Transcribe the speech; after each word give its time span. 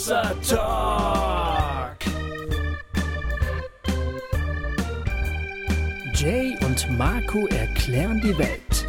Hossa 0.00 0.34
Talk. 0.48 1.98
Jay 6.14 6.56
und 6.64 6.88
Marco 6.96 7.46
erklären 7.48 8.18
die 8.22 8.38
Welt. 8.38 8.86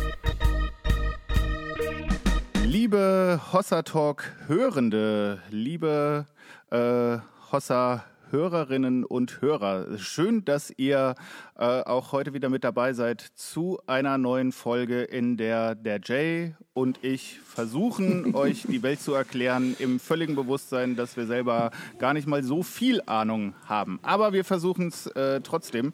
Liebe 2.63 3.41
Hossa 3.51 3.81
Talk 3.81 4.23
Hörende, 4.47 5.41
liebe 5.49 6.27
äh, 6.69 7.17
Hossa 7.51 8.05
Hörerinnen 8.31 9.03
und 9.03 9.41
Hörer. 9.41 9.97
Schön, 9.97 10.45
dass 10.45 10.73
ihr 10.77 11.15
äh, 11.57 11.63
auch 11.63 12.11
heute 12.11 12.33
wieder 12.33 12.49
mit 12.49 12.63
dabei 12.63 12.93
seid 12.93 13.21
zu 13.35 13.79
einer 13.87 14.17
neuen 14.17 14.51
Folge, 14.51 15.03
in 15.03 15.37
der 15.37 15.75
der 15.75 15.99
Jay 16.03 16.55
und 16.73 17.03
ich 17.03 17.39
versuchen, 17.39 18.33
euch 18.35 18.63
die 18.67 18.83
Welt 18.83 19.01
zu 19.01 19.13
erklären, 19.13 19.75
im 19.79 19.99
völligen 19.99 20.35
Bewusstsein, 20.35 20.95
dass 20.95 21.17
wir 21.17 21.25
selber 21.25 21.71
gar 21.99 22.13
nicht 22.13 22.27
mal 22.27 22.43
so 22.43 22.63
viel 22.63 23.01
Ahnung 23.05 23.53
haben. 23.65 23.99
Aber 24.01 24.33
wir 24.33 24.45
versuchen 24.45 24.87
es 24.87 25.07
äh, 25.07 25.41
trotzdem. 25.41 25.93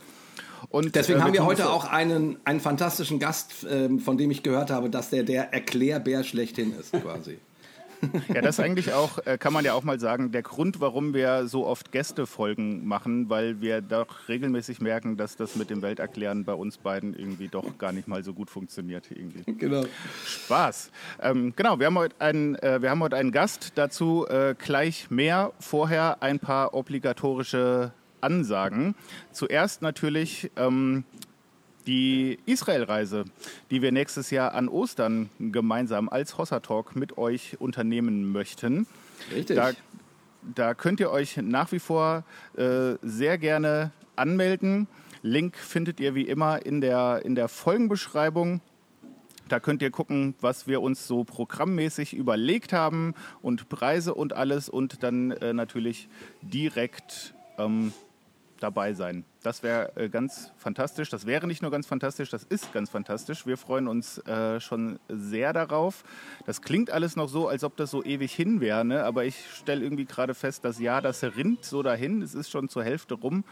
Und, 0.70 0.96
Deswegen 0.96 1.20
äh, 1.20 1.22
haben 1.24 1.34
wir 1.34 1.46
heute 1.46 1.70
auch 1.70 1.86
einen, 1.86 2.38
einen 2.44 2.60
fantastischen 2.60 3.20
Gast, 3.20 3.64
äh, 3.64 3.98
von 4.00 4.18
dem 4.18 4.32
ich 4.32 4.44
gehört 4.44 4.70
habe, 4.70 4.90
dass 4.90 5.10
der 5.10 5.24
der 5.24 5.54
Erklärbär 5.54 6.24
schlechthin 6.24 6.74
ist, 6.78 6.92
quasi. 6.92 7.40
Ja, 8.34 8.42
das 8.42 8.60
ist 8.60 8.60
eigentlich 8.60 8.94
auch, 8.94 9.20
äh, 9.26 9.38
kann 9.38 9.54
man 9.54 9.66
ja 9.66 9.74
auch 9.74 9.84
mal 9.84 10.00
sagen, 10.00 10.32
der 10.32 10.42
Grund, 10.42 10.80
warum 10.80 11.14
wir 11.14 11.48
so 11.48 11.66
oft 11.66 11.92
Gästefolgen 11.92 12.88
machen, 12.88 13.30
weil 13.30 13.62
wir 13.62 13.82
doch 13.82 14.28
regelmäßig 14.28 14.82
merken, 14.82 15.18
dass 15.18 15.36
das 15.36 15.56
mit 15.56 15.70
dem 15.70 15.82
Welterklären 15.82 16.46
bei 16.46 16.54
uns 16.54 16.78
beiden 16.78 17.18
irgendwie 17.18 17.48
doch 17.48 17.78
gar 17.78 17.92
nicht 17.92 18.08
mal 18.08 18.24
so 18.24 18.34
gut 18.34 18.50
funktioniert. 18.50 19.10
Irgendwie. 19.12 19.44
Genau. 19.58 19.84
Spaß. 20.24 20.92
Ähm, 21.20 21.54
genau, 21.56 21.80
wir 21.80 21.88
haben, 21.88 21.98
heute 21.98 22.16
einen, 22.20 22.56
äh, 22.56 22.82
wir 22.82 22.92
haben 22.92 23.02
heute 23.02 23.16
einen 23.16 23.32
Gast, 23.32 23.74
dazu 23.76 24.26
äh, 24.30 24.54
gleich 24.58 25.10
mehr. 25.10 25.52
Vorher 25.60 26.22
ein 26.22 26.40
paar 26.40 26.74
obligatorische 26.74 27.92
Ansagen. 28.22 28.96
Zuerst 29.32 29.82
natürlich 29.82 30.52
ähm, 30.56 31.06
die 31.88 32.38
Israel-Reise, 32.46 33.26
die 33.72 33.82
wir 33.82 33.92
nächstes 33.92 34.30
Jahr 34.30 34.54
an 34.54 34.68
Ostern 34.68 35.30
gemeinsam 35.40 36.10
als 36.10 36.38
Hossa 36.38 36.60
Talk 36.60 36.96
mit 36.96 37.18
euch 37.18 37.60
unternehmen 37.60 38.32
möchten. 38.32 38.86
Richtig. 39.34 39.56
Da, 39.56 39.72
da 40.54 40.74
könnt 40.74 41.00
ihr 41.00 41.10
euch 41.10 41.38
nach 41.38 41.72
wie 41.72 41.80
vor 41.80 42.24
äh, 42.58 42.96
sehr 43.02 43.38
gerne 43.38 43.92
anmelden. 44.16 44.88
Link 45.22 45.56
findet 45.58 46.00
ihr 46.00 46.14
wie 46.14 46.24
immer 46.24 46.66
in 46.66 46.82
der, 46.82 47.22
in 47.24 47.36
der 47.36 47.48
Folgenbeschreibung. 47.48 48.62
Da 49.48 49.62
könnt 49.62 49.82
ihr 49.82 49.92
gucken, 49.92 50.36
was 50.42 50.68
wir 50.68 50.82
uns 50.82 51.08
so 51.08 51.24
programmmäßig 51.24 52.14
überlegt 52.14 52.74
haben 52.74 53.14
und 53.42 53.70
Preise 53.70 54.14
und 54.14 54.34
alles 54.34 54.68
und 54.68 55.04
dann 55.04 55.32
äh, 55.32 55.54
natürlich 55.54 56.10
direkt 56.42 57.34
ähm, 57.58 57.94
dabei 58.60 58.94
sein. 58.94 59.24
Das 59.44 59.64
wäre 59.64 59.96
äh, 59.96 60.10
ganz 60.10 60.52
fantastisch. 60.58 61.10
Das 61.10 61.26
wäre 61.26 61.48
nicht 61.48 61.62
nur 61.62 61.72
ganz 61.72 61.88
fantastisch, 61.88 62.30
das 62.30 62.44
ist 62.44 62.74
ganz 62.74 62.90
fantastisch. 62.90 63.46
Wir 63.46 63.58
freuen 63.58 63.88
uns 63.88 64.18
äh, 64.20 64.60
schon 64.60 65.00
sehr 65.08 65.54
darauf. 65.54 66.04
Das 66.46 66.62
klingt 66.62 66.92
alles 66.92 67.16
noch 67.16 67.30
so, 67.30 67.48
als 67.48 67.64
ob 67.64 67.78
das 67.78 67.92
so 67.92 68.04
ewig 68.04 68.34
hin 68.34 68.62
wäre, 68.62 68.84
ne? 68.86 69.04
aber 69.04 69.26
ich 69.26 69.36
stelle 69.54 69.84
irgendwie 69.84 70.06
gerade 70.06 70.34
fest, 70.34 70.66
das 70.66 70.80
Jahr, 70.80 71.02
das 71.02 71.24
rinnt 71.24 71.66
so 71.66 71.84
dahin. 71.84 72.22
Es 72.22 72.36
ist 72.36 72.50
schon 72.50 72.70
zur 72.70 72.84
Hälfte 72.84 73.14
rum. 73.14 73.44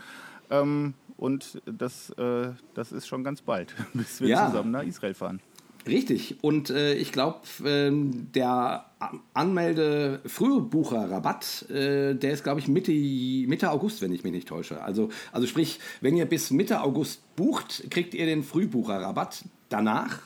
Ähm, 0.50 0.94
und 1.18 1.62
das, 1.66 2.10
äh, 2.12 2.50
das 2.74 2.92
ist 2.92 3.08
schon 3.08 3.24
ganz 3.24 3.42
bald, 3.42 3.74
bis 3.94 4.22
wir 4.22 4.30
ja. 4.30 4.48
zusammen 4.48 4.72
nach 4.72 4.84
Israel 4.84 5.14
fahren. 5.14 5.40
Richtig. 5.88 6.36
Und 6.42 6.70
äh, 6.70 6.94
ich 6.96 7.12
glaube, 7.12 7.42
äh, 7.64 7.92
der 7.92 8.86
Anmelde-Frühbucher-Rabatt, 9.34 11.70
äh, 11.70 12.16
der 12.16 12.32
ist, 12.32 12.44
glaube 12.44 12.60
ich, 12.60 12.68
Mitte, 12.68 12.92
Mitte 12.92 13.72
August, 13.72 14.02
wenn 14.02 14.12
ich 14.12 14.24
mich 14.24 14.34
nicht 14.34 14.48
täusche. 14.48 14.82
Also, 14.82 15.10
also 15.32 15.46
sprich, 15.48 15.80
wenn 16.02 16.18
ihr 16.18 16.26
bis 16.26 16.52
Mitte 16.52 16.82
August 16.82 17.22
bucht, 17.36 17.90
kriegt 17.92 18.14
ihr 18.14 18.26
den 18.26 18.44
Frühbucher-Rabatt. 18.44 19.46
Danach 19.70 20.20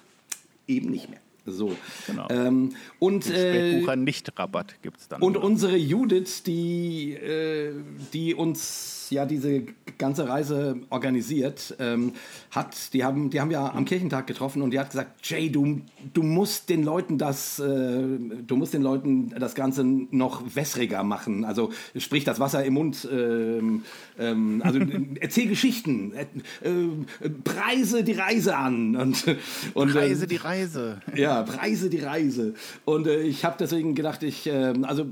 eben 0.68 0.90
nicht 0.90 1.10
mehr. 1.10 1.20
So. 1.46 1.76
Genau. 2.08 2.28
Ähm, 2.30 2.76
und 3.00 3.26
Spätbucher 3.26 3.94
äh, 3.94 3.98
nicht 3.98 4.38
Rabatt 4.38 4.76
gibt 4.82 5.00
es 5.00 5.08
dann. 5.08 5.22
Und 5.22 5.38
unsere 5.38 5.78
Judith, 5.78 6.44
die, 6.44 7.14
äh, 7.14 7.72
die 8.14 8.36
uns 8.36 8.99
ja 9.12 9.26
diese 9.26 9.64
ganze 9.98 10.28
Reise 10.28 10.78
organisiert, 10.90 11.76
ähm, 11.80 12.14
hat, 12.52 12.94
die 12.94 13.04
haben, 13.04 13.30
die 13.30 13.42
haben 13.42 13.50
wir 13.50 13.60
am 13.60 13.86
Kirchentag 13.86 14.28
getroffen 14.28 14.62
und 14.62 14.72
die 14.72 14.80
hat 14.80 14.92
gesagt, 14.92 15.28
Jay, 15.28 15.50
du, 15.50 15.82
du 16.14 16.24
musst 16.24 16.70
den 16.70 16.84
Leuten 16.84 17.18
das, 17.18 17.60
äh, 17.60 17.66
du 17.66 18.56
musst 18.56 18.74
den 18.74 18.82
Leuten 18.82 19.30
das 19.38 19.56
Ganze 19.56 19.84
noch 19.84 20.44
wässriger 20.56 21.04
machen. 21.04 21.46
Also 21.46 21.72
sprich 21.98 22.24
das 22.24 22.40
Wasser 22.40 22.64
im 22.64 22.74
Mund, 22.76 23.08
ähm, 23.12 23.84
ähm, 24.18 24.62
also 24.64 24.80
erzähl 25.20 25.48
Geschichten, 25.48 26.14
äh, 26.14 26.26
äh, 26.68 27.30
preise 27.44 28.04
die 28.04 28.14
Reise 28.14 28.56
an 28.56 28.96
und, 28.96 29.26
und 29.74 29.92
preise 29.92 30.28
die 30.28 30.38
Reise. 30.38 31.02
Ja, 31.16 31.44
preise 31.44 31.90
die 31.90 32.00
Reise. 32.00 32.54
Und 32.86 33.08
äh, 33.08 33.22
ich 33.22 33.44
habe 33.46 33.58
deswegen 33.60 33.96
gedacht, 33.96 34.24
ich, 34.24 34.48
ähm, 34.48 34.86
also 34.86 35.08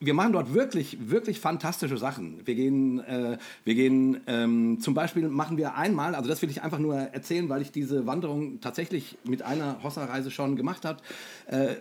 wir 0.00 0.14
machen 0.14 0.32
dort 0.32 0.52
wirklich, 0.54 0.98
wirklich 1.10 1.40
fantastische 1.40 1.96
Sachen. 1.96 2.46
Wir 2.46 2.54
gehen, 2.54 3.00
äh, 3.00 3.38
wir 3.64 3.74
gehen 3.74 4.20
ähm, 4.26 4.78
zum 4.80 4.94
Beispiel 4.94 5.28
machen 5.28 5.56
wir 5.56 5.74
einmal, 5.74 6.14
also 6.14 6.28
das 6.28 6.42
will 6.42 6.50
ich 6.50 6.62
einfach 6.62 6.78
nur 6.78 6.96
erzählen, 6.96 7.48
weil 7.48 7.62
ich 7.62 7.72
diese 7.72 8.06
Wanderung 8.06 8.60
tatsächlich 8.60 9.18
mit 9.24 9.42
einer 9.42 9.82
Hossa-Reise 9.82 10.30
schon 10.30 10.56
gemacht 10.56 10.84
habe, 10.84 11.00
äh, 11.46 11.76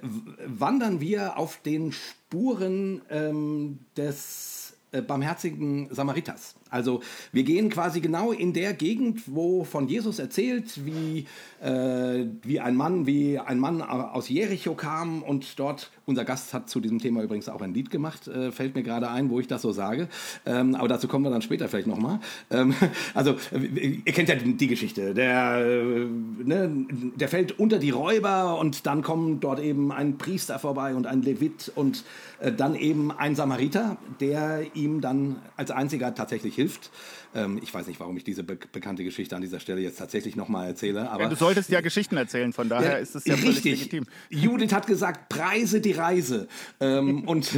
wandern 0.46 1.02
wir 1.02 1.38
auf 1.38 1.62
den 1.62 1.92
Spuren 1.92 3.02
ähm, 3.10 3.80
des 3.98 4.78
äh, 4.92 5.02
barmherzigen 5.02 5.94
Samariters. 5.94 6.56
Also 6.72 7.02
wir 7.32 7.44
gehen 7.44 7.70
quasi 7.70 8.02
genau 8.02 8.32
in 8.32 8.52
der 8.52 8.74
Gegend, 8.74 9.22
wo 9.28 9.64
von 9.64 9.88
Jesus 9.88 10.18
erzählt, 10.18 10.84
wie, 10.84 11.26
äh, 11.62 12.26
wie 12.42 12.60
ein 12.60 12.76
Mann, 12.76 13.06
wie 13.06 13.38
ein 13.38 13.60
Mann 13.60 13.84
aus 13.84 14.30
Jericho 14.30 14.74
kam 14.74 15.22
und 15.22 15.60
dort, 15.60 15.92
unser 16.08 16.26
Gast 16.26 16.56
hat 16.56 16.68
zu 16.68 16.80
diesem 16.80 16.98
Thema 16.98 17.22
übrigens 17.22 17.50
auch 17.50 17.62
ein 17.62 17.76
Lied 17.76 17.92
gemacht, 17.92 18.28
äh, 18.28 18.52
fällt 18.52 18.74
mir 18.74 18.82
gerade 18.82 19.10
ein, 19.10 19.30
wo 19.30 19.40
ich 19.40 19.48
das 19.48 19.62
so 19.62 19.72
sage. 19.72 20.08
Ähm, 20.48 20.74
aber 20.74 20.88
dazu 20.88 21.08
kommen 21.08 21.24
wir 21.24 21.30
dann 21.30 21.44
später 21.44 21.70
vielleicht 21.70 21.88
nochmal. 21.88 22.20
Ähm, 22.50 22.74
also 23.14 23.36
ihr 23.54 24.12
kennt 24.12 24.30
ja 24.30 24.36
die, 24.36 24.56
die 24.56 24.68
Geschichte. 24.68 25.14
Der, 25.14 25.60
äh, 25.60 26.08
ne, 26.44 26.88
der 27.16 27.30
fällt 27.30 27.60
unter 27.60 27.78
die 27.78 27.92
Räuber 27.92 28.60
und 28.60 28.88
dann 28.88 29.04
kommen 29.04 29.40
dort 29.40 29.60
eben 29.60 29.92
ein 29.92 30.18
Priester 30.18 30.58
vorbei 30.58 30.96
und 30.96 31.06
ein 31.06 31.22
Levit 31.22 31.72
und 31.76 32.04
äh, 32.40 32.52
dann 32.52 32.74
eben 32.74 33.12
ein 33.12 33.36
Samariter, 33.36 33.98
der 34.20 34.76
ihm 34.76 35.00
dann 35.00 35.38
als 35.58 35.70
einziger 35.70 36.16
tatsächlich 36.16 36.55
hilft. 36.56 36.92
Ähm, 37.34 37.60
ich 37.62 37.74
weiß 37.74 37.88
nicht, 37.88 38.00
warum 38.00 38.16
ich 38.18 38.24
diese 38.24 38.44
be 38.44 38.58
bekannte 38.72 39.04
Geschichte 39.04 39.36
an 39.36 39.42
dieser 39.42 39.60
Stelle 39.60 39.82
jetzt 39.82 39.98
tatsächlich 39.98 40.36
nochmal 40.36 40.68
erzähle. 40.68 41.10
Aber 41.12 41.24
ja, 41.24 41.30
du 41.30 41.36
solltest 41.36 41.70
ja 41.70 41.82
Geschichten 41.82 42.18
erzählen, 42.18 42.54
von 42.54 42.70
daher 42.70 42.94
ja, 42.94 42.98
ist 42.98 43.16
es 43.16 43.26
ja 43.26 43.36
völlig 43.36 43.58
richtig. 43.58 43.80
legitim. 43.80 44.06
Judith 44.30 44.74
hat 44.74 44.88
gesagt, 44.88 45.30
preise 45.30 45.82
die 45.82 45.92
Reise. 45.92 46.48
ähm, 46.80 47.24
und, 47.28 47.52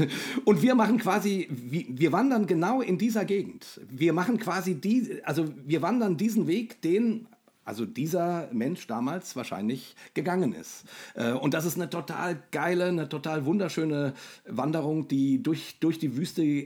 und 0.46 0.62
wir 0.62 0.76
machen 0.76 0.98
quasi, 0.98 1.48
wir 1.50 2.12
wandern 2.12 2.48
genau 2.48 2.82
in 2.82 2.98
dieser 2.98 3.26
Gegend. 3.26 3.80
Wir 3.90 4.14
machen 4.14 4.40
quasi 4.40 4.76
die, 4.76 5.22
also 5.24 5.46
wir 5.66 5.82
wandern 5.82 6.18
diesen 6.18 6.48
Weg, 6.48 6.82
den 6.82 7.28
also 7.68 7.86
dieser 7.86 8.48
Mensch 8.54 8.88
damals 8.88 9.36
wahrscheinlich 9.36 9.96
gegangen 10.14 10.54
ist. 10.54 10.86
Äh, 11.16 11.34
und 11.34 11.54
das 11.54 11.66
ist 11.66 11.76
eine 11.76 11.90
total 11.90 12.42
geile, 12.52 12.86
eine 12.86 13.10
total 13.10 13.46
wunderschöne 13.46 14.14
Wanderung, 14.48 15.10
die 15.10 15.44
durch, 15.44 15.78
durch 15.82 16.00
die 16.00 16.16
Wüste 16.16 16.64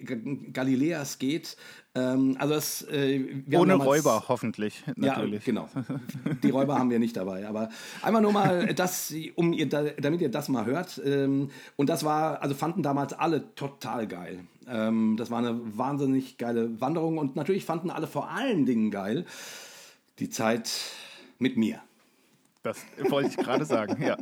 Galiläas 0.54 1.18
geht. 1.18 1.58
Ähm, 1.96 2.38
also 2.40 2.54
das, 2.54 2.84
äh, 2.84 3.44
Ohne 3.52 3.74
damals, 3.74 3.90
Räuber 3.90 4.26
hoffentlich, 4.28 4.84
natürlich. 4.96 5.46
Ja, 5.46 5.46
genau. 5.46 5.70
Die 6.44 6.52
Räuber 6.52 6.78
haben 6.78 6.92
wir 6.92 7.00
nicht 7.00 7.18
dabei. 7.18 7.48
Aber 7.48 7.70
einfach 8.02 8.22
nur 8.22 8.32
mal, 8.32 8.74
das, 8.76 9.14
um 9.36 9.54
ihr, 9.54 9.68
damit 9.68 10.22
ihr 10.22 10.30
das 10.30 10.50
mal 10.50 10.66
hört. 10.66 11.02
Ähm, 11.04 11.50
und 11.78 11.90
das 11.90 12.06
war, 12.06 12.42
also 12.44 12.54
fanden 12.56 12.84
damals 12.84 13.14
alle 13.14 13.56
total 13.56 14.08
geil. 14.08 14.40
Ähm, 14.70 15.16
das 15.18 15.32
war 15.32 15.40
eine 15.40 15.60
wahnsinnig 15.78 16.38
geile 16.38 16.80
Wanderung 16.80 17.18
und 17.18 17.36
natürlich 17.36 17.66
fanden 17.66 17.90
alle 17.90 18.08
vor 18.08 18.30
allen 18.30 18.66
Dingen 18.66 18.92
geil, 18.92 19.26
die 20.22 20.30
Zeit 20.30 20.72
mit 21.40 21.58
mir. 21.58 21.82
Das 22.64 22.78
wollte 23.10 23.30
ich 23.30 23.38
gerade 23.38 23.66
sagen, 23.66 24.02
ja. 24.04 24.16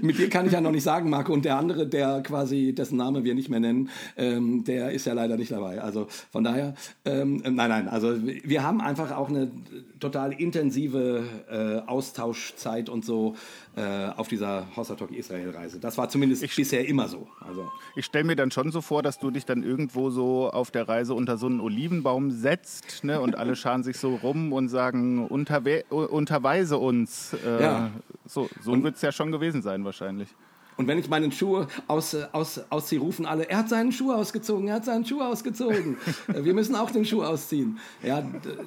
Mit 0.00 0.18
dir 0.18 0.30
kann 0.30 0.46
ich 0.46 0.52
ja 0.52 0.60
noch 0.60 0.70
nicht 0.70 0.84
sagen, 0.84 1.10
Marco. 1.10 1.32
Und 1.32 1.44
der 1.44 1.56
andere, 1.56 1.88
der 1.88 2.22
quasi, 2.22 2.72
dessen 2.72 2.96
Name 2.96 3.24
wir 3.24 3.34
nicht 3.34 3.48
mehr 3.48 3.58
nennen, 3.58 3.90
ähm, 4.16 4.62
der 4.62 4.92
ist 4.92 5.06
ja 5.06 5.12
leider 5.12 5.36
nicht 5.36 5.50
dabei. 5.50 5.80
Also 5.80 6.06
von 6.30 6.44
daher, 6.44 6.74
ähm, 7.04 7.42
nein, 7.42 7.68
nein. 7.68 7.88
Also 7.88 8.16
wir 8.22 8.62
haben 8.62 8.80
einfach 8.80 9.10
auch 9.10 9.28
eine 9.28 9.50
total 9.98 10.32
intensive 10.32 11.24
äh, 11.50 11.88
Austauschzeit 11.88 12.88
und 12.88 13.04
so 13.04 13.34
äh, 13.76 14.08
auf 14.16 14.28
dieser 14.28 14.66
Hossatok 14.74 15.12
Israel 15.12 15.50
Reise. 15.50 15.78
Das 15.78 15.98
war 15.98 16.08
zumindest 16.08 16.42
ich, 16.42 16.56
bisher 16.56 16.88
immer 16.88 17.08
so. 17.08 17.28
Also 17.46 17.70
ich 17.94 18.06
stelle 18.06 18.24
mir 18.24 18.34
dann 18.34 18.50
schon 18.50 18.72
so 18.72 18.80
vor, 18.80 19.02
dass 19.02 19.18
du 19.18 19.30
dich 19.30 19.44
dann 19.44 19.62
irgendwo 19.62 20.10
so 20.10 20.50
auf 20.50 20.70
der 20.70 20.88
Reise 20.88 21.12
unter 21.12 21.36
so 21.36 21.46
einen 21.46 21.60
Olivenbaum 21.60 22.30
setzt, 22.30 23.04
ne, 23.04 23.20
und 23.20 23.36
alle 23.36 23.54
scharen 23.56 23.82
sich 23.82 23.98
so 23.98 24.14
rum 24.16 24.52
und 24.52 24.68
sagen 24.68 25.26
unterwe 25.26 25.84
unterweise 25.90 26.78
uns. 26.78 27.34
Äh, 27.44 27.62
ja. 27.62 27.90
So, 28.26 28.48
so 28.62 28.82
wird 28.82 28.96
es 28.96 29.02
ja 29.02 29.12
schon 29.12 29.30
gewesen 29.30 29.60
sein 29.60 29.84
wahrscheinlich. 29.84 30.28
Und 30.76 30.88
wenn 30.88 30.98
ich 30.98 31.08
meinen 31.08 31.32
Schuh 31.32 31.64
aus, 31.86 32.14
äh, 32.14 32.26
aus, 32.32 32.60
ausziehe, 32.68 33.00
rufen 33.00 33.24
alle, 33.24 33.48
er 33.48 33.58
hat 33.58 33.68
seinen 33.68 33.92
Schuh 33.92 34.12
ausgezogen, 34.12 34.68
er 34.68 34.74
hat 34.74 34.84
seinen 34.84 35.06
Schuh 35.06 35.22
ausgezogen. 35.22 35.96
Äh, 36.28 36.44
wir 36.44 36.54
müssen 36.54 36.76
auch 36.76 36.90
den 36.90 37.04
Schuh 37.04 37.22
ausziehen. 37.22 37.78
Ja, 38.02 38.22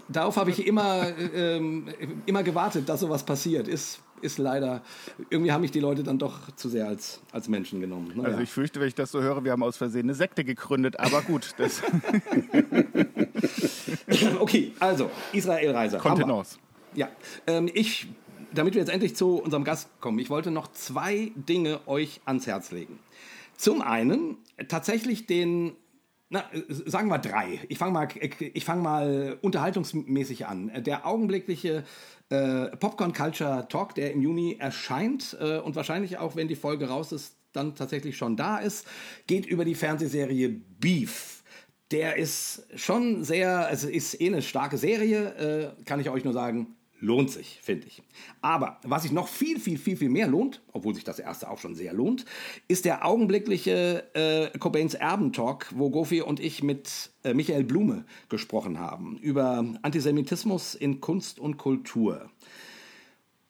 darauf 0.08 0.38
habe 0.38 0.50
ich 0.50 0.66
immer, 0.66 1.08
ähm, 1.36 1.86
immer 2.26 2.44
gewartet, 2.44 2.90
dass 2.90 3.02
sowas 3.02 3.24
passiert. 3.24 3.68
Ist, 3.68 4.00
ist 4.22 4.38
leider, 4.38 4.82
irgendwie 5.30 5.52
haben 5.52 5.62
mich 5.62 5.72
die 5.72 5.80
Leute 5.80 6.04
dann 6.04 6.20
doch 6.20 6.52
zu 6.56 6.70
sehr 6.70 6.88
als, 6.88 7.22
als 7.32 7.48
Menschen 7.48 7.82
genommen. 7.82 8.12
Naja. 8.16 8.30
Also 8.30 8.42
ich 8.42 8.50
fürchte, 8.50 8.80
wenn 8.80 8.88
ich 8.88 8.96
das 8.96 9.12
so 9.12 9.22
höre, 9.22 9.44
wir 9.44 9.52
haben 9.52 9.64
aus 9.64 9.78
Versehen 9.78 10.06
eine 10.06 10.14
Sekte 10.14 10.44
gegründet, 10.44 11.00
aber 11.00 11.22
gut. 11.22 11.54
Das 11.58 11.82
okay, 14.40 14.74
also 14.80 15.10
Israel-Reise. 15.34 15.98
Kontenance. 15.98 16.58
Ja, 16.96 17.10
ähm, 17.48 17.70
ich 17.74 18.08
damit 18.54 18.74
wir 18.74 18.82
jetzt 18.82 18.92
endlich 18.92 19.16
zu 19.16 19.38
unserem 19.38 19.64
Gast 19.64 19.90
kommen, 20.00 20.20
ich 20.20 20.30
wollte 20.30 20.52
noch 20.52 20.72
zwei 20.72 21.32
Dinge 21.36 21.80
euch 21.88 22.22
ans 22.26 22.48
Herz 22.48 22.72
legen. 22.72 23.00
Zum 23.58 23.82
einen 23.82 24.38
tatsächlich 24.68 25.26
den, 25.26 25.74
na, 26.30 26.44
sagen 26.68 27.10
wir 27.10 27.20
drei. 27.20 27.60
Ich 27.68 27.78
fange 27.78 27.94
mal, 27.94 28.08
ich 28.40 28.66
fang 28.66 28.82
mal 28.82 29.38
unterhaltungsmäßig 29.42 30.48
an. 30.48 30.72
Der 30.84 31.06
augenblickliche 31.06 31.84
äh, 32.30 32.68
Popcorn 32.78 33.14
Culture 33.14 33.68
Talk, 33.70 33.96
der 33.96 34.14
im 34.14 34.22
Juni 34.22 34.58
erscheint 34.60 35.38
äh, 35.40 35.58
und 35.58 35.76
wahrscheinlich 35.76 36.18
auch, 36.18 36.36
wenn 36.36 36.48
die 36.48 36.56
Folge 36.56 36.88
raus 36.88 37.12
ist, 37.12 37.36
dann 37.54 37.76
tatsächlich 37.76 38.18
schon 38.18 38.38
da 38.38 38.60
ist, 38.60 38.86
geht 39.28 39.46
über 39.46 39.66
die 39.66 39.76
Fernsehserie 39.76 40.50
Beef. 40.50 41.44
Der 41.92 42.18
ist 42.18 42.68
schon 42.76 43.24
sehr, 43.24 43.66
also 43.66 43.88
ist 43.88 44.22
eh 44.22 44.28
eine 44.28 44.44
starke 44.44 44.78
Serie, 44.78 45.74
äh, 45.80 45.84
kann 45.86 46.00
ich 46.00 46.10
euch 46.10 46.24
nur 46.24 46.34
sagen, 46.34 46.76
lohnt 47.00 47.32
sich, 47.32 47.60
finde 47.62 47.88
ich. 47.88 48.04
Aber 48.42 48.80
was 48.84 49.04
sich 49.04 49.12
noch 49.12 49.28
viel, 49.28 49.60
viel, 49.60 49.78
viel, 49.78 49.98
viel 49.98 50.10
mehr 50.10 50.28
lohnt, 50.28 50.62
obwohl 50.74 50.94
sich 50.94 51.04
das 51.04 51.20
erste 51.20 51.50
auch 51.50 51.60
schon 51.60 51.76
sehr 51.76 51.94
lohnt, 51.94 52.26
ist 52.68 52.86
der 52.86 53.06
augenblickliche 53.06 54.04
äh, 54.14 54.58
Cobains 54.58 54.94
Erben-Talk, 54.94 55.68
wo 55.76 55.90
Gofi 55.90 56.22
und 56.22 56.40
ich 56.40 56.64
mit 56.64 57.12
äh, 57.24 57.34
Michael 57.34 57.64
Blume 57.64 58.06
gesprochen 58.28 58.80
haben 58.80 59.18
über 59.18 59.66
Antisemitismus 59.82 60.76
in 60.76 61.00
Kunst 61.00 61.40
und 61.40 61.58
Kultur 61.58 62.30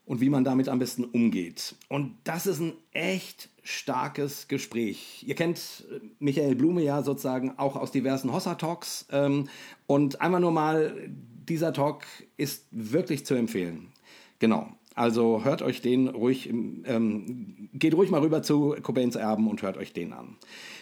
und 0.05 0.21
wie 0.21 0.29
man 0.29 0.43
damit 0.43 0.69
am 0.69 0.79
besten 0.79 1.05
umgeht. 1.05 1.75
Und 1.87 2.17
das 2.23 2.47
ist 2.47 2.59
ein 2.59 2.73
echt 2.93 3.49
starkes 3.61 4.47
Gespräch. 4.47 5.23
Ihr 5.27 5.35
kennt 5.35 5.85
äh, 5.91 5.99
Michael 6.19 6.55
Blume 6.55 6.81
ja 6.81 7.03
sozusagen 7.03 7.57
auch 7.57 7.75
aus 7.75 7.91
diversen 7.91 8.33
Hossa-Talks 8.33 9.07
ähm, 9.11 9.49
und 9.85 10.21
einmal 10.21 10.41
nur 10.41 10.51
mal 10.51 11.09
dieser 11.49 11.73
Talk 11.73 12.03
ist 12.37 12.67
wirklich 12.71 13.25
zu 13.25 13.33
empfehlen. 13.33 13.91
Genau. 14.39 14.69
Also 14.95 15.43
hört 15.43 15.61
euch 15.61 15.81
den 15.81 16.07
ruhig, 16.09 16.49
ähm, 16.49 17.69
geht 17.73 17.93
ruhig 17.93 18.09
mal 18.11 18.21
rüber 18.21 18.43
zu 18.43 18.75
Cobains 18.81 19.15
Erben 19.15 19.47
und 19.47 19.61
hört 19.61 19.77
euch 19.77 19.93
den 19.93 20.13
an. 20.13 20.35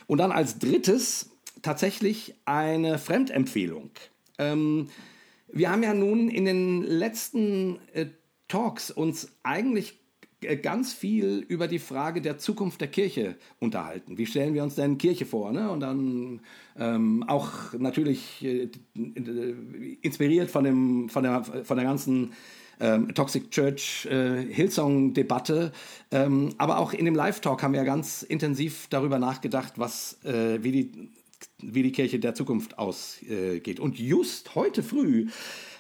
Und 0.08 0.18
dann 0.18 0.32
als 0.32 0.58
drittes 0.60 1.30
tatsächlich 1.62 2.34
eine 2.46 2.98
Fremdempfehlung. 2.98 3.92
Ähm, 4.40 4.90
wir 5.50 5.72
haben 5.72 5.84
ja 5.84 5.94
nun 5.94 6.30
in 6.30 6.46
den 6.46 6.84
letzten 6.84 7.80
äh, 7.94 8.08
Talks 8.48 8.92
uns 8.92 9.30
eigentlich 9.44 10.00
ganz 10.62 10.94
viel 10.94 11.44
über 11.48 11.68
die 11.68 11.80
Frage 11.80 12.22
der 12.22 12.38
Zukunft 12.38 12.82
der 12.82 12.90
Kirche 12.90 13.36
unterhalten. 13.60 14.18
Wie 14.18 14.26
stellen 14.26 14.54
wir 14.54 14.64
uns 14.64 14.76
denn 14.76 14.98
Kirche 14.98 15.26
vor? 15.26 15.52
Ne? 15.52 15.70
Und 15.70 15.80
dann 15.80 16.42
ähm, 16.78 17.24
auch 17.28 17.74
natürlich 17.78 18.44
äh, 18.44 18.70
inspiriert 20.02 20.52
von, 20.52 20.64
dem, 20.64 21.10
von, 21.10 21.24
der, 21.24 21.44
von 21.44 21.78
der 21.78 21.86
ganzen 21.86 22.34
ähm, 22.80 23.14
Toxic 23.16 23.50
Church 23.50 24.06
äh, 24.06 24.44
Hillsong-Debatte. 24.54 25.72
Ähm, 26.12 26.54
aber 26.60 26.78
auch 26.78 26.94
in 26.94 27.06
dem 27.06 27.16
Live-Talk 27.16 27.64
haben 27.64 27.74
wir 27.74 27.84
ganz 27.84 28.22
intensiv 28.22 28.88
darüber 28.90 29.18
nachgedacht, 29.18 29.74
was, 29.78 30.24
äh, 30.24 30.64
wie, 30.64 30.72
die, 30.72 31.10
wie 31.60 31.82
die 31.82 31.92
Kirche 31.92 32.20
der 32.20 32.36
Zukunft 32.36 32.78
ausgeht. 32.78 33.80
Und 33.80 33.98
just 33.98 34.54
heute 34.54 34.84
früh 34.84 35.28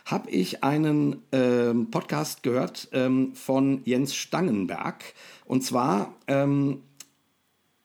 habe 0.07 0.29
ich 0.29 0.63
einen 0.63 1.21
ähm, 1.33 1.91
Podcast 1.91 2.41
gehört 2.41 2.87
ähm, 2.93 3.35
von 3.35 3.81
Jens 3.83 4.15
Stangenberg. 4.15 5.03
Und 5.45 5.65
zwar 5.65 6.15
ähm, 6.27 6.81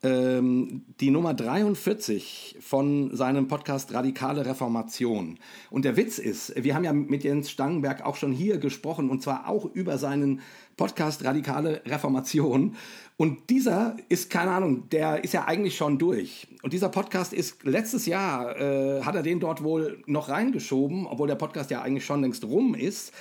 ähm, 0.03 0.83
die 1.01 1.11
Nummer 1.11 1.33
43 1.33 2.57
von 2.61 3.15
seinem 3.15 3.47
Podcast 3.47 3.95
Radikale 3.95 4.45
Reformation. 4.45 5.39
Und 5.71 5.85
der 5.85 5.97
Witz 5.97 6.19
ist, 6.19 6.53
wir 6.63 6.75
haben 6.75 6.85
ja 6.85 6.93
mit 6.93 7.23
Jens 7.23 7.51
Stangenberg 7.51 8.05
auch 8.05 8.17
schon 8.17 8.33
hier 8.33 8.59
gesprochen 8.59 9.11
und 9.11 9.23
zwar 9.23 9.49
auch 9.49 9.65
über 9.65 9.99
seinen 9.99 10.41
Podcast 10.77 11.25
Radikale 11.25 11.83
Reformation. 11.87 12.75
Und 13.17 13.51
dieser 13.51 13.97
ist, 14.09 14.31
keine 14.31 14.51
Ahnung, 14.51 14.89
der 14.89 15.23
ist 15.23 15.35
ja 15.35 15.45
eigentlich 15.45 15.77
schon 15.77 15.99
durch. 15.99 16.49
Und 16.63 16.73
dieser 16.73 16.89
Podcast 16.89 17.33
ist 17.33 17.63
letztes 17.63 18.07
Jahr, 18.07 18.59
äh, 18.59 19.03
hat 19.03 19.15
er 19.15 19.23
den 19.23 19.39
dort 19.39 19.63
wohl 19.63 20.03
noch 20.07 20.29
reingeschoben, 20.29 21.07
obwohl 21.07 21.29
der 21.29 21.37
Podcast 21.37 21.71
ja 21.71 21.83
eigentlich 21.83 22.05
schon 22.05 22.23
längst 22.23 22.45
rum 22.45 22.75
ist. 22.75 23.13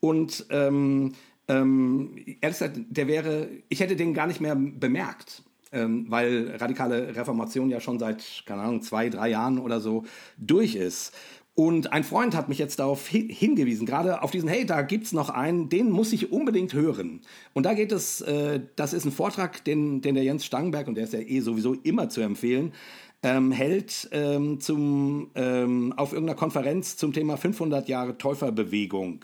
Und 0.00 0.46
ähm, 0.50 1.12
ähm, 1.48 2.16
ehrlich 2.40 2.58
gesagt, 2.58 2.78
der 2.90 3.06
wäre, 3.06 3.48
ich 3.70 3.80
hätte 3.80 3.96
den 3.96 4.12
gar 4.12 4.26
nicht 4.26 4.42
mehr 4.42 4.56
bemerkt 4.56 5.42
ähm, 5.76 6.06
weil 6.08 6.56
radikale 6.58 7.14
Reformation 7.14 7.70
ja 7.70 7.80
schon 7.80 7.98
seit, 7.98 8.42
keine 8.46 8.62
Ahnung, 8.62 8.82
zwei, 8.82 9.10
drei 9.10 9.28
Jahren 9.28 9.58
oder 9.58 9.80
so 9.80 10.04
durch 10.38 10.74
ist. 10.74 11.14
Und 11.54 11.90
ein 11.92 12.04
Freund 12.04 12.36
hat 12.36 12.50
mich 12.50 12.58
jetzt 12.58 12.80
darauf 12.80 13.08
hingewiesen, 13.08 13.86
gerade 13.86 14.22
auf 14.22 14.30
diesen, 14.30 14.46
hey, 14.46 14.66
da 14.66 14.82
gibt 14.82 15.06
es 15.06 15.12
noch 15.14 15.30
einen, 15.30 15.70
den 15.70 15.90
muss 15.90 16.12
ich 16.12 16.30
unbedingt 16.30 16.74
hören. 16.74 17.22
Und 17.54 17.64
da 17.64 17.72
geht 17.72 17.92
es, 17.92 18.20
äh, 18.20 18.60
das 18.76 18.92
ist 18.92 19.06
ein 19.06 19.12
Vortrag, 19.12 19.64
den, 19.64 20.02
den 20.02 20.14
der 20.16 20.24
Jens 20.24 20.44
Stangenberg, 20.44 20.86
und 20.86 20.96
der 20.96 21.04
ist 21.04 21.14
ja 21.14 21.20
eh 21.20 21.40
sowieso 21.40 21.72
immer 21.72 22.10
zu 22.10 22.20
empfehlen, 22.20 22.72
ähm, 23.22 23.52
hält 23.52 24.08
ähm, 24.12 24.60
zum, 24.60 25.30
ähm, 25.34 25.94
auf 25.96 26.12
irgendeiner 26.12 26.38
Konferenz 26.38 26.98
zum 26.98 27.14
Thema 27.14 27.38
500 27.38 27.88
Jahre 27.88 28.18
Täuferbewegung. 28.18 29.20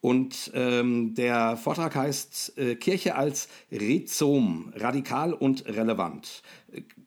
Und 0.00 0.52
ähm, 0.54 1.14
der 1.14 1.56
Vortrag 1.56 1.94
heißt 1.94 2.58
äh, 2.58 2.74
Kirche 2.76 3.16
als 3.16 3.48
Rhizom, 3.72 4.72
radikal 4.76 5.32
und 5.32 5.66
relevant. 5.66 6.42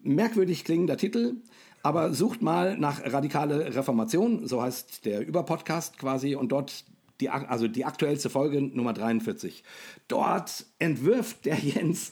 Merkwürdig 0.02 0.66
klingender 0.66 0.98
Titel, 0.98 1.36
aber 1.82 2.14
sucht 2.14 2.42
mal 2.42 2.78
nach 2.78 3.02
radikale 3.06 3.76
Reformation, 3.76 4.48
so 4.48 4.62
heißt 4.62 5.06
der 5.06 5.26
Überpodcast 5.26 5.98
quasi, 5.98 6.36
und 6.36 6.52
dort 6.52 6.84
die, 7.22 7.30
also 7.30 7.68
die 7.68 7.86
aktuellste 7.86 8.30
Folge 8.30 8.62
Nummer 8.62 8.94
43. 8.94 9.64
Dort 10.08 10.66
entwirft 10.80 11.46
der 11.46 11.58
Jens 11.58 12.12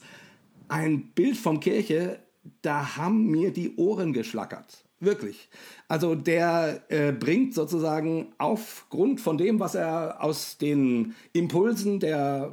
ein 0.67 1.07
Bild 1.07 1.37
von 1.37 1.59
Kirche, 1.59 2.19
da 2.61 2.97
haben 2.97 3.27
mir 3.27 3.51
die 3.51 3.75
Ohren 3.75 4.13
geschlackert. 4.13 4.86
Wirklich. 4.99 5.49
Also 5.87 6.15
der 6.15 6.83
äh, 6.89 7.11
bringt 7.11 7.53
sozusagen 7.53 8.33
aufgrund 8.39 9.21
von 9.21 9.37
dem, 9.37 9.59
was 9.59 9.75
er 9.75 10.23
aus 10.23 10.57
den 10.57 11.13
Impulsen 11.33 11.99
der, 11.99 12.51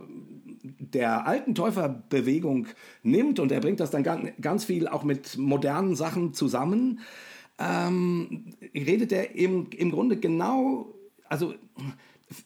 der 0.63 1.27
alten 1.27 1.55
Täuferbewegung 1.55 2.67
nimmt, 3.03 3.39
und 3.39 3.51
er 3.51 3.61
bringt 3.61 3.81
das 3.81 3.91
dann 3.91 4.33
ganz 4.41 4.65
viel 4.65 4.89
auch 4.89 5.05
mit 5.05 5.39
modernen 5.39 5.97
Sachen 5.97 6.35
zusammen, 6.35 7.01
ähm, 7.59 8.55
redet 8.75 9.13
er 9.13 9.35
im, 9.35 9.69
im 9.71 9.91
Grunde 9.91 10.19
genau, 10.19 10.95
also 11.29 11.55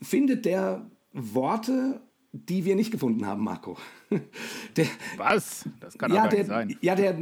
findet 0.03 0.45
der 0.45 0.89
Worte 1.13 2.01
die 2.33 2.65
wir 2.65 2.77
nicht 2.77 2.91
gefunden 2.91 3.27
haben, 3.27 3.43
Marco. 3.43 3.77
Der, 4.77 4.87
Was? 5.17 5.65
Das 5.81 5.97
kann 5.97 6.13
ja, 6.13 6.23
aber 6.23 6.31
der, 6.31 6.39
nicht 6.39 6.49
sein. 6.49 6.77
Ja, 6.81 6.95
der, 6.95 7.17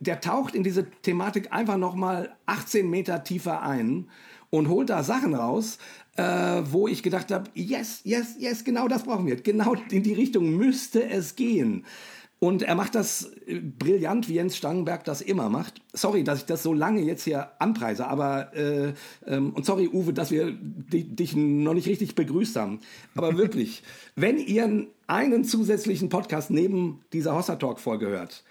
der 0.00 0.20
taucht 0.20 0.54
in 0.54 0.62
diese 0.62 0.90
Thematik 1.02 1.52
einfach 1.52 1.76
nochmal 1.76 2.34
18 2.46 2.88
Meter 2.88 3.24
tiefer 3.24 3.62
ein 3.62 4.08
und 4.50 4.68
holt 4.68 4.90
da 4.90 5.02
Sachen 5.02 5.34
raus, 5.34 5.78
äh, 6.16 6.22
wo 6.70 6.88
ich 6.88 7.02
gedacht 7.02 7.30
habe, 7.30 7.50
yes, 7.54 8.00
yes, 8.04 8.36
yes, 8.38 8.64
genau 8.64 8.88
das 8.88 9.04
brauchen 9.04 9.26
wir. 9.26 9.36
Genau 9.36 9.74
in 9.90 10.02
die 10.02 10.14
Richtung 10.14 10.56
müsste 10.56 11.08
es 11.08 11.36
gehen. 11.36 11.84
Und 12.38 12.62
er 12.62 12.74
macht 12.74 12.94
das 12.94 13.32
äh, 13.46 13.60
brillant, 13.60 14.28
wie 14.28 14.34
Jens 14.34 14.56
Stangenberg 14.56 15.04
das 15.04 15.22
immer 15.22 15.48
macht. 15.48 15.80
Sorry, 15.92 16.22
dass 16.22 16.40
ich 16.40 16.44
das 16.44 16.62
so 16.62 16.74
lange 16.74 17.00
jetzt 17.00 17.24
hier 17.24 17.50
anpreise, 17.60 18.06
aber 18.06 18.54
äh, 18.54 18.92
ähm, 19.26 19.54
und 19.54 19.64
sorry, 19.64 19.88
Uwe, 19.88 20.12
dass 20.12 20.30
wir 20.30 20.52
dich 20.52 21.34
noch 21.34 21.72
nicht 21.72 21.88
richtig 21.88 22.14
begrüßt 22.14 22.56
haben. 22.56 22.80
Aber 23.14 23.38
wirklich, 23.38 23.82
wenn 24.16 24.38
ihr 24.38 24.86
einen 25.06 25.44
zusätzlichen 25.44 26.10
Podcast 26.10 26.50
neben 26.50 27.00
dieser 27.12 27.34
Hossa 27.34 27.56
Talk 27.56 27.80
Folge 27.80 28.08
hört, 28.08 28.44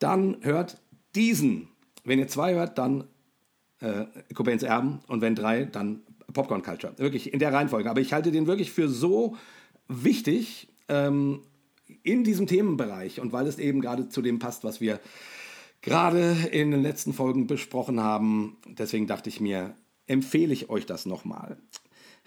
dann 0.00 0.38
hört 0.40 0.80
diesen. 1.14 1.68
Wenn 2.04 2.18
ihr 2.18 2.28
zwei 2.28 2.54
hört, 2.54 2.78
dann 2.78 3.04
äh, 3.80 4.06
Cobains 4.34 4.64
Erben 4.64 5.00
und 5.06 5.20
wenn 5.20 5.36
drei, 5.36 5.64
dann 5.64 6.02
Popcorn 6.32 6.62
Culture. 6.62 6.92
Wirklich 6.96 7.32
in 7.32 7.38
der 7.38 7.52
Reihenfolge. 7.52 7.88
Aber 7.88 8.00
ich 8.00 8.12
halte 8.12 8.32
den 8.32 8.46
wirklich 8.46 8.72
für 8.72 8.88
so 8.88 9.36
wichtig. 9.86 10.68
Ähm, 10.88 11.42
in 12.02 12.24
diesem 12.24 12.46
Themenbereich 12.46 13.20
und 13.20 13.32
weil 13.32 13.46
es 13.46 13.58
eben 13.58 13.80
gerade 13.80 14.08
zu 14.08 14.22
dem 14.22 14.38
passt, 14.38 14.64
was 14.64 14.80
wir 14.80 15.00
gerade 15.80 16.36
in 16.50 16.70
den 16.70 16.82
letzten 16.82 17.12
Folgen 17.12 17.46
besprochen 17.46 18.00
haben, 18.00 18.56
deswegen 18.66 19.06
dachte 19.06 19.28
ich 19.28 19.40
mir, 19.40 19.74
empfehle 20.06 20.52
ich 20.52 20.70
euch 20.70 20.86
das 20.86 21.06
nochmal. 21.06 21.58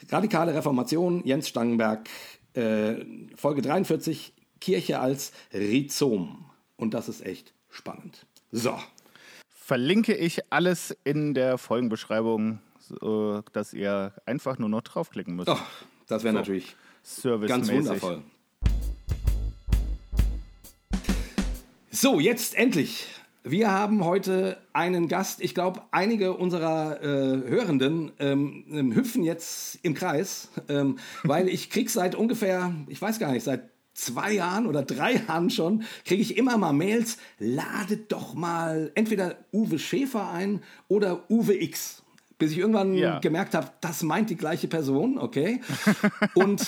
Radikale 0.09 0.53
Reformation, 0.53 1.21
Jens 1.25 1.47
Stangenberg, 1.47 2.09
äh, 2.53 2.95
Folge 3.35 3.61
43, 3.61 4.33
Kirche 4.59 4.99
als 4.99 5.31
Rhizom. 5.53 6.45
und 6.77 6.93
das 6.93 7.09
ist 7.09 7.23
echt 7.25 7.53
spannend. 7.69 8.25
So. 8.51 8.77
Verlinke 9.47 10.15
ich 10.15 10.51
alles 10.51 10.95
in 11.03 11.33
der 11.33 11.57
Folgenbeschreibung, 11.57 12.59
so, 12.79 13.41
dass 13.53 13.73
ihr 13.73 14.13
einfach 14.25 14.57
nur 14.57 14.69
noch 14.69 14.81
draufklicken 14.81 15.35
müsst. 15.35 15.49
Oh, 15.49 15.57
das 16.07 16.23
wäre 16.23 16.33
so. 16.33 16.39
natürlich 16.39 16.75
ganz 17.47 17.71
wundervoll. 17.71 18.23
So, 22.01 22.19
jetzt 22.19 22.55
endlich. 22.55 23.05
Wir 23.43 23.69
haben 23.69 24.03
heute 24.03 24.57
einen 24.73 25.07
Gast. 25.07 25.39
Ich 25.39 25.53
glaube, 25.53 25.83
einige 25.91 26.33
unserer 26.33 26.99
äh, 26.99 27.47
Hörenden 27.47 28.11
ähm, 28.17 28.65
ähm 28.71 28.95
hüpfen 28.95 29.21
jetzt 29.21 29.77
im 29.83 29.93
Kreis, 29.93 30.49
ähm, 30.67 30.97
weil 31.23 31.47
ich 31.47 31.69
krieg 31.69 31.91
seit 31.91 32.15
ungefähr, 32.15 32.73
ich 32.87 32.99
weiß 32.99 33.19
gar 33.19 33.31
nicht, 33.31 33.43
seit 33.43 33.69
zwei 33.93 34.31
Jahren 34.31 34.65
oder 34.65 34.81
drei 34.81 35.17
Jahren 35.27 35.51
schon, 35.51 35.83
kriege 36.03 36.23
ich 36.23 36.37
immer 36.37 36.57
mal 36.57 36.73
Mails, 36.73 37.19
ladet 37.37 38.11
doch 38.11 38.33
mal 38.33 38.91
entweder 38.95 39.35
Uwe 39.53 39.77
Schäfer 39.77 40.31
ein 40.31 40.63
oder 40.87 41.29
Uwe 41.29 41.53
X. 41.53 42.01
Bis 42.39 42.53
ich 42.53 42.57
irgendwann 42.57 42.95
ja. 42.95 43.19
gemerkt 43.19 43.53
habe, 43.53 43.67
das 43.79 44.01
meint 44.01 44.31
die 44.31 44.37
gleiche 44.37 44.67
Person, 44.67 45.19
okay. 45.19 45.61
und, 46.33 46.65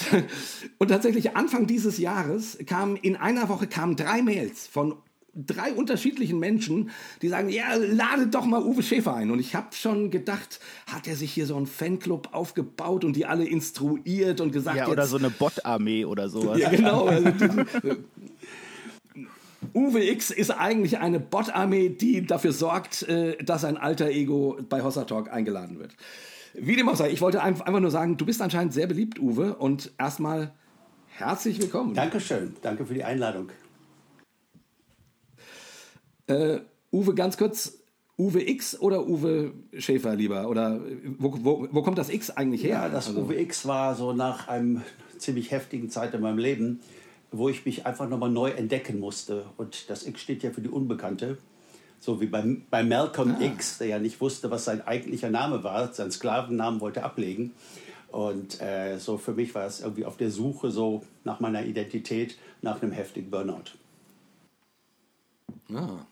und 0.77 0.89
tatsächlich 0.89 1.35
Anfang 1.35 1.65
dieses 1.65 1.97
Jahres 1.97 2.59
kamen 2.67 2.97
in 2.97 3.15
einer 3.15 3.49
Woche 3.49 3.65
kamen 3.65 3.95
drei 3.95 4.21
Mails 4.21 4.67
von 4.67 4.93
drei 5.35 5.73
unterschiedlichen 5.73 6.39
Menschen, 6.39 6.91
die 7.21 7.29
sagen, 7.29 7.49
ja, 7.49 7.73
lade 7.75 8.27
doch 8.27 8.45
mal 8.45 8.61
Uwe 8.61 8.83
Schäfer 8.83 9.15
ein. 9.15 9.31
Und 9.31 9.39
ich 9.39 9.55
habe 9.55 9.67
schon 9.75 10.11
gedacht, 10.11 10.59
hat 10.91 11.07
er 11.07 11.15
sich 11.15 11.33
hier 11.33 11.45
so 11.45 11.55
einen 11.55 11.67
Fanclub 11.67 12.29
aufgebaut 12.33 13.03
und 13.03 13.15
die 13.15 13.25
alle 13.25 13.45
instruiert 13.45 14.41
und 14.41 14.51
gesagt, 14.51 14.77
ja, 14.77 14.87
oder 14.87 15.07
so 15.07 15.17
eine 15.17 15.29
Bot-Armee 15.29 16.05
oder 16.05 16.29
sowas. 16.29 16.59
Ja, 16.59 16.69
genau. 16.69 17.05
Also 17.05 17.31
Uwe 19.73 20.03
X 20.09 20.29
ist 20.29 20.51
eigentlich 20.51 20.99
eine 20.99 21.19
Bot-Armee, 21.19 21.89
die 21.89 22.25
dafür 22.25 22.51
sorgt, 22.51 23.03
äh, 23.03 23.37
dass 23.43 23.65
ein 23.65 23.77
alter 23.77 24.09
Ego 24.09 24.57
bei 24.69 24.83
Hossa 24.83 25.05
Talk 25.05 25.31
eingeladen 25.31 25.79
wird. 25.79 25.95
Wie 26.53 26.75
dem 26.75 26.87
auch 26.89 26.95
sei, 26.95 27.09
ich 27.09 27.21
wollte 27.21 27.41
einfach 27.41 27.79
nur 27.79 27.89
sagen, 27.89 28.17
du 28.17 28.25
bist 28.25 28.41
anscheinend 28.41 28.73
sehr 28.73 28.85
beliebt, 28.85 29.19
Uwe, 29.19 29.55
und 29.55 29.91
erstmal 29.97 30.51
herzlich 31.07 31.59
willkommen. 31.59 31.95
Dankeschön, 31.95 32.53
danke 32.61 32.85
für 32.85 32.93
die 32.93 33.03
Einladung. 33.03 33.49
Äh, 36.27 36.60
Uwe, 36.92 37.15
ganz 37.15 37.38
kurz, 37.38 37.80
Uwe 38.18 38.48
X 38.48 38.80
oder 38.80 39.08
Uwe 39.08 39.53
Schäfer 39.77 40.15
lieber? 40.15 40.48
Oder 40.48 40.80
wo, 41.18 41.34
wo, 41.44 41.68
wo 41.72 41.82
kommt 41.82 41.98
das 41.98 42.10
X 42.10 42.30
eigentlich 42.30 42.63
her? 42.63 42.84
Ja, 42.84 42.89
das 42.89 43.08
also. 43.08 43.22
Uwe 43.22 43.39
X 43.39 43.65
war 43.65 43.96
so 43.96 44.13
nach 44.13 44.48
einem 44.48 44.84
ziemlich 45.18 45.51
heftigen 45.51 45.89
Zeit 45.89 46.13
in 46.13 46.22
meinem 46.22 46.38
Leben, 46.38 46.80
wo 47.32 47.50
ich 47.50 47.65
mich 47.65 47.86
einfach 47.86 48.08
nochmal 48.08 48.30
neu 48.30 48.51
entdecken 48.51 49.00
musste. 49.00 49.46
Und 49.58 49.89
das 49.89 50.06
X 50.06 50.22
steht 50.22 50.44
ja 50.44 50.51
für 50.51 50.62
die 50.62 50.70
Unbekannte. 50.70 51.38
So 52.00 52.20
wie 52.20 52.27
bei, 52.27 52.58
bei 52.70 52.84
Malcolm 52.84 53.38
ah. 53.39 53.44
X, 53.44 53.77
der 53.80 53.88
ja 53.88 54.00
nicht 54.00 54.20
wusste, 54.22 54.51
was 54.51 54.65
sein 54.65 54.86
eigentlicher 54.86 55.30
Name 55.30 55.63
war, 55.63 55.94
seinen 55.94 56.12
Sklavennamen 56.12 56.82
wollte 56.82 57.03
ablegen. 57.03 57.53
Und 58.12 58.62
äh, 58.62 59.00
so 59.00 59.18
für 59.18 59.34
mich 59.34 59.56
war 59.56 59.65
es 59.65 59.82
irgendwie 59.82 60.06
auf 60.06 60.18
der 60.18 60.30
Suche 60.30 60.70
so 60.70 61.01
nach 61.24 61.39
meiner 61.39 61.65
Identität, 61.65 62.38
nach 62.62 62.82
einem 62.82 62.92
heftigen 62.92 63.32
Burnout. 63.32 63.72
Ah. 65.74 66.06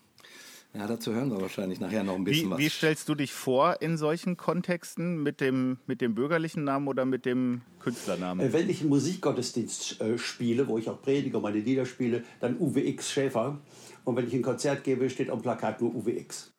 Ja, 0.74 0.88
dazu 0.88 1.14
hören 1.14 1.30
wir 1.30 1.42
wahrscheinlich 1.42 1.82
nachher 1.82 2.04
noch 2.04 2.16
ein 2.16 2.24
bisschen 2.24 2.48
wie, 2.48 2.52
was. 2.52 2.60
Wie 2.60 2.70
stellst 2.70 3.10
du 3.10 3.16
dich 3.16 3.34
vor 3.34 3.82
in 3.82 3.98
solchen 3.98 4.38
Kontexten 4.38 5.22
mit 5.22 5.42
dem, 5.42 5.80
mit 5.86 6.00
dem 6.00 6.16
bürgerlichen 6.16 6.64
Namen 6.64 6.88
oder 6.88 7.04
mit 7.04 7.26
dem 7.26 7.62
Künstlernamen? 7.80 8.40
Äh, 8.40 8.54
wenn 8.54 8.70
ich 8.70 8.80
einen 8.80 8.90
Musikgottesdienst 8.90 10.00
äh, 10.00 10.18
spiele, 10.18 10.68
wo 10.70 10.78
ich 10.78 10.90
auch 10.90 11.02
predige 11.02 11.38
und 11.38 11.44
meine 11.44 11.60
Lieder 11.60 11.86
spiele, 11.86 12.24
dann 12.40 12.58
Uwe 12.58 12.88
X 12.88 13.12
Schäfer. 13.12 13.60
Und 14.06 14.16
wenn 14.16 14.28
ich 14.28 14.34
ein 14.34 14.42
Konzert 14.42 14.86
gebe, 14.86 15.10
steht 15.10 15.30
am 15.30 15.42
Plakat 15.42 15.82
nur 15.82 15.94
Uwe 15.94 16.12
X. 16.12 16.54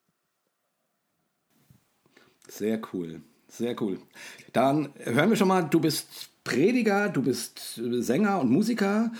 Sehr 2.48 2.82
cool, 2.92 3.22
sehr 3.48 3.80
cool. 3.80 3.98
Dann 4.52 4.90
hören 4.98 5.30
wir 5.30 5.36
schon 5.36 5.48
mal, 5.48 5.62
du 5.62 5.80
bist 5.80 6.28
Prediger, 6.44 7.08
du 7.08 7.22
bist 7.22 7.80
Sänger 8.00 8.40
und 8.40 8.50
Musiker. 8.50 9.10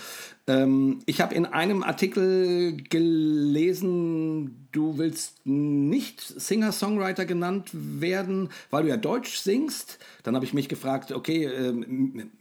Ähm, 0.45 0.99
ich 1.05 1.21
habe 1.21 1.33
in 1.35 1.45
einem 1.45 1.83
Artikel 1.83 2.75
gelesen, 2.89 4.67
du 4.73 4.97
willst 4.97 5.45
nicht 5.45 6.21
Singer-Songwriter 6.21 7.23
genannt 7.25 7.69
werden, 7.73 8.49
weil 8.69 8.83
du 8.83 8.89
ja 8.89 8.97
Deutsch 8.97 9.37
singst. 9.37 9.99
Dann 10.23 10.35
habe 10.35 10.43
ich 10.43 10.53
mich 10.53 10.67
gefragt, 10.67 11.13
okay, 11.13 11.45
äh, 11.45 11.71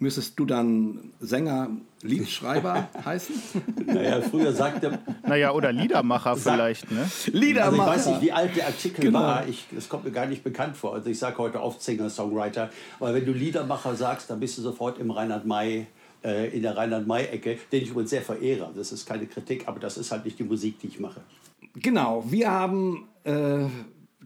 müsstest 0.01 0.37
du 0.37 0.47
dann 0.47 1.13
Sänger, 1.21 1.71
Liedschreiber 2.03 2.89
heißen? 3.05 3.37
Naja, 3.87 4.21
früher 4.21 4.53
sagte... 4.53 4.99
Naja, 5.25 5.53
oder 5.53 5.71
Liedermacher 5.73 6.37
vielleicht, 6.37 6.91
ne? 6.91 7.09
Liedermacher. 7.27 7.83
Also 7.83 7.83
ich 7.83 8.07
weiß 8.07 8.07
nicht, 8.15 8.23
wie 8.23 8.33
alt 8.33 8.57
der 8.57 8.67
Artikel 8.67 9.03
genau. 9.03 9.21
war. 9.21 9.47
Ich, 9.47 9.67
das 9.71 9.89
kommt 9.89 10.05
mir 10.05 10.11
gar 10.11 10.27
nicht 10.27 10.43
bekannt 10.43 10.77
vor. 10.77 10.95
Also 10.95 11.09
ich 11.09 11.21
sage 11.21 11.39
heute 11.39 11.63
oft 11.63 11.81
Singer-Songwriter. 11.81 12.71
Aber 12.99 13.15
wenn 13.15 13.25
du 13.25 13.33
Liedermacher 13.33 13.95
sagst, 13.95 14.29
dann 14.29 14.41
bist 14.41 14.59
du 14.59 14.63
sofort 14.63 14.99
im 14.99 15.13
Reinhard-May 15.13 15.87
äh, 16.25 16.55
in 16.55 16.63
der 16.63 16.77
Rheinland-Main-Ecke, 16.77 17.59
den 17.71 17.83
ich 17.83 17.91
übrigens 17.91 18.11
sehr 18.11 18.23
verehre. 18.23 18.73
Das 18.75 18.93
ist 18.93 19.07
keine 19.07 19.27
Kritik, 19.27 19.69
aber 19.69 19.81
das 19.81 19.99
ist 19.99 20.11
halt 20.13 20.25
nicht 20.25 20.39
die 20.39 20.45
Musik, 20.45 20.79
die 20.81 20.89
ich 20.89 21.01
mache. 21.01 21.21
Genau, 21.75 22.25
wir 22.29 22.51
haben 22.51 23.09
äh, 23.25 23.67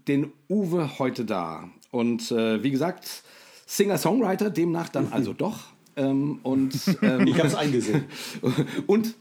den 0.09 0.33
Uwe 0.49 0.99
heute 0.99 1.25
da. 1.25 1.71
Und 1.91 2.31
äh, 2.31 2.63
wie 2.63 2.71
gesagt, 2.71 3.23
Singer-Songwriter, 3.67 4.51
demnach 4.51 4.89
dann 4.89 5.13
also 5.13 5.33
doch. 5.37 5.59
Ähm, 5.97 6.41
und, 6.43 6.75
ähm, 7.03 7.27
ich 7.27 7.39
habe 7.39 7.49
es 7.49 7.55
eingesehen. 7.55 8.05
und, 8.87 9.15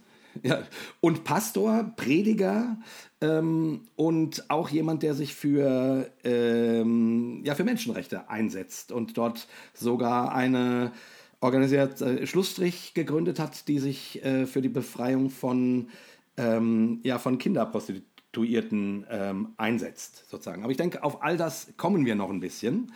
ja, 0.43 0.63
und 0.99 1.23
Pastor, 1.23 1.93
Prediger 1.95 2.77
ähm, 3.21 3.81
und 3.95 4.49
auch 4.49 4.69
jemand, 4.69 5.03
der 5.03 5.13
sich 5.13 5.33
für, 5.33 6.09
ähm, 6.23 7.41
ja, 7.45 7.55
für 7.55 7.63
Menschenrechte 7.63 8.29
einsetzt 8.29 8.91
und 8.91 9.17
dort 9.17 9.47
sogar 9.73 10.35
eine 10.35 10.91
organisiert 11.41 12.01
äh, 12.01 12.25
Schlussstrich 12.25 12.93
gegründet 12.93 13.39
hat, 13.39 13.67
die 13.67 13.79
sich 13.79 14.23
äh, 14.23 14.45
für 14.45 14.61
die 14.61 14.69
Befreiung 14.69 15.29
von, 15.29 15.89
ähm, 16.37 16.99
ja, 17.03 17.19
von 17.19 17.37
Kinderprostituierten 17.37 19.05
ähm, 19.09 19.53
einsetzt, 19.57 20.29
sozusagen. 20.29 20.63
Aber 20.63 20.71
ich 20.71 20.77
denke, 20.77 21.03
auf 21.03 21.23
all 21.23 21.37
das 21.37 21.73
kommen 21.77 22.05
wir 22.05 22.15
noch 22.15 22.29
ein 22.29 22.39
bisschen. 22.39 22.91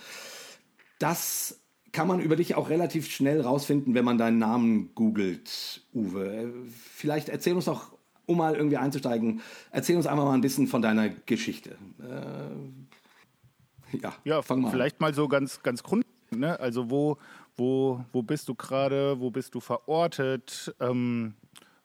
Das 1.00 1.60
kann 1.92 2.08
man 2.08 2.20
über 2.20 2.36
dich 2.36 2.56
auch 2.56 2.70
relativ 2.70 3.10
schnell 3.10 3.42
rausfinden, 3.42 3.94
wenn 3.94 4.06
man 4.06 4.18
deinen 4.18 4.38
Namen 4.38 4.94
googelt, 4.96 5.82
Uwe. 5.94 6.54
Vielleicht 6.72 7.30
erzähl 7.30 7.54
uns 7.54 7.66
doch, 7.66 7.98
um 8.26 8.38
mal 8.38 8.56
irgendwie 8.56 8.78
einzusteigen, 8.78 9.42
erzähl 9.72 9.96
uns 9.96 10.06
einfach 10.06 10.26
mal 10.26 10.34
ein 10.34 10.42
bisschen 10.42 10.68
von 10.68 10.82
deiner 10.82 11.10
Geschichte. 11.10 11.78
Äh, 12.00 13.98
ja, 13.98 14.14
ja, 14.24 14.42
fang 14.42 14.62
mal 14.62 14.72
Vielleicht 14.72 15.02
mal 15.02 15.14
so 15.14 15.28
ganz, 15.28 15.64
ganz 15.64 15.84
grundlegend. 15.84 16.10
Ne? 16.32 16.60
Also 16.60 16.90
wo, 16.92 17.18
wo, 17.60 18.04
wo 18.12 18.24
bist 18.24 18.48
du 18.48 18.56
gerade, 18.56 19.20
wo 19.20 19.30
bist 19.30 19.54
du 19.54 19.60
verortet. 19.60 20.74
Ähm, 20.80 21.34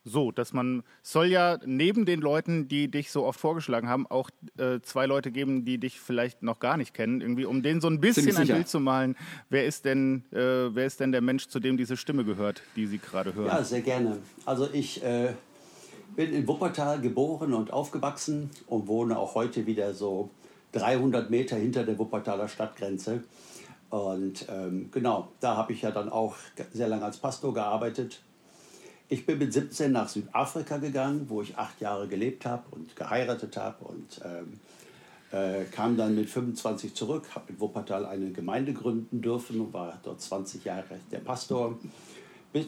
so, 0.07 0.31
dass 0.31 0.53
man 0.53 0.83
soll 1.03 1.27
ja 1.27 1.59
neben 1.65 2.05
den 2.05 2.21
Leuten, 2.21 2.69
die 2.69 2.91
dich 2.91 3.11
so 3.11 3.25
oft 3.25 3.41
vorgeschlagen 3.41 3.89
haben, 3.89 4.07
auch 4.07 4.29
äh, 4.59 4.81
zwei 4.83 5.07
Leute 5.07 5.31
geben, 5.31 5.65
die 5.65 5.79
dich 5.79 5.99
vielleicht 5.99 6.43
noch 6.43 6.61
gar 6.61 6.77
nicht 6.77 6.93
kennen, 6.93 7.23
irgendwie, 7.23 7.47
um 7.47 7.63
denen 7.63 7.81
so 7.81 7.89
ein 7.89 8.01
bisschen 8.01 8.37
ein 8.37 8.47
Bild 8.47 8.69
zu 8.69 8.81
malen. 8.81 9.17
Wer 9.49 9.65
ist 9.65 9.87
denn, 9.87 10.25
äh, 10.31 10.75
wer 10.75 10.85
ist 10.85 11.01
denn 11.01 11.11
der 11.11 11.23
Mensch, 11.23 11.49
zu 11.49 11.59
dem 11.59 11.79
diese 11.79 11.97
Stimme 11.97 12.25
gehört, 12.25 12.63
die 12.77 12.87
Sie 12.87 12.99
gerade 12.99 13.35
hören? 13.35 13.47
Ja, 13.47 13.65
sehr 13.65 13.81
gerne. 13.81 14.19
Also 14.45 14.69
ich 14.71 15.03
äh, 15.03 15.33
bin 16.15 16.35
in 16.35 16.47
Wuppertal 16.47 17.01
geboren 17.01 17.55
und 17.55 17.73
aufgewachsen 17.73 18.51
und 18.67 18.87
wohne 18.87 19.19
auch 19.19 19.35
heute 19.35 19.67
wieder 19.67 19.95
so 19.95 20.29
300 20.73 21.31
Meter 21.31 21.57
hinter 21.57 21.83
der 21.83 21.99
Wuppertaler 21.99 22.49
Stadtgrenze. 22.49 23.25
Und 23.95 24.47
ähm, 24.49 24.89
genau, 24.91 25.29
da 25.39 25.57
habe 25.57 25.73
ich 25.73 25.83
ja 25.83 25.93
dann 25.93 26.09
auch 26.09 26.35
sehr 26.73 26.89
lange 26.89 27.05
als 27.05 27.17
Pastor 27.19 27.55
gearbeitet. 27.55 28.23
Ich 29.09 29.25
bin 29.25 29.39
mit 29.39 29.53
17 29.53 29.93
nach 29.93 30.09
Südafrika 30.09 30.79
gegangen, 30.79 31.27
wo 31.29 31.43
ich 31.43 31.57
acht 31.57 31.81
Jahre 31.81 32.09
gelebt 32.09 32.45
habe 32.45 32.65
und 32.73 32.97
geheiratet 32.97 33.57
habe 33.57 33.85
und 33.85 34.21
ähm, 34.25 34.59
äh, 35.31 35.65
kam 35.67 35.97
dann 35.97 36.17
mit 36.17 36.29
25 36.29 36.93
zurück, 36.95 37.29
habe 37.37 37.53
in 37.53 37.61
Wuppertal 37.61 38.05
eine 38.05 38.33
Gemeinde 38.33 38.73
gründen 38.73 39.23
dürfen 39.23 39.61
und 39.61 39.73
war 39.73 39.97
dort 40.03 40.21
20 40.21 40.65
Jahre 40.65 40.99
der 41.13 41.19
Pastor. 41.19 41.79
Bis? 42.53 42.67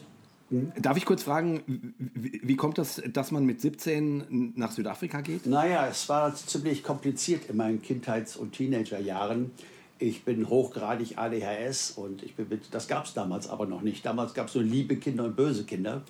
Darf 0.79 0.95
ich 0.95 1.03
kurz 1.03 1.23
fragen, 1.23 1.93
wie, 1.97 2.39
wie, 2.41 2.55
kommt 2.55 2.77
das, 2.77 3.01
dass 3.11 3.31
man 3.31 3.43
mit 3.43 3.59
17 3.59 4.53
nach 4.55 4.71
Südafrika 4.71 5.19
geht? 5.19 5.45
Naja, 5.45 5.87
es 5.87 6.07
war 6.07 6.33
ziemlich 6.33 6.83
kompliziert 6.83 7.49
in 7.49 7.57
meinen 7.57 7.81
Kindheits- 7.81 8.37
und 8.37 8.53
Teenagerjahren. 8.53 9.51
Ich 9.99 10.23
bin 10.23 10.47
hochgradig 10.47 11.17
ADHS 11.17 11.91
und 11.91 12.21
ich 12.21 12.35
bin 12.35 12.47
mit, 12.49 12.65
das 12.71 12.87
gab 12.87 13.05
es 13.05 13.15
damals 13.15 13.49
aber 13.49 13.65
noch 13.65 13.81
nicht. 13.81 14.05
Damals 14.05 14.35
gab 14.35 14.47
es 14.47 14.53
so 14.53 14.59
liebe 14.59 14.97
Kinder 14.97 15.23
und 15.23 15.35
böse 15.35 15.63
Kinder. 15.63 16.03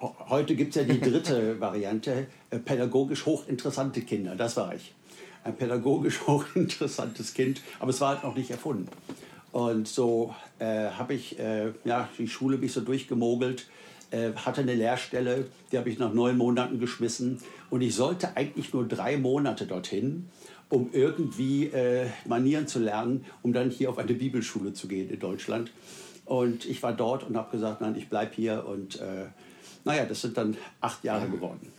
Heute 0.00 0.56
gibt 0.56 0.74
es 0.74 0.82
ja 0.82 0.92
die 0.92 1.00
dritte 1.00 1.60
Variante, 1.60 2.26
äh, 2.50 2.58
pädagogisch 2.58 3.24
hochinteressante 3.24 4.00
Kinder. 4.00 4.34
Das 4.34 4.56
war 4.56 4.74
ich. 4.74 4.94
Ein 5.44 5.54
pädagogisch 5.54 6.22
hochinteressantes 6.26 7.34
Kind, 7.34 7.60
aber 7.78 7.90
es 7.90 8.00
war 8.00 8.14
halt 8.14 8.24
noch 8.24 8.34
nicht 8.34 8.50
erfunden. 8.50 8.88
Und 9.52 9.86
so 9.86 10.34
äh, 10.58 10.88
habe 10.90 11.14
ich 11.14 11.38
äh, 11.38 11.72
ja, 11.84 12.08
die 12.18 12.26
Schule 12.26 12.58
mich 12.58 12.72
so 12.72 12.80
durchgemogelt. 12.80 13.68
äh, 14.10 14.32
hatte 14.34 14.62
eine 14.62 14.74
Lehrstelle, 14.74 15.46
die 15.70 15.78
habe 15.78 15.88
ich 15.88 16.00
nach 16.00 16.12
neun 16.12 16.36
Monaten 16.36 16.80
geschmissen. 16.80 17.38
Und 17.70 17.80
ich 17.80 17.94
sollte 17.94 18.36
eigentlich 18.36 18.72
nur 18.72 18.88
drei 18.88 19.16
Monate 19.16 19.66
dorthin, 19.66 20.28
um 20.68 20.90
irgendwie 20.92 21.66
äh, 21.66 22.06
Manieren 22.26 22.66
zu 22.66 22.78
lernen, 22.78 23.24
um 23.42 23.52
dann 23.52 23.70
hier 23.70 23.90
auf 23.90 23.98
eine 23.98 24.14
Bibelschule 24.14 24.72
zu 24.72 24.88
gehen 24.88 25.10
in 25.10 25.20
Deutschland. 25.20 25.70
Und 26.24 26.64
ich 26.64 26.82
war 26.82 26.92
dort 26.92 27.24
und 27.24 27.36
habe 27.36 27.50
gesagt, 27.50 27.80
nein, 27.80 27.94
ich 27.96 28.08
bleibe 28.08 28.34
hier. 28.34 28.64
Und 28.66 29.00
äh, 29.00 29.26
naja, 29.84 30.04
das 30.06 30.22
sind 30.22 30.36
dann 30.36 30.56
acht 30.80 31.04
Jahre 31.04 31.28
geworden. 31.28 31.70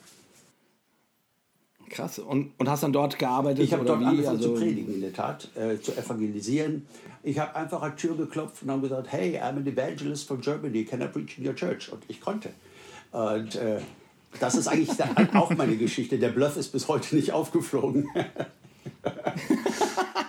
Krass. 1.90 2.20
Und, 2.20 2.52
und 2.58 2.70
hast 2.70 2.84
dann 2.84 2.94
dort 2.94 3.20
gearbeitet? 3.20 3.64
Ich 3.64 3.74
habe 3.74 3.84
oder 3.84 3.94
dort 3.94 4.02
wie? 4.02 4.06
angefangen 4.06 4.38
Also- 4.38 4.56
zu 4.56 4.60
predigen, 4.62 4.96
in 4.96 5.02
der 5.02 5.14
Tat, 5.14 5.50
äh, 5.56 5.80
zu 5.80 5.96
evangelisieren. 5.96 6.86
Ich 7.24 7.40
habe 7.40 7.56
einfach 7.56 7.82
an 7.82 7.94
die 7.96 8.02
Tür 8.02 8.16
geklopft 8.16 8.64
und 8.64 8.72
habe 8.72 8.82
gesagt, 8.82 9.12
hey, 9.12 9.38
I'm 9.38 9.58
an 9.58 9.66
evangelist 9.66 10.28
from 10.28 10.42
Germany, 10.42 10.84
can 10.84 11.02
I 11.02 11.08
preach 11.08 11.38
in 11.38 11.48
your 11.48 11.56
church? 11.56 11.92
Und 11.92 12.04
ich 12.08 12.22
konnte. 12.22 12.50
Und 13.12 13.56
äh, 13.56 13.80
das 14.40 14.56
ist 14.56 14.68
eigentlich 14.68 14.90
auch 15.34 15.50
meine 15.56 15.78
Geschichte. 15.78 16.20
Der 16.20 16.30
Bluff 16.30 16.58
ist 16.58 16.72
bis 16.72 16.88
heute 16.88 17.16
nicht 17.16 17.32
aufgeflogen. 17.32 18.08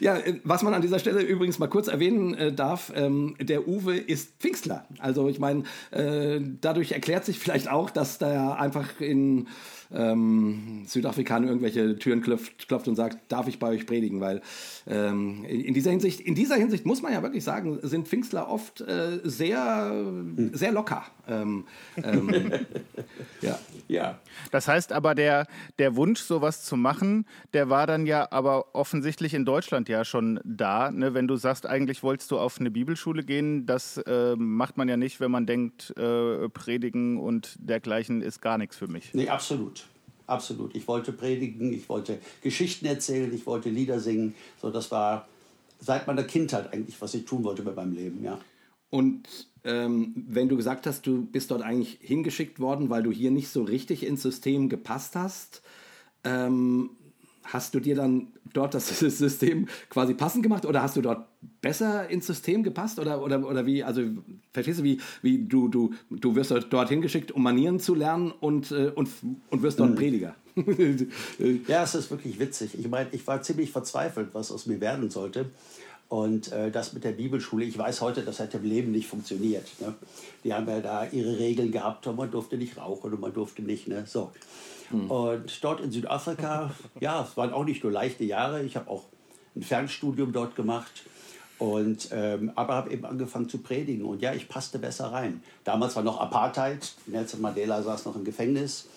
Ja, 0.00 0.16
äh, 0.16 0.40
was 0.44 0.62
man 0.62 0.74
an 0.74 0.82
dieser 0.82 0.98
Stelle 0.98 1.20
übrigens 1.20 1.58
mal 1.58 1.68
kurz 1.68 1.86
erwähnen 1.86 2.34
äh, 2.34 2.52
darf, 2.52 2.92
ähm, 2.96 3.36
der 3.40 3.68
Uwe 3.68 3.96
ist 3.96 4.32
Pfingstler. 4.40 4.86
Also 4.98 5.28
ich 5.28 5.38
meine, 5.38 5.64
äh, 5.90 6.40
dadurch 6.60 6.92
erklärt 6.92 7.24
sich 7.24 7.38
vielleicht 7.38 7.70
auch, 7.70 7.90
dass 7.90 8.18
da 8.18 8.54
einfach 8.54 9.00
in 9.00 9.46
ähm, 9.92 10.84
Südafrikaner 10.86 11.48
irgendwelche 11.48 11.96
Türen 11.98 12.22
klopft, 12.22 12.68
klopft 12.68 12.88
und 12.88 12.96
sagt, 12.96 13.18
darf 13.30 13.48
ich 13.48 13.58
bei 13.58 13.68
euch 13.68 13.86
predigen? 13.86 14.20
Weil 14.20 14.40
ähm, 14.86 15.44
in, 15.44 15.74
dieser 15.74 15.90
Hinsicht, 15.90 16.20
in 16.20 16.34
dieser 16.34 16.56
Hinsicht 16.56 16.86
muss 16.86 17.02
man 17.02 17.12
ja 17.12 17.22
wirklich 17.22 17.44
sagen, 17.44 17.78
sind 17.82 18.08
Pfingstler 18.08 18.48
oft 18.48 18.80
äh, 18.80 19.20
sehr, 19.24 19.92
sehr 20.52 20.72
locker. 20.72 21.04
Ähm, 21.30 21.64
ähm, 22.02 22.52
ja. 23.40 23.58
ja. 23.88 24.18
Das 24.50 24.68
heißt 24.68 24.92
aber, 24.92 25.14
der, 25.14 25.46
der 25.78 25.96
Wunsch, 25.96 26.20
sowas 26.20 26.64
zu 26.64 26.76
machen, 26.76 27.26
der 27.54 27.70
war 27.70 27.86
dann 27.86 28.04
ja 28.06 28.30
aber 28.30 28.74
offensichtlich 28.74 29.32
in 29.34 29.44
Deutschland 29.44 29.88
ja 29.88 30.04
schon 30.04 30.40
da. 30.44 30.90
Ne? 30.90 31.14
Wenn 31.14 31.28
du 31.28 31.36
sagst, 31.36 31.66
eigentlich 31.66 32.02
wolltest 32.02 32.30
du 32.30 32.38
auf 32.38 32.58
eine 32.58 32.70
Bibelschule 32.70 33.22
gehen, 33.22 33.66
das 33.66 33.98
äh, 33.98 34.34
macht 34.36 34.76
man 34.76 34.88
ja 34.88 34.96
nicht, 34.96 35.20
wenn 35.20 35.30
man 35.30 35.46
denkt, 35.46 35.94
äh, 35.96 36.48
predigen 36.48 37.18
und 37.18 37.56
dergleichen 37.60 38.22
ist 38.22 38.42
gar 38.42 38.58
nichts 38.58 38.76
für 38.76 38.88
mich. 38.88 39.14
Nee, 39.14 39.28
absolut. 39.28 39.86
Absolut. 40.26 40.76
Ich 40.76 40.86
wollte 40.86 41.12
predigen, 41.12 41.72
ich 41.72 41.88
wollte 41.88 42.20
Geschichten 42.40 42.86
erzählen, 42.86 43.34
ich 43.34 43.46
wollte 43.46 43.68
Lieder 43.68 43.98
singen. 43.98 44.34
So, 44.62 44.70
das 44.70 44.90
war 44.92 45.26
seit 45.80 46.06
meiner 46.06 46.22
Kindheit 46.22 46.72
eigentlich, 46.72 47.00
was 47.00 47.14
ich 47.14 47.24
tun 47.24 47.42
wollte 47.42 47.62
mit 47.62 47.74
meinem 47.74 47.92
Leben, 47.92 48.22
ja. 48.22 48.38
Und 48.90 49.28
ähm, 49.64 50.12
wenn 50.14 50.48
du 50.48 50.56
gesagt 50.56 50.86
hast, 50.86 51.06
du 51.06 51.24
bist 51.24 51.50
dort 51.50 51.62
eigentlich 51.62 51.98
hingeschickt 52.00 52.60
worden, 52.60 52.90
weil 52.90 53.02
du 53.02 53.10
hier 53.10 53.30
nicht 53.30 53.48
so 53.48 53.62
richtig 53.62 54.04
ins 54.04 54.22
System 54.22 54.68
gepasst 54.68 55.16
hast, 55.16 55.62
ähm, 56.24 56.90
hast 57.44 57.74
du 57.74 57.80
dir 57.80 57.94
dann 57.94 58.28
dort 58.52 58.74
das 58.74 58.88
System 58.98 59.68
quasi 59.88 60.14
passend 60.14 60.42
gemacht 60.42 60.64
oder 60.66 60.82
hast 60.82 60.96
du 60.96 61.02
dort 61.02 61.26
besser 61.60 62.08
ins 62.08 62.26
System 62.26 62.62
gepasst 62.62 62.98
oder, 62.98 63.22
oder, 63.22 63.46
oder 63.46 63.66
wie, 63.66 63.82
also 63.82 64.02
verstehst 64.52 64.80
du, 64.80 64.84
wie, 64.84 65.00
wie 65.22 65.38
du, 65.38 65.68
du, 65.68 65.94
du 66.10 66.34
wirst 66.34 66.54
dort, 66.70 66.88
hingeschickt, 66.88 67.32
um 67.32 67.42
Manieren 67.42 67.80
zu 67.80 67.94
lernen 67.94 68.32
und, 68.40 68.70
äh, 68.72 68.92
und, 68.94 69.08
und 69.50 69.62
wirst 69.62 69.78
dort 69.78 69.96
Prediger. 69.96 70.34
Ja, 71.68 71.84
es 71.84 71.94
ist 71.94 72.10
wirklich 72.10 72.38
witzig. 72.38 72.72
Ich 72.78 72.88
meine, 72.88 73.08
ich 73.12 73.26
war 73.26 73.40
ziemlich 73.40 73.70
verzweifelt, 73.70 74.30
was 74.32 74.50
aus 74.50 74.66
mir 74.66 74.80
werden 74.80 75.08
sollte. 75.08 75.46
Und 76.10 76.50
äh, 76.50 76.72
das 76.72 76.92
mit 76.92 77.04
der 77.04 77.12
Bibelschule, 77.12 77.64
ich 77.64 77.78
weiß 77.78 78.00
heute, 78.00 78.22
das 78.22 78.40
hätte 78.40 78.56
im 78.56 78.64
Leben 78.64 78.90
nicht 78.90 79.06
funktioniert. 79.06 79.68
Ne? 79.80 79.94
Die 80.42 80.52
haben 80.52 80.68
ja 80.68 80.80
da 80.80 81.06
ihre 81.06 81.38
Regeln 81.38 81.70
gehabt 81.70 82.04
und 82.08 82.16
man 82.16 82.28
durfte 82.32 82.56
nicht 82.56 82.76
rauchen 82.76 83.12
und 83.12 83.20
man 83.20 83.32
durfte 83.32 83.62
nicht. 83.62 83.86
Ne? 83.86 84.02
So. 84.06 84.32
Und 84.90 85.62
dort 85.62 85.80
in 85.80 85.92
Südafrika, 85.92 86.74
ja, 87.00 87.22
es 87.22 87.36
waren 87.36 87.52
auch 87.52 87.64
nicht 87.64 87.84
nur 87.84 87.92
leichte 87.92 88.24
Jahre. 88.24 88.64
Ich 88.64 88.74
habe 88.74 88.90
auch 88.90 89.04
ein 89.54 89.62
Fernstudium 89.62 90.32
dort 90.32 90.56
gemacht. 90.56 91.04
Und, 91.58 92.08
ähm, 92.10 92.50
aber 92.56 92.74
habe 92.74 92.90
eben 92.90 93.04
angefangen 93.04 93.48
zu 93.48 93.58
predigen. 93.58 94.04
Und 94.04 94.20
ja, 94.20 94.34
ich 94.34 94.48
passte 94.48 94.80
besser 94.80 95.12
rein. 95.12 95.44
Damals 95.62 95.94
war 95.94 96.02
noch 96.02 96.18
Apartheid. 96.18 96.92
Nelson 97.06 97.40
Mandela 97.40 97.84
saß 97.84 98.06
noch 98.06 98.16
im 98.16 98.24
Gefängnis. 98.24 98.88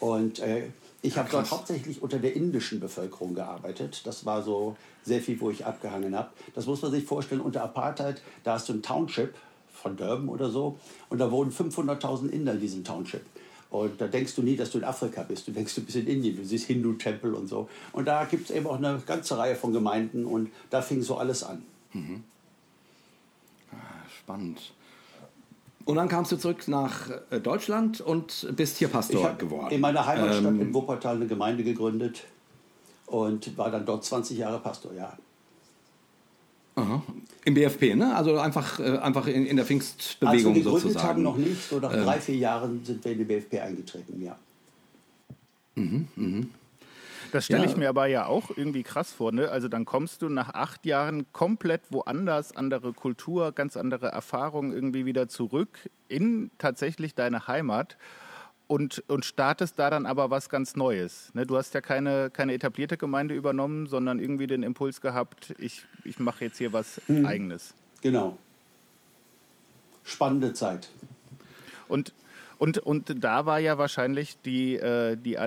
Und 0.00 0.40
äh, 0.40 0.64
ich 1.06 1.16
habe 1.16 1.28
dort 1.30 1.50
hauptsächlich 1.50 2.02
unter 2.02 2.18
der 2.18 2.34
indischen 2.34 2.80
Bevölkerung 2.80 3.34
gearbeitet. 3.34 4.02
Das 4.04 4.26
war 4.26 4.42
so 4.42 4.76
sehr 5.04 5.20
viel, 5.20 5.40
wo 5.40 5.50
ich 5.50 5.64
abgehangen 5.64 6.16
habe. 6.16 6.30
Das 6.54 6.66
muss 6.66 6.82
man 6.82 6.90
sich 6.90 7.04
vorstellen, 7.04 7.40
unter 7.40 7.62
Apartheid, 7.62 8.20
da 8.42 8.54
hast 8.54 8.68
du 8.68 8.72
ein 8.72 8.82
Township 8.82 9.34
von 9.72 9.96
Durban 9.96 10.28
oder 10.28 10.50
so. 10.50 10.78
Und 11.08 11.18
da 11.18 11.30
wohnen 11.30 11.52
500.000 11.52 12.30
Inder 12.30 12.54
in 12.54 12.60
diesem 12.60 12.82
Township. 12.82 13.24
Und 13.70 14.00
da 14.00 14.08
denkst 14.08 14.34
du 14.34 14.42
nie, 14.42 14.56
dass 14.56 14.70
du 14.70 14.78
in 14.78 14.84
Afrika 14.84 15.22
bist. 15.22 15.46
Du 15.46 15.52
denkst, 15.52 15.74
du 15.76 15.82
bist 15.82 15.96
in 15.96 16.06
Indien. 16.08 16.36
Du 16.36 16.44
siehst 16.44 16.66
Hindu-Tempel 16.66 17.34
und 17.34 17.46
so. 17.46 17.68
Und 17.92 18.06
da 18.06 18.24
gibt 18.24 18.50
es 18.50 18.56
eben 18.56 18.66
auch 18.66 18.76
eine 18.76 19.00
ganze 19.06 19.38
Reihe 19.38 19.54
von 19.54 19.72
Gemeinden. 19.72 20.24
Und 20.24 20.50
da 20.70 20.82
fing 20.82 21.02
so 21.02 21.16
alles 21.16 21.44
an. 21.44 21.62
Spannend. 24.18 24.72
Und 25.86 25.94
dann 25.96 26.08
kamst 26.08 26.32
du 26.32 26.36
zurück 26.36 26.66
nach 26.66 27.10
äh, 27.30 27.40
Deutschland 27.40 28.00
und 28.00 28.48
bist 28.56 28.76
hier 28.76 28.88
Ich 28.88 28.92
Pastor 28.92 29.22
habe 29.24 29.36
geworden. 29.36 29.72
in 29.72 29.80
meiner 29.80 30.04
Heimatstadt 30.04 30.44
in 30.44 30.74
Wuppertal 30.74 31.14
eine 31.16 31.26
Gemeinde 31.28 31.62
gegründet 31.62 32.24
und 33.06 33.56
war 33.56 33.70
dann 33.70 33.86
dort 33.86 34.04
20 34.04 34.36
Jahre 34.36 34.58
Pastor, 34.58 34.92
ja. 34.92 35.16
Aha. 36.74 37.02
Im 37.44 37.54
BFP, 37.54 37.94
ne? 37.94 38.14
Also 38.14 38.36
einfach, 38.38 38.80
äh, 38.80 38.98
einfach 38.98 39.28
in, 39.28 39.46
in 39.46 39.56
der 39.56 39.64
Pfingstbewegung 39.64 40.54
gegründet 40.54 40.82
sozusagen. 40.82 41.08
haben, 41.08 41.22
noch 41.22 41.36
nicht. 41.36 41.70
So 41.70 41.78
nach 41.78 41.92
drei, 41.92 42.20
vier 42.20 42.36
Jahren 42.36 42.84
sind 42.84 43.02
wir 43.04 43.12
in 43.12 43.18
die 43.18 43.24
BFP 43.24 43.60
eingetreten, 43.60 44.20
ja. 44.20 44.36
Das 47.32 47.44
stelle 47.44 47.64
Ja. 47.64 47.70
ich 47.70 47.76
mir 47.76 47.88
aber 47.88 48.06
ja 48.06 48.26
auch 48.26 48.50
irgendwie 48.56 48.82
krass 48.82 49.12
vor. 49.12 49.32
Ne? 49.32 49.48
Also 49.50 49.68
dann 49.68 49.84
kommst 49.84 50.22
du 50.22 50.28
nach 50.28 50.54
acht 50.54 50.86
Jahren 50.86 51.26
komplett 51.32 51.82
woanders, 51.90 52.56
andere 52.56 52.92
Kultur, 52.92 53.52
ganz 53.52 53.76
andere 53.76 54.08
Erfahrungen 54.08 54.72
irgendwie 54.72 55.06
wieder 55.06 55.28
zurück 55.28 55.90
in 56.08 56.50
tatsächlich 56.58 57.14
deine 57.14 57.46
Heimat 57.46 57.96
und, 58.68 59.04
und 59.08 59.24
startest 59.24 59.78
da 59.78 59.90
dann 59.90 60.06
aber 60.06 60.30
was 60.30 60.48
ganz 60.48 60.76
Neues. 60.76 61.30
Ne? 61.34 61.46
Du 61.46 61.56
hast 61.56 61.74
ja 61.74 61.80
keine, 61.80 62.30
keine 62.30 62.52
etablierte 62.54 62.96
Gemeinde 62.96 63.34
übernommen, 63.34 63.86
sondern 63.86 64.18
irgendwie 64.18 64.46
den 64.46 64.62
Impuls 64.62 65.00
gehabt, 65.00 65.54
ich, 65.58 65.84
ich 66.04 66.18
mache 66.18 66.44
jetzt 66.44 66.58
hier 66.58 66.72
was 66.72 67.00
Eigenes. 67.08 67.74
Genau. 68.02 68.38
Spannende 70.04 70.52
Zeit. 70.52 70.88
Und, 71.88 72.12
und, 72.58 72.78
und 72.78 73.22
da 73.22 73.46
war 73.46 73.58
ja 73.58 73.78
wahrscheinlich 73.78 74.40
die, 74.42 74.76
äh, 74.76 75.16
die 75.16 75.38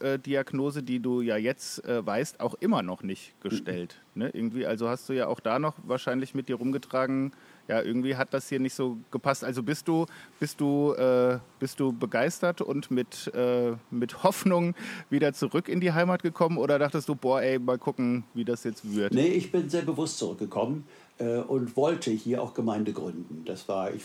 ADHS-Diagnose, 0.00 0.82
die 0.82 1.00
du 1.00 1.20
ja 1.20 1.36
jetzt 1.36 1.84
äh, 1.84 2.04
weißt, 2.04 2.40
auch 2.40 2.54
immer 2.60 2.82
noch 2.82 3.02
nicht 3.02 3.40
gestellt. 3.40 4.00
Ne? 4.14 4.30
Irgendwie, 4.32 4.66
also 4.66 4.88
hast 4.88 5.08
du 5.08 5.12
ja 5.12 5.26
auch 5.26 5.40
da 5.40 5.58
noch 5.58 5.74
wahrscheinlich 5.84 6.34
mit 6.34 6.48
dir 6.48 6.56
rumgetragen, 6.56 7.32
ja, 7.68 7.82
irgendwie 7.82 8.14
hat 8.14 8.32
das 8.32 8.48
hier 8.48 8.60
nicht 8.60 8.74
so 8.74 8.96
gepasst. 9.10 9.42
Also 9.42 9.62
bist 9.62 9.88
du, 9.88 10.06
bist 10.38 10.60
du, 10.60 10.92
äh, 10.92 11.38
bist 11.58 11.80
du 11.80 11.92
begeistert 11.92 12.60
und 12.60 12.92
mit, 12.92 13.32
äh, 13.34 13.72
mit 13.90 14.22
Hoffnung 14.22 14.76
wieder 15.10 15.32
zurück 15.32 15.68
in 15.68 15.80
die 15.80 15.92
Heimat 15.92 16.22
gekommen 16.22 16.58
oder 16.58 16.78
dachtest 16.78 17.08
du, 17.08 17.16
boah, 17.16 17.42
ey, 17.42 17.58
mal 17.58 17.78
gucken, 17.78 18.22
wie 18.34 18.44
das 18.44 18.62
jetzt 18.62 18.94
wird? 18.94 19.12
Nee, 19.12 19.28
ich 19.28 19.50
bin 19.50 19.68
sehr 19.68 19.82
bewusst 19.82 20.18
zurückgekommen 20.18 20.84
äh, 21.18 21.38
und 21.38 21.76
wollte 21.76 22.10
hier 22.10 22.42
auch 22.42 22.54
Gemeinde 22.54 22.92
gründen. 22.92 23.42
Das 23.44 23.68
war, 23.68 23.92
ich 23.92 24.02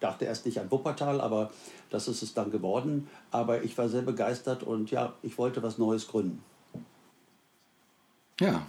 dachte 0.00 0.24
erst 0.24 0.46
nicht 0.46 0.60
an 0.60 0.70
Wuppertal, 0.70 1.20
aber 1.20 1.50
das 1.90 2.08
ist 2.08 2.22
es 2.22 2.34
dann 2.34 2.50
geworden. 2.50 3.08
Aber 3.30 3.62
ich 3.62 3.76
war 3.78 3.88
sehr 3.88 4.02
begeistert 4.02 4.62
und 4.62 4.90
ja, 4.90 5.12
ich 5.22 5.38
wollte 5.38 5.62
was 5.62 5.78
Neues 5.78 6.08
gründen. 6.08 6.42
Ja, 8.40 8.66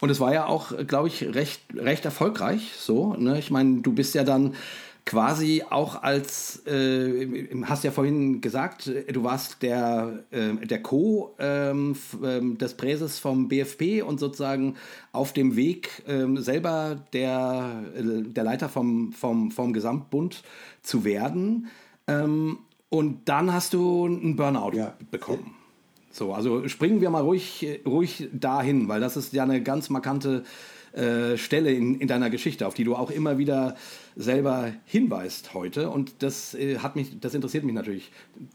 und 0.00 0.10
es 0.10 0.20
war 0.20 0.34
ja 0.34 0.46
auch, 0.46 0.72
glaube 0.86 1.08
ich, 1.08 1.22
recht, 1.34 1.62
recht 1.74 2.04
erfolgreich 2.04 2.72
so. 2.76 3.14
Ne? 3.14 3.38
Ich 3.38 3.50
meine, 3.50 3.80
du 3.80 3.92
bist 3.92 4.14
ja 4.14 4.24
dann 4.24 4.54
quasi 5.06 5.62
auch 5.68 6.02
als, 6.02 6.64
äh, 6.66 7.48
hast 7.64 7.84
ja 7.84 7.90
vorhin 7.90 8.40
gesagt, 8.40 8.90
du 9.12 9.22
warst 9.22 9.62
der, 9.62 10.24
äh, 10.30 10.54
der 10.66 10.82
Co. 10.82 11.34
Ähm, 11.38 11.94
ähm, 12.22 12.56
des 12.58 12.74
Präses 12.74 13.18
vom 13.18 13.48
BFP 13.48 14.02
und 14.02 14.18
sozusagen 14.18 14.76
auf 15.12 15.32
dem 15.32 15.56
Weg 15.56 16.02
ähm, 16.06 16.38
selber 16.38 17.04
der, 17.12 17.82
äh, 17.96 18.22
der 18.22 18.44
Leiter 18.44 18.68
vom, 18.68 19.12
vom, 19.12 19.50
vom 19.50 19.72
Gesamtbund 19.72 20.42
zu 20.82 21.04
werden. 21.04 21.68
Ähm, 22.06 22.58
und 22.88 23.28
dann 23.28 23.52
hast 23.52 23.74
du 23.74 24.06
einen 24.06 24.36
Burnout 24.36 24.76
Ja. 24.76 24.94
bekommen. 25.10 25.54
So, 26.10 26.32
also 26.32 26.68
springen 26.68 27.00
wir 27.00 27.10
mal 27.10 27.22
ruhig, 27.22 27.66
ruhig 27.84 28.28
dahin, 28.32 28.88
weil 28.88 29.00
das 29.00 29.16
ist 29.16 29.32
ja 29.32 29.42
eine 29.42 29.62
ganz 29.62 29.90
markante 29.90 30.44
äh, 30.44 30.73
Stelle 31.36 31.72
in, 31.72 32.00
in 32.00 32.06
deiner 32.06 32.30
Geschichte, 32.30 32.66
auf 32.66 32.74
die 32.74 32.84
du 32.84 32.94
auch 32.94 33.10
immer 33.10 33.36
wieder 33.36 33.76
selber 34.16 34.72
hinweist 34.84 35.54
heute. 35.54 35.90
Und 35.90 36.22
das 36.22 36.54
äh, 36.54 36.78
hat 36.78 36.94
mich, 36.94 37.18
das 37.20 37.34
interessiert 37.34 37.64
mich 37.64 37.74
natürlich 37.74 38.12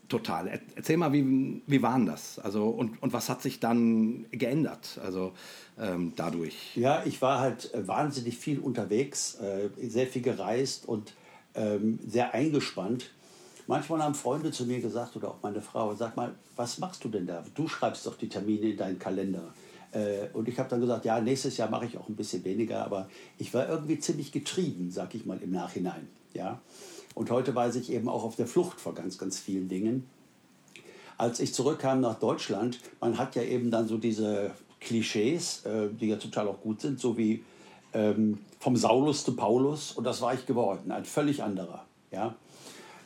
total. 0.07 0.47
Er, 0.47 0.59
erzähl 0.75 0.97
mal, 0.97 1.11
wie, 1.11 1.61
wie 1.67 1.81
war 1.81 1.97
denn 1.97 2.05
das? 2.05 2.39
Also, 2.39 2.69
und, 2.69 3.01
und 3.03 3.11
was 3.11 3.29
hat 3.29 3.41
sich 3.41 3.59
dann 3.59 4.25
geändert? 4.31 4.99
Also 5.03 5.33
ähm, 5.77 6.13
dadurch. 6.15 6.75
Ja, 6.75 7.03
ich 7.05 7.21
war 7.21 7.39
halt 7.39 7.73
äh, 7.73 7.87
wahnsinnig 7.87 8.37
viel 8.37 8.59
unterwegs, 8.59 9.35
äh, 9.35 9.69
sehr 9.87 10.07
viel 10.07 10.21
gereist 10.21 10.87
und 10.87 11.13
ähm, 11.55 11.99
sehr 12.07 12.33
eingespannt. 12.33 13.11
Manchmal 13.67 14.01
haben 14.01 14.15
Freunde 14.15 14.51
zu 14.51 14.65
mir 14.65 14.79
gesagt 14.79 15.15
oder 15.15 15.29
auch 15.29 15.37
meine 15.43 15.61
Frau, 15.61 15.93
sag 15.93 16.15
mal, 16.15 16.33
was 16.55 16.79
machst 16.79 17.03
du 17.03 17.09
denn 17.09 17.27
da? 17.27 17.43
Du 17.53 17.67
schreibst 17.67 18.05
doch 18.07 18.17
die 18.17 18.29
Termine 18.29 18.71
in 18.71 18.77
deinen 18.77 18.97
Kalender. 18.97 19.53
Äh, 19.91 20.27
und 20.33 20.47
ich 20.47 20.59
habe 20.59 20.69
dann 20.69 20.81
gesagt, 20.81 21.05
ja, 21.05 21.19
nächstes 21.19 21.57
Jahr 21.57 21.69
mache 21.69 21.85
ich 21.85 21.97
auch 21.97 22.07
ein 22.09 22.15
bisschen 22.15 22.43
weniger, 22.43 22.85
aber 22.85 23.09
ich 23.37 23.53
war 23.53 23.67
irgendwie 23.67 23.99
ziemlich 23.99 24.31
getrieben, 24.31 24.91
sag 24.91 25.15
ich 25.15 25.25
mal 25.25 25.41
im 25.41 25.51
Nachhinein. 25.51 26.07
Ja? 26.33 26.61
Und 27.15 27.31
heute 27.31 27.55
weiß 27.55 27.75
ich 27.75 27.91
eben 27.91 28.07
auch 28.07 28.23
auf 28.23 28.35
der 28.35 28.47
Flucht 28.47 28.79
vor 28.79 28.93
ganz, 28.93 29.17
ganz 29.17 29.39
vielen 29.39 29.67
Dingen. 29.67 30.07
Als 31.17 31.39
ich 31.39 31.53
zurückkam 31.53 32.01
nach 32.01 32.19
Deutschland, 32.19 32.79
man 33.01 33.17
hat 33.17 33.35
ja 33.35 33.43
eben 33.43 33.71
dann 33.71 33.87
so 33.87 33.97
diese 33.97 34.51
Klischees, 34.79 35.65
äh, 35.65 35.89
die 35.89 36.07
ja 36.07 36.15
total 36.15 36.47
auch 36.47 36.61
gut 36.61 36.81
sind, 36.81 36.99
so 36.99 37.17
wie 37.17 37.43
ähm, 37.93 38.37
vom 38.59 38.75
Saulus 38.77 39.25
zu 39.25 39.35
Paulus 39.35 39.91
und 39.91 40.03
das 40.03 40.21
war 40.21 40.33
ich 40.33 40.45
geworden, 40.45 40.91
ein 40.91 41.05
völlig 41.05 41.43
anderer. 41.43 41.85
Ja? 42.11 42.35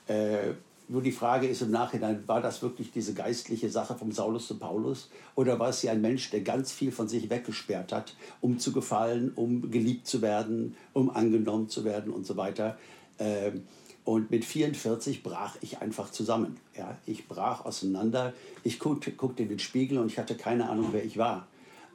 Äh, 0.07 0.53
nur 0.87 1.01
die 1.01 1.11
Frage 1.11 1.47
ist 1.47 1.61
im 1.61 1.71
Nachhinein, 1.71 2.23
war 2.27 2.41
das 2.41 2.61
wirklich 2.61 2.91
diese 2.91 3.13
geistliche 3.13 3.69
Sache 3.69 3.95
vom 3.95 4.11
Saulus 4.11 4.47
zu 4.47 4.59
Paulus 4.59 5.09
oder 5.35 5.59
war 5.59 5.69
es 5.69 5.81
hier 5.81 5.91
ein 5.91 6.01
Mensch, 6.01 6.29
der 6.29 6.41
ganz 6.41 6.71
viel 6.71 6.91
von 6.91 7.07
sich 7.07 7.29
weggesperrt 7.29 7.91
hat, 7.91 8.15
um 8.41 8.59
zu 8.59 8.73
gefallen, 8.73 9.31
um 9.35 9.71
geliebt 9.71 10.07
zu 10.07 10.21
werden, 10.21 10.75
um 10.93 11.09
angenommen 11.09 11.69
zu 11.69 11.85
werden 11.85 12.11
und 12.11 12.25
so 12.25 12.37
weiter. 12.37 12.77
Ähm, 13.19 13.63
und 14.05 14.31
mit 14.31 14.43
44 14.43 15.23
brach 15.23 15.55
ich 15.61 15.79
einfach 15.79 16.11
zusammen. 16.11 16.57
Ich 17.05 17.27
brach 17.27 17.63
auseinander. 17.63 18.33
Ich 18.63 18.79
guckte, 18.79 19.11
guckte 19.11 19.43
in 19.43 19.49
den 19.49 19.59
Spiegel 19.59 19.97
und 19.97 20.07
ich 20.07 20.19
hatte 20.19 20.35
keine 20.35 20.69
Ahnung, 20.69 20.89
wer 20.91 21.05
ich 21.05 21.17
war. 21.17 21.47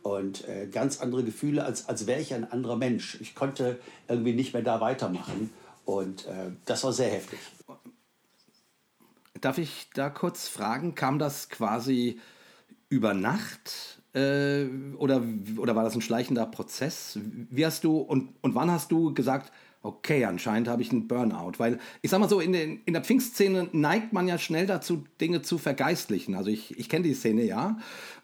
Und 0.03 0.49
äh, 0.49 0.69
ganz 0.69 1.01
andere 1.01 1.23
Gefühle, 1.23 1.65
als, 1.65 1.89
als 1.89 2.07
wäre 2.07 2.21
ich 2.21 2.33
ein 2.33 2.51
anderer 2.51 2.77
Mensch. 2.77 3.19
Ich 3.21 3.35
konnte 3.35 3.79
irgendwie 4.09 4.33
nicht 4.33 4.55
mehr 4.55 4.63
da 4.63 4.81
weitermachen. 4.81 5.51
Und 5.85 6.27
äh, 6.27 6.53
das 6.65 6.85
war 6.85 6.95
sehr 6.95 7.11
heftig. 7.11 7.39
Darf 9.41 9.59
ich 9.59 9.89
da 9.95 10.11
kurz 10.11 10.49
fragen, 10.49 10.95
kam 10.95 11.19
das 11.19 11.49
quasi 11.49 12.21
über 12.89 13.15
Nacht 13.15 14.01
äh, 14.15 14.65
oder, 14.97 15.23
oder 15.57 15.77
war 15.77 15.85
das 15.85 15.95
ein 15.95 16.01
schleichender 16.01 16.47
Prozess? 16.47 17.19
Wie 17.23 17.65
hast 17.65 17.85
du 17.85 17.99
und, 17.99 18.35
und 18.41 18.55
wann 18.55 18.71
hast 18.71 18.91
du 18.91 19.15
gesagt, 19.15 19.53
okay, 19.83 20.25
anscheinend 20.25 20.69
habe 20.69 20.83
ich 20.83 20.91
einen 20.91 21.09
Burnout. 21.09 21.53
Weil 21.59 21.79
ich 22.03 22.11
sag 22.11 22.21
mal 22.21 22.29
so, 22.29 22.41
in, 22.41 22.53
den, 22.53 22.81
in 22.85 22.93
der 22.93 23.03
Pfingstszene 23.03 23.69
neigt 23.73 24.13
man 24.13 24.29
ja 24.29 24.39
schnell 24.39 24.67
dazu, 24.67 25.05
Dinge 25.21 25.43
zu 25.43 25.59
vergeistlichen. 25.59 26.35
Also 26.35 26.51
ich, 26.51 26.79
ich 26.79 26.89
kenne 26.89 27.05
die 27.05 27.15
Szene 27.15 27.45
ja. 27.45 27.79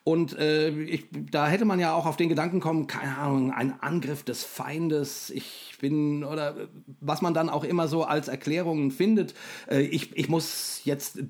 Und 0.04 0.38
äh, 0.38 0.68
ich, 0.82 1.06
da 1.30 1.48
hätte 1.48 1.64
man 1.64 1.80
ja 1.80 1.94
auch 1.94 2.04
auf 2.04 2.18
den 2.18 2.28
Gedanken 2.28 2.60
kommen, 2.60 2.86
keine 2.86 3.16
Ahnung, 3.16 3.52
ein 3.52 3.72
Angriff 3.80 4.22
des 4.22 4.44
Feindes, 4.44 5.30
ich 5.30 5.76
bin, 5.80 6.24
oder 6.24 6.68
was 7.00 7.22
man 7.22 7.32
dann 7.32 7.48
auch 7.48 7.64
immer 7.64 7.88
so 7.88 8.04
als 8.04 8.28
Erklärungen 8.28 8.90
findet. 8.90 9.32
Äh, 9.66 9.80
ich, 9.80 10.14
ich 10.14 10.28
muss 10.28 10.82
jetzt, 10.84 11.20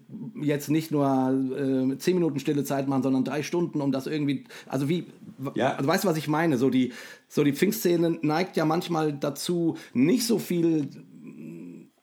jetzt 0.41 0.71
nicht 0.71 0.91
nur 0.91 1.07
äh, 1.07 1.97
zehn 1.99 2.15
Minuten 2.17 2.41
stille 2.41 2.65
Zeit 2.65 2.89
machen, 2.89 3.05
sondern 3.05 3.23
drei 3.23 3.45
Stunden, 3.45 3.81
um 3.81 3.93
das 3.93 4.09
irgendwie, 4.09 4.43
also 4.67 4.89
wie, 4.89 5.07
ja. 5.55 5.77
also 5.77 5.89
weißt 5.89 6.03
du, 6.03 6.09
was 6.09 6.17
ich 6.17 6.27
meine? 6.27 6.59
So 6.59 6.69
die, 6.69 6.93
so 7.29 7.45
die 7.45 7.53
Pfingstszene 7.53 8.19
neigt 8.23 8.57
ja 8.57 8.65
manchmal 8.65 9.13
dazu, 9.13 9.77
nicht 9.93 10.27
so 10.27 10.41
viel 10.41 10.89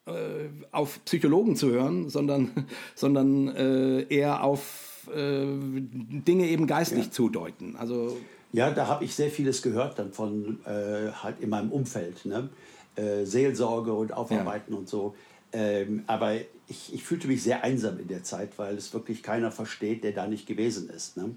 äh, 0.06 0.48
auf 0.70 1.04
Psychologen 1.04 1.54
zu 1.54 1.70
hören, 1.70 2.08
sondern, 2.08 2.50
sondern 2.94 3.48
äh, 3.48 4.02
eher 4.04 4.42
auf 4.42 4.91
äh, 5.08 5.46
Dinge 5.46 6.48
eben 6.48 6.66
geistlich 6.66 7.06
ja. 7.06 7.10
zudeuten. 7.10 7.76
Also 7.76 8.16
ja, 8.52 8.70
da 8.70 8.86
habe 8.86 9.04
ich 9.04 9.14
sehr 9.14 9.30
vieles 9.30 9.62
gehört 9.62 9.98
dann 9.98 10.12
von 10.12 10.58
äh, 10.66 11.10
halt 11.12 11.40
in 11.40 11.48
meinem 11.48 11.72
Umfeld, 11.72 12.26
ne? 12.26 12.50
Äh, 12.94 13.24
Seelsorge 13.24 13.94
und 13.94 14.12
Aufarbeiten 14.12 14.72
ja. 14.72 14.78
und 14.78 14.88
so. 14.88 15.14
Ähm, 15.52 16.04
aber 16.06 16.34
ich, 16.68 16.92
ich, 16.94 17.04
fühlte 17.04 17.28
mich 17.28 17.42
sehr 17.42 17.64
einsam 17.64 17.98
in 17.98 18.08
der 18.08 18.22
Zeit, 18.22 18.58
weil 18.58 18.76
es 18.76 18.92
wirklich 18.92 19.22
keiner 19.22 19.50
versteht, 19.50 20.04
der 20.04 20.12
da 20.12 20.26
nicht 20.26 20.46
gewesen 20.46 20.88
ist. 20.90 21.16
Ne? 21.16 21.34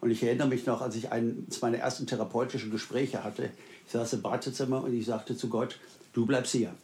Und 0.00 0.10
ich 0.10 0.22
erinnere 0.22 0.48
mich 0.48 0.66
noch, 0.66 0.82
als 0.82 0.96
ich 0.96 1.12
eines 1.12 1.60
meiner 1.62 1.78
ersten 1.78 2.06
therapeutischen 2.06 2.70
Gespräche 2.70 3.24
hatte, 3.24 3.50
ich 3.86 3.92
saß 3.92 4.14
im 4.14 4.24
Wartezimmer 4.24 4.84
und 4.84 4.94
ich 4.94 5.06
sagte 5.06 5.36
zu 5.36 5.48
Gott, 5.48 5.78
du 6.12 6.26
bleibst 6.26 6.52
hier. 6.52 6.74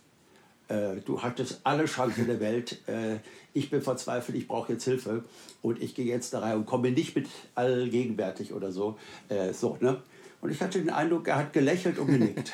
Äh, 0.72 1.00
du 1.04 1.22
hattest 1.22 1.60
alle 1.64 1.84
Chancen 1.84 2.26
der 2.26 2.40
Welt. 2.40 2.78
Äh, 2.86 3.16
ich 3.52 3.68
bin 3.68 3.82
verzweifelt, 3.82 4.38
ich 4.38 4.48
brauche 4.48 4.72
jetzt 4.72 4.84
Hilfe 4.84 5.22
und 5.60 5.82
ich 5.82 5.94
gehe 5.94 6.06
jetzt 6.06 6.32
da 6.32 6.40
rein 6.40 6.56
und 6.56 6.66
komme 6.66 6.90
nicht 6.90 7.14
mit 7.14 7.28
allgegenwärtig 7.54 8.54
oder 8.54 8.72
so. 8.72 8.96
Äh, 9.28 9.52
so 9.52 9.76
ne? 9.80 10.00
Und 10.40 10.50
ich 10.50 10.62
hatte 10.62 10.78
den 10.78 10.88
Eindruck, 10.88 11.28
er 11.28 11.36
hat 11.36 11.52
gelächelt 11.52 11.98
und 11.98 12.06
genickt. 12.06 12.52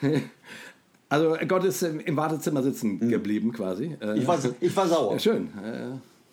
also 1.08 1.36
Gott 1.46 1.64
ist 1.64 1.82
im 1.82 2.16
Wartezimmer 2.16 2.62
sitzen 2.64 2.98
mhm. 2.98 3.08
geblieben 3.08 3.52
quasi. 3.52 3.96
Äh, 4.00 4.18
ich 4.18 4.26
war, 4.26 4.38
ich 4.60 4.76
war 4.76 4.88
sauer. 4.88 5.12
Ja, 5.12 5.18
schön. 5.20 5.48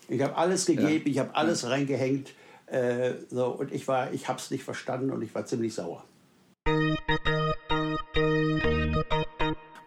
Ich 0.10 0.22
habe 0.22 0.36
alles 0.36 0.66
gegeben, 0.66 1.06
ja. 1.06 1.12
ich 1.12 1.20
habe 1.20 1.36
alles 1.36 1.62
ja. 1.62 1.70
reingehängt. 1.70 2.34
Äh, 2.66 3.14
so, 3.30 3.48
und 3.48 3.72
ich, 3.72 3.88
ich 4.14 4.28
habe 4.28 4.40
es 4.40 4.50
nicht 4.50 4.64
verstanden 4.64 5.12
und 5.12 5.22
ich 5.22 5.36
war 5.36 5.46
ziemlich 5.46 5.76
sauer. 5.76 6.04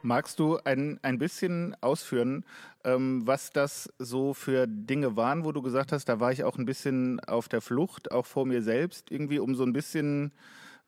Magst 0.04 0.38
du 0.38 0.58
ein, 0.64 1.00
ein 1.00 1.18
bisschen 1.18 1.74
ausführen, 1.80 2.44
ähm, 2.84 3.22
was 3.24 3.52
das 3.52 3.88
so 3.98 4.34
für 4.34 4.66
Dinge 4.66 5.16
waren, 5.16 5.46
wo 5.46 5.52
du 5.52 5.62
gesagt 5.62 5.92
hast, 5.92 6.10
da 6.10 6.20
war 6.20 6.30
ich 6.30 6.44
auch 6.44 6.58
ein 6.58 6.66
bisschen 6.66 7.20
auf 7.20 7.48
der 7.48 7.62
Flucht, 7.62 8.12
auch 8.12 8.26
vor 8.26 8.44
mir 8.44 8.60
selbst, 8.60 9.10
irgendwie, 9.10 9.38
um 9.38 9.54
so 9.54 9.62
ein 9.62 9.72
bisschen, 9.72 10.32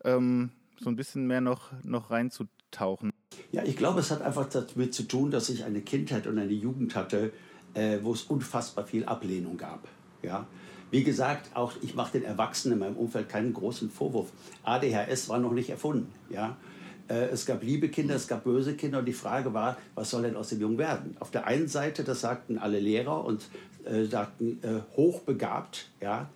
ähm, 0.04 0.50
so 0.78 0.90
ein 0.90 0.96
bisschen 0.96 1.26
mehr 1.26 1.40
noch, 1.40 1.72
noch 1.82 2.10
reinzutauchen? 2.10 3.10
Ja, 3.52 3.62
ich 3.64 3.78
glaube, 3.78 4.00
es 4.00 4.10
hat 4.10 4.20
einfach 4.20 4.50
damit 4.50 4.92
zu 4.92 5.04
tun, 5.04 5.30
dass 5.30 5.48
ich 5.48 5.64
eine 5.64 5.80
Kindheit 5.80 6.26
und 6.26 6.38
eine 6.38 6.52
Jugend 6.52 6.94
hatte, 6.94 7.32
äh, 7.72 8.00
wo 8.02 8.12
es 8.12 8.24
unfassbar 8.24 8.86
viel 8.86 9.06
Ablehnung 9.06 9.56
gab. 9.56 9.88
Ja? 10.22 10.46
Wie 10.90 11.04
gesagt, 11.04 11.56
auch 11.56 11.72
ich 11.80 11.94
mache 11.94 12.12
den 12.12 12.24
Erwachsenen 12.24 12.74
in 12.74 12.80
meinem 12.80 12.98
Umfeld 12.98 13.30
keinen 13.30 13.54
großen 13.54 13.88
Vorwurf. 13.88 14.30
ADHS 14.62 15.30
war 15.30 15.38
noch 15.38 15.52
nicht 15.52 15.70
erfunden. 15.70 16.12
Ja? 16.28 16.58
Äh, 17.08 17.26
es 17.26 17.46
gab 17.46 17.62
liebe 17.62 17.88
Kinder, 17.88 18.14
es 18.14 18.26
gab 18.26 18.44
böse 18.44 18.74
Kinder 18.74 18.98
und 18.98 19.06
die 19.06 19.12
Frage 19.12 19.54
war, 19.54 19.76
was 19.94 20.10
soll 20.10 20.22
denn 20.22 20.36
aus 20.36 20.48
dem 20.48 20.60
Jungen 20.60 20.78
werden? 20.78 21.16
Auf 21.20 21.30
der 21.30 21.46
einen 21.46 21.68
Seite, 21.68 22.04
das 22.04 22.20
sagten 22.20 22.58
alle 22.58 22.80
Lehrer 22.80 23.24
und 23.24 23.46
äh, 23.84 24.04
sagten 24.04 24.58
äh, 24.62 24.80
hochbegabt, 24.96 25.88
ja, 26.00 26.28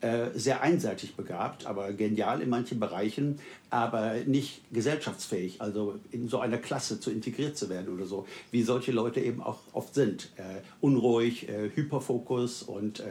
äh, 0.00 0.28
sehr 0.34 0.62
einseitig 0.62 1.16
begabt, 1.16 1.66
aber 1.66 1.92
genial 1.92 2.40
in 2.40 2.50
manchen 2.50 2.78
Bereichen, 2.78 3.40
aber 3.68 4.14
nicht 4.26 4.60
gesellschaftsfähig, 4.72 5.60
also 5.60 5.98
in 6.12 6.28
so 6.28 6.38
einer 6.38 6.58
Klasse 6.58 7.00
zu 7.00 7.10
integriert 7.10 7.56
zu 7.56 7.68
werden 7.68 7.92
oder 7.92 8.06
so, 8.06 8.26
wie 8.52 8.62
solche 8.62 8.92
Leute 8.92 9.20
eben 9.20 9.42
auch 9.42 9.58
oft 9.72 9.94
sind. 9.94 10.30
Äh, 10.36 10.60
unruhig, 10.80 11.48
äh, 11.48 11.70
Hyperfokus 11.74 12.62
und 12.62 13.02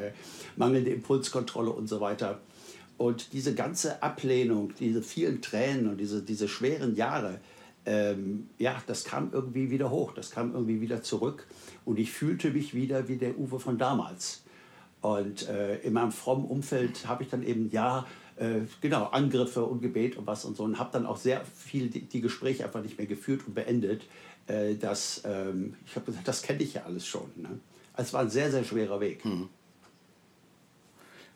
mangelnde 0.56 0.91
Impulskontrolle 0.91 1.71
und 1.71 1.88
so 1.88 1.99
weiter. 1.99 2.39
Und 2.98 3.34
diese 3.34 3.54
ganze 3.54 4.02
Ablehnung, 4.02 4.74
diese 4.80 5.02
vielen 5.02 5.42
Tränen 5.42 5.88
und 5.88 5.98
diese, 5.98 6.24
diese 6.24 6.48
schweren 6.48 6.96
Jahre, 6.96 7.40
ähm, 7.86 8.50
ja, 8.58 8.82
das 8.88 9.04
kam 9.04 9.30
irgendwie 9.32 9.70
wieder 9.70 9.90
hoch, 9.90 10.14
das 10.14 10.32
kam 10.32 10.54
irgendwie 10.54 10.82
wieder 10.82 11.02
zurück. 11.02 11.48
Und 11.86 12.00
ich 12.00 12.12
fühlte 12.12 12.50
mich 12.50 12.74
wieder 12.74 13.08
wie 13.08 13.18
der 13.18 13.38
Uwe 13.38 13.60
von 13.60 13.78
damals. 13.78 14.44
Und 15.02 15.48
äh, 15.48 15.78
in 15.80 15.94
meinem 15.94 16.12
frommen 16.12 16.46
Umfeld 16.46 17.08
habe 17.08 17.24
ich 17.24 17.30
dann 17.30 17.44
eben, 17.44 17.70
ja, 17.72 18.06
äh, 18.36 18.62
genau, 18.82 19.06
Angriffe 19.06 19.64
und 19.64 19.82
Gebet 19.82 20.18
und 20.18 20.28
was 20.28 20.44
und 20.44 20.58
so. 20.58 20.64
Und 20.64 20.80
habe 20.80 20.90
dann 20.92 21.06
auch 21.06 21.18
sehr 21.18 21.46
viel 21.46 21.90
die, 21.90 22.02
die, 22.02 22.22
Gespräche 22.22 22.66
einfach 22.66 22.82
nicht 22.82 22.98
mehr 22.98 23.08
geführt 23.08 23.42
und 23.48 23.54
beendet. 23.54 24.04
Äh, 24.48 24.76
das, 24.76 25.22
ähm, 25.26 25.76
ich 25.86 25.96
habe 25.96 26.08
gesagt, 26.08 26.28
das 26.28 26.42
kenne 26.42 26.64
ich 26.64 26.74
ja 26.74 26.84
alles 26.84 27.06
schon. 27.06 27.30
Ne? 27.36 27.60
Es 27.96 28.12
war 28.14 28.22
ein 28.22 28.30
sehr, 28.30 28.52
sehr 28.52 28.64
schwerer 28.64 29.00
Weg. 29.00 29.24
Mhm. 29.24 29.50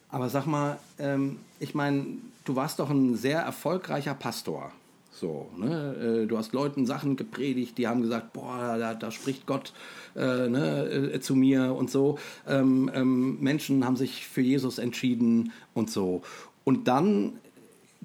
Aber 0.09 0.27
sag 0.27 0.45
mal, 0.45 0.77
ähm, 0.99 1.39
ich 1.61 1.75
meine, 1.75 2.05
du 2.43 2.55
warst 2.55 2.79
doch 2.79 2.89
ein 2.89 3.15
sehr 3.15 3.39
erfolgreicher 3.39 4.15
Pastor. 4.15 4.71
So, 5.11 5.49
ne? 5.57 6.23
Äh, 6.23 6.27
du 6.27 6.37
hast 6.37 6.53
Leuten 6.53 6.85
Sachen 6.85 7.15
gepredigt, 7.15 7.77
die 7.77 7.87
haben 7.87 8.01
gesagt, 8.01 8.33
boah, 8.33 8.77
da, 8.79 8.95
da 8.95 9.11
spricht 9.11 9.45
Gott 9.45 9.71
äh, 10.15 10.49
ne, 10.49 10.85
äh, 11.13 11.19
zu 11.19 11.35
mir 11.35 11.75
und 11.75 11.91
so. 11.91 12.17
Ähm, 12.47 12.89
ähm, 12.93 13.39
Menschen 13.39 13.85
haben 13.85 13.95
sich 13.95 14.25
für 14.25 14.41
Jesus 14.41 14.79
entschieden 14.79 15.51
und 15.73 15.91
so. 15.91 16.23
Und 16.63 16.87
dann 16.87 17.33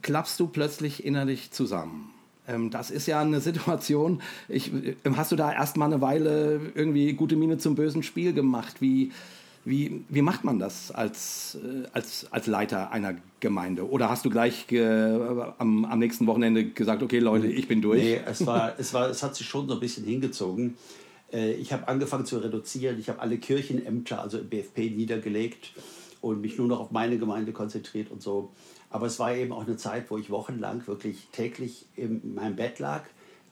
klappst 0.03 0.39
du 0.39 0.49
plötzlich 0.49 1.05
innerlich 1.05 1.53
zusammen. 1.53 2.13
Ähm, 2.47 2.71
das 2.71 2.91
ist 2.91 3.07
ja 3.07 3.21
eine 3.21 3.41
Situation. 3.41 4.21
Ich, 4.49 4.73
äh, 4.73 4.95
hast 5.17 5.33
du 5.33 5.37
da 5.37 5.53
erst 5.53 5.79
mal 5.79 5.87
eine 5.87 6.01
Weile 6.03 6.61
irgendwie 6.75 7.15
gute 7.15 7.37
Miene 7.37 7.57
zum 7.57 7.75
bösen 7.75 8.03
Spiel 8.03 8.35
gemacht? 8.35 8.81
Wie, 8.81 9.13
wie, 9.67 10.05
wie 10.09 10.23
macht 10.23 10.45
man 10.45 10.61
das 10.61 10.93
als, 10.93 11.59
äh, 11.63 11.89
als, 11.93 12.29
als 12.31 12.47
Leiter 12.47 12.93
einer 12.93 13.17
Gemeinde? 13.41 13.91
Oder 13.91 14.09
hast 14.09 14.25
du 14.25 14.31
gleich 14.31 14.71
äh, 14.71 14.85
am, 15.59 15.85
am 15.85 15.99
nächsten 15.99 16.29
Wochenende 16.29 16.67
gesagt, 16.71 17.03
okay 17.03 17.19
Leute, 17.19 17.49
ich 17.49 17.67
bin 17.67 17.83
durch? 17.83 18.01
Nee, 18.01 18.21
es, 18.25 18.47
war, 18.47 18.79
es, 18.79 18.95
war, 18.95 19.11
es 19.11 19.25
hat 19.25 19.35
sich 19.35 19.47
schon 19.47 19.67
so 19.67 19.75
ein 19.75 19.81
bisschen 19.81 20.05
hingezogen. 20.05 20.77
Äh, 21.33 21.55
ich 21.55 21.73
habe 21.73 21.89
angefangen 21.89 22.25
zu 22.25 22.39
reduzieren. 22.39 22.99
Ich 23.01 23.09
habe 23.09 23.19
alle 23.19 23.39
Kirchenämter, 23.39 24.23
also 24.23 24.39
im 24.39 24.49
BFP, 24.49 24.91
niedergelegt 24.91 25.73
und 26.21 26.41
mich 26.41 26.59
nur 26.59 26.69
noch 26.69 26.79
auf 26.79 26.93
meine 26.93 27.19
Gemeinde 27.19 27.51
konzentriert 27.51 28.13
und 28.13 28.23
so. 28.23 28.53
Aber 28.91 29.07
es 29.07 29.19
war 29.19 29.35
eben 29.35 29.53
auch 29.53 29.67
eine 29.67 29.77
Zeit, 29.77 30.13
wo 30.13 30.17
ich 30.17 30.31
wochenlang 30.31 30.87
wirklich 30.87 31.27
täglich 31.33 31.87
in 31.97 32.37
meinem 32.37 32.55
Bett 32.55 32.79
lag. 32.79 33.03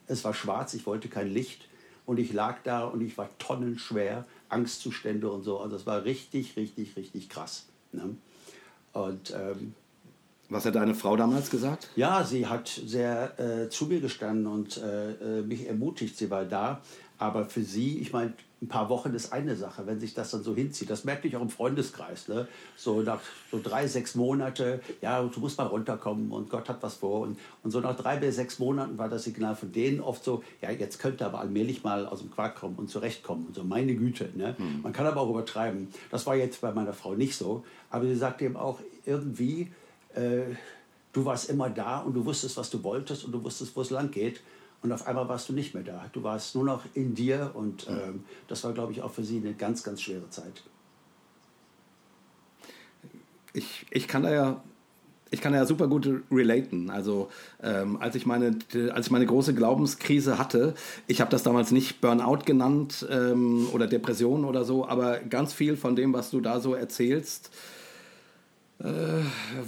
Es 0.06 0.22
war 0.22 0.32
schwarz, 0.32 0.74
ich 0.74 0.86
wollte 0.86 1.08
kein 1.08 1.28
Licht 1.28 1.68
und 2.06 2.20
ich 2.20 2.32
lag 2.32 2.58
da 2.62 2.84
und 2.84 3.00
ich 3.00 3.18
war 3.18 3.30
tonnenschwer, 3.38 4.26
Angstzustände 4.54 5.30
und 5.30 5.42
so. 5.42 5.58
Also 5.58 5.76
es 5.76 5.86
war 5.86 6.04
richtig, 6.04 6.56
richtig, 6.56 6.96
richtig 6.96 7.28
krass. 7.28 7.66
Ne? 7.92 8.16
Und 8.92 9.34
ähm, 9.36 9.74
was 10.48 10.64
hat 10.64 10.74
deine 10.74 10.94
Frau 10.94 11.16
damals 11.16 11.50
gesagt? 11.50 11.88
Ja, 11.96 12.24
sie 12.24 12.46
hat 12.46 12.68
sehr 12.68 13.38
äh, 13.38 13.68
zu 13.68 13.86
mir 13.86 14.00
gestanden 14.00 14.46
und 14.46 14.76
äh, 14.76 15.40
äh 15.40 15.42
mich 15.42 15.66
ermutigt. 15.66 16.16
Sie 16.16 16.30
war 16.30 16.44
da. 16.44 16.80
Aber 17.18 17.46
für 17.46 17.62
sie, 17.62 17.98
ich 17.98 18.12
meine, 18.12 18.34
ein 18.64 18.68
paar 18.68 18.88
Wochen 18.88 19.14
ist 19.14 19.32
eine 19.32 19.56
Sache, 19.56 19.86
wenn 19.86 20.00
sich 20.00 20.14
das 20.14 20.30
dann 20.30 20.42
so 20.42 20.54
hinzieht. 20.54 20.88
Das 20.88 21.04
merke 21.04 21.28
ich 21.28 21.36
auch 21.36 21.42
im 21.42 21.50
Freundeskreis. 21.50 22.28
Ne? 22.28 22.48
So 22.76 23.02
nach 23.02 23.20
so 23.50 23.60
drei, 23.62 23.86
sechs 23.86 24.14
Monate, 24.14 24.80
ja, 25.02 25.22
du 25.22 25.40
musst 25.40 25.58
mal 25.58 25.66
runterkommen 25.66 26.32
und 26.32 26.48
Gott 26.48 26.68
hat 26.68 26.82
was 26.82 26.94
vor. 26.94 27.20
Und, 27.20 27.38
und 27.62 27.70
so 27.70 27.80
nach 27.80 27.94
drei 27.94 28.16
bis 28.16 28.36
sechs 28.36 28.58
Monaten 28.58 28.96
war 28.96 29.10
das 29.10 29.24
Signal 29.24 29.54
von 29.54 29.70
denen 29.70 30.00
oft 30.00 30.24
so, 30.24 30.42
ja, 30.62 30.70
jetzt 30.70 30.98
könnte 30.98 31.26
aber 31.26 31.40
allmählich 31.40 31.84
mal 31.84 32.06
aus 32.06 32.20
dem 32.20 32.30
Quark 32.30 32.56
kommen 32.56 32.76
und 32.76 32.88
zurechtkommen. 32.88 33.46
Und 33.48 33.54
so, 33.54 33.64
meine 33.64 33.94
Güte. 33.94 34.30
Ne? 34.34 34.56
Hm. 34.56 34.80
Man 34.82 34.92
kann 34.94 35.06
aber 35.06 35.20
auch 35.20 35.30
übertreiben. 35.30 35.88
Das 36.10 36.26
war 36.26 36.34
jetzt 36.34 36.62
bei 36.62 36.72
meiner 36.72 36.94
Frau 36.94 37.14
nicht 37.14 37.36
so. 37.36 37.64
Aber 37.90 38.06
sie 38.06 38.16
sagte 38.16 38.46
eben 38.46 38.56
auch 38.56 38.80
irgendwie, 39.04 39.70
äh, 40.14 40.54
du 41.12 41.24
warst 41.24 41.50
immer 41.50 41.68
da 41.68 42.00
und 42.00 42.14
du 42.14 42.24
wusstest, 42.24 42.56
was 42.56 42.70
du 42.70 42.82
wolltest 42.82 43.24
und 43.24 43.32
du 43.32 43.44
wusstest, 43.44 43.76
wo 43.76 43.82
es 43.82 43.90
lang 43.90 44.10
geht. 44.10 44.40
Und 44.84 44.92
auf 44.92 45.06
einmal 45.06 45.26
warst 45.30 45.48
du 45.48 45.54
nicht 45.54 45.72
mehr 45.72 45.82
da. 45.82 46.04
Du 46.12 46.22
warst 46.22 46.54
nur 46.54 46.64
noch 46.64 46.82
in 46.92 47.14
dir 47.14 47.52
und 47.54 47.88
ähm, 47.88 48.22
das 48.48 48.62
war, 48.64 48.74
glaube 48.74 48.92
ich, 48.92 49.00
auch 49.00 49.10
für 49.10 49.24
sie 49.24 49.38
eine 49.38 49.54
ganz, 49.54 49.82
ganz 49.82 50.02
schwere 50.02 50.28
Zeit. 50.28 50.62
Ich, 53.54 53.86
ich 53.90 54.06
kann 54.06 54.24
da 54.24 54.30
ja 54.30 54.62
ich 55.30 55.40
kann 55.40 55.54
ja 55.54 55.64
super 55.66 55.88
gut 55.88 56.08
relaten. 56.30 56.90
Also 56.90 57.28
ähm, 57.62 57.96
als, 58.00 58.14
ich 58.14 58.26
meine, 58.26 58.58
als 58.92 59.06
ich 59.06 59.10
meine 59.10 59.26
große 59.26 59.54
Glaubenskrise 59.54 60.38
hatte, 60.38 60.74
ich 61.06 61.20
habe 61.20 61.30
das 61.30 61.42
damals 61.42 61.72
nicht 61.72 62.00
Burnout 62.00 62.44
genannt 62.44 63.06
ähm, 63.10 63.66
oder 63.72 63.86
Depression 63.86 64.44
oder 64.44 64.64
so, 64.64 64.86
aber 64.86 65.18
ganz 65.18 65.52
viel 65.54 65.76
von 65.76 65.96
dem, 65.96 66.12
was 66.12 66.30
du 66.30 66.40
da 66.40 66.60
so 66.60 66.74
erzählst, 66.74 67.50
äh, 68.78 68.86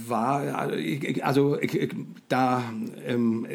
war, 0.06 0.68
also 1.22 1.58
da, 2.28 2.62
ähm, 3.04 3.46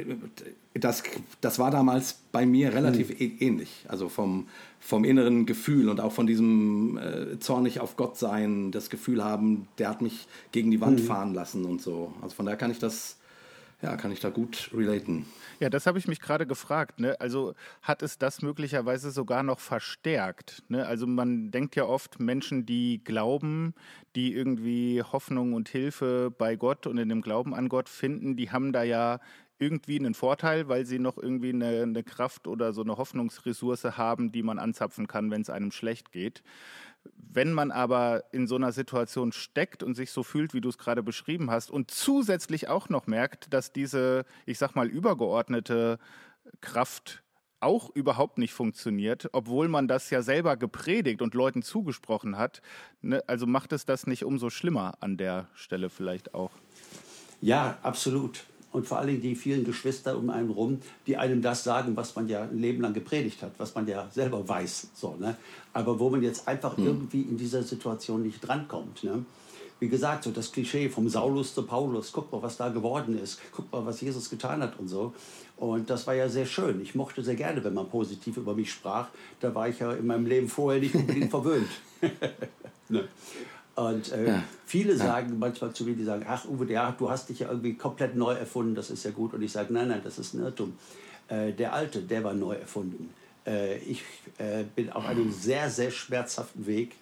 das, 0.73 1.03
das 1.41 1.59
war 1.59 1.69
damals 1.71 2.13
bei 2.31 2.45
mir 2.45 2.73
relativ 2.73 3.09
mhm. 3.09 3.37
ähnlich. 3.39 3.85
Also 3.87 4.07
vom, 4.07 4.47
vom 4.79 5.03
inneren 5.03 5.45
Gefühl 5.45 5.89
und 5.89 5.99
auch 5.99 6.13
von 6.13 6.27
diesem 6.27 6.97
äh, 6.97 7.39
zornig 7.39 7.79
auf 7.79 7.97
Gott 7.97 8.17
sein, 8.17 8.71
das 8.71 8.89
Gefühl 8.89 9.23
haben, 9.23 9.67
der 9.77 9.89
hat 9.89 10.01
mich 10.01 10.27
gegen 10.51 10.71
die 10.71 10.79
Wand 10.79 11.01
mhm. 11.01 11.05
fahren 11.05 11.33
lassen 11.33 11.65
und 11.65 11.81
so. 11.81 12.13
Also 12.21 12.35
von 12.35 12.45
daher 12.45 12.57
kann 12.57 12.71
ich 12.71 12.79
das, 12.79 13.17
ja, 13.81 13.97
kann 13.97 14.11
ich 14.11 14.21
da 14.21 14.29
gut 14.29 14.71
relaten. 14.73 15.25
Ja, 15.59 15.69
das 15.69 15.85
habe 15.85 15.99
ich 15.99 16.07
mich 16.07 16.21
gerade 16.21 16.47
gefragt. 16.47 17.01
Ne? 17.01 17.19
Also 17.19 17.53
hat 17.81 18.01
es 18.01 18.17
das 18.17 18.41
möglicherweise 18.41 19.11
sogar 19.11 19.43
noch 19.43 19.59
verstärkt? 19.59 20.63
Ne? 20.69 20.87
Also 20.87 21.05
man 21.05 21.51
denkt 21.51 21.75
ja 21.75 21.83
oft, 21.83 22.19
Menschen, 22.21 22.65
die 22.65 23.03
glauben, 23.03 23.73
die 24.15 24.33
irgendwie 24.33 25.03
Hoffnung 25.03 25.51
und 25.51 25.67
Hilfe 25.67 26.33
bei 26.35 26.55
Gott 26.55 26.87
und 26.87 26.97
in 26.97 27.09
dem 27.09 27.21
Glauben 27.21 27.53
an 27.53 27.67
Gott 27.67 27.89
finden, 27.89 28.37
die 28.37 28.51
haben 28.51 28.71
da 28.71 28.83
ja 28.83 29.19
irgendwie 29.61 29.99
einen 29.99 30.15
Vorteil, 30.15 30.67
weil 30.67 30.85
sie 30.85 30.97
noch 30.97 31.17
irgendwie 31.17 31.53
eine, 31.53 31.83
eine 31.83 32.03
Kraft 32.03 32.47
oder 32.47 32.73
so 32.73 32.81
eine 32.81 32.97
Hoffnungsressource 32.97 33.83
haben, 33.95 34.31
die 34.31 34.41
man 34.41 34.57
anzapfen 34.57 35.07
kann, 35.07 35.29
wenn 35.29 35.41
es 35.41 35.51
einem 35.51 35.71
schlecht 35.71 36.11
geht. 36.11 36.41
Wenn 37.15 37.53
man 37.53 37.71
aber 37.71 38.23
in 38.31 38.47
so 38.47 38.55
einer 38.55 38.71
Situation 38.71 39.31
steckt 39.31 39.83
und 39.83 39.95
sich 39.95 40.11
so 40.11 40.23
fühlt, 40.23 40.55
wie 40.55 40.61
du 40.61 40.69
es 40.69 40.79
gerade 40.79 41.03
beschrieben 41.03 41.51
hast, 41.51 41.69
und 41.69 41.91
zusätzlich 41.91 42.69
auch 42.69 42.89
noch 42.89 43.05
merkt, 43.05 43.53
dass 43.53 43.71
diese, 43.71 44.25
ich 44.47 44.57
sag 44.57 44.75
mal, 44.75 44.87
übergeordnete 44.87 45.99
Kraft 46.61 47.23
auch 47.59 47.91
überhaupt 47.93 48.39
nicht 48.39 48.53
funktioniert, 48.53 49.29
obwohl 49.31 49.67
man 49.67 49.87
das 49.87 50.09
ja 50.09 50.23
selber 50.23 50.57
gepredigt 50.57 51.21
und 51.21 51.35
Leuten 51.35 51.61
zugesprochen 51.61 52.35
hat. 52.35 52.63
Ne? 53.01 53.23
Also 53.27 53.45
macht 53.45 53.71
es 53.73 53.85
das 53.85 54.07
nicht 54.07 54.25
umso 54.25 54.49
schlimmer 54.49 54.95
an 55.01 55.17
der 55.17 55.47
Stelle 55.53 55.91
vielleicht 55.91 56.33
auch? 56.33 56.49
Ja, 57.41 57.77
absolut 57.83 58.45
und 58.71 58.87
vor 58.87 58.99
allen 58.99 59.07
Dingen 59.07 59.21
die 59.21 59.35
vielen 59.35 59.65
Geschwister 59.65 60.17
um 60.17 60.29
einen 60.29 60.49
rum, 60.49 60.79
die 61.07 61.17
einem 61.17 61.41
das 61.41 61.63
sagen, 61.63 61.95
was 61.95 62.15
man 62.15 62.27
ja 62.27 62.43
ein 62.43 62.59
Leben 62.59 62.81
lang 62.81 62.93
gepredigt 62.93 63.41
hat, 63.41 63.51
was 63.57 63.75
man 63.75 63.87
ja 63.87 64.09
selber 64.11 64.47
weiß. 64.47 64.91
So, 64.93 65.15
ne? 65.19 65.35
Aber 65.73 65.99
wo 65.99 66.09
man 66.09 66.23
jetzt 66.23 66.47
einfach 66.47 66.77
hm. 66.77 66.85
irgendwie 66.85 67.21
in 67.21 67.37
dieser 67.37 67.63
Situation 67.63 68.23
nicht 68.23 68.39
drankommt. 68.39 69.03
Ne? 69.03 69.25
Wie 69.79 69.89
gesagt, 69.89 70.23
so 70.23 70.31
das 70.31 70.51
Klischee 70.51 70.89
vom 70.89 71.09
Saulus 71.09 71.55
zu 71.55 71.63
Paulus, 71.63 72.11
guck 72.11 72.31
mal, 72.31 72.41
was 72.43 72.55
da 72.55 72.69
geworden 72.69 73.17
ist, 73.17 73.39
guck 73.51 73.71
mal, 73.71 73.85
was 73.85 73.99
Jesus 73.99 74.29
getan 74.29 74.61
hat 74.61 74.79
und 74.79 74.87
so. 74.87 75.13
Und 75.57 75.89
das 75.89 76.07
war 76.07 76.13
ja 76.13 76.29
sehr 76.29 76.45
schön. 76.45 76.81
Ich 76.81 76.95
mochte 76.95 77.23
sehr 77.23 77.35
gerne, 77.35 77.63
wenn 77.63 77.73
man 77.73 77.89
positiv 77.89 78.37
über 78.37 78.53
mich 78.53 78.71
sprach. 78.71 79.09
Da 79.39 79.53
war 79.53 79.69
ich 79.69 79.79
ja 79.79 79.91
in 79.91 80.07
meinem 80.07 80.25
Leben 80.25 80.47
vorher 80.47 80.79
nicht 80.79 80.95
unbedingt 80.95 81.29
verwöhnt. 81.31 81.69
ne? 82.89 83.07
Und 83.75 84.11
äh, 84.11 84.27
ja. 84.27 84.43
viele 84.65 84.97
sagen 84.97 85.39
manchmal 85.39 85.71
zu 85.73 85.85
mir, 85.85 85.95
die 85.95 86.03
sagen, 86.03 86.25
ach 86.27 86.45
Uwe, 86.45 86.65
ja, 86.71 86.91
du 86.91 87.09
hast 87.09 87.29
dich 87.29 87.39
ja 87.39 87.49
irgendwie 87.49 87.75
komplett 87.75 88.15
neu 88.15 88.33
erfunden, 88.33 88.75
das 88.75 88.89
ist 88.89 89.05
ja 89.05 89.11
gut. 89.11 89.33
Und 89.33 89.41
ich 89.41 89.51
sage, 89.51 89.73
nein, 89.73 89.87
nein, 89.87 90.01
das 90.03 90.19
ist 90.19 90.33
ein 90.33 90.41
Irrtum. 90.41 90.73
Äh, 91.29 91.53
der 91.53 91.73
Alte, 91.73 92.01
der 92.01 92.23
war 92.23 92.33
neu 92.33 92.55
erfunden. 92.55 93.09
Äh, 93.45 93.77
ich 93.77 94.03
äh, 94.37 94.63
bin 94.75 94.91
auf 94.91 95.05
einem 95.05 95.31
sehr, 95.31 95.69
sehr 95.69 95.89
schmerzhaften 95.91 96.67
Weg 96.67 96.95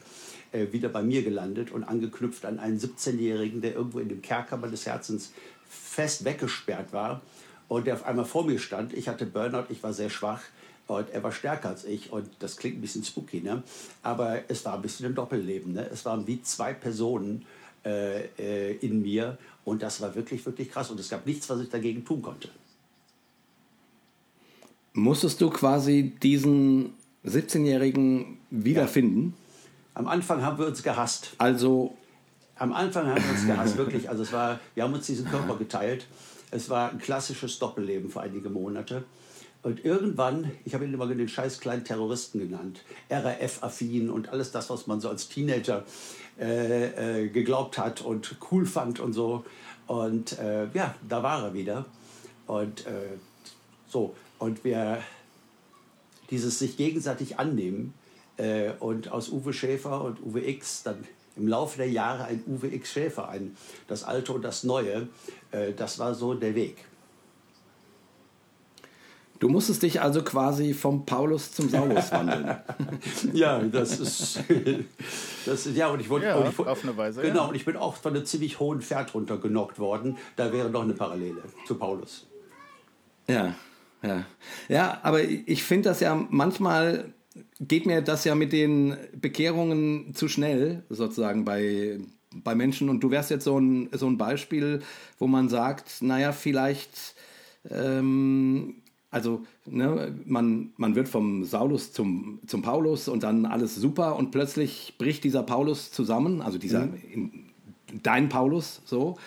äh, 0.51 0.67
wieder 0.71 0.89
bei 0.89 1.01
mir 1.01 1.23
gelandet 1.23 1.71
und 1.71 1.83
angeknüpft 1.83 2.45
an 2.45 2.59
einen 2.59 2.79
17-Jährigen, 2.79 3.61
der 3.61 3.73
irgendwo 3.73 3.99
in 3.99 4.09
dem 4.09 4.21
Kerker 4.21 4.57
meines 4.57 4.85
Herzens 4.85 5.31
fest 5.67 6.23
weggesperrt 6.23 6.93
war 6.93 7.21
und 7.67 7.87
der 7.87 7.95
auf 7.95 8.05
einmal 8.05 8.25
vor 8.25 8.45
mir 8.45 8.59
stand. 8.59 8.93
Ich 8.93 9.07
hatte 9.07 9.25
Burnout, 9.25 9.65
ich 9.69 9.81
war 9.83 9.93
sehr 9.93 10.09
schwach 10.09 10.41
und 10.97 11.09
er 11.11 11.23
war 11.23 11.31
stärker 11.31 11.69
als 11.69 11.85
ich 11.85 12.11
und 12.11 12.27
das 12.39 12.57
klingt 12.57 12.77
ein 12.77 12.81
bisschen 12.81 13.03
spooky, 13.03 13.41
ne? 13.41 13.63
aber 14.01 14.49
es 14.49 14.65
war 14.65 14.75
ein 14.75 14.81
bisschen 14.81 15.05
ein 15.05 15.15
Doppelleben. 15.15 15.73
Ne? 15.73 15.87
Es 15.91 16.05
waren 16.05 16.25
wie 16.27 16.41
zwei 16.41 16.73
Personen 16.73 17.45
äh, 17.85 18.25
äh, 18.39 18.75
in 18.77 19.01
mir 19.01 19.37
und 19.65 19.81
das 19.83 20.01
war 20.01 20.15
wirklich, 20.15 20.45
wirklich 20.45 20.71
krass 20.71 20.89
und 20.89 20.99
es 20.99 21.09
gab 21.09 21.25
nichts, 21.25 21.49
was 21.49 21.61
ich 21.61 21.69
dagegen 21.69 22.03
tun 22.03 22.21
konnte. 22.21 22.49
Musstest 24.93 25.39
du 25.41 25.49
quasi 25.49 26.13
diesen 26.21 26.93
17-Jährigen 27.25 28.37
wiederfinden? 28.49 29.35
Ja. 29.93 29.99
Am 29.99 30.07
Anfang 30.07 30.41
haben 30.41 30.57
wir 30.57 30.65
uns 30.65 30.81
gehasst. 30.83 31.31
Also. 31.37 31.95
Am 32.55 32.73
Anfang 32.73 33.07
haben 33.07 33.23
wir 33.23 33.31
uns 33.31 33.45
gehasst, 33.45 33.77
wirklich. 33.77 34.09
Also 34.09 34.23
es 34.23 34.33
war, 34.33 34.59
wir 34.75 34.83
haben 34.83 34.93
uns 34.93 35.05
diesen 35.05 35.25
Körper 35.25 35.55
geteilt. 35.55 36.07
Es 36.51 36.69
war 36.69 36.91
ein 36.91 36.99
klassisches 36.99 37.59
Doppelleben 37.59 38.09
für 38.09 38.21
einige 38.21 38.49
Monate. 38.49 39.05
Und 39.61 39.83
irgendwann, 39.83 40.51
ich 40.63 40.73
habe 40.73 40.85
ihn 40.85 40.93
immer 40.93 41.07
den 41.07 41.27
scheiß 41.27 41.59
kleinen 41.59 41.83
Terroristen 41.83 42.39
genannt, 42.39 42.83
RAF-affin 43.09 44.09
und 44.09 44.29
alles 44.29 44.51
das, 44.51 44.69
was 44.69 44.87
man 44.87 45.01
so 45.01 45.09
als 45.09 45.27
Teenager 45.27 45.83
äh, 46.39 47.23
äh, 47.23 47.27
geglaubt 47.27 47.77
hat 47.77 48.01
und 48.01 48.37
cool 48.51 48.65
fand 48.65 49.01
und 49.01 49.11
so. 49.11 49.43
Und 49.87 50.39
äh, 50.39 50.67
ja, 50.73 50.95
da 51.07 51.23
war 51.23 51.43
er 51.43 51.53
wieder. 51.53 51.85
Und 52.47 52.85
äh, 52.87 53.17
so, 53.87 54.15
und 54.37 54.63
wir 54.63 55.03
dieses 56.29 56.59
sich 56.59 56.77
gegenseitig 56.77 57.39
annehmen 57.39 57.93
äh, 58.37 58.71
und 58.79 59.11
aus 59.11 59.29
Uwe 59.29 59.51
Schäfer 59.51 60.03
und 60.03 60.21
Uwe 60.25 60.47
X 60.47 60.83
dann 60.83 61.03
im 61.35 61.47
Laufe 61.47 61.77
der 61.77 61.89
Jahre 61.89 62.25
ein 62.25 62.43
Uwe 62.47 62.67
X 62.67 62.93
Schäfer, 62.93 63.29
ein, 63.29 63.57
das 63.87 64.03
Alte 64.03 64.33
und 64.33 64.43
das 64.43 64.63
Neue, 64.63 65.07
äh, 65.51 65.73
das 65.73 65.99
war 65.99 66.15
so 66.15 66.33
der 66.33 66.55
Weg. 66.55 66.85
Du 69.39 69.47
musstest 69.47 69.83
dich 69.83 70.01
also 70.01 70.21
quasi 70.21 70.73
vom 70.73 71.05
Paulus 71.05 71.53
zum 71.53 71.69
Saulus 71.69 72.11
wandeln. 72.11 72.57
ja, 73.33 73.59
das 73.59 73.97
ist, 73.99 74.43
das 75.45 75.67
ja 75.73 75.87
und 75.87 76.01
ich 76.01 76.09
wurde 76.09 76.25
ja, 76.25 76.35
und 76.35 76.51
ich, 76.51 76.59
auf 76.59 76.83
eine 76.83 76.97
Weise. 76.97 77.21
Genau, 77.21 77.43
ja. 77.43 77.45
und 77.45 77.55
ich 77.55 77.63
bin 77.63 77.77
auch 77.77 77.95
von 77.95 78.13
einem 78.13 78.25
ziemlich 78.25 78.59
hohen 78.59 78.81
Pferd 78.81 79.13
runtergenockt 79.13 79.79
worden. 79.79 80.17
Da 80.35 80.51
wäre 80.51 80.69
noch 80.69 80.83
eine 80.83 80.93
Parallele 80.93 81.41
zu 81.65 81.75
Paulus. 81.75 82.27
Ja, 83.27 83.55
ja, 84.03 84.25
ja, 84.67 84.99
aber 85.03 85.23
ich 85.23 85.63
finde 85.63 85.89
das 85.89 86.01
ja 86.01 86.15
manchmal 86.29 87.13
geht 87.61 87.85
mir 87.85 88.01
das 88.01 88.25
ja 88.25 88.35
mit 88.35 88.51
den 88.51 88.97
Bekehrungen 89.13 90.13
zu 90.15 90.27
schnell 90.27 90.83
sozusagen 90.89 91.45
bei 91.45 91.99
bei 92.33 92.55
Menschen 92.55 92.89
und 92.89 92.99
du 93.01 93.09
wärst 93.09 93.29
jetzt 93.29 93.45
so 93.45 93.57
ein 93.57 93.89
so 93.93 94.07
ein 94.07 94.17
Beispiel, 94.17 94.81
wo 95.17 95.27
man 95.27 95.47
sagt, 95.47 96.01
naja, 96.01 96.33
vielleicht 96.33 97.15
ähm, 97.69 98.81
also 99.11 99.43
ne, 99.65 100.15
man, 100.25 100.71
man 100.77 100.95
wird 100.95 101.07
vom 101.07 101.43
Saulus 101.43 101.93
zum, 101.93 102.39
zum 102.45 102.61
Paulus 102.61 103.07
und 103.07 103.23
dann 103.23 103.45
alles 103.45 103.75
super 103.75 104.15
und 104.15 104.31
plötzlich 104.31 104.95
bricht 104.97 105.23
dieser 105.23 105.43
Paulus 105.43 105.91
zusammen, 105.91 106.41
also 106.41 106.57
dieser 106.57 106.85
mhm. 106.85 106.93
in, 107.11 107.31
dein 108.03 108.29
Paulus 108.29 108.81
so 108.85 109.17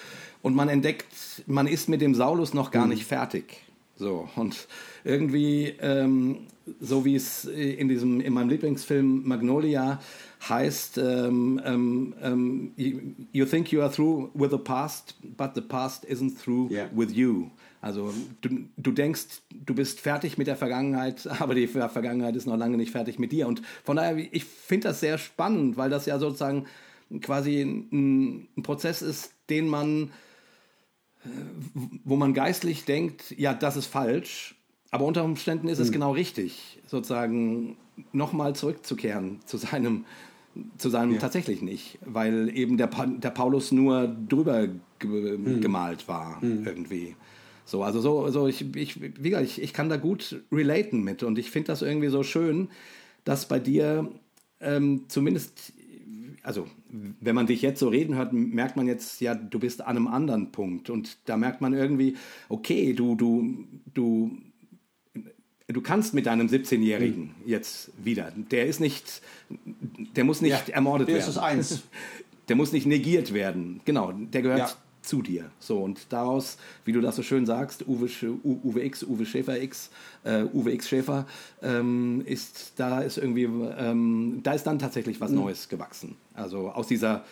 und 0.41 0.55
man 0.55 0.69
entdeckt, 0.69 1.07
man 1.47 1.67
ist 1.67 1.89
mit 1.89 2.01
dem 2.01 2.15
Saulus 2.15 2.55
noch 2.55 2.71
gar 2.71 2.85
mhm. 2.85 2.91
nicht 2.91 3.05
fertig. 3.05 3.63
So, 3.97 4.29
und 4.37 4.67
irgendwie, 5.05 5.75
ähm, 5.81 6.39
so 6.81 7.05
wie 7.05 7.15
es 7.15 7.45
in, 7.45 7.89
diesem, 7.89 8.21
in 8.21 8.33
meinem 8.33 8.49
Lieblingsfilm 8.49 9.27
Magnolia 9.29 10.01
heißt, 10.49 10.99
ähm, 10.99 11.61
ähm, 11.65 12.15
ähm 12.21 12.73
you, 13.33 13.45
think 13.45 13.71
you 13.71 13.81
are 13.81 13.93
through 13.93 14.31
with 14.35 14.51
the 14.51 14.59
past, 14.59 15.15
but 15.37 15.53
the 15.55 15.61
past 15.61 16.05
isn't 16.05 16.37
through 16.37 16.71
yeah. 16.71 16.89
with 16.93 17.13
you. 17.13 17.51
Also 17.83 18.15
du, 18.41 18.69
du 18.77 18.93
denkst, 18.93 19.43
du 19.51 19.75
bist 19.75 20.01
fertig 20.01 20.39
mit 20.39 20.47
der 20.47 20.57
Vergangenheit, 20.57 21.27
aber 21.41 21.55
die 21.55 21.67
Vergangenheit 21.67 22.37
ist 22.37 22.47
noch 22.47 22.57
lange 22.57 22.79
nicht 22.79 22.93
fertig 22.93 23.19
mit 23.19 23.33
dir. 23.33 23.49
Und 23.49 23.61
von 23.85 23.97
daher, 23.97 24.17
ich 24.17 24.45
finde 24.45 24.89
das 24.89 25.01
sehr 25.01 25.19
spannend, 25.19 25.77
weil 25.77 25.91
das 25.91 26.07
ja 26.07 26.19
sozusagen 26.19 26.67
quasi 27.21 27.61
ein, 27.61 28.47
ein 28.57 28.63
Prozess 28.63 29.03
ist, 29.03 29.35
den 29.51 29.69
man, 29.69 30.11
äh, 31.25 31.29
wo 32.05 32.17
man 32.17 32.33
geistlich 32.35 32.85
denkt, 32.85 33.35
ja, 33.37 33.53
das 33.53 33.77
ist 33.77 33.87
falsch, 33.87 34.55
aber 34.93 35.05
unter 35.05 35.25
Umständen 35.25 35.69
ist 35.69 35.81
es 35.81 35.89
hm. 35.89 35.93
genau 35.95 36.13
richtig, 36.13 36.79
sozusagen 36.87 37.77
nochmal 38.13 38.55
zurückzukehren 38.55 39.41
zu 39.45 39.57
seinem, 39.57 40.05
zu 40.79 40.89
seinem 40.89 41.15
ja. 41.15 41.19
tatsächlich 41.19 41.63
nicht, 41.63 41.99
weil 42.07 42.49
eben 42.57 42.77
der, 42.77 42.87
pa 42.87 43.07
der 43.07 43.31
Paulus 43.31 43.73
nur 43.73 44.07
drüber 44.07 44.69
ge 45.01 45.33
hm. 45.33 45.61
gemalt 45.61 46.07
war 46.07 46.41
hm. 46.41 46.65
irgendwie. 46.65 47.17
So, 47.65 47.83
also 47.83 48.01
so, 48.01 48.29
so 48.31 48.47
ich, 48.49 48.75
ich, 48.75 49.01
wie 49.01 49.31
gesagt, 49.31 49.47
ich, 49.47 49.63
ich 49.63 49.73
kann 49.73 49.89
da 49.89 49.97
gut 49.97 50.43
relaten 50.51 51.03
mit 51.03 51.23
und 51.23 51.39
ich 51.39 51.51
finde 51.51 51.69
das 51.69 51.83
irgendwie 51.83 52.09
so 52.09 52.23
schön, 52.23 52.69
dass 53.25 53.47
bei 53.47 53.59
dir 53.59 54.11
ähm, 54.61 55.05
zumindest, 55.09 55.73
also 56.43 56.67
wenn 57.21 57.35
man 57.35 57.47
dich 57.47 57.63
jetzt 57.63 57.81
so 57.81 57.89
reden 57.89 58.17
hört, 58.17 58.33
merkt 58.33 58.77
man 58.77 58.87
jetzt, 58.87 59.21
ja, 59.21 59.35
du 59.35 59.59
bist 59.59 59.81
an 59.81 59.97
einem 59.97 60.09
anderen 60.09 60.53
Punkt 60.53 60.91
und 60.91 61.19
da 61.27 61.37
merkt 61.37 61.61
man 61.61 61.73
irgendwie, 61.73 62.17
okay, 62.49 62.93
du, 62.93 63.15
du, 63.15 63.65
du, 63.95 64.37
du 65.69 65.81
kannst 65.81 66.15
mit 66.15 66.27
deinem 66.27 66.49
17-Jährigen 66.49 67.23
mhm. 67.23 67.49
jetzt 67.49 67.91
wieder. 68.03 68.33
Der 68.51 68.67
ist 68.67 68.81
nicht, 68.81 69.23
der 70.17 70.25
muss 70.25 70.41
nicht 70.43 70.69
ja, 70.69 70.75
ermordet 70.75 71.09
der 71.09 71.17
werden. 71.17 71.29
Ist 71.29 71.39
eins. 71.39 71.83
Der 72.49 72.57
muss 72.57 72.73
nicht 72.73 72.87
negiert 72.87 73.33
werden. 73.33 73.81
Genau, 73.85 74.11
der 74.13 74.43
gehört 74.43 74.59
ja 74.59 74.71
zu 75.03 75.21
dir. 75.21 75.51
So, 75.59 75.81
und 75.81 76.07
daraus, 76.11 76.57
wie 76.85 76.93
du 76.93 77.01
das 77.01 77.17
so 77.17 77.23
schön 77.23 77.45
sagst, 77.45 77.87
Uwe, 77.87 78.09
Uwe 78.45 78.85
X, 78.85 79.03
Uwe 79.03 79.27
Schäfer 79.27 79.61
X, 79.61 79.91
äh, 80.25 80.45
Uwe 80.45 80.73
X 80.73 80.89
Schäfer, 80.89 81.27
ähm, 81.61 82.23
ist, 82.25 82.75
da 82.77 83.01
ist 83.01 83.19
irgendwie, 83.19 83.45
ähm, 83.45 84.41
da 84.43 84.53
ist 84.53 84.65
dann 84.65 84.79
tatsächlich 84.79 85.21
was 85.21 85.31
mhm. 85.31 85.39
Neues 85.39 85.69
gewachsen. 85.69 86.17
Also 86.35 86.71
aus 86.71 86.87
dieser 86.87 87.25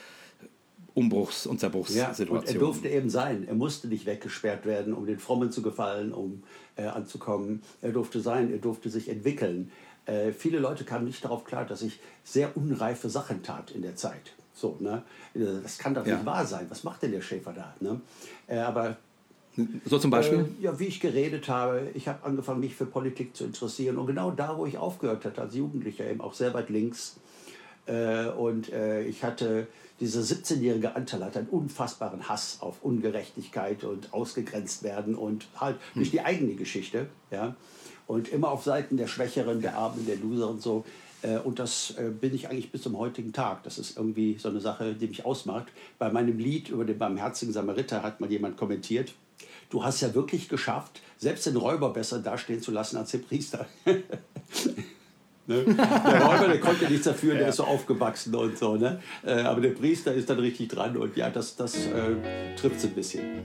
Umbruchs- 0.94 1.46
und 1.46 1.60
Zerbruchssituation. 1.60 2.28
Ja, 2.28 2.40
und 2.40 2.48
er 2.48 2.54
durfte 2.54 2.88
eben 2.88 3.08
sein. 3.08 3.46
Er 3.46 3.54
musste 3.54 3.88
nicht 3.88 4.06
weggesperrt 4.06 4.66
werden, 4.66 4.92
um 4.92 5.06
den 5.06 5.18
Frommen 5.18 5.52
zu 5.52 5.62
gefallen, 5.62 6.12
um 6.12 6.42
äh, 6.76 6.84
anzukommen. 6.84 7.62
Er 7.80 7.92
durfte 7.92 8.20
sein, 8.20 8.50
er 8.52 8.58
durfte 8.58 8.90
sich 8.90 9.08
entwickeln. 9.08 9.70
Äh, 10.06 10.32
viele 10.32 10.58
Leute 10.58 10.84
kamen 10.84 11.04
nicht 11.04 11.24
darauf 11.24 11.44
klar, 11.44 11.64
dass 11.64 11.82
ich 11.82 12.00
sehr 12.24 12.56
unreife 12.56 13.08
Sachen 13.08 13.42
tat 13.42 13.70
in 13.70 13.82
der 13.82 13.96
Zeit. 13.96 14.32
So, 14.60 14.76
ne? 14.78 15.02
Das 15.34 15.78
kann 15.78 15.94
doch 15.94 16.06
ja. 16.06 16.16
nicht 16.16 16.26
wahr 16.26 16.44
sein. 16.44 16.66
Was 16.68 16.84
macht 16.84 17.02
denn 17.02 17.12
der 17.12 17.22
Schäfer 17.22 17.52
da? 17.52 17.74
Ne? 17.80 18.00
Äh, 18.46 18.58
aber 18.58 18.96
so 19.86 19.98
zum 19.98 20.10
Beispiel? 20.10 20.40
Äh, 20.60 20.62
ja, 20.62 20.78
wie 20.78 20.86
ich 20.86 21.00
geredet 21.00 21.48
habe, 21.48 21.88
ich 21.94 22.08
habe 22.08 22.24
angefangen, 22.24 22.60
mich 22.60 22.74
für 22.74 22.86
Politik 22.86 23.34
zu 23.34 23.44
interessieren. 23.44 23.96
Und 23.96 24.06
genau 24.06 24.30
da, 24.30 24.58
wo 24.58 24.66
ich 24.66 24.76
aufgehört 24.76 25.24
hatte, 25.24 25.40
als 25.40 25.54
Jugendlicher, 25.54 26.08
eben 26.08 26.20
auch 26.20 26.34
sehr 26.34 26.52
weit 26.52 26.68
links. 26.68 27.16
Äh, 27.86 28.26
und 28.26 28.70
äh, 28.70 29.02
ich 29.04 29.24
hatte, 29.24 29.66
dieser 29.98 30.20
17-jährige 30.20 30.94
Anteil 30.94 31.24
hat 31.24 31.36
einen 31.36 31.48
unfassbaren 31.48 32.28
Hass 32.28 32.58
auf 32.60 32.82
Ungerechtigkeit 32.82 33.84
und 33.84 34.12
ausgegrenzt 34.12 34.82
werden 34.82 35.14
und 35.14 35.48
halt 35.56 35.76
hm. 35.76 36.02
durch 36.02 36.10
die 36.10 36.20
eigene 36.20 36.54
Geschichte. 36.54 37.06
Ja? 37.30 37.56
Und 38.06 38.28
immer 38.28 38.50
auf 38.50 38.64
Seiten 38.64 38.98
der 38.98 39.06
Schwächeren, 39.06 39.62
der 39.62 39.76
Armen, 39.76 40.06
der 40.06 40.16
Loser 40.16 40.50
und 40.50 40.60
so. 40.60 40.84
Äh, 41.22 41.38
und 41.38 41.58
das 41.58 41.94
äh, 41.98 42.10
bin 42.10 42.34
ich 42.34 42.48
eigentlich 42.48 42.72
bis 42.72 42.82
zum 42.82 42.98
heutigen 42.98 43.32
Tag. 43.32 43.62
Das 43.64 43.78
ist 43.78 43.96
irgendwie 43.96 44.36
so 44.38 44.48
eine 44.48 44.60
Sache, 44.60 44.94
die 44.94 45.06
mich 45.06 45.24
ausmacht. 45.24 45.68
Bei 45.98 46.10
meinem 46.10 46.38
Lied 46.38 46.68
über 46.68 46.84
den 46.84 46.98
barmherzigen 46.98 47.52
Samariter 47.52 48.02
hat 48.02 48.20
mal 48.20 48.30
jemand 48.30 48.56
kommentiert, 48.56 49.12
du 49.68 49.84
hast 49.84 50.00
ja 50.00 50.14
wirklich 50.14 50.48
geschafft, 50.48 51.00
selbst 51.18 51.46
den 51.46 51.56
Räuber 51.56 51.90
besser 51.92 52.18
dastehen 52.20 52.60
zu 52.60 52.70
lassen 52.70 52.96
als 52.96 53.10
den 53.10 53.22
Priester. 53.22 53.66
ne? 53.84 54.02
Der 55.46 56.22
Räuber, 56.24 56.48
der 56.48 56.60
konnte 56.60 56.86
nichts 56.86 57.04
dafür, 57.04 57.34
der 57.34 57.42
ja. 57.42 57.48
ist 57.48 57.56
so 57.56 57.64
aufgewachsen 57.64 58.34
und 58.34 58.58
so. 58.58 58.76
Ne? 58.76 59.00
Äh, 59.24 59.42
aber 59.42 59.60
der 59.60 59.70
Priester 59.70 60.14
ist 60.14 60.30
dann 60.30 60.38
richtig 60.38 60.68
dran 60.68 60.96
und 60.96 61.16
ja, 61.16 61.30
das, 61.30 61.56
das 61.56 61.74
äh, 61.76 62.56
trifft 62.56 62.76
es 62.76 62.84
ein 62.84 62.94
bisschen. 62.94 63.42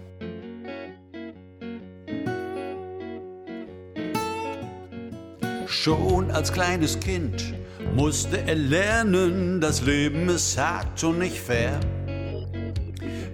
Schon 5.67 6.31
als 6.31 6.51
kleines 6.51 6.99
Kind 6.99 7.53
musste 7.93 8.41
er 8.47 8.55
lernen, 8.55 9.61
das 9.61 9.81
Leben 9.81 10.29
ist 10.29 10.57
hart 10.57 11.03
und 11.03 11.19
nicht 11.19 11.39
fair. 11.39 11.79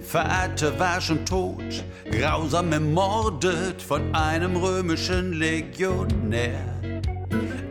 Vater 0.02 0.78
war 0.78 1.00
schon 1.00 1.26
tot, 1.26 1.84
grausam 2.12 2.74
ermordet 2.74 3.82
von 3.82 4.14
einem 4.14 4.58
römischen 4.58 5.34
Legionär. 5.34 6.82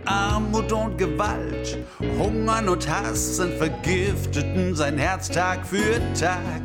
Armut 0.07 0.73
und 0.73 0.97
Gewalt, 0.97 1.79
Hungern 2.19 2.69
und 2.69 2.89
Hassen 2.89 3.53
vergifteten 3.59 4.75
sein 4.75 4.99
Herz 4.99 5.29
Tag 5.29 5.67
für 5.67 6.01
Tag. 6.19 6.63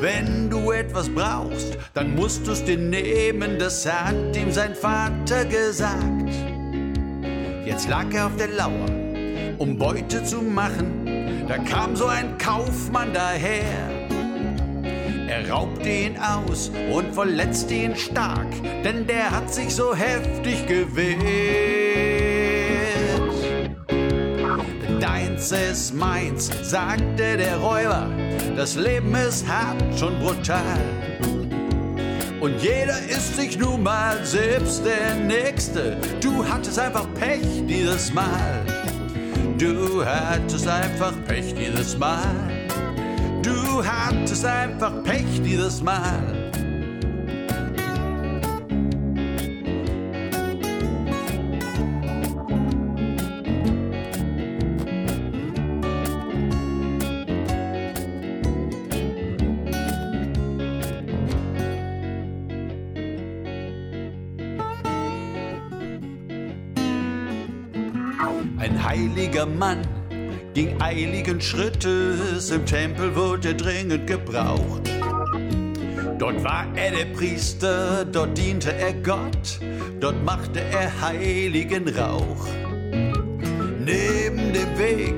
Wenn 0.00 0.48
du 0.48 0.72
etwas 0.72 1.08
brauchst, 1.10 1.76
dann 1.92 2.14
musst 2.16 2.46
du's 2.46 2.64
dir 2.64 2.78
nehmen, 2.78 3.58
das 3.58 3.86
hat 3.86 4.34
ihm 4.34 4.50
sein 4.50 4.74
Vater 4.74 5.44
gesagt. 5.44 6.32
Jetzt 7.66 7.88
lag 7.88 8.06
er 8.12 8.26
auf 8.26 8.36
der 8.36 8.48
Lauer, 8.48 8.88
um 9.60 9.76
Beute 9.76 10.24
zu 10.24 10.40
machen. 10.40 11.44
Da 11.46 11.58
kam 11.58 11.94
so 11.94 12.06
ein 12.06 12.38
Kaufmann 12.38 13.12
daher. 13.12 13.62
Er 15.28 15.50
raubte 15.50 15.88
ihn 15.88 16.16
aus 16.18 16.72
und 16.92 17.14
verletzte 17.14 17.74
ihn 17.74 17.94
stark, 17.94 18.48
denn 18.82 19.06
der 19.06 19.30
hat 19.30 19.52
sich 19.52 19.74
so 19.74 19.94
heftig 19.94 20.66
gewehrt. 20.66 21.20
Deins 24.98 25.52
ist 25.52 25.94
meins, 25.94 26.50
sagte 26.62 27.36
der 27.36 27.58
Räuber, 27.58 28.08
das 28.56 28.76
Leben 28.76 29.14
ist 29.14 29.46
hart 29.46 30.02
und 30.02 30.18
brutal. 30.20 30.80
Und 32.40 32.62
jeder 32.62 32.98
ist 33.10 33.36
sich 33.36 33.58
nun 33.58 33.82
mal 33.82 34.24
selbst 34.24 34.82
der 34.86 35.14
Nächste. 35.16 35.98
Du 36.22 36.42
hattest 36.48 36.78
einfach 36.78 37.06
Pech 37.14 37.66
dieses 37.68 38.12
Mal. 38.14 38.69
Du 39.60 40.02
hattest 40.02 40.66
einfach 40.66 41.12
Pech 41.26 41.54
dieses 41.54 41.98
Mal. 41.98 42.66
Du 43.42 43.84
hattest 43.84 44.46
einfach 44.46 45.02
Pech 45.04 45.42
dieses 45.44 45.82
Mal. 45.82 46.39
Mann 69.60 69.82
ging 70.54 70.80
eiligen 70.80 71.38
Schrittes, 71.38 72.50
im 72.50 72.64
Tempel 72.64 73.14
wurde 73.14 73.54
dringend 73.54 74.06
gebraucht. 74.06 74.88
Dort 76.18 76.42
war 76.42 76.66
er 76.76 76.92
der 76.92 77.04
Priester, 77.14 78.06
dort 78.06 78.38
diente 78.38 78.72
er 78.72 78.94
Gott, 78.94 79.60
dort 80.00 80.24
machte 80.24 80.60
er 80.60 80.90
heiligen 81.02 81.86
Rauch. 81.90 82.46
Neben 83.84 84.54
dem 84.54 84.78
Weg, 84.78 85.14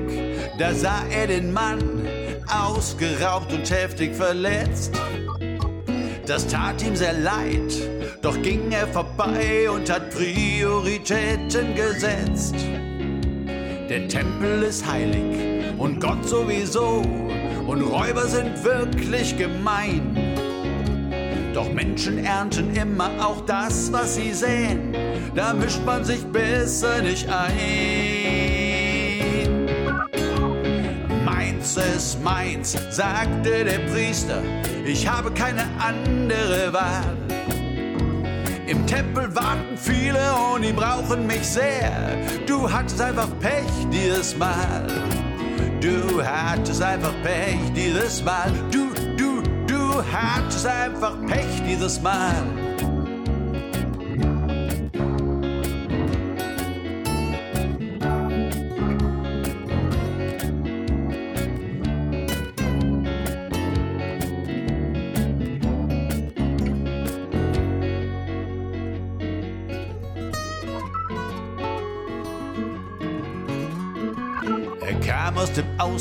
da 0.59 0.73
sah 0.73 1.05
er 1.09 1.27
den 1.27 1.53
Mann, 1.53 2.05
ausgeraubt 2.49 3.53
und 3.53 3.71
heftig 3.71 4.13
verletzt. 4.13 4.91
Das 6.27 6.45
tat 6.47 6.83
ihm 6.83 6.97
sehr 6.97 7.13
leid, 7.13 7.73
doch 8.21 8.41
ging 8.41 8.73
er 8.73 8.87
vorbei 8.87 9.69
und 9.73 9.89
hat 9.89 10.09
Prioritäten 10.09 11.75
gesetzt. 11.75 12.55
Der 13.93 14.07
Tempel 14.07 14.63
ist 14.63 14.83
heilig 14.87 15.23
und 15.77 16.01
Gott 16.01 16.27
sowieso 16.27 17.03
und 17.67 17.83
Räuber 17.83 18.25
sind 18.25 18.63
wirklich 18.63 19.37
gemein. 19.37 20.17
Doch 21.53 21.71
Menschen 21.71 22.25
ernten 22.25 22.75
immer 22.75 23.11
auch 23.23 23.45
das, 23.45 23.93
was 23.93 24.15
sie 24.15 24.33
säen. 24.33 24.95
Da 25.35 25.53
mischt 25.53 25.85
man 25.85 26.03
sich 26.03 26.25
besser 26.25 27.03
nicht 27.03 27.29
ein. 27.29 28.49
Meins 31.23 31.77
ist 31.77 32.19
meins, 32.23 32.75
sagte 32.89 33.63
der 33.63 33.77
Priester. 33.91 34.41
Ich 34.87 35.07
habe 35.07 35.29
keine 35.29 35.65
andere 35.77 36.73
Wahl. 36.73 37.22
Im 38.73 38.87
Tempel 38.87 39.35
warten 39.35 39.77
viele 39.77 40.33
und 40.51 40.63
die 40.63 40.73
brauchen 40.73 41.27
mich 41.27 41.45
sehr. 41.47 42.17
Du 42.47 42.71
hattest 42.71 42.99
einfach 42.99 43.27
Pech 43.39 43.69
dieses 43.91 44.35
Mal. 44.35 44.87
Du 45.79 46.25
hattest 46.25 46.81
einfach 46.81 47.13
Pech 47.21 47.59
dieses 47.75 48.23
Mal. 48.23 48.51
Du, 48.71 48.87
du, 49.15 49.43
du 49.67 50.03
hattest 50.11 50.65
einfach 50.65 51.13
Pech 51.27 51.61
dieses 51.67 52.01
Mal. 52.01 52.62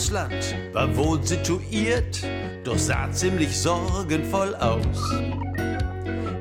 Ausland, 0.02 0.56
war 0.72 0.96
wohl 0.96 1.24
situiert, 1.24 2.26
doch 2.64 2.76
sah 2.76 3.08
ziemlich 3.12 3.56
sorgenvoll 3.56 4.52
aus. 4.56 5.14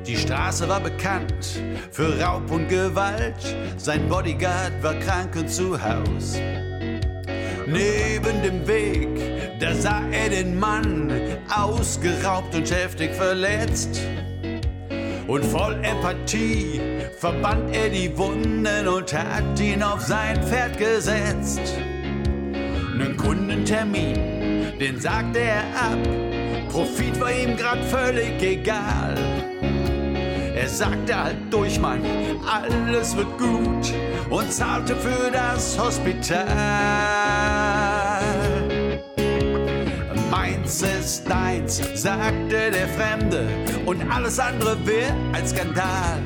Die 0.04 0.16
Straße 0.16 0.68
war 0.68 0.80
bekannt 0.80 1.62
für 1.92 2.20
Raub 2.20 2.50
und 2.50 2.68
Gewalt, 2.68 3.56
sein 3.76 4.08
Bodyguard 4.08 4.72
war 4.82 4.94
krank 4.94 5.36
und 5.36 5.48
zu 5.48 5.80
Haus. 5.80 6.36
Neben 7.68 8.42
dem 8.42 8.66
Weg, 8.66 9.60
da 9.60 9.72
sah 9.76 10.02
er 10.10 10.30
den 10.30 10.58
Mann, 10.58 11.12
ausgeraubt 11.48 12.56
und 12.56 12.68
heftig 12.68 13.14
verletzt. 13.14 14.00
Und 15.28 15.44
voll 15.44 15.78
Empathie 15.84 16.80
verband 17.20 17.72
er 17.72 17.90
die 17.90 18.10
Wunden 18.18 18.88
und 18.88 19.12
hat 19.14 19.60
ihn 19.60 19.84
auf 19.84 20.00
sein 20.00 20.42
Pferd 20.42 20.76
gesetzt. 20.78 21.60
Nen 22.96 23.16
Kundentermin, 23.16 24.14
den 24.78 25.00
sagte 25.00 25.40
er 25.40 25.62
ab. 25.74 25.98
Profit 26.68 27.18
war 27.20 27.32
ihm 27.32 27.56
grad 27.56 27.82
völlig 27.84 28.42
egal. 28.42 29.14
Er 30.54 30.68
sagte 30.68 31.24
halt 31.24 31.36
durch, 31.50 31.80
Mann, 31.80 32.02
alles 32.46 33.16
wird 33.16 33.38
gut 33.38 33.92
und 34.28 34.52
zahlte 34.52 34.94
für 34.94 35.30
das 35.30 35.78
Hospital. 35.78 36.46
Meins 40.30 40.82
ist 40.82 41.28
deins, 41.28 41.80
sagte 41.94 42.70
der 42.70 42.88
Fremde, 42.88 43.46
und 43.86 44.02
alles 44.10 44.38
andere 44.38 44.76
wäre 44.86 45.14
ein 45.32 45.46
Skandal. 45.46 46.20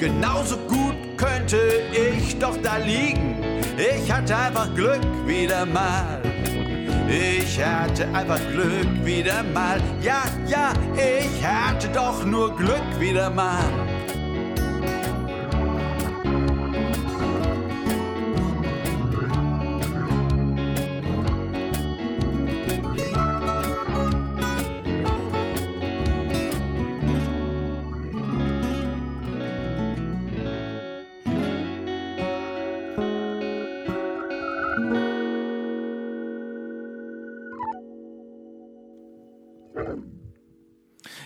Genauso 0.00 0.56
gut 0.68 0.96
könnte 1.16 1.58
ich 1.92 2.38
doch 2.38 2.56
da 2.62 2.76
liegen. 2.76 3.41
Ich 3.82 4.12
hatte 4.12 4.36
einfach 4.36 4.72
Glück 4.76 5.00
wieder 5.26 5.66
mal. 5.66 6.22
Ich 7.08 7.60
hatte 7.60 8.06
einfach 8.14 8.38
Glück 8.52 9.04
wieder 9.04 9.42
mal. 9.42 9.80
Ja, 10.00 10.22
ja, 10.46 10.72
ich 10.94 11.44
hatte 11.44 11.88
doch 11.88 12.24
nur 12.24 12.56
Glück 12.56 13.00
wieder 13.00 13.28
mal. 13.28 13.91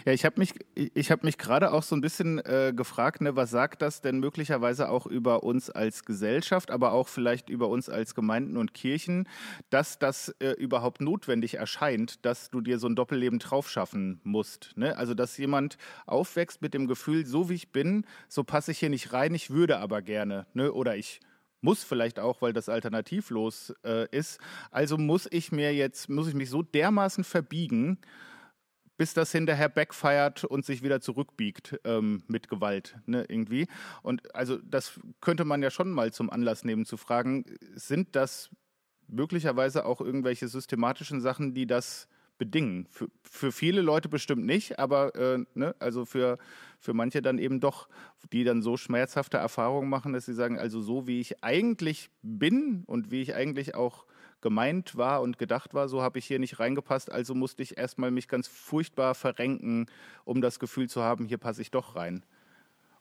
Ja, 0.06 0.12
ich 0.12 0.24
habe 0.24 0.38
mich, 0.38 0.54
ich 0.76 1.10
mich 1.22 1.36
gerade 1.36 1.72
auch 1.72 1.82
so 1.82 1.96
ein 1.96 2.00
bisschen 2.00 2.38
äh, 2.38 2.72
gefragt, 2.72 3.20
ne, 3.22 3.34
was 3.34 3.50
sagt 3.50 3.82
das 3.82 4.02
denn 4.02 4.20
möglicherweise 4.20 4.88
auch 4.88 5.08
über 5.08 5.42
uns 5.42 5.68
als 5.68 6.04
Gesellschaft, 6.04 6.70
aber 6.70 6.92
auch 6.92 7.08
vielleicht 7.08 7.50
über 7.50 7.66
uns 7.66 7.88
als 7.88 8.14
Gemeinden 8.14 8.56
und 8.56 8.72
Kirchen, 8.72 9.28
dass 9.68 9.98
das 9.98 10.28
äh, 10.38 10.52
überhaupt 10.52 11.00
notwendig 11.00 11.54
erscheint, 11.54 12.24
dass 12.24 12.50
du 12.50 12.60
dir 12.60 12.78
so 12.78 12.86
ein 12.86 12.94
Doppelleben 12.94 13.40
drauf 13.40 13.68
schaffen 13.68 14.20
musst. 14.22 14.74
Ne? 14.76 14.96
Also 14.96 15.12
dass 15.12 15.36
jemand 15.38 15.76
aufwächst 16.06 16.62
mit 16.62 16.72
dem 16.72 16.86
Gefühl, 16.86 17.26
so 17.26 17.48
wie 17.48 17.54
ich 17.54 17.72
bin, 17.72 18.06
so 18.28 18.44
passe 18.44 18.70
ich 18.70 18.78
hier 18.78 18.90
nicht 18.90 19.12
rein, 19.12 19.34
ich 19.34 19.50
würde 19.50 19.78
aber 19.78 20.02
gerne, 20.02 20.46
ne? 20.54 20.72
Oder 20.72 20.96
ich 20.96 21.18
muss 21.62 21.82
vielleicht 21.82 22.20
auch, 22.20 22.42
weil 22.42 22.52
das 22.52 22.68
alternativlos 22.68 23.74
äh, 23.84 24.06
ist. 24.16 24.38
Also 24.70 24.98
muss 24.98 25.26
ich 25.32 25.50
mir 25.50 25.74
jetzt, 25.74 26.08
muss 26.08 26.28
ich 26.28 26.34
mich 26.34 26.48
so 26.48 26.62
dermaßen 26.62 27.24
verbiegen, 27.24 27.98
bis 28.96 29.14
das 29.14 29.32
hinterher 29.32 29.68
backfeiert 29.68 30.44
und 30.44 30.64
sich 30.64 30.82
wieder 30.82 31.00
zurückbiegt 31.00 31.78
ähm, 31.84 32.22
mit 32.28 32.48
Gewalt, 32.48 32.96
ne, 33.06 33.24
irgendwie. 33.28 33.66
Und 34.02 34.34
also 34.34 34.58
das 34.58 34.98
könnte 35.20 35.44
man 35.44 35.62
ja 35.62 35.70
schon 35.70 35.90
mal 35.90 36.12
zum 36.12 36.30
Anlass 36.30 36.64
nehmen 36.64 36.84
zu 36.84 36.96
fragen, 36.96 37.44
sind 37.74 38.16
das 38.16 38.50
möglicherweise 39.08 39.84
auch 39.84 40.00
irgendwelche 40.00 40.48
systematischen 40.48 41.20
Sachen, 41.20 41.54
die 41.54 41.66
das 41.66 42.08
bedingen? 42.38 42.86
Für, 42.90 43.08
für 43.22 43.52
viele 43.52 43.80
Leute 43.80 44.08
bestimmt 44.08 44.44
nicht, 44.44 44.78
aber 44.78 45.14
äh, 45.14 45.44
ne, 45.54 45.74
also 45.78 46.04
für, 46.04 46.38
für 46.78 46.94
manche 46.94 47.22
dann 47.22 47.38
eben 47.38 47.60
doch, 47.60 47.88
die 48.32 48.44
dann 48.44 48.62
so 48.62 48.76
schmerzhafte 48.76 49.36
Erfahrungen 49.36 49.88
machen, 49.88 50.12
dass 50.12 50.26
sie 50.26 50.34
sagen, 50.34 50.58
also 50.58 50.80
so 50.80 51.06
wie 51.06 51.20
ich 51.20 51.42
eigentlich 51.44 52.10
bin 52.22 52.84
und 52.86 53.10
wie 53.10 53.22
ich 53.22 53.34
eigentlich 53.34 53.74
auch 53.74 54.06
gemeint 54.46 54.96
war 54.96 55.22
und 55.22 55.38
gedacht 55.38 55.74
war, 55.74 55.88
so 55.88 56.02
habe 56.02 56.20
ich 56.20 56.24
hier 56.24 56.38
nicht 56.38 56.60
reingepasst, 56.60 57.10
also 57.10 57.34
musste 57.34 57.64
ich 57.64 57.76
erstmal 57.78 58.12
mich 58.12 58.28
ganz 58.28 58.46
furchtbar 58.46 59.16
verrenken, 59.16 59.86
um 60.24 60.40
das 60.40 60.60
Gefühl 60.60 60.88
zu 60.88 61.02
haben, 61.02 61.24
hier 61.24 61.38
passe 61.38 61.62
ich 61.62 61.72
doch 61.72 61.96
rein. 61.96 62.22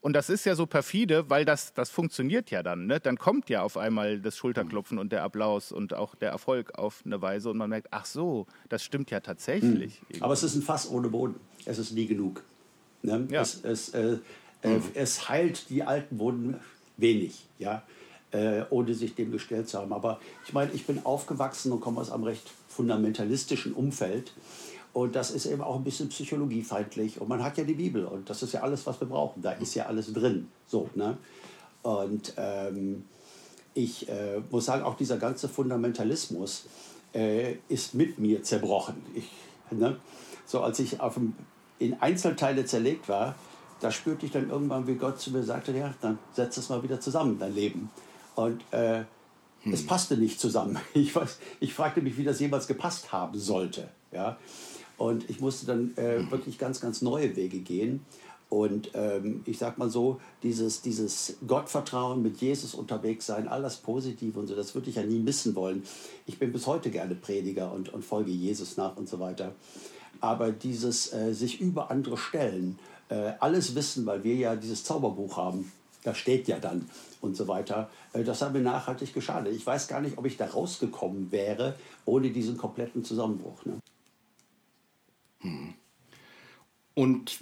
Und 0.01 0.13
das 0.13 0.31
ist 0.31 0.43
ja 0.43 0.55
so 0.55 0.65
perfide, 0.65 1.29
weil 1.29 1.45
das, 1.45 1.73
das 1.73 1.91
funktioniert 1.91 2.49
ja 2.49 2.63
dann. 2.63 2.87
Ne? 2.87 2.99
Dann 2.99 3.19
kommt 3.19 3.47
ja 3.51 3.61
auf 3.61 3.77
einmal 3.77 4.19
das 4.21 4.37
Schulterklopfen 4.37 4.97
und 4.97 5.11
der 5.11 5.21
Applaus 5.21 5.71
und 5.71 5.93
auch 5.93 6.15
der 6.15 6.31
Erfolg 6.31 6.79
auf 6.79 7.03
eine 7.05 7.21
Weise 7.21 7.51
und 7.51 7.57
man 7.57 7.69
merkt, 7.69 7.89
ach 7.91 8.05
so, 8.05 8.47
das 8.67 8.83
stimmt 8.83 9.11
ja 9.11 9.19
tatsächlich. 9.19 10.01
Mhm. 10.09 10.23
Aber 10.23 10.33
es 10.33 10.41
ist 10.41 10.55
ein 10.55 10.63
Fass 10.63 10.89
ohne 10.89 11.09
Boden. 11.09 11.35
Es 11.65 11.77
ist 11.77 11.91
nie 11.91 12.07
genug. 12.07 12.41
Ne? 13.03 13.27
Ja. 13.29 13.41
Es, 13.41 13.63
es, 13.63 13.89
äh, 13.89 14.17
äh, 14.63 14.79
es 14.95 15.29
heilt 15.29 15.69
die 15.69 15.83
alten 15.83 16.17
Wunden 16.17 16.59
wenig. 16.97 17.45
Ja? 17.59 17.83
Äh, 18.35 18.65
ohne 18.69 18.93
sich 18.93 19.15
dem 19.15 19.31
gestellt 19.31 19.69
zu 19.69 19.79
haben. 19.79 19.93
Aber 19.93 20.19
ich 20.45 20.53
meine, 20.53 20.71
ich 20.73 20.85
bin 20.85 21.05
aufgewachsen 21.05 21.71
und 21.71 21.79
komme 21.79 22.01
aus 22.01 22.11
einem 22.11 22.25
recht 22.25 22.51
fundamentalistischen 22.67 23.73
Umfeld. 23.73 24.33
Und 24.93 25.15
das 25.15 25.31
ist 25.31 25.45
eben 25.45 25.61
auch 25.61 25.75
ein 25.75 25.83
bisschen 25.83 26.09
psychologiefeindlich. 26.09 27.21
Und 27.21 27.29
man 27.29 27.43
hat 27.43 27.57
ja 27.57 27.63
die 27.63 27.73
Bibel 27.73 28.05
und 28.05 28.29
das 28.29 28.43
ist 28.43 28.53
ja 28.53 28.61
alles, 28.61 28.85
was 28.85 28.99
wir 28.99 29.07
brauchen. 29.07 29.41
Da 29.41 29.51
ist 29.51 29.73
ja 29.75 29.85
alles 29.85 30.11
drin. 30.13 30.47
So, 30.67 30.89
ne? 30.95 31.17
Und 31.81 32.33
ähm, 32.37 33.05
ich 33.73 34.09
äh, 34.09 34.41
muss 34.49 34.65
sagen, 34.65 34.83
auch 34.83 34.95
dieser 34.95 35.17
ganze 35.17 35.47
Fundamentalismus 35.47 36.65
äh, 37.13 37.55
ist 37.69 37.93
mit 37.93 38.19
mir 38.19 38.43
zerbrochen. 38.43 38.95
Ich, 39.13 39.29
ne? 39.71 39.97
So 40.45 40.61
als 40.61 40.79
ich 40.79 40.99
auf 40.99 41.15
dem, 41.15 41.35
in 41.79 42.01
Einzelteile 42.01 42.65
zerlegt 42.65 43.07
war, 43.09 43.35
da 43.81 43.91
spürte 43.91 44.25
ich 44.25 44.31
dann 44.31 44.49
irgendwann, 44.49 44.87
wie 44.87 44.95
Gott 44.95 45.19
zu 45.19 45.31
mir 45.31 45.43
sagte, 45.43 45.71
ja, 45.73 45.93
dann 46.01 46.17
setz 46.33 46.57
es 46.57 46.69
mal 46.69 46.81
wieder 46.83 46.99
zusammen, 46.99 47.37
dein 47.37 47.53
Leben. 47.53 47.89
Und 48.35 48.61
äh, 48.71 49.03
hm. 49.61 49.73
es 49.73 49.85
passte 49.85 50.17
nicht 50.17 50.39
zusammen. 50.39 50.77
Ich, 50.93 51.15
weiß, 51.15 51.39
ich 51.59 51.73
fragte 51.73 52.01
mich, 52.01 52.17
wie 52.17 52.23
das 52.23 52.39
jemals 52.39 52.67
gepasst 52.67 53.11
haben 53.11 53.37
sollte. 53.37 53.89
Ja? 54.11 54.37
Und 54.97 55.29
ich 55.29 55.39
musste 55.39 55.65
dann 55.65 55.93
äh, 55.97 56.19
hm. 56.19 56.31
wirklich 56.31 56.57
ganz, 56.57 56.81
ganz 56.81 57.01
neue 57.01 57.35
Wege 57.35 57.59
gehen. 57.59 58.05
Und 58.47 58.91
ähm, 58.93 59.41
ich 59.45 59.57
sag 59.57 59.77
mal 59.77 59.89
so, 59.89 60.21
dieses, 60.43 60.81
dieses 60.81 61.37
Gottvertrauen 61.47 62.21
mit 62.21 62.37
Jesus 62.37 62.75
unterwegs 62.75 63.25
sein, 63.25 63.47
all 63.47 63.63
das 63.63 63.77
Positive 63.77 64.39
und 64.39 64.47
so, 64.47 64.55
das 64.55 64.75
würde 64.75 64.89
ich 64.89 64.97
ja 64.97 65.03
nie 65.03 65.19
missen 65.19 65.55
wollen. 65.55 65.83
Ich 66.27 66.37
bin 66.37 66.53
bis 66.53 66.67
heute 66.67 66.91
gerne 66.91 67.15
Prediger 67.15 67.71
und, 67.73 67.91
und 67.91 68.05
folge 68.05 68.31
Jesus 68.31 68.77
nach 68.77 68.95
und 68.97 69.09
so 69.09 69.19
weiter. 69.19 69.55
Aber 70.21 70.51
dieses 70.51 71.11
äh, 71.11 71.33
sich 71.33 71.59
über 71.59 71.89
andere 71.89 72.17
stellen, 72.17 72.77
äh, 73.09 73.33
alles 73.39 73.75
wissen, 73.75 74.05
weil 74.05 74.23
wir 74.23 74.35
ja 74.35 74.55
dieses 74.55 74.83
Zauberbuch 74.83 75.37
haben, 75.37 75.71
da 76.03 76.13
steht 76.13 76.47
ja 76.47 76.59
dann 76.59 76.87
und 77.25 77.35
so 77.35 77.47
weiter. 77.47 77.89
Äh, 78.13 78.23
das 78.23 78.41
hat 78.41 78.53
mir 78.53 78.61
nachhaltig 78.61 79.13
geschadet. 79.13 79.53
Ich 79.53 79.65
weiß 79.65 79.87
gar 79.87 80.01
nicht, 80.01 80.17
ob 80.17 80.25
ich 80.25 80.37
da 80.37 80.45
rausgekommen 80.45 81.31
wäre 81.31 81.75
ohne 82.05 82.29
diesen 82.29 82.57
kompletten 82.57 83.03
Zusammenbruch. 83.03 83.65
Ne? 83.65 83.79
Hm. 85.41 85.73
Und 86.93 87.39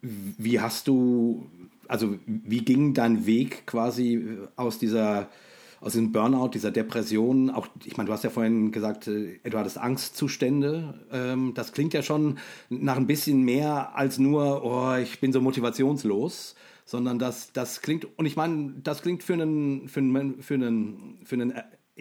wie 0.00 0.60
hast 0.60 0.86
du, 0.86 1.46
also 1.88 2.16
wie 2.26 2.64
ging 2.64 2.94
dein 2.94 3.26
Weg 3.26 3.66
quasi 3.66 4.38
aus 4.56 4.78
dieser 4.78 5.28
aus 5.84 5.92
diesem 5.92 6.12
Burnout, 6.12 6.48
dieser 6.48 6.70
Depression, 6.70 7.50
auch, 7.50 7.66
ich 7.84 7.98
meine, 7.98 8.06
du 8.06 8.14
hast 8.14 8.24
ja 8.24 8.30
vorhin 8.30 8.72
gesagt, 8.72 9.06
äh, 9.06 9.38
du 9.44 9.58
hattest 9.58 9.76
Angstzustände. 9.76 10.94
Ähm, 11.12 11.52
das 11.54 11.72
klingt 11.72 11.92
ja 11.92 12.02
schon 12.02 12.38
nach 12.70 12.96
ein 12.96 13.06
bisschen 13.06 13.42
mehr 13.42 13.94
als 13.94 14.18
nur, 14.18 14.64
oh, 14.64 14.96
ich 14.96 15.20
bin 15.20 15.30
so 15.30 15.42
motivationslos, 15.42 16.54
sondern 16.84 17.18
das, 17.18 17.52
das 17.52 17.80
klingt, 17.80 18.06
und 18.18 18.26
ich 18.26 18.36
meine, 18.36 18.74
das 18.82 19.02
klingt 19.02 19.22
für 19.22 19.34
einen, 19.34 19.88
für 19.88 20.00
einen, 20.00 20.42
für 20.42 20.54
einen, 20.54 21.18
für 21.24 21.34
einen 21.34 21.54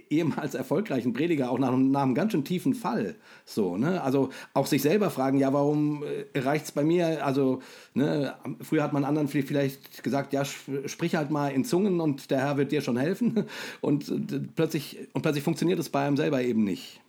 ehemals 0.09 0.55
erfolgreichen 0.55 1.13
Prediger 1.13 1.51
auch 1.51 1.59
nach, 1.59 1.71
nach 1.77 2.01
einem 2.01 2.15
ganz 2.15 2.31
schön 2.31 2.43
tiefen 2.43 2.73
Fall. 2.73 3.15
So, 3.45 3.77
ne? 3.77 4.01
Also 4.01 4.29
auch 4.53 4.65
sich 4.65 4.81
selber 4.81 5.11
fragen, 5.11 5.37
ja, 5.37 5.53
warum 5.53 6.03
äh, 6.03 6.39
reicht 6.39 6.65
es 6.65 6.71
bei 6.71 6.83
mir? 6.83 7.23
Also, 7.25 7.61
ne, 7.93 8.33
früher 8.61 8.83
hat 8.83 8.93
man 8.93 9.05
anderen 9.05 9.27
vielleicht 9.27 10.03
gesagt, 10.03 10.33
ja, 10.33 10.45
sprich 10.45 11.15
halt 11.15 11.29
mal 11.29 11.49
in 11.49 11.63
Zungen 11.63 11.99
und 11.99 12.31
der 12.31 12.39
Herr 12.39 12.57
wird 12.57 12.71
dir 12.71 12.81
schon 12.81 12.97
helfen. 12.97 13.45
Und 13.81 14.09
äh, 14.09 14.39
plötzlich, 14.55 14.97
und 15.13 15.21
plötzlich 15.21 15.43
funktioniert 15.43 15.79
es 15.79 15.89
bei 15.89 16.05
einem 16.05 16.17
selber 16.17 16.41
eben 16.41 16.63
nicht. 16.63 17.02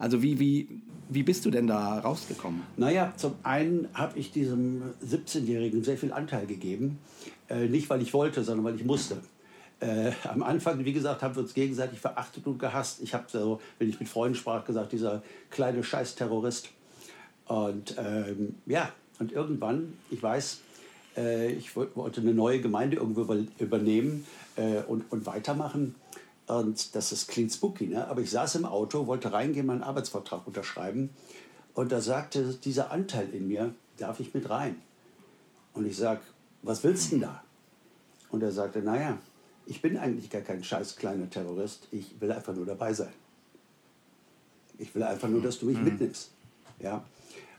Also 0.00 0.22
wie, 0.22 0.40
wie, 0.40 0.80
wie 1.10 1.22
bist 1.22 1.44
du 1.44 1.50
denn 1.50 1.66
da 1.66 2.00
rausgekommen? 2.00 2.62
Naja, 2.76 3.12
zum 3.16 3.34
einen 3.42 3.88
habe 3.94 4.18
ich 4.18 4.32
diesem 4.32 4.82
17-Jährigen 5.06 5.84
sehr 5.84 5.98
viel 5.98 6.12
Anteil 6.12 6.46
gegeben. 6.46 6.98
Äh, 7.48 7.68
nicht, 7.68 7.88
weil 7.90 8.00
ich 8.00 8.14
wollte, 8.14 8.42
sondern 8.42 8.64
weil 8.64 8.76
ich 8.76 8.84
musste. 8.84 9.18
Äh, 9.80 10.12
am 10.24 10.42
Anfang, 10.42 10.84
wie 10.84 10.92
gesagt, 10.94 11.22
haben 11.22 11.36
wir 11.36 11.42
uns 11.42 11.52
gegenseitig 11.52 12.00
verachtet 12.00 12.46
und 12.46 12.58
gehasst. 12.58 13.02
Ich 13.02 13.12
habe 13.12 13.26
so, 13.28 13.60
wenn 13.78 13.90
ich 13.90 14.00
mit 14.00 14.08
Freunden 14.08 14.34
sprach, 14.34 14.64
gesagt, 14.64 14.92
dieser 14.92 15.22
kleine 15.50 15.84
Scheiß-Terrorist. 15.84 16.70
Und 17.46 17.94
ähm, 17.98 18.54
ja, 18.66 18.90
und 19.18 19.32
irgendwann, 19.32 19.92
ich 20.10 20.22
weiß, 20.22 20.60
äh, 21.16 21.52
ich 21.52 21.76
wollte 21.76 22.22
eine 22.22 22.32
neue 22.32 22.60
Gemeinde 22.60 22.96
irgendwo 22.96 23.34
übernehmen 23.58 24.26
äh, 24.56 24.82
und, 24.86 25.10
und 25.12 25.26
weitermachen. 25.26 25.94
Und 26.50 26.96
das 26.96 27.12
ist 27.12 27.28
klingt 27.28 27.52
spooky, 27.52 27.86
ne? 27.86 28.08
aber 28.08 28.22
ich 28.22 28.30
saß 28.32 28.56
im 28.56 28.64
Auto, 28.64 29.06
wollte 29.06 29.32
reingehen, 29.32 29.66
meinen 29.66 29.84
Arbeitsvertrag 29.84 30.48
unterschreiben. 30.48 31.10
Und 31.74 31.92
da 31.92 32.00
sagte 32.00 32.54
dieser 32.54 32.90
Anteil 32.90 33.32
in 33.32 33.46
mir, 33.46 33.72
darf 33.98 34.18
ich 34.18 34.34
mit 34.34 34.50
rein? 34.50 34.82
Und 35.74 35.86
ich 35.86 35.96
sag, 35.96 36.20
was 36.62 36.82
willst 36.82 37.06
du 37.06 37.10
denn 37.10 37.20
da? 37.20 37.44
Und 38.30 38.42
er 38.42 38.50
sagte, 38.50 38.82
naja, 38.82 39.18
ich 39.66 39.80
bin 39.80 39.96
eigentlich 39.96 40.28
gar 40.28 40.40
kein 40.40 40.64
scheiß 40.64 40.96
kleiner 40.96 41.30
Terrorist, 41.30 41.86
ich 41.92 42.20
will 42.20 42.32
einfach 42.32 42.52
nur 42.52 42.66
dabei 42.66 42.94
sein. 42.94 43.12
Ich 44.76 44.92
will 44.92 45.04
einfach 45.04 45.28
nur, 45.28 45.42
dass 45.42 45.60
du 45.60 45.66
mich 45.66 45.78
mhm. 45.78 45.84
mitnimmst. 45.84 46.32
Ja? 46.80 47.04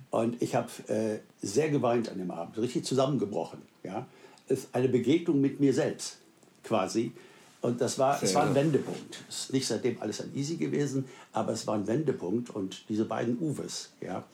Und 0.09 0.41
ich 0.41 0.53
habe 0.53 0.69
äh, 0.89 1.19
sehr 1.41 1.69
geweint 1.69 2.09
an 2.09 2.17
dem 2.17 2.31
Abend, 2.31 2.57
richtig 2.57 2.83
zusammengebrochen. 2.83 3.61
Ja? 3.83 4.05
Es 4.49 4.65
ist 4.65 4.75
eine 4.75 4.89
Begegnung 4.89 5.39
mit 5.39 5.61
mir 5.61 5.73
selbst, 5.73 6.17
quasi. 6.65 7.13
Und 7.61 7.79
das 7.79 7.99
war, 7.99 8.21
es 8.23 8.33
war 8.33 8.43
ein 8.43 8.55
Wendepunkt. 8.55 9.23
Es 9.29 9.41
ist 9.41 9.53
nicht 9.53 9.67
seitdem 9.67 10.01
alles 10.01 10.19
ein 10.21 10.31
easy 10.35 10.57
gewesen, 10.57 11.05
aber 11.31 11.53
es 11.53 11.67
war 11.67 11.75
ein 11.75 11.85
Wendepunkt. 11.85 12.49
Und 12.49 12.89
diese 12.89 13.05
beiden 13.05 13.37
Uwes, 13.39 13.91
ja, 14.01 14.25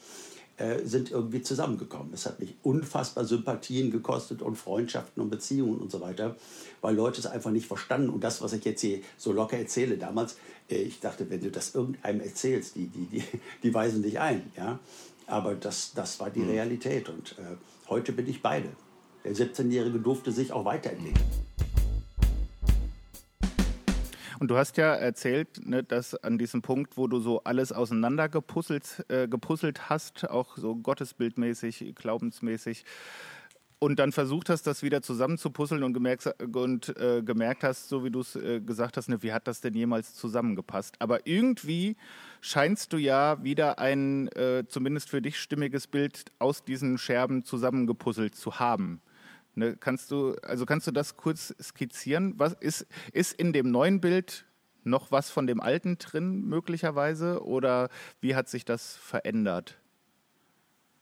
äh, 0.58 0.86
sind 0.86 1.12
irgendwie 1.12 1.42
zusammengekommen. 1.42 2.12
Es 2.14 2.26
hat 2.26 2.40
mich 2.40 2.56
unfassbar 2.64 3.26
Sympathien 3.26 3.92
gekostet 3.92 4.42
und 4.42 4.56
Freundschaften 4.56 5.22
und 5.22 5.30
Beziehungen 5.30 5.78
und 5.78 5.92
so 5.92 6.02
weiter, 6.02 6.36
weil 6.82 6.96
Leute 6.96 7.20
es 7.20 7.28
einfach 7.28 7.52
nicht 7.52 7.68
verstanden. 7.68 8.10
Und 8.10 8.24
das, 8.24 8.42
was 8.42 8.54
ich 8.54 8.66
jetzt 8.66 8.82
hier 8.82 9.02
so 9.18 9.32
locker 9.34 9.58
erzähle, 9.58 9.98
damals, 9.98 10.38
äh, 10.70 10.78
ich 10.78 11.00
dachte, 11.00 11.30
wenn 11.30 11.42
du 11.42 11.52
das 11.52 11.76
irgendeinem 11.76 12.22
erzählst, 12.22 12.76
die, 12.76 12.88
die, 12.88 13.06
die, 13.06 13.24
die 13.64 13.74
weisen 13.74 14.02
dich 14.02 14.20
ein. 14.20 14.52
Ja? 14.58 14.80
Aber 15.28 15.54
das, 15.54 15.92
das 15.94 16.20
war 16.20 16.32
die 16.32 16.40
mhm. 16.40 16.50
Realität. 16.50 17.10
Und 17.10 17.34
äh, 17.38 17.58
heute 17.90 18.14
bin 18.14 18.28
ich 18.28 18.42
beide. 18.42 18.70
Der 19.26 19.36
17-Jährige 19.36 20.00
durfte 20.00 20.32
sich 20.32 20.54
auch 20.54 20.66
weiterentwickeln. 20.66 21.26
Und 24.40 24.50
du 24.50 24.58
hast 24.58 24.78
ja 24.78 24.94
erzählt, 24.94 25.66
ne, 25.66 25.84
dass 25.84 26.14
an 26.16 26.38
diesem 26.38 26.62
Punkt, 26.62 26.98
wo 26.98 27.08
du 27.08 27.20
so 27.20 27.44
alles 27.44 27.72
auseinander 27.72 28.30
gepuzzelt, 28.30 29.04
äh, 29.10 29.28
gepuzzelt 29.28 29.90
hast, 29.90 30.30
auch 30.30 30.58
so 30.58 30.76
gottesbildmäßig, 30.76 31.96
glaubensmäßig, 31.96 32.86
und 33.80 34.00
dann 34.00 34.12
versucht 34.12 34.50
hast, 34.50 34.64
das 34.66 34.82
wieder 34.82 35.04
zusammenzupuzzeln 35.04 35.84
und 35.84 35.94
gemerkt, 35.94 36.28
und, 36.54 36.98
äh, 36.98 37.22
gemerkt 37.24 37.64
hast, 37.64 37.90
so 37.90 38.04
wie 38.04 38.10
du 38.10 38.22
es 38.22 38.36
äh, 38.36 38.60
gesagt 38.60 38.98
hast, 38.98 39.08
ne, 39.08 39.22
wie 39.22 39.32
hat 39.34 39.48
das 39.48 39.62
denn 39.62 39.76
jemals 39.76 40.16
zusammengepasst? 40.16 40.96
Aber 41.00 41.28
irgendwie 41.28 41.96
scheinst 42.42 42.92
du 42.94 42.98
ja 42.98 43.44
wieder 43.44 43.78
ein 43.78 44.30
äh, 44.30 44.64
zumindest 44.68 45.10
für 45.10 45.22
dich 45.22 45.40
stimmiges 45.40 45.86
Bild 45.86 46.26
aus 46.40 46.64
diesen 46.64 46.98
Scherben 46.98 47.44
zusammengepuzzelt 47.44 48.34
zu 48.34 48.60
haben. 48.60 49.02
Ne, 49.58 49.76
kannst 49.76 50.12
du, 50.12 50.36
also 50.43 50.68
kannst 50.68 50.86
du 50.86 50.91
das 50.91 51.18
kurz 51.18 51.55
skizzieren? 51.60 52.36
Was 52.38 52.53
ist, 52.53 52.86
ist 53.12 53.34
in 53.34 53.53
dem 53.53 53.72
neuen 53.72 53.99
Bild 53.99 54.45
noch 54.84 55.12
was 55.12 55.32
von 55.32 55.47
dem 55.47 55.62
alten 55.62 55.97
drin 55.97 56.45
möglicherweise 56.45 57.43
oder 57.43 57.89
wie 58.22 58.36
hat 58.36 58.49
sich 58.49 58.66
das 58.66 58.95
verändert? 58.97 59.80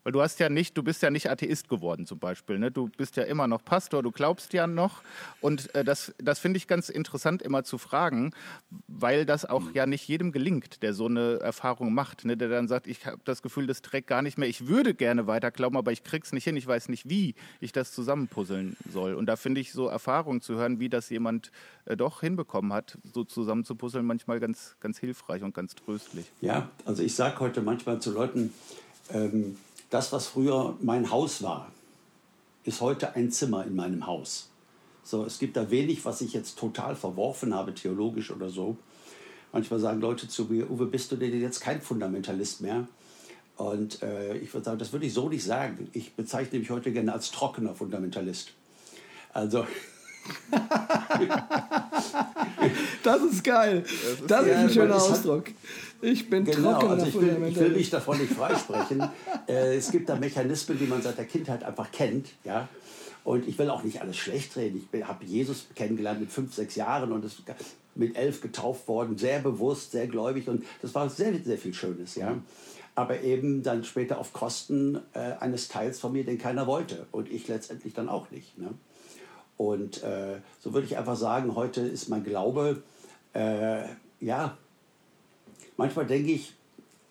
Weil 0.05 0.11
du 0.11 0.21
hast 0.21 0.39
ja 0.39 0.49
nicht, 0.49 0.77
du 0.77 0.83
bist 0.83 1.01
ja 1.01 1.09
nicht 1.09 1.31
Atheist 1.31 1.67
geworden 1.67 2.05
zum 2.05 2.19
Beispiel. 2.19 2.59
Ne? 2.59 2.69
Du 2.69 2.89
bist 2.95 3.15
ja 3.17 3.23
immer 3.23 3.47
noch 3.47 3.65
Pastor, 3.65 4.03
du 4.03 4.11
glaubst 4.11 4.53
ja 4.53 4.67
noch. 4.67 5.01
Und 5.41 5.73
äh, 5.73 5.83
das, 5.83 6.13
das 6.19 6.37
finde 6.37 6.57
ich 6.57 6.67
ganz 6.67 6.89
interessant 6.89 7.41
immer 7.41 7.63
zu 7.63 7.79
fragen, 7.79 8.31
weil 8.87 9.25
das 9.25 9.45
auch 9.45 9.63
ja 9.73 9.87
nicht 9.87 10.07
jedem 10.07 10.31
gelingt, 10.31 10.83
der 10.83 10.93
so 10.93 11.07
eine 11.07 11.39
Erfahrung 11.39 11.91
macht. 11.91 12.23
Ne? 12.23 12.37
Der 12.37 12.49
dann 12.49 12.67
sagt, 12.67 12.85
ich 12.85 13.07
habe 13.07 13.17
das 13.25 13.41
Gefühl, 13.41 13.65
das 13.65 13.81
trägt 13.81 14.05
gar 14.05 14.21
nicht 14.21 14.37
mehr. 14.37 14.47
Ich 14.47 14.67
würde 14.67 14.93
gerne 14.93 15.25
weiter 15.25 15.49
glauben, 15.49 15.75
aber 15.75 15.91
ich 15.91 16.03
krieg's 16.03 16.33
nicht 16.33 16.43
hin. 16.43 16.55
Ich 16.55 16.67
weiß 16.67 16.87
nicht, 16.89 17.09
wie 17.09 17.33
ich 17.59 17.71
das 17.71 17.91
zusammenpuzzeln 17.91 18.77
soll. 18.87 19.15
Und 19.15 19.25
da 19.25 19.37
finde 19.37 19.59
ich 19.59 19.71
so 19.71 19.87
Erfahrungen 19.87 20.39
zu 20.39 20.53
hören, 20.53 20.79
wie 20.79 20.89
das 20.89 21.09
jemand 21.09 21.51
äh, 21.85 21.97
doch 21.97 22.21
hinbekommen 22.21 22.73
hat, 22.73 22.99
so 23.11 23.23
zusammenzupuzzeln, 23.23 24.05
manchmal 24.05 24.39
ganz, 24.39 24.75
ganz 24.79 24.99
hilfreich 24.99 25.41
und 25.41 25.55
ganz 25.55 25.73
tröstlich. 25.73 26.31
Ja, 26.41 26.69
also 26.85 27.01
ich 27.01 27.15
sage 27.15 27.39
heute 27.39 27.63
manchmal 27.63 27.99
zu 27.99 28.11
Leuten, 28.11 28.53
ähm, 29.11 29.55
das, 29.89 30.11
was 30.11 30.27
früher 30.27 30.75
mein 30.81 31.11
Haus 31.11 31.43
war, 31.43 31.71
ist 32.63 32.81
heute 32.81 33.15
ein 33.15 33.31
Zimmer 33.31 33.65
in 33.65 33.75
meinem 33.75 34.07
Haus. 34.07 34.49
So, 35.03 35.23
es 35.23 35.37
gibt 35.37 35.55
da 35.55 35.69
wenig, 35.69 36.03
was 36.03 36.21
ich 36.21 36.33
jetzt 36.33 36.57
total 36.57 36.95
verworfen 36.95 37.53
habe, 37.53 37.73
theologisch 37.75 38.31
oder 38.31 38.49
so. 38.49 38.75
Manchmal 39.53 39.79
sagen 39.79 40.01
Leute 40.01 40.27
zu 40.27 40.45
mir, 40.45 40.69
Uwe, 40.69 40.87
bist 40.87 41.11
du 41.11 41.15
denn 41.15 41.39
jetzt 41.39 41.61
kein 41.61 41.81
Fundamentalist 41.81 42.61
mehr? 42.61 42.87
Und 43.55 44.01
äh, 44.01 44.35
ich 44.37 44.53
würde 44.53 44.65
sagen, 44.65 44.79
das 44.79 44.91
würde 44.91 45.05
ich 45.05 45.13
so 45.13 45.29
nicht 45.29 45.43
sagen. 45.43 45.89
Ich 45.93 46.13
bezeichne 46.13 46.59
mich 46.59 46.69
heute 46.71 46.91
gerne 46.91 47.13
als 47.13 47.31
trockener 47.31 47.73
Fundamentalist. 47.73 48.51
Also 49.31 49.65
das 53.03 53.21
ist 53.21 53.43
geil. 53.43 53.81
Das 53.83 53.91
ist, 53.91 54.31
das 54.31 54.45
ist 54.47 54.55
ein 54.55 54.69
schöner 54.69 54.95
Ausdruck. 54.95 55.45
Ich 56.05 56.29
bin 56.29 56.45
genau. 56.45 56.77
Also 56.87 57.07
ich, 57.07 57.15
will, 57.15 57.43
ich 57.47 57.55
will 57.55 57.69
mich 57.71 57.89
davon 57.89 58.19
nicht 58.19 58.33
freisprechen. 58.33 59.01
äh, 59.47 59.75
es 59.75 59.89
gibt 59.91 60.07
da 60.07 60.15
Mechanismen, 60.15 60.77
die 60.77 60.85
man 60.85 61.01
seit 61.01 61.17
der 61.17 61.25
Kindheit 61.25 61.63
einfach 61.63 61.91
kennt. 61.91 62.29
Ja? 62.43 62.67
Und 63.23 63.47
ich 63.47 63.57
will 63.57 63.71
auch 63.71 63.81
nicht 63.81 64.01
alles 64.01 64.15
schlecht 64.15 64.55
reden. 64.55 64.87
Ich 64.91 65.03
habe 65.03 65.25
Jesus 65.25 65.65
kennengelernt 65.73 66.19
mit 66.19 66.31
fünf, 66.31 66.53
sechs 66.53 66.75
Jahren 66.75 67.11
und 67.11 67.25
ist 67.25 67.41
mit 67.95 68.15
elf 68.15 68.41
getauft 68.41 68.87
worden, 68.87 69.17
sehr 69.17 69.39
bewusst, 69.39 69.93
sehr 69.93 70.05
gläubig 70.05 70.47
und 70.47 70.63
das 70.81 70.93
war 70.93 71.09
sehr, 71.09 71.33
sehr 71.43 71.57
viel 71.57 71.73
Schönes. 71.73 72.15
Ja? 72.15 72.37
Aber 72.93 73.21
eben 73.21 73.63
dann 73.63 73.83
später 73.83 74.19
auf 74.19 74.31
Kosten 74.31 74.99
äh, 75.13 75.33
eines 75.39 75.69
Teils 75.69 75.99
von 75.99 76.11
mir, 76.11 76.23
den 76.23 76.37
keiner 76.37 76.67
wollte 76.67 77.07
und 77.11 77.31
ich 77.31 77.47
letztendlich 77.47 77.95
dann 77.95 78.09
auch 78.09 78.29
nicht. 78.29 78.59
Ne? 78.59 78.69
Und 79.57 80.03
äh, 80.03 80.39
so 80.59 80.73
würde 80.73 80.85
ich 80.85 80.97
einfach 80.97 81.15
sagen, 81.15 81.55
heute 81.55 81.81
ist 81.81 82.09
mein 82.09 82.23
Glaube, 82.23 82.83
äh, 83.33 83.85
ja, 84.19 84.57
manchmal 85.77 86.05
denke 86.05 86.31
ich, 86.31 86.53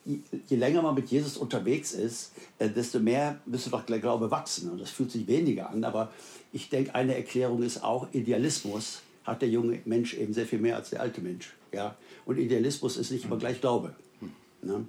je 0.04 0.56
länger 0.56 0.82
man 0.82 0.94
mit 0.94 1.08
Jesus 1.08 1.36
unterwegs 1.36 1.92
ist, 1.92 2.32
äh, 2.58 2.68
desto 2.68 3.00
mehr 3.00 3.40
müsste 3.46 3.70
doch 3.70 3.82
der 3.86 3.98
Glaube 3.98 4.30
wachsen. 4.30 4.70
Und 4.70 4.80
das 4.80 4.90
fühlt 4.90 5.10
sich 5.10 5.26
weniger 5.26 5.70
an. 5.70 5.84
Aber 5.84 6.12
ich 6.52 6.68
denke, 6.68 6.94
eine 6.94 7.16
Erklärung 7.16 7.62
ist 7.62 7.82
auch, 7.82 8.08
Idealismus 8.12 9.00
hat 9.24 9.40
der 9.40 9.48
junge 9.48 9.80
Mensch 9.86 10.14
eben 10.14 10.34
sehr 10.34 10.46
viel 10.46 10.58
mehr 10.58 10.76
als 10.76 10.90
der 10.90 11.00
alte 11.00 11.20
Mensch. 11.22 11.54
Ja? 11.72 11.96
Und 12.26 12.38
Idealismus 12.38 12.96
ist 12.96 13.10
nicht 13.10 13.24
immer 13.24 13.38
gleich 13.38 13.60
Glaube. 13.60 13.94
Ne? 14.62 14.86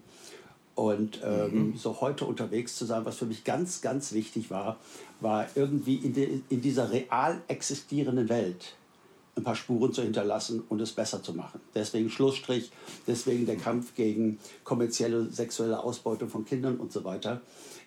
Und 0.75 1.21
ähm, 1.23 1.69
mhm. 1.69 1.77
so 1.77 2.01
heute 2.01 2.25
unterwegs 2.25 2.75
zu 2.75 2.83
sein, 2.83 3.05
was 3.05 3.17
für 3.17 3.25
mich 3.25 3.45
ganz, 3.45 3.81
ganz 3.81 4.11
wichtig 4.11 4.51
war, 4.51 4.77
war 5.21 5.47
irgendwie 5.55 5.95
in, 5.95 6.13
de, 6.13 6.41
in 6.49 6.61
dieser 6.61 6.91
real 6.91 7.41
existierenden 7.47 8.27
Welt 8.27 8.75
ein 9.37 9.43
paar 9.43 9.55
Spuren 9.55 9.93
zu 9.93 10.01
hinterlassen 10.01 10.63
und 10.69 10.81
es 10.81 10.93
besser 10.93 11.21
zu 11.21 11.33
machen. 11.33 11.59
Deswegen 11.73 12.09
Schlussstrich, 12.09 12.71
deswegen 13.05 13.45
der 13.45 13.57
Kampf 13.57 13.95
gegen 13.95 14.39
kommerzielle 14.63 15.29
sexuelle 15.29 15.83
Ausbeutung 15.83 16.29
von 16.29 16.45
Kindern 16.45 16.77
und 16.77 16.91
so 16.91 17.03
weiter. 17.03 17.41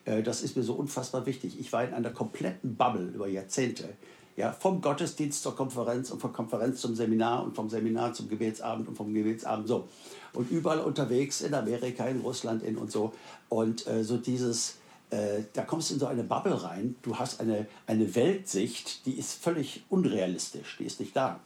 Äh, 0.05 0.23
das 0.23 0.43
ist 0.43 0.57
mir 0.57 0.63
so 0.63 0.75
unfassbar 0.75 1.27
wichtig. 1.27 1.59
Ich 1.59 1.73
war 1.73 1.85
in 1.85 1.95
einer 1.95 2.11
kompletten 2.11 2.77
Bubble 2.77 3.09
über 3.09 3.29
Jahrzehnte. 3.29 3.89
Ja, 4.37 4.53
vom 4.53 4.81
Gottesdienst 4.81 5.43
zur 5.43 5.57
Konferenz 5.57 6.11
und 6.11 6.21
von 6.21 6.33
Konferenz 6.33 6.81
zum 6.81 6.95
Seminar 6.95 7.43
und 7.43 7.57
vom 7.57 7.69
Seminar 7.69 8.13
zum 8.13 8.29
Gebetsabend 8.29 8.87
und 8.87 8.95
vom 8.95 9.13
Gebetsabend 9.13 9.67
so 9.67 9.89
und 10.33 10.51
überall 10.51 10.81
unterwegs 10.81 11.41
in 11.41 11.55
Amerika, 11.55 12.07
in 12.07 12.21
Russland, 12.21 12.63
in 12.63 12.77
und 12.77 12.93
so. 12.93 13.13
Und 13.49 13.87
äh, 13.87 14.05
so 14.05 14.17
dieses, 14.17 14.78
äh, 15.11 15.43
da 15.53 15.63
kommst 15.63 15.91
du 15.91 15.95
in 15.95 16.01
so 16.01 16.07
eine 16.07 16.25
Bubble 16.25 16.63
rein, 16.63 16.97
du 17.03 17.17
hast 17.17 17.41
eine, 17.41 17.67
eine 17.87 18.15
Weltsicht, 18.15 19.07
die 19.07 19.19
ist 19.19 19.43
völlig 19.43 19.85
unrealistisch, 19.89 20.77
die 20.79 20.85
ist 20.85 21.01
nicht 21.01 21.17
da. 21.17 21.41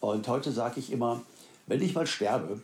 Und 0.00 0.26
heute 0.28 0.50
sage 0.50 0.80
ich 0.80 0.92
immer, 0.92 1.22
wenn 1.66 1.82
ich 1.82 1.94
mal 1.94 2.06
sterbe 2.06 2.60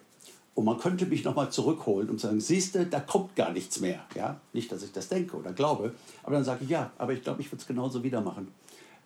und 0.54 0.64
man 0.64 0.78
könnte 0.78 1.06
mich 1.06 1.22
nochmal 1.22 1.50
zurückholen 1.50 2.08
und 2.08 2.20
sagen, 2.20 2.40
siehst 2.40 2.74
du, 2.74 2.86
da 2.86 3.00
kommt 3.00 3.36
gar 3.36 3.52
nichts 3.52 3.80
mehr. 3.80 4.04
Ja? 4.14 4.40
Nicht, 4.52 4.72
dass 4.72 4.82
ich 4.82 4.92
das 4.92 5.08
denke 5.08 5.36
oder 5.36 5.52
glaube, 5.52 5.94
aber 6.22 6.34
dann 6.34 6.44
sage 6.44 6.64
ich 6.64 6.70
ja, 6.70 6.90
aber 6.98 7.12
ich 7.12 7.22
glaube, 7.22 7.42
ich 7.42 7.52
würde 7.52 7.60
es 7.60 7.66
genauso 7.66 8.02
wieder 8.02 8.20
machen. 8.20 8.48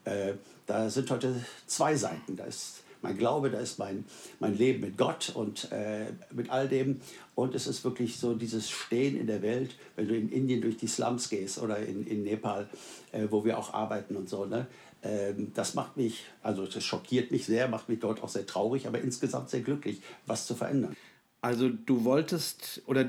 Äh, 0.04 0.34
da 0.66 0.88
sind 0.88 1.10
heute 1.10 1.44
zwei 1.66 1.96
Seiten. 1.96 2.36
Da 2.36 2.44
ist 2.44 2.82
mein 3.02 3.16
Glaube, 3.16 3.50
da 3.50 3.58
ist 3.58 3.78
mein, 3.78 4.04
mein 4.38 4.56
Leben 4.56 4.80
mit 4.80 4.96
Gott 4.96 5.32
und 5.34 5.70
äh, 5.72 6.06
mit 6.32 6.50
all 6.50 6.68
dem. 6.68 7.00
Und 7.34 7.54
es 7.54 7.66
ist 7.66 7.84
wirklich 7.84 8.18
so 8.18 8.34
dieses 8.34 8.70
Stehen 8.70 9.18
in 9.18 9.26
der 9.26 9.42
Welt, 9.42 9.76
wenn 9.96 10.08
du 10.08 10.16
in 10.16 10.30
Indien 10.30 10.60
durch 10.60 10.76
die 10.76 10.86
Slums 10.86 11.28
gehst 11.28 11.60
oder 11.60 11.78
in, 11.78 12.06
in 12.06 12.22
Nepal, 12.22 12.68
äh, 13.12 13.26
wo 13.30 13.44
wir 13.44 13.58
auch 13.58 13.72
arbeiten 13.72 14.16
und 14.16 14.28
so. 14.28 14.44
Ne? 14.44 14.66
Ähm, 15.02 15.52
das 15.54 15.74
macht 15.74 15.96
mich, 15.96 16.24
also 16.42 16.66
das 16.66 16.84
schockiert 16.84 17.30
mich 17.30 17.46
sehr, 17.46 17.68
macht 17.68 17.88
mich 17.88 18.00
dort 18.00 18.22
auch 18.22 18.28
sehr 18.28 18.46
traurig, 18.46 18.86
aber 18.86 19.00
insgesamt 19.00 19.50
sehr 19.50 19.60
glücklich, 19.60 20.00
was 20.26 20.46
zu 20.46 20.54
verändern. 20.54 20.94
Also 21.42 21.70
du 21.70 22.04
wolltest 22.04 22.82
oder 22.86 23.08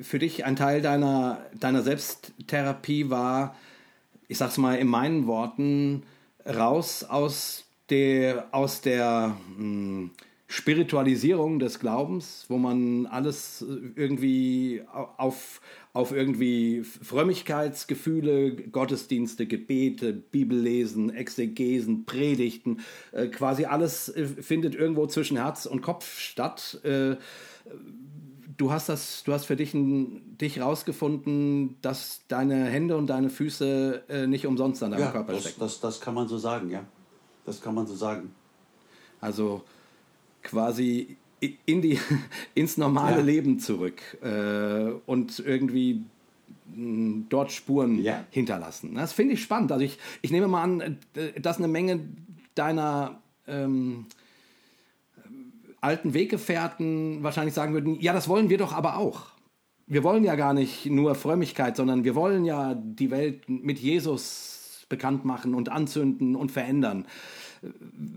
für 0.00 0.18
dich 0.18 0.44
ein 0.44 0.56
Teil 0.56 0.82
deiner, 0.82 1.46
deiner 1.54 1.82
Selbsttherapie 1.82 3.08
war, 3.08 3.54
ich 4.26 4.38
sag's 4.38 4.58
mal 4.58 4.76
in 4.76 4.88
meinen 4.88 5.28
Worten, 5.28 6.02
raus 6.44 7.04
aus 7.04 7.65
der, 7.90 8.48
aus 8.52 8.80
der 8.80 9.36
mh, 9.56 9.58
hm, 9.58 10.10
Spiritualisierung 10.48 11.58
des 11.58 11.80
Glaubens, 11.80 12.44
wo 12.48 12.56
man 12.56 13.06
alles 13.06 13.64
irgendwie 13.96 14.82
auf, 15.16 15.60
auf 15.92 16.12
irgendwie 16.12 16.84
Frömmigkeitsgefühle, 16.84 18.54
Gottesdienste, 18.68 19.46
Gebete, 19.46 20.12
Bibellesen, 20.12 21.12
Exegesen, 21.12 22.06
Predigten, 22.06 22.80
äh, 23.10 23.26
quasi 23.26 23.64
alles 23.64 24.08
äh, 24.08 24.24
findet 24.24 24.76
irgendwo 24.76 25.06
zwischen 25.08 25.36
Herz 25.36 25.66
und 25.66 25.82
Kopf 25.82 26.16
statt. 26.20 26.78
Äh, 26.84 27.16
du 28.56 28.70
hast 28.70 28.88
das, 28.88 29.24
du 29.24 29.32
hast 29.32 29.46
für 29.46 29.56
dich, 29.56 29.74
ein, 29.74 30.38
dich 30.38 30.60
rausgefunden, 30.60 31.76
dass 31.82 32.20
deine 32.28 32.66
Hände 32.66 32.96
und 32.96 33.08
deine 33.08 33.30
Füße 33.30 34.04
äh, 34.08 34.26
nicht 34.28 34.46
umsonst 34.46 34.80
an 34.84 34.92
deinem 34.92 35.00
ja, 35.00 35.10
Körper 35.10 35.32
das, 35.32 35.42
stecken. 35.42 35.60
Das, 35.60 35.80
das 35.80 36.00
kann 36.00 36.14
man 36.14 36.28
so 36.28 36.38
sagen, 36.38 36.70
ja. 36.70 36.84
Das 37.46 37.62
kann 37.62 37.74
man 37.74 37.86
so 37.86 37.94
sagen. 37.94 38.34
Also 39.20 39.62
quasi 40.42 41.16
in 41.40 41.80
die, 41.82 41.98
ins 42.54 42.76
normale 42.76 43.18
ja. 43.18 43.22
Leben 43.22 43.58
zurück 43.58 44.00
äh, 44.22 44.90
und 45.06 45.38
irgendwie 45.38 46.02
mh, 46.74 47.26
dort 47.28 47.52
Spuren 47.52 48.02
ja. 48.02 48.24
hinterlassen. 48.30 48.94
Das 48.94 49.12
finde 49.12 49.34
ich 49.34 49.42
spannend. 49.42 49.72
Also 49.72 49.84
ich, 49.84 49.98
ich 50.22 50.30
nehme 50.30 50.48
mal 50.48 50.62
an, 50.62 50.98
äh, 51.14 51.40
dass 51.40 51.58
eine 51.58 51.68
Menge 51.68 52.00
deiner 52.54 53.20
ähm, 53.46 54.06
alten 55.80 56.14
Weggefährten 56.14 57.22
wahrscheinlich 57.22 57.54
sagen 57.54 57.74
würden, 57.74 58.00
ja, 58.00 58.12
das 58.12 58.28
wollen 58.28 58.50
wir 58.50 58.58
doch 58.58 58.72
aber 58.72 58.96
auch. 58.96 59.26
Wir 59.86 60.02
wollen 60.02 60.24
ja 60.24 60.34
gar 60.34 60.52
nicht 60.52 60.86
nur 60.86 61.14
Frömmigkeit, 61.14 61.76
sondern 61.76 62.02
wir 62.02 62.16
wollen 62.16 62.44
ja 62.44 62.74
die 62.74 63.12
Welt 63.12 63.48
mit 63.48 63.78
Jesus 63.78 64.55
bekannt 64.88 65.24
machen 65.24 65.54
und 65.54 65.70
anzünden 65.70 66.36
und 66.36 66.52
verändern. 66.52 67.06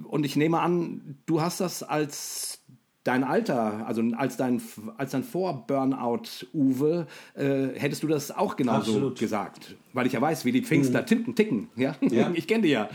Und 0.03 0.25
ich 0.25 0.35
nehme 0.35 0.59
an, 0.59 1.17
du 1.25 1.41
hast 1.41 1.59
das 1.59 1.83
als 1.83 2.61
dein 3.03 3.23
Alter, 3.23 3.87
also 3.87 4.03
als 4.17 4.37
dein, 4.37 4.61
als 4.97 5.11
dein 5.11 5.23
Vor-Burnout, 5.23 6.45
Uwe, 6.53 7.07
äh, 7.33 7.69
hättest 7.75 8.03
du 8.03 8.07
das 8.07 8.31
auch 8.31 8.55
genauso 8.55 8.91
Absolut. 8.91 9.19
gesagt. 9.19 9.75
Weil 9.93 10.05
ich 10.05 10.13
ja 10.13 10.21
weiß, 10.21 10.45
wie 10.45 10.51
die 10.51 10.61
Pfingster 10.61 11.01
mhm. 11.01 11.05
ticken, 11.05 11.35
ticken. 11.35 11.69
Ja? 11.75 11.95
ja. 12.01 12.29
Ich 12.33 12.47
kenne 12.47 12.63
die 12.63 12.69
ja. 12.69 12.89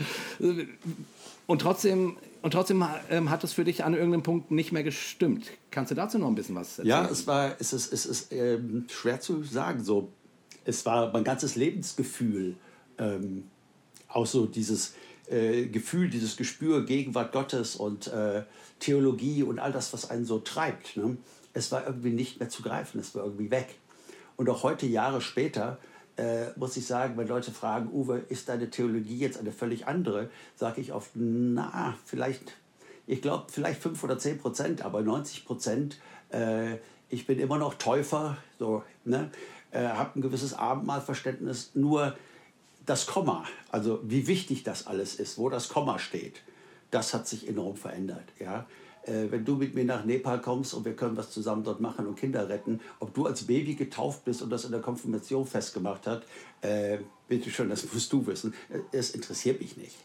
Und 1.47 1.61
trotzdem, 1.61 2.17
und 2.41 2.51
trotzdem 2.51 2.85
ähm, 3.09 3.29
hat 3.29 3.43
es 3.43 3.53
für 3.53 3.63
dich 3.63 3.83
an 3.83 3.93
irgendeinem 3.93 4.23
Punkt 4.23 4.51
nicht 4.51 4.71
mehr 4.71 4.83
gestimmt. 4.83 5.51
Kannst 5.71 5.91
du 5.91 5.95
dazu 5.95 6.17
noch 6.17 6.27
ein 6.27 6.35
bisschen 6.35 6.55
was 6.55 6.79
erzählen? 6.79 6.87
Ja, 6.87 7.09
es 7.09 7.27
war, 7.27 7.55
es 7.59 7.73
ist, 7.73 7.91
es 7.91 8.05
ist 8.05 8.31
ähm, 8.31 8.85
schwer 8.89 9.19
zu 9.19 9.43
sagen. 9.43 9.83
So, 9.83 10.13
es 10.63 10.85
war 10.85 11.11
mein 11.11 11.23
ganzes 11.23 11.55
Lebensgefühl, 11.55 12.55
ähm, 12.97 13.45
auch 14.15 14.25
so 14.25 14.45
dieses, 14.45 14.93
äh, 15.27 15.65
Gefühl, 15.65 16.09
dieses 16.09 16.37
Gespür, 16.37 16.85
Gegenwart 16.85 17.31
Gottes 17.31 17.75
und 17.75 18.07
äh, 18.07 18.43
Theologie 18.79 19.43
und 19.43 19.59
all 19.59 19.71
das, 19.71 19.93
was 19.93 20.09
einen 20.09 20.25
so 20.25 20.39
treibt. 20.39 20.97
Ne? 20.97 21.17
Es 21.53 21.71
war 21.71 21.85
irgendwie 21.85 22.11
nicht 22.11 22.39
mehr 22.39 22.49
zu 22.49 22.61
greifen, 22.61 22.99
es 22.99 23.13
war 23.15 23.23
irgendwie 23.23 23.51
weg. 23.51 23.75
Und 24.37 24.49
auch 24.49 24.63
heute, 24.63 24.85
Jahre 24.85 25.21
später, 25.21 25.77
äh, 26.17 26.45
muss 26.55 26.77
ich 26.77 26.85
sagen, 26.85 27.17
wenn 27.17 27.27
Leute 27.27 27.51
fragen, 27.51 27.89
Uwe, 27.91 28.19
ist 28.29 28.47
deine 28.49 28.69
Theologie 28.69 29.17
jetzt 29.17 29.37
eine 29.37 29.51
völlig 29.51 29.87
andere, 29.87 30.29
sage 30.55 30.81
ich 30.81 30.93
oft, 30.93 31.11
na, 31.13 31.97
vielleicht, 32.05 32.53
ich 33.07 33.21
glaube, 33.21 33.45
vielleicht 33.51 33.81
5 33.81 34.01
oder 34.03 34.17
10 34.17 34.37
Prozent, 34.37 34.85
aber 34.85 35.01
90 35.01 35.45
Prozent, 35.45 35.99
äh, 36.31 36.77
ich 37.09 37.27
bin 37.27 37.39
immer 37.39 37.57
noch 37.57 37.73
Täufer, 37.75 38.37
so, 38.59 38.83
ne? 39.03 39.29
äh, 39.71 39.83
habe 39.87 40.19
ein 40.19 40.21
gewisses 40.21 40.53
Abendmahlverständnis, 40.53 41.71
nur 41.73 42.15
das 42.85 43.05
Komma, 43.05 43.45
also 43.71 43.99
wie 44.03 44.27
wichtig 44.27 44.63
das 44.63 44.87
alles 44.87 45.15
ist, 45.15 45.37
wo 45.37 45.49
das 45.49 45.69
Komma 45.69 45.99
steht, 45.99 46.41
das 46.91 47.13
hat 47.13 47.27
sich 47.27 47.47
enorm 47.47 47.75
verändert. 47.75 48.25
Ja? 48.39 48.65
Äh, 49.03 49.31
wenn 49.31 49.45
du 49.45 49.55
mit 49.55 49.75
mir 49.75 49.85
nach 49.85 50.05
Nepal 50.05 50.41
kommst 50.41 50.73
und 50.73 50.85
wir 50.85 50.95
können 50.95 51.17
was 51.17 51.31
zusammen 51.31 51.63
dort 51.63 51.81
machen 51.81 52.07
und 52.07 52.15
Kinder 52.15 52.47
retten, 52.47 52.79
ob 52.99 53.13
du 53.13 53.25
als 53.25 53.43
Baby 53.43 53.75
getauft 53.75 54.25
bist 54.25 54.41
und 54.41 54.49
das 54.49 54.65
in 54.65 54.71
der 54.71 54.81
Konfirmation 54.81 55.45
festgemacht 55.45 56.07
hat, 56.07 56.23
äh, 56.61 56.99
bitte 57.27 57.49
schön, 57.49 57.69
das 57.69 57.91
musst 57.91 58.11
du 58.13 58.25
wissen. 58.27 58.53
Es 58.91 59.11
interessiert 59.11 59.61
mich 59.61 59.77
nicht. 59.77 59.95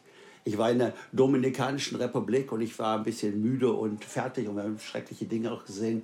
Ich 0.44 0.56
war 0.56 0.70
in 0.70 0.78
der 0.78 0.94
Dominikanischen 1.12 1.96
Republik 1.96 2.50
und 2.50 2.62
ich 2.62 2.78
war 2.78 2.96
ein 2.96 3.04
bisschen 3.04 3.42
müde 3.42 3.72
und 3.72 4.04
fertig 4.04 4.48
und 4.48 4.56
wir 4.56 4.62
haben 4.62 4.78
schreckliche 4.78 5.26
Dinge 5.26 5.52
auch 5.52 5.64
gesehen. 5.66 6.02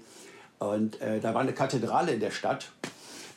Und 0.58 1.00
äh, 1.00 1.20
da 1.20 1.34
war 1.34 1.40
eine 1.40 1.54
Kathedrale 1.54 2.12
in 2.12 2.20
der 2.20 2.30
Stadt 2.30 2.70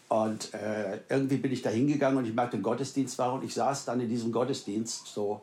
und 0.10 0.54
äh, 0.56 1.00
irgendwie 1.08 1.38
bin 1.38 1.52
ich 1.52 1.62
da 1.62 1.70
hingegangen 1.70 2.18
und 2.18 2.26
ich 2.26 2.34
merkte, 2.34 2.58
ein 2.58 2.64
Gottesdienst 2.64 3.18
war 3.20 3.34
und 3.34 3.44
ich 3.44 3.54
saß 3.54 3.86
dann 3.86 4.02
in 4.02 4.10
diesem 4.10 4.32
Gottesdienst, 4.32 5.06
so 5.06 5.42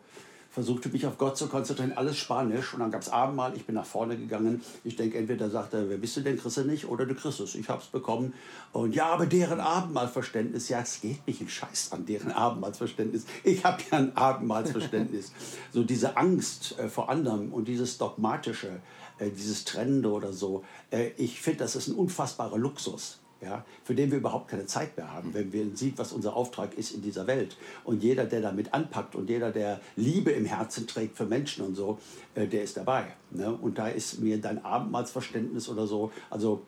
versuchte 0.50 0.88
mich 0.88 1.06
auf 1.06 1.18
Gott 1.18 1.36
zu 1.36 1.48
konzentrieren, 1.48 1.92
alles 1.92 2.16
Spanisch. 2.16 2.72
Und 2.72 2.80
dann 2.80 2.90
gab 2.90 3.02
es 3.02 3.10
Abendmahl, 3.10 3.54
ich 3.54 3.66
bin 3.66 3.74
nach 3.74 3.84
vorne 3.84 4.16
gegangen. 4.16 4.62
Ich 4.84 4.96
denke, 4.96 5.18
entweder 5.18 5.50
sagt 5.50 5.74
er, 5.74 5.88
wer 5.88 5.98
bist 5.98 6.16
du 6.16 6.22
denn, 6.22 6.38
Christus 6.38 6.64
nicht, 6.64 6.88
oder 6.88 7.04
du 7.04 7.14
Christus. 7.14 7.54
Ich 7.54 7.68
habe 7.68 7.82
es 7.82 7.88
bekommen. 7.88 8.32
Und 8.72 8.94
ja, 8.94 9.06
aber 9.06 9.26
deren 9.26 9.60
Abendmahlverständnis, 9.60 10.70
ja, 10.70 10.80
es 10.80 11.00
geht 11.02 11.24
mich 11.26 11.42
ein 11.42 11.48
Scheiß 11.48 11.92
an 11.92 12.06
deren 12.06 12.32
Abendmahlsverständnis. 12.32 13.26
Ich 13.44 13.64
habe 13.64 13.82
ja 13.90 13.98
ein 13.98 14.16
Abendmahlsverständnis. 14.16 15.32
so 15.72 15.84
diese 15.84 16.16
Angst 16.16 16.76
äh, 16.78 16.88
vor 16.88 17.10
anderem 17.10 17.52
und 17.52 17.68
dieses 17.68 17.98
Dogmatische, 17.98 18.80
äh, 19.18 19.30
dieses 19.30 19.64
Trennende 19.64 20.10
oder 20.10 20.32
so. 20.32 20.64
Äh, 20.90 21.10
ich 21.18 21.40
finde, 21.40 21.58
das 21.58 21.76
ist 21.76 21.88
ein 21.88 21.94
unfassbarer 21.94 22.56
Luxus 22.56 23.20
ja, 23.40 23.64
für 23.84 23.94
den 23.94 24.10
wir 24.10 24.18
überhaupt 24.18 24.48
keine 24.48 24.66
Zeit 24.66 24.96
mehr 24.96 25.12
haben, 25.12 25.34
wenn 25.34 25.52
wir 25.52 25.76
sehen, 25.76 25.94
was 25.96 26.12
unser 26.12 26.36
Auftrag 26.36 26.74
ist 26.74 26.92
in 26.92 27.02
dieser 27.02 27.26
Welt. 27.26 27.56
Und 27.84 28.02
jeder, 28.02 28.24
der 28.24 28.40
damit 28.40 28.72
anpackt 28.72 29.14
und 29.14 29.28
jeder, 29.28 29.50
der 29.50 29.80
Liebe 29.96 30.30
im 30.30 30.46
Herzen 30.46 30.86
trägt 30.86 31.16
für 31.16 31.26
Menschen 31.26 31.64
und 31.64 31.74
so, 31.74 31.98
äh, 32.34 32.46
der 32.46 32.62
ist 32.62 32.76
dabei. 32.76 33.06
Ne? 33.30 33.52
Und 33.52 33.78
da 33.78 33.88
ist 33.88 34.20
mir 34.20 34.40
dein 34.40 34.64
Abendmahlsverständnis 34.64 35.68
oder 35.68 35.86
so, 35.86 36.12
also 36.30 36.62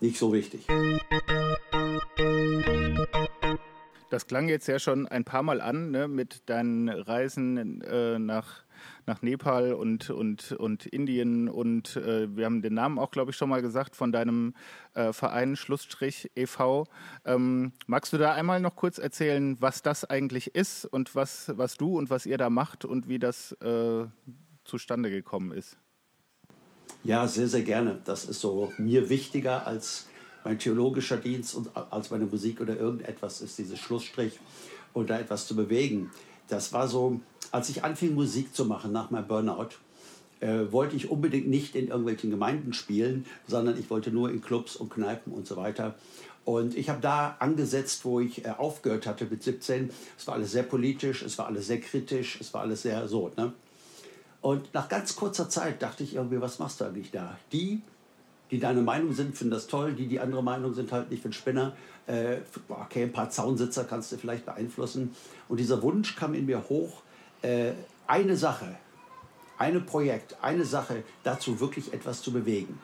nicht 0.00 0.18
so 0.18 0.32
wichtig. 0.32 0.66
Das 4.10 4.26
klang 4.26 4.48
jetzt 4.48 4.66
ja 4.66 4.78
schon 4.78 5.06
ein 5.06 5.24
paar 5.24 5.42
Mal 5.42 5.60
an 5.60 5.92
ne, 5.92 6.08
mit 6.08 6.48
deinen 6.48 6.88
Reisen 6.88 7.80
äh, 7.82 8.18
nach 8.18 8.64
nach 9.06 9.22
Nepal 9.22 9.72
und, 9.72 10.10
und, 10.10 10.52
und 10.52 10.86
Indien. 10.86 11.48
Und 11.48 11.96
äh, 11.96 12.34
wir 12.36 12.44
haben 12.44 12.62
den 12.62 12.74
Namen 12.74 12.98
auch, 12.98 13.10
glaube 13.10 13.30
ich, 13.30 13.36
schon 13.36 13.48
mal 13.48 13.62
gesagt 13.62 13.96
von 13.96 14.12
deinem 14.12 14.54
äh, 14.94 15.12
Verein 15.12 15.56
Schlussstrich 15.56 16.30
e.V. 16.34 16.86
Ähm, 17.24 17.72
magst 17.86 18.12
du 18.12 18.18
da 18.18 18.32
einmal 18.32 18.60
noch 18.60 18.76
kurz 18.76 18.98
erzählen, 18.98 19.56
was 19.60 19.82
das 19.82 20.04
eigentlich 20.04 20.54
ist 20.54 20.84
und 20.84 21.14
was, 21.14 21.52
was 21.56 21.76
du 21.76 21.98
und 21.98 22.10
was 22.10 22.26
ihr 22.26 22.38
da 22.38 22.50
macht 22.50 22.84
und 22.84 23.08
wie 23.08 23.18
das 23.18 23.52
äh, 23.60 24.06
zustande 24.64 25.10
gekommen 25.10 25.52
ist? 25.52 25.76
Ja, 27.02 27.26
sehr, 27.26 27.48
sehr 27.48 27.62
gerne. 27.62 28.00
Das 28.04 28.24
ist 28.24 28.40
so 28.40 28.72
mir 28.76 29.08
wichtiger 29.08 29.66
als 29.66 30.06
mein 30.44 30.58
theologischer 30.58 31.16
Dienst 31.16 31.54
und 31.54 31.70
als 31.74 32.10
meine 32.10 32.26
Musik 32.26 32.60
oder 32.60 32.76
irgendetwas 32.76 33.40
ist 33.40 33.58
dieses 33.58 33.78
Schlussstrich 33.78 34.38
und 34.92 35.10
da 35.10 35.18
etwas 35.18 35.46
zu 35.46 35.56
bewegen. 35.56 36.10
Das 36.48 36.72
war 36.72 36.88
so 36.88 37.20
als 37.50 37.68
ich 37.68 37.84
anfing, 37.84 38.14
Musik 38.14 38.54
zu 38.54 38.64
machen 38.64 38.92
nach 38.92 39.10
meinem 39.10 39.26
Burnout, 39.26 39.70
äh, 40.40 40.72
wollte 40.72 40.96
ich 40.96 41.10
unbedingt 41.10 41.48
nicht 41.48 41.74
in 41.74 41.88
irgendwelchen 41.88 42.30
Gemeinden 42.30 42.72
spielen, 42.72 43.26
sondern 43.46 43.78
ich 43.78 43.90
wollte 43.90 44.10
nur 44.10 44.30
in 44.30 44.40
Clubs 44.40 44.76
und 44.76 44.90
Kneipen 44.90 45.32
und 45.32 45.46
so 45.46 45.56
weiter. 45.56 45.94
Und 46.44 46.76
ich 46.76 46.88
habe 46.88 47.00
da 47.00 47.36
angesetzt, 47.38 48.04
wo 48.04 48.20
ich 48.20 48.44
äh, 48.44 48.50
aufgehört 48.56 49.06
hatte 49.06 49.26
mit 49.26 49.42
17. 49.42 49.90
Es 50.18 50.26
war 50.26 50.34
alles 50.34 50.52
sehr 50.52 50.62
politisch, 50.62 51.22
es 51.22 51.38
war 51.38 51.46
alles 51.46 51.66
sehr 51.66 51.80
kritisch, 51.80 52.38
es 52.40 52.54
war 52.54 52.62
alles 52.62 52.82
sehr 52.82 53.06
so. 53.08 53.30
Ne? 53.36 53.52
Und 54.40 54.72
nach 54.72 54.88
ganz 54.88 55.16
kurzer 55.16 55.48
Zeit 55.48 55.82
dachte 55.82 56.02
ich 56.02 56.14
irgendwie, 56.14 56.40
was 56.40 56.58
machst 56.58 56.80
du 56.80 56.86
eigentlich 56.86 57.10
da? 57.10 57.36
Die, 57.52 57.82
die 58.50 58.58
deine 58.58 58.80
Meinung 58.80 59.12
sind, 59.12 59.36
finden 59.36 59.52
das 59.52 59.66
toll. 59.66 59.92
Die, 59.92 60.06
die 60.06 60.18
andere 60.18 60.42
Meinung 60.42 60.74
sind, 60.74 60.90
halt 60.92 61.10
nicht 61.10 61.22
für 61.22 61.32
Spinner. 61.32 61.76
Äh, 62.06 62.38
okay, 62.68 63.02
ein 63.02 63.12
paar 63.12 63.28
Zaunsitzer 63.28 63.84
kannst 63.84 64.10
du 64.10 64.16
vielleicht 64.16 64.46
beeinflussen. 64.46 65.14
Und 65.48 65.60
dieser 65.60 65.82
Wunsch 65.82 66.16
kam 66.16 66.32
in 66.34 66.46
mir 66.46 66.68
hoch, 66.70 67.02
äh, 67.42 67.72
eine 68.06 68.36
Sache, 68.36 68.76
ein 69.58 69.84
Projekt, 69.86 70.36
eine 70.42 70.64
Sache 70.64 71.02
dazu 71.22 71.60
wirklich 71.60 71.92
etwas 71.92 72.22
zu 72.22 72.32
bewegen. 72.32 72.78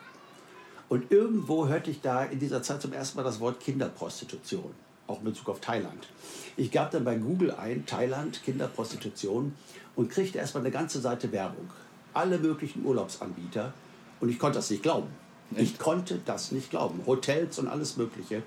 Und 0.89 1.11
irgendwo 1.11 1.67
hörte 1.67 1.91
ich 1.91 2.01
da 2.01 2.23
in 2.23 2.39
dieser 2.39 2.63
Zeit 2.63 2.81
zum 2.81 2.93
ersten 2.93 3.17
Mal 3.17 3.23
das 3.23 3.39
Wort 3.39 3.59
Kinderprostitution, 3.59 4.73
auch 5.07 5.19
in 5.19 5.25
Bezug 5.25 5.49
auf 5.49 5.59
Thailand. 5.59 6.07
Ich 6.55 6.71
gab 6.71 6.91
dann 6.91 7.03
bei 7.03 7.15
Google 7.15 7.51
ein, 7.51 7.85
Thailand, 7.85 8.41
Kinderprostitution, 8.43 9.53
und 9.97 10.11
kriegte 10.11 10.37
erstmal 10.37 10.63
eine 10.63 10.71
ganze 10.71 11.01
Seite 11.01 11.31
Werbung. 11.31 11.69
Alle 12.13 12.37
möglichen 12.37 12.85
Urlaubsanbieter. 12.85 13.73
Und 14.19 14.29
ich 14.29 14.39
konnte 14.39 14.59
das 14.59 14.69
nicht 14.69 14.83
glauben. 14.83 15.07
Ich 15.55 15.77
konnte 15.77 16.19
das 16.23 16.51
nicht 16.51 16.69
glauben. 16.69 17.01
Hotels 17.05 17.59
und 17.59 17.67
alles 17.67 17.97
Mögliche. 17.97 18.43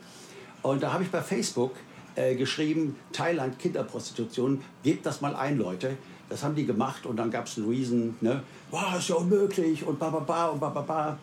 Und 0.63 0.83
da 0.83 0.93
habe 0.93 1.03
ich 1.03 1.11
bei 1.11 1.23
Facebook 1.23 1.73
äh, 2.17 2.35
geschrieben, 2.35 2.97
Thailand, 3.13 3.59
Kinderprostitution, 3.59 4.63
gebt 4.83 5.07
das 5.07 5.21
mal 5.21 5.35
ein, 5.35 5.59
Leute. 5.59 5.97
Das 6.29 6.45
haben 6.45 6.55
die 6.55 6.65
gemacht 6.65 7.07
und 7.07 7.17
dann 7.17 7.31
gab 7.31 7.47
es 7.47 7.59
einen 7.59 7.69
Riesen, 7.69 8.17
ne, 8.21 8.43
wow, 8.71 8.97
ist 8.97 9.09
ja 9.09 9.17
unmöglich 9.17 9.85
und 9.85 9.99
ba, 9.99 10.11
ba, 10.11 10.21
ba 10.21 10.47
und 10.47 10.61
ba, 10.61 10.69
ba, 10.69 10.83
ba. 10.83 11.19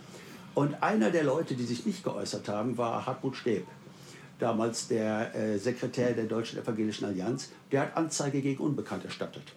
Und 0.53 0.81
einer 0.81 1.11
der 1.11 1.23
Leute, 1.23 1.55
die 1.55 1.63
sich 1.63 1.85
nicht 1.85 2.03
geäußert 2.03 2.49
haben, 2.49 2.77
war 2.77 3.05
Hartmut 3.05 3.35
Steb, 3.35 3.67
damals 4.39 4.87
der 4.87 5.33
äh, 5.35 5.57
Sekretär 5.57 6.13
der 6.13 6.25
Deutschen 6.25 6.59
Evangelischen 6.59 7.05
Allianz. 7.05 7.51
Der 7.71 7.81
hat 7.81 7.95
Anzeige 7.95 8.41
gegen 8.41 8.61
Unbekannt 8.61 9.05
erstattet. 9.05 9.53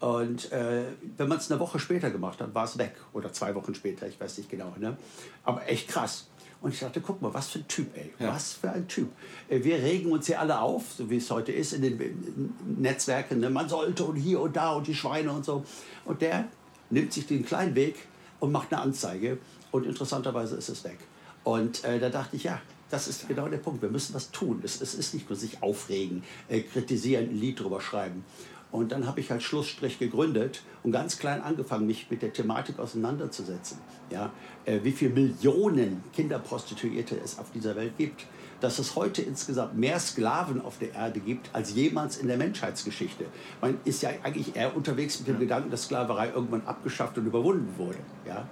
Und 0.00 0.52
äh, 0.52 0.84
wenn 1.16 1.28
man 1.28 1.38
es 1.38 1.50
eine 1.50 1.58
Woche 1.58 1.78
später 1.78 2.10
gemacht 2.10 2.40
hat, 2.40 2.54
war 2.54 2.64
es 2.64 2.78
weg. 2.78 2.94
Oder 3.12 3.32
zwei 3.32 3.54
Wochen 3.54 3.74
später, 3.74 4.06
ich 4.06 4.20
weiß 4.20 4.38
nicht 4.38 4.50
genau. 4.50 4.72
Ne? 4.78 4.96
Aber 5.44 5.68
echt 5.68 5.88
krass. 5.88 6.28
Und 6.60 6.74
ich 6.74 6.80
dachte, 6.80 7.00
guck 7.00 7.22
mal, 7.22 7.32
was 7.32 7.48
für 7.48 7.60
ein 7.60 7.68
Typ, 7.68 7.96
ey. 7.96 8.12
Ja. 8.18 8.34
Was 8.34 8.54
für 8.54 8.70
ein 8.70 8.88
Typ. 8.88 9.10
Äh, 9.48 9.62
wir 9.62 9.76
regen 9.76 10.10
uns 10.10 10.26
hier 10.26 10.40
alle 10.40 10.60
auf, 10.60 10.92
so 10.96 11.08
wie 11.08 11.18
es 11.18 11.30
heute 11.30 11.52
ist 11.52 11.72
in 11.72 11.82
den 11.82 12.54
Netzwerken. 12.78 13.40
Ne? 13.40 13.50
Man 13.50 13.68
sollte 13.68 14.04
und 14.04 14.16
hier 14.16 14.40
und 14.40 14.56
da 14.56 14.72
und 14.72 14.86
die 14.86 14.94
Schweine 14.94 15.30
und 15.32 15.44
so. 15.44 15.64
Und 16.04 16.20
der 16.20 16.48
nimmt 16.90 17.12
sich 17.12 17.26
den 17.26 17.44
kleinen 17.44 17.74
Weg 17.74 17.96
und 18.40 18.50
macht 18.50 18.72
eine 18.72 18.82
Anzeige. 18.82 19.38
Und 19.70 19.86
interessanterweise 19.86 20.56
ist 20.56 20.68
es 20.68 20.82
weg. 20.84 20.98
Und 21.44 21.84
äh, 21.84 22.00
da 22.00 22.08
dachte 22.08 22.36
ich, 22.36 22.44
ja, 22.44 22.60
das 22.90 23.06
ist 23.06 23.28
genau 23.28 23.48
der 23.48 23.58
Punkt. 23.58 23.82
Wir 23.82 23.90
müssen 23.90 24.14
was 24.14 24.30
tun. 24.30 24.60
Es, 24.64 24.80
es 24.80 24.94
ist 24.94 25.14
nicht 25.14 25.28
nur 25.28 25.38
sich 25.38 25.62
aufregen, 25.62 26.24
äh, 26.48 26.60
kritisieren, 26.60 27.30
ein 27.30 27.38
Lied 27.38 27.60
drüber 27.60 27.80
schreiben. 27.80 28.24
Und 28.70 28.92
dann 28.92 29.06
habe 29.06 29.20
ich 29.20 29.30
halt 29.30 29.42
Schlussstrich 29.42 29.98
gegründet 29.98 30.62
und 30.82 30.92
ganz 30.92 31.18
klein 31.18 31.42
angefangen, 31.42 31.86
mich 31.86 32.10
mit 32.10 32.20
der 32.20 32.32
Thematik 32.32 32.78
auseinanderzusetzen. 32.78 33.78
Ja, 34.10 34.30
äh, 34.66 34.80
wie 34.82 34.92
viele 34.92 35.12
Millionen 35.14 36.04
Kinderprostituierte 36.12 37.18
es 37.22 37.38
auf 37.38 37.50
dieser 37.50 37.76
Welt 37.76 37.96
gibt. 37.96 38.26
Dass 38.60 38.80
es 38.80 38.96
heute 38.96 39.22
insgesamt 39.22 39.78
mehr 39.78 40.00
Sklaven 40.00 40.60
auf 40.60 40.78
der 40.78 40.92
Erde 40.92 41.20
gibt 41.20 41.54
als 41.54 41.74
jemals 41.74 42.16
in 42.16 42.26
der 42.26 42.36
Menschheitsgeschichte. 42.36 43.26
Man 43.60 43.78
ist 43.84 44.02
ja 44.02 44.10
eigentlich 44.24 44.56
eher 44.56 44.76
unterwegs 44.76 45.20
mit 45.20 45.28
dem 45.28 45.38
Gedanken, 45.38 45.70
dass 45.70 45.84
Sklaverei 45.84 46.30
irgendwann 46.30 46.62
abgeschafft 46.66 47.16
und 47.18 47.26
überwunden 47.26 47.72
wurde. 47.78 47.98
Ja? 48.26 48.48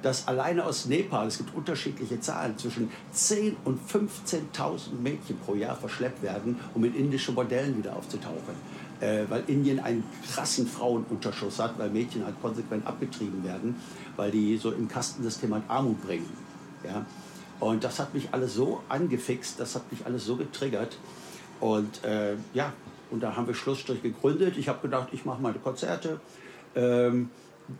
Dass 0.00 0.26
alleine 0.26 0.64
aus 0.64 0.86
Nepal, 0.86 1.26
es 1.26 1.36
gibt 1.36 1.54
unterschiedliche 1.54 2.18
Zahlen, 2.20 2.56
zwischen 2.56 2.90
10.000 3.14 3.56
und 3.66 3.80
15.000 3.86 4.94
Mädchen 5.02 5.38
pro 5.38 5.54
Jahr 5.54 5.76
verschleppt 5.76 6.22
werden, 6.22 6.58
um 6.74 6.82
in 6.84 6.94
indische 6.94 7.32
Bordellen 7.32 7.76
wieder 7.76 7.94
aufzutauchen 7.94 8.56
äh, 9.00 9.24
weil 9.28 9.44
Indien 9.46 9.80
einen 9.80 10.04
krassen 10.32 10.66
Frauenunterschuss 10.66 11.58
hat, 11.58 11.78
weil 11.78 11.90
Mädchen 11.90 12.24
halt 12.24 12.40
konsequent 12.40 12.86
abgetrieben 12.86 13.44
werden, 13.44 13.76
weil 14.16 14.30
die 14.30 14.56
so 14.56 14.70
im 14.70 14.88
Kastensystem 14.88 15.52
halt 15.54 15.64
Armut 15.68 16.02
bringen. 16.02 16.30
Ja? 16.84 17.04
Und 17.60 17.84
das 17.84 17.98
hat 17.98 18.14
mich 18.14 18.28
alles 18.32 18.54
so 18.54 18.80
angefixt, 18.88 19.60
das 19.60 19.74
hat 19.74 19.90
mich 19.90 20.06
alles 20.06 20.24
so 20.24 20.36
getriggert. 20.36 20.96
Und 21.60 22.02
äh, 22.04 22.36
ja, 22.54 22.72
und 23.10 23.22
da 23.22 23.36
haben 23.36 23.46
wir 23.46 23.54
Schlussstrich 23.54 24.02
gegründet. 24.02 24.56
Ich 24.56 24.68
habe 24.68 24.80
gedacht, 24.80 25.08
ich 25.12 25.24
mache 25.24 25.42
meine 25.42 25.58
Konzerte, 25.58 26.20
ähm, 26.74 27.30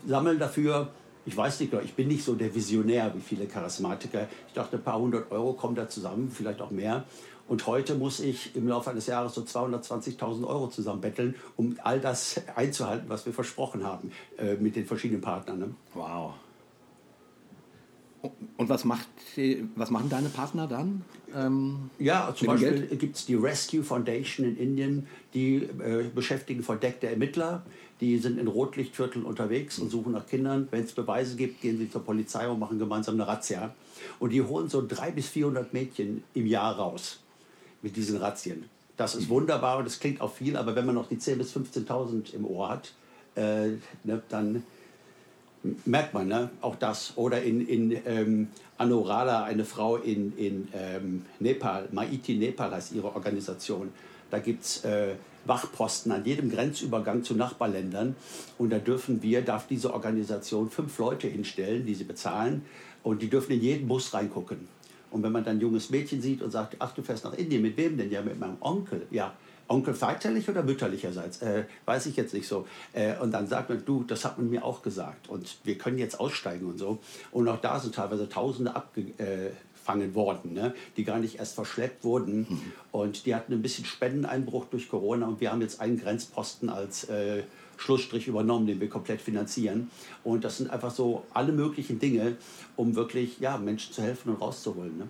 sammeln 0.07 0.39
dafür. 0.39 0.89
Ich 1.25 1.37
weiß 1.37 1.61
nicht, 1.61 1.73
ich 1.85 1.95
bin 1.95 2.09
nicht 2.09 2.25
so 2.25 2.35
der 2.35 2.55
Visionär 2.55 3.13
wie 3.15 3.21
viele 3.21 3.47
Charismatiker. 3.47 4.27
Ich 4.49 4.55
dachte, 4.55 4.77
ein 4.77 4.83
paar 4.83 4.99
hundert 4.99 5.31
Euro 5.31 5.53
kommen 5.53 5.75
da 5.75 5.89
zusammen, 5.89 6.31
vielleicht 6.31 6.61
auch 6.61 6.71
mehr. 6.71 7.05
Und 7.51 7.67
heute 7.67 7.97
muss 7.97 8.21
ich 8.21 8.55
im 8.55 8.69
Laufe 8.69 8.91
eines 8.91 9.09
Jahres 9.09 9.35
so 9.35 9.41
220.000 9.41 10.47
Euro 10.47 10.69
zusammenbetteln, 10.69 11.35
um 11.57 11.77
all 11.83 11.99
das 11.99 12.41
einzuhalten, 12.55 13.09
was 13.09 13.27
wir 13.27 13.33
versprochen 13.33 13.83
haben 13.83 14.13
äh, 14.39 14.55
mit 14.55 14.77
den 14.77 14.87
verschiedenen 14.87 15.21
Partnern. 15.21 15.59
Ne? 15.59 15.75
Wow. 15.93 16.35
Und 18.57 18.69
was, 18.69 18.85
macht, 18.85 19.09
was 19.75 19.91
machen 19.91 20.09
deine 20.09 20.29
Partner 20.29 20.69
dann? 20.69 21.05
Ähm, 21.35 21.91
ja, 21.99 22.33
zum 22.37 22.47
Beispiel 22.47 22.83
gibt 22.97 23.17
es 23.17 23.27
die 23.27 23.35
Rescue 23.35 23.83
Foundation 23.83 24.47
in 24.47 24.57
Indien, 24.57 25.09
die 25.35 25.57
äh, 25.57 26.05
beschäftigen 26.15 26.63
verdeckte 26.63 27.09
Ermittler. 27.09 27.65
Die 28.01 28.19
sind 28.19 28.39
in 28.39 28.47
Rotlichtvierteln 28.47 29.25
unterwegs 29.25 29.81
und 29.81 29.91
suchen 29.91 30.13
nach 30.13 30.29
Kindern. 30.29 30.69
Wenn 30.71 30.85
es 30.85 30.93
Beweise 30.93 31.35
gibt, 31.35 31.63
gehen 31.63 31.79
sie 31.79 31.91
zur 31.91 32.05
Polizei 32.05 32.47
und 32.47 32.61
machen 32.61 32.79
gemeinsam 32.79 33.15
eine 33.15 33.27
Razzia. 33.27 33.75
Und 34.21 34.31
die 34.31 34.41
holen 34.41 34.69
so 34.69 34.87
300 34.87 35.17
bis 35.17 35.29
400 35.31 35.73
Mädchen 35.73 36.23
im 36.35 36.47
Jahr 36.47 36.77
raus 36.77 37.19
mit 37.83 37.97
diesen 37.97 38.19
Razzien. 38.19 38.65
Das 38.97 39.15
ist 39.15 39.29
wunderbar 39.29 39.79
und 39.79 39.85
das 39.85 39.99
klingt 39.99 40.21
auch 40.21 40.33
viel, 40.33 40.57
aber 40.57 40.75
wenn 40.75 40.85
man 40.85 40.95
noch 40.95 41.09
die 41.09 41.17
10.000 41.17 41.37
bis 41.37 41.57
15.000 41.57 42.35
im 42.35 42.45
Ohr 42.45 42.69
hat, 42.69 42.93
äh, 43.35 43.69
ne, 44.05 44.23
dann 44.29 44.63
merkt 45.85 46.15
man 46.15 46.29
ne, 46.29 46.51
auch 46.61 46.77
das. 46.77 47.15
Oder 47.17 47.43
in, 47.43 47.67
in 47.67 47.97
ähm, 48.07 48.49
Anorala, 48.79 49.45
eine 49.45 49.65
Frau 49.65 49.97
in, 49.97 50.37
in 50.37 50.69
ähm, 50.75 51.25
Nepal, 51.39 51.89
Maiti 51.93 52.35
Nepal 52.35 52.71
heißt 52.73 52.93
ihre 52.93 53.15
Organisation. 53.15 53.91
Da 54.31 54.39
gibt 54.39 54.65
es 54.65 54.85
äh, 54.85 55.15
Wachposten 55.45 56.13
an 56.13 56.25
jedem 56.25 56.51
Grenzübergang 56.51 57.25
zu 57.25 57.35
Nachbarländern. 57.35 58.17
Und 58.59 58.71
da 58.71 58.79
dürfen 58.79 59.23
wir, 59.23 59.43
darf 59.43 59.67
diese 59.67 59.93
Organisation 59.93 60.71
fünf 60.71 60.99
Leute 60.99 61.29
hinstellen, 61.29 61.87
die 61.87 61.95
sie 61.95 62.05
bezahlen. 62.05 62.65
Und 63.03 63.23
die 63.23 63.29
dürfen 63.29 63.53
in 63.53 63.61
jeden 63.61 63.89
Bus 63.89 64.13
reingucken. 64.13 64.69
Und 65.11 65.23
wenn 65.23 65.33
man 65.33 65.45
dann 65.45 65.57
ein 65.57 65.61
junges 65.61 65.91
Mädchen 65.91 66.23
sieht 66.23 66.43
und 66.43 66.51
sagt, 66.51 66.77
ach, 66.79 66.93
du 66.93 67.03
fährst 67.03 67.25
nach 67.25 67.35
Indien, 67.35 67.63
mit 67.63 67.77
wem 67.77 67.97
denn? 67.97 68.11
Ja, 68.11 68.23
mit 68.23 68.39
meinem 68.39 68.57
Onkel. 68.61 69.07
Ja, 69.11 69.35
Onkel 69.71 69.95
väterlich 69.95 70.49
oder 70.49 70.65
mütterlicherseits? 70.65 71.43
Äh, 71.43 71.65
weiß 71.85 72.07
ich 72.07 72.17
jetzt 72.17 72.35
nicht 72.35 72.49
so. 72.49 72.67
Äh, 72.93 73.17
und 73.19 73.31
dann 73.31 73.47
sagt 73.47 73.69
man, 73.69 73.85
du, 73.85 74.03
das 74.03 74.25
hat 74.25 74.37
man 74.37 74.51
mir 74.51 74.65
auch 74.65 74.83
gesagt. 74.83 75.29
Und 75.29 75.59
wir 75.65 75.79
können 75.79 75.97
jetzt 75.99 76.19
aussteigen 76.19 76.67
und 76.67 76.79
so. 76.79 76.99
Und 77.31 77.49
auch 77.49 77.61
da 77.61 77.79
sind 77.79 77.95
teilweise 77.95 78.29
Tausende 78.29 78.75
abgefangen 78.75 80.15
worden, 80.17 80.55
ne? 80.55 80.75
die 80.97 81.05
gar 81.05 81.21
nicht 81.21 81.39
erst 81.39 81.55
verschleppt 81.55 82.03
wurden. 82.03 82.41
Mhm. 82.49 82.73
Und 82.91 83.27
die 83.27 83.35
hatten 83.37 83.53
ein 83.53 83.63
bisschen 83.63 83.85
Spendeneinbruch 83.85 84.65
durch 84.67 84.89
Corona. 84.89 85.29
Und 85.29 85.41
wir 85.41 85.53
haben 85.53 85.61
jetzt 85.61 85.81
einen 85.81 86.01
Grenzposten 86.01 86.69
als 86.69 87.05
äh, 87.05 87.45
Schlussstrich 87.81 88.29
übernommen, 88.29 88.67
den 88.67 88.81
wir 88.81 88.89
komplett 88.89 89.21
finanzieren. 89.21 89.91
Und 90.23 90.45
das 90.45 90.59
sind 90.59 90.71
einfach 90.71 90.91
so 90.91 91.25
alle 91.33 91.53
möglichen 91.53 91.99
Dinge, 91.99 92.37
um 92.77 92.95
wirklich 92.95 93.41
ja, 93.41 93.57
Menschen 93.57 93.93
zu 93.93 94.03
helfen 94.03 94.31
und 94.31 94.41
rauszuholen. 94.41 94.99
Ne? 94.99 95.09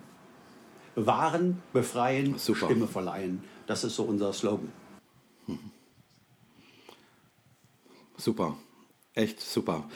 Bewahren, 0.95 1.61
befreien, 1.73 2.37
Super. 2.37 2.65
Stimme 2.65 2.87
verleihen. 2.87 3.43
Das 3.67 3.83
ist 3.83 3.95
so 3.95 4.03
unser 4.03 4.33
Slogan. 4.33 4.71
Super, 8.17 8.57
echt 9.15 9.41
super. 9.41 9.89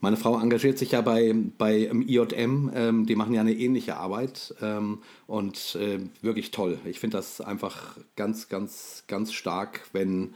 Meine 0.00 0.16
Frau 0.16 0.38
engagiert 0.38 0.78
sich 0.78 0.92
ja 0.92 1.00
bei, 1.00 1.34
bei 1.58 1.90
IJM, 1.90 2.70
ähm, 2.74 3.06
die 3.06 3.16
machen 3.16 3.34
ja 3.34 3.40
eine 3.40 3.54
ähnliche 3.54 3.96
Arbeit 3.96 4.54
ähm, 4.60 5.02
und 5.26 5.74
äh, 5.74 5.98
wirklich 6.22 6.50
toll. 6.50 6.78
Ich 6.84 7.00
finde 7.00 7.16
das 7.16 7.40
einfach 7.40 7.96
ganz, 8.14 8.48
ganz, 8.48 9.04
ganz 9.08 9.32
stark, 9.32 9.88
wenn 9.92 10.34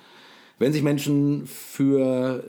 wenn 0.61 0.73
sich 0.73 0.83
Menschen 0.83 1.47
für 1.47 2.45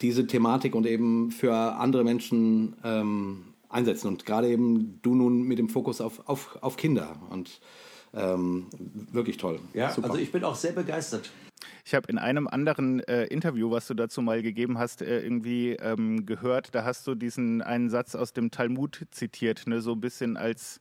diese 0.00 0.26
Thematik 0.26 0.74
und 0.74 0.86
eben 0.86 1.30
für 1.30 1.54
andere 1.54 2.02
Menschen 2.02 2.74
ähm, 2.82 3.44
einsetzen 3.68 4.08
und 4.08 4.26
gerade 4.26 4.48
eben 4.48 4.98
du 5.02 5.14
nun 5.14 5.42
mit 5.42 5.58
dem 5.58 5.68
Fokus 5.68 6.00
auf, 6.00 6.26
auf, 6.26 6.58
auf 6.62 6.76
Kinder 6.76 7.16
und 7.30 7.60
ähm, 8.14 8.66
wirklich 9.12 9.36
toll. 9.36 9.60
Ja, 9.74 9.90
Super. 9.90 10.10
also 10.10 10.20
ich 10.20 10.32
bin 10.32 10.42
auch 10.42 10.54
sehr 10.54 10.72
begeistert. 10.72 11.30
Ich 11.84 11.94
habe 11.94 12.10
in 12.10 12.18
einem 12.18 12.48
anderen 12.48 13.00
äh, 13.00 13.24
Interview, 13.26 13.70
was 13.70 13.86
du 13.86 13.94
dazu 13.94 14.22
mal 14.22 14.40
gegeben 14.42 14.78
hast, 14.78 15.02
äh, 15.02 15.20
irgendwie 15.20 15.72
ähm, 15.72 16.24
gehört, 16.24 16.74
da 16.74 16.84
hast 16.84 17.06
du 17.06 17.14
diesen 17.14 17.60
einen 17.60 17.90
Satz 17.90 18.14
aus 18.14 18.32
dem 18.32 18.50
Talmud 18.50 19.06
zitiert, 19.10 19.66
ne, 19.66 19.80
so 19.82 19.92
ein 19.92 20.00
bisschen 20.00 20.36
als, 20.36 20.80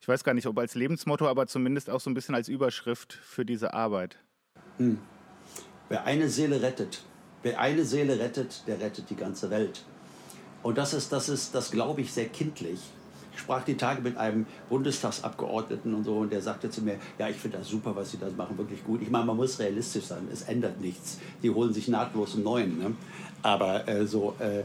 ich 0.00 0.08
weiß 0.08 0.24
gar 0.24 0.34
nicht, 0.34 0.46
ob 0.46 0.58
als 0.58 0.74
Lebensmotto, 0.74 1.28
aber 1.28 1.46
zumindest 1.46 1.90
auch 1.90 2.00
so 2.00 2.08
ein 2.08 2.14
bisschen 2.14 2.34
als 2.34 2.48
Überschrift 2.48 3.12
für 3.12 3.44
diese 3.44 3.74
Arbeit. 3.74 4.18
Hm. 4.78 4.98
Wer 5.90 6.04
eine 6.04 6.28
Seele 6.28 6.62
rettet, 6.62 7.02
wer 7.42 7.58
eine 7.58 7.84
Seele 7.84 8.16
rettet, 8.20 8.62
der 8.68 8.80
rettet 8.80 9.10
die 9.10 9.16
ganze 9.16 9.50
Welt. 9.50 9.82
Und 10.62 10.78
das 10.78 10.94
ist, 10.94 11.10
das 11.10 11.28
ist, 11.28 11.52
das 11.52 11.72
glaube 11.72 12.00
ich, 12.00 12.12
sehr 12.12 12.28
kindlich. 12.28 12.78
Ich 13.32 13.40
sprach 13.40 13.64
die 13.64 13.76
Tage 13.76 14.00
mit 14.00 14.16
einem 14.16 14.46
Bundestagsabgeordneten 14.68 15.92
und 15.92 16.04
so 16.04 16.18
und 16.18 16.32
der 16.32 16.42
sagte 16.42 16.70
zu 16.70 16.82
mir, 16.82 16.96
ja, 17.18 17.28
ich 17.28 17.36
finde 17.36 17.58
das 17.58 17.66
super, 17.66 17.96
was 17.96 18.12
Sie 18.12 18.18
da 18.18 18.28
machen, 18.36 18.56
wirklich 18.56 18.84
gut. 18.84 19.02
Ich 19.02 19.10
meine, 19.10 19.24
man 19.24 19.36
muss 19.36 19.58
realistisch 19.58 20.04
sein, 20.04 20.28
es 20.32 20.42
ändert 20.42 20.80
nichts. 20.80 21.18
Die 21.42 21.50
holen 21.50 21.74
sich 21.74 21.88
nahtlos 21.88 22.34
einen 22.34 22.44
neuen. 22.44 22.78
Ne? 22.78 22.94
Aber 23.42 23.88
äh, 23.88 24.06
so, 24.06 24.36
äh, 24.38 24.62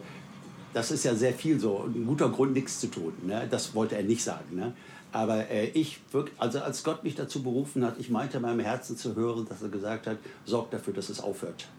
das 0.76 0.92
ist 0.92 1.06
ja 1.06 1.16
sehr 1.16 1.34
viel 1.34 1.60
so, 1.60 1.86
ein 1.88 2.06
guter 2.06 2.30
Grund, 2.30 2.54
nichts 2.54 2.80
zu 2.80 2.88
tun. 2.88 3.14
Ne? 3.24 3.48
Das 3.50 3.74
wollte 3.74 3.96
er 3.96 4.04
nicht 4.04 4.24
sagen. 4.24 4.56
Ne? 4.56 4.74
Aber 5.16 5.50
äh, 5.50 5.68
ich, 5.68 6.02
also 6.38 6.60
als 6.60 6.84
Gott 6.84 7.06
mich 7.06 7.16
dazu 7.16 7.42
berufen 7.42 7.86
hat, 7.86 7.96
ich 8.00 8.10
meinte 8.10 8.36
in 8.36 8.44
meinem 8.44 8.60
Herzen 8.60 8.98
zu 8.98 9.16
hören, 9.16 9.46
dass 9.48 9.62
er 9.62 9.70
gesagt 9.70 10.08
hat, 10.08 10.18
sorgt 10.44 10.74
dafür, 10.74 10.94
dass 10.94 11.08
es 11.08 11.22
aufhört. 11.22 11.70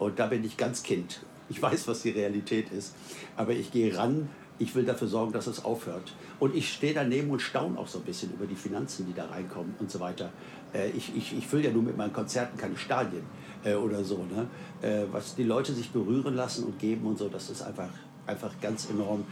Und 0.00 0.18
da 0.18 0.26
bin 0.26 0.42
ich 0.42 0.56
ganz 0.56 0.82
Kind. 0.82 1.20
Ich 1.48 1.62
weiß, 1.62 1.86
was 1.86 2.02
die 2.02 2.10
Realität 2.10 2.72
ist. 2.72 2.96
Aber 3.36 3.52
ich 3.52 3.70
gehe 3.70 3.96
ran, 3.96 4.28
ich 4.58 4.74
will 4.74 4.84
dafür 4.84 5.06
sorgen, 5.06 5.30
dass 5.30 5.46
es 5.46 5.64
aufhört. 5.64 6.12
Und 6.40 6.56
ich 6.56 6.72
stehe 6.72 6.92
daneben 6.92 7.30
und 7.30 7.40
staune 7.40 7.78
auch 7.78 7.86
so 7.86 7.98
ein 7.98 8.04
bisschen 8.04 8.32
über 8.32 8.46
die 8.46 8.56
Finanzen, 8.56 9.06
die 9.06 9.14
da 9.14 9.26
reinkommen 9.26 9.76
und 9.78 9.88
so 9.88 10.00
weiter. 10.00 10.30
Äh, 10.74 10.90
ich, 10.90 11.16
ich, 11.16 11.38
ich 11.38 11.46
fülle 11.46 11.66
ja 11.66 11.70
nur 11.70 11.84
mit 11.84 11.96
meinen 11.96 12.12
Konzerten 12.12 12.58
keine 12.58 12.76
Stadien 12.76 13.22
äh, 13.62 13.74
oder 13.74 14.02
so. 14.02 14.24
Ne? 14.24 14.48
Äh, 14.82 15.04
was 15.12 15.36
die 15.36 15.44
Leute 15.44 15.72
sich 15.72 15.90
berühren 15.92 16.34
lassen 16.34 16.64
und 16.64 16.80
geben 16.80 17.06
und 17.06 17.16
so, 17.16 17.28
das 17.28 17.48
ist 17.48 17.62
einfach, 17.62 17.90
einfach 18.26 18.50
ganz 18.60 18.90
enorm. 18.90 19.24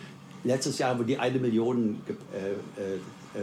Letztes 0.45 0.79
Jahr 0.79 0.91
haben 0.91 1.01
wir 1.01 1.07
die 1.07 1.19
eine 1.19 1.41
Million 1.41 2.01
äh, 2.07 2.13
äh, 2.81 3.01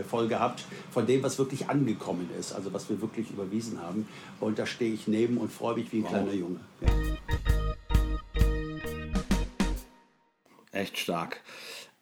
voll 0.08 0.28
gehabt 0.28 0.64
von 0.92 1.06
dem, 1.06 1.24
was 1.24 1.38
wirklich 1.38 1.70
angekommen 1.70 2.30
ist, 2.40 2.54
also 2.54 2.74
was 2.74 2.90
wir 2.90 3.02
wirklich 3.02 3.32
überwiesen 3.32 3.82
haben. 3.82 4.08
Und 4.40 4.60
da 4.60 4.66
stehe 4.66 4.94
ich 4.94 5.08
neben 5.08 5.38
und 5.38 5.52
freue 5.52 5.76
mich 5.76 5.92
wie 5.92 6.00
ein 6.00 6.04
wow. 6.04 6.10
kleiner 6.10 6.34
Junge. 6.34 6.60
Ja. 6.82 6.88
Echt 10.72 10.98
stark. 10.98 11.42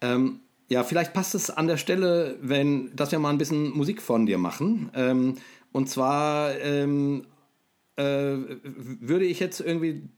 Ähm, 0.01 0.41
ja, 0.67 0.83
vielleicht 0.83 1.13
passt 1.13 1.35
es 1.35 1.49
an 1.49 1.67
der 1.67 1.77
Stelle, 1.77 2.37
wenn, 2.41 2.95
dass 2.95 3.11
wir 3.11 3.19
mal 3.19 3.29
ein 3.29 3.37
bisschen 3.37 3.69
Musik 3.69 4.01
von 4.01 4.25
dir 4.25 4.37
machen. 4.37 4.89
Ähm, 4.95 5.35
und 5.71 5.89
zwar 5.89 6.57
ähm, 6.59 7.27
äh, 7.95 8.03
würde 8.03 9.25
ich 9.25 9.39
jetzt 9.39 9.59
irgendwie 9.59 10.09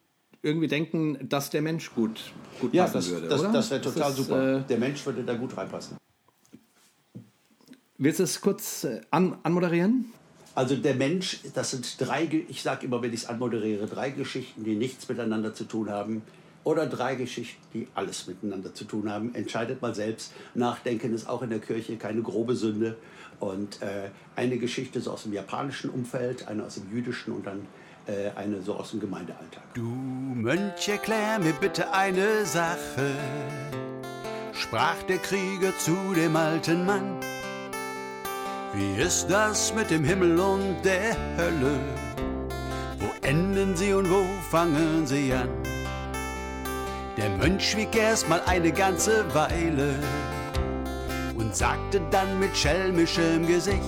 irgendwie 0.42 0.68
denken, 0.68 1.18
dass 1.28 1.50
der 1.50 1.62
Mensch 1.62 1.94
gut, 1.94 2.32
gut 2.62 2.74
ja, 2.74 2.84
passen 2.84 2.98
das, 2.98 3.10
würde. 3.10 3.28
Das, 3.28 3.42
oder? 3.42 3.52
das 3.52 3.72
wäre 3.72 3.82
total 3.82 4.12
ist, 4.12 4.18
super. 4.18 4.58
Äh, 4.58 4.62
der 4.62 4.78
Mensch 4.78 5.06
würde 5.06 5.24
da 5.24 5.34
gut 5.34 5.58
reinpassen. 5.58 5.98
Willst 8.00 8.20
du 8.20 8.24
es 8.24 8.42
kurz 8.42 8.84
äh, 8.84 9.02
an, 9.10 9.38
anmoderieren? 9.42 10.14
Also 10.54 10.76
der 10.76 10.94
Mensch, 10.94 11.40
das 11.54 11.72
sind 11.72 12.00
drei, 12.00 12.46
ich 12.48 12.62
sage 12.62 12.86
immer, 12.86 13.02
wenn 13.02 13.12
ich 13.12 13.22
es 13.22 13.26
anmoderiere, 13.28 13.88
drei 13.88 14.12
Geschichten, 14.12 14.64
die 14.64 14.76
nichts 14.76 15.08
miteinander 15.10 15.54
zu 15.54 15.64
tun 15.64 15.90
haben. 15.90 16.22
Oder 16.64 16.86
drei 16.86 17.16
Geschichten, 17.16 17.62
die 17.74 17.88
alles 17.96 18.28
miteinander 18.28 18.74
zu 18.74 18.84
tun 18.84 19.10
haben. 19.10 19.34
Entscheidet 19.34 19.82
mal 19.82 19.96
selbst. 19.96 20.34
Nachdenken 20.54 21.14
ist 21.14 21.30
auch 21.30 21.42
in 21.42 21.50
der 21.50 21.60
Kirche 21.60 21.96
keine 21.96 22.22
grobe 22.22 22.56
Sünde. 22.56 22.98
Und 23.40 23.82
äh, 23.82 24.10
eine 24.36 24.58
Geschichte 24.58 25.00
so 25.00 25.12
aus 25.12 25.24
dem 25.24 25.34
japanischen 25.34 25.90
Umfeld, 25.90 26.48
eine 26.48 26.66
aus 26.66 26.76
dem 26.76 26.92
jüdischen 26.92 27.34
und 27.34 27.48
dann 27.48 27.66
äh, 28.06 28.32
eine 28.36 28.62
so 28.62 28.76
aus 28.76 28.92
dem 28.92 29.00
Gemeindealltag. 29.00 29.74
Du 29.76 29.84
Mönch, 29.84 30.90
erklär 30.90 31.40
mir 31.40 31.54
bitte 31.54 31.94
eine 31.94 32.46
Sache, 32.46 33.12
sprach 34.54 35.02
der 35.04 35.20
Krieger 35.20 35.72
zu 35.78 35.96
dem 36.16 36.36
alten 36.36 36.86
Mann. 36.86 37.20
Wie 38.78 39.02
ist 39.02 39.26
das 39.28 39.74
mit 39.74 39.90
dem 39.90 40.04
Himmel 40.04 40.40
und 40.40 40.84
der 40.84 41.18
Hölle? 41.36 41.80
Wo 43.00 43.08
enden 43.28 43.76
sie 43.76 43.92
und 43.92 44.08
wo 44.08 44.24
fangen 44.52 45.08
sie 45.08 45.34
an? 45.34 45.50
Der 47.18 47.28
Mönch 47.32 47.72
schwieg 47.72 47.96
erst 47.96 48.30
mal 48.30 48.40
eine 48.46 48.72
ganze 48.72 49.26
Weile 49.34 49.96
und 51.40 51.56
sagte 51.56 52.00
dann 52.12 52.40
mit 52.40 52.56
schelmischem 52.56 53.48
Gesicht, 53.48 53.82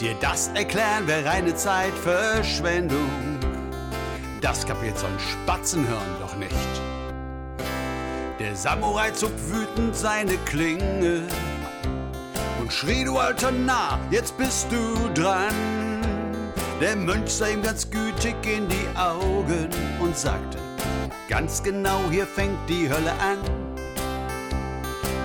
dir 0.00 0.16
das 0.20 0.48
erklären 0.54 1.06
wäre 1.06 1.24
reine 1.24 1.54
Zeitverschwendung. 1.54 3.38
Das 4.40 4.66
kapiert 4.66 4.98
so 4.98 5.06
ein 5.06 5.20
Spatzenhirn 5.20 6.16
doch 6.18 6.34
nicht. 6.34 6.82
Der 8.40 8.56
Samurai 8.56 9.12
zog 9.12 9.30
wütend 9.48 9.94
seine 9.94 10.36
Klinge 10.38 11.22
und 12.62 12.72
schrie, 12.72 13.04
du 13.04 13.18
alter 13.18 13.50
Narr, 13.50 13.98
jetzt 14.12 14.38
bist 14.38 14.68
du 14.70 15.08
dran. 15.20 15.52
Der 16.80 16.94
Mönch 16.94 17.28
sah 17.28 17.48
ihm 17.48 17.60
ganz 17.60 17.90
gütig 17.90 18.36
in 18.44 18.68
die 18.68 18.96
Augen 18.96 19.68
und 19.98 20.16
sagte, 20.16 20.58
ganz 21.28 21.60
genau 21.62 22.00
hier 22.08 22.24
fängt 22.24 22.58
die 22.68 22.88
Hölle 22.88 23.12
an. 23.20 23.38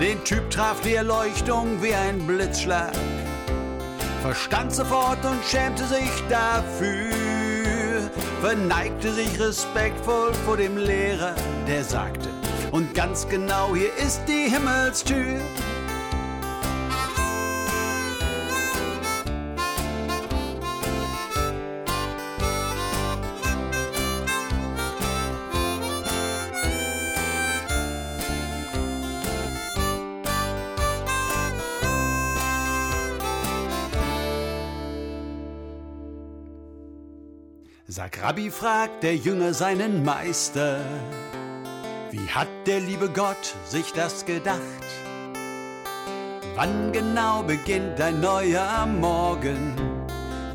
Den 0.01 0.23
Typ 0.23 0.49
traf 0.49 0.81
die 0.81 0.95
Erleuchtung 0.95 1.81
wie 1.81 1.93
ein 1.93 2.25
Blitzschlag, 2.25 2.93
verstand 4.23 4.73
sofort 4.73 5.23
und 5.23 5.43
schämte 5.45 5.85
sich 5.85 6.09
dafür, 6.29 8.09
verneigte 8.41 9.13
sich 9.13 9.39
respektvoll 9.39 10.33
vor 10.45 10.57
dem 10.57 10.77
Lehrer, 10.77 11.35
der 11.67 11.83
sagte, 11.83 12.29
und 12.71 12.95
ganz 12.95 13.29
genau 13.29 13.75
hier 13.75 13.95
ist 13.97 14.21
die 14.27 14.49
Himmelstür. 14.49 15.39
Rabbi, 38.21 38.49
fragt 38.49 39.03
der 39.03 39.15
Jünger 39.15 39.53
seinen 39.53 40.03
Meister, 40.03 40.79
wie 42.09 42.27
hat 42.29 42.47
der 42.65 42.79
liebe 42.79 43.09
Gott 43.09 43.55
sich 43.65 43.93
das 43.93 44.25
gedacht? 44.25 44.59
Wann 46.55 46.91
genau 46.91 47.43
beginnt 47.43 48.01
ein 48.01 48.19
neuer 48.19 48.87
Morgen 48.87 49.75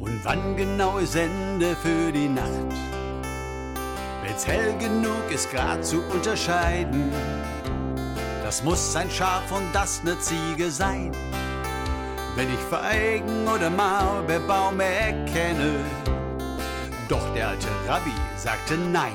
und 0.00 0.24
wann 0.24 0.56
genau 0.56 0.98
ist 0.98 1.14
Ende 1.14 1.76
für 1.76 2.10
die 2.10 2.28
Nacht? 2.28 2.74
Wenn's 4.24 4.44
hell 4.44 4.74
genug 4.78 5.30
ist, 5.32 5.48
grad 5.52 5.84
zu 5.84 6.02
unterscheiden, 6.12 7.12
das 8.42 8.64
muss 8.64 8.96
ein 8.96 9.10
Schaf 9.10 9.52
und 9.52 9.72
das 9.72 10.02
ne 10.02 10.18
Ziege 10.18 10.68
sein. 10.68 11.12
Wenn 12.34 12.52
ich 12.52 12.60
Feigen 12.70 13.46
oder 13.46 13.70
Maulbeerbaum 13.70 14.80
erkenne, 14.80 15.78
doch 17.12 17.34
der 17.34 17.48
alte 17.48 17.68
Rabbi 17.86 18.14
sagte 18.38 18.74
nein. 18.90 19.12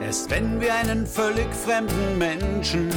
Erst 0.00 0.30
wenn 0.30 0.58
wir 0.58 0.74
einen 0.74 1.06
völlig 1.06 1.54
fremden 1.54 2.16
Menschen 2.16 2.88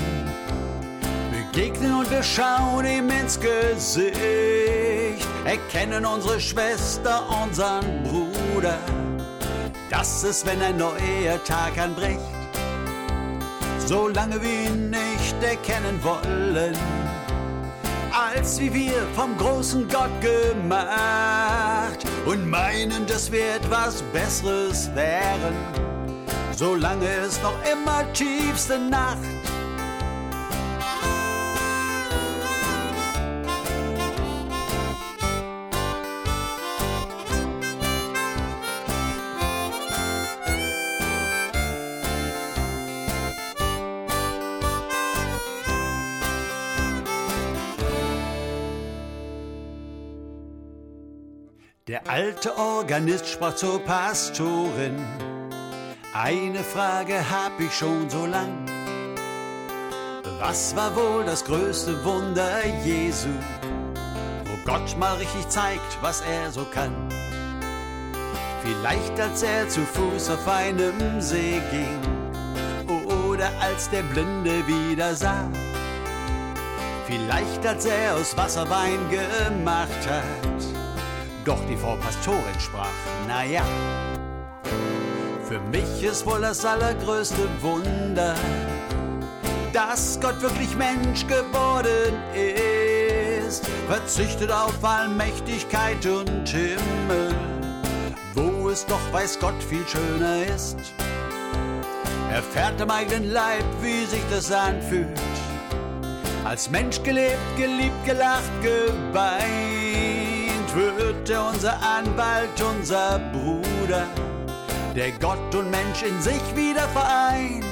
begegnen 1.30 1.93
und 1.93 2.09
wir 2.09 2.24
schauen 2.24 2.86
ihm 2.86 3.09
ins 3.09 3.38
Gesicht, 3.38 4.16
erkennen 5.43 6.05
unsere 6.05 6.39
Schwester, 6.39 7.22
unseren 7.43 8.03
Bruder, 8.03 8.78
dass 9.89 10.24
es, 10.24 10.45
wenn 10.45 10.62
ein 10.62 10.78
neuer 10.78 11.43
Tag 11.43 11.78
anbricht, 11.78 12.22
solange 13.88 14.41
wir 14.41 14.70
ihn 14.70 14.89
nicht 14.89 15.43
erkennen 15.43 16.01
wollen, 16.01 16.78
als 18.41 18.59
wie 18.59 18.73
wir 18.73 19.05
vom 19.13 19.37
großen 19.37 19.87
Gott 19.87 20.09
gemacht 20.19 20.79
und 22.25 22.49
meinen, 22.49 23.05
dass 23.05 23.31
wir 23.31 23.57
etwas 23.57 24.01
Besseres 24.13 24.89
wären, 24.95 25.53
solange 26.51 27.05
es 27.07 27.39
noch 27.43 27.53
immer 27.71 28.03
tiefste 28.13 28.79
Nacht. 28.79 29.19
Der 52.05 52.13
alte 52.13 52.57
Organist 52.57 53.27
sprach 53.27 53.55
zur 53.55 53.79
Pastorin. 53.79 54.97
Eine 56.13 56.63
Frage 56.63 57.29
hab 57.29 57.59
ich 57.59 57.73
schon 57.73 58.09
so 58.09 58.25
lang. 58.25 58.65
Was 60.39 60.75
war 60.75 60.95
wohl 60.95 61.23
das 61.25 61.43
größte 61.45 62.03
Wunder 62.03 62.65
Jesu, 62.83 63.29
wo 64.45 64.71
Gott 64.71 64.97
mal 64.97 65.15
richtig 65.17 65.47
zeigt, 65.49 65.97
was 66.01 66.21
er 66.21 66.51
so 66.51 66.65
kann? 66.65 66.93
Vielleicht 68.63 69.19
als 69.19 69.43
er 69.43 69.67
zu 69.69 69.81
Fuß 69.81 70.29
auf 70.31 70.47
einem 70.47 71.21
See 71.21 71.61
ging 71.71 71.99
oder 73.05 73.49
als 73.59 73.89
der 73.89 74.03
Blinde 74.03 74.65
wieder 74.67 75.15
sah. 75.15 75.49
Vielleicht 77.05 77.65
als 77.65 77.85
er 77.85 78.15
aus 78.15 78.35
Wasser 78.37 78.69
Wein 78.69 78.99
gemacht 79.09 80.07
hat 80.09 80.70
doch 81.45 81.59
die 81.69 81.77
Frau 81.77 81.95
Pastorin 81.95 82.59
sprach, 82.59 82.87
naja, 83.27 83.63
für 85.47 85.59
mich 85.59 86.03
ist 86.03 86.25
wohl 86.25 86.41
das 86.41 86.63
allergrößte 86.63 87.47
Wunder, 87.61 88.35
dass 89.73 90.19
Gott 90.21 90.41
wirklich 90.41 90.75
Mensch 90.75 91.25
geworden 91.27 92.15
ist, 92.33 93.65
verzichtet 93.87 94.51
auf 94.51 94.83
Allmächtigkeit 94.83 96.05
und 96.05 96.47
Himmel, 96.47 97.35
wo 98.33 98.69
es 98.69 98.85
doch 98.85 99.01
weiß 99.11 99.39
Gott 99.39 99.61
viel 99.67 99.85
schöner 99.87 100.45
ist. 100.55 100.77
erfährt 102.31 102.81
am 102.81 102.89
eigenen 102.89 103.31
Leib, 103.31 103.65
wie 103.81 104.05
sich 104.05 104.23
das 104.31 104.51
anfühlt. 104.51 105.19
Als 106.45 106.69
Mensch 106.69 107.03
gelebt, 107.03 107.37
geliebt, 107.57 108.05
gelacht, 108.05 108.51
geweint, 108.61 110.20
wird 110.76 111.30
er 111.30 111.45
unser 111.45 111.74
Anwalt, 111.82 112.61
unser 112.61 113.19
Bruder, 113.32 114.07
der 114.95 115.11
Gott 115.13 115.53
und 115.55 115.69
Mensch 115.69 116.03
in 116.03 116.22
sich 116.22 116.55
wieder 116.55 116.88
vereint. 116.89 117.70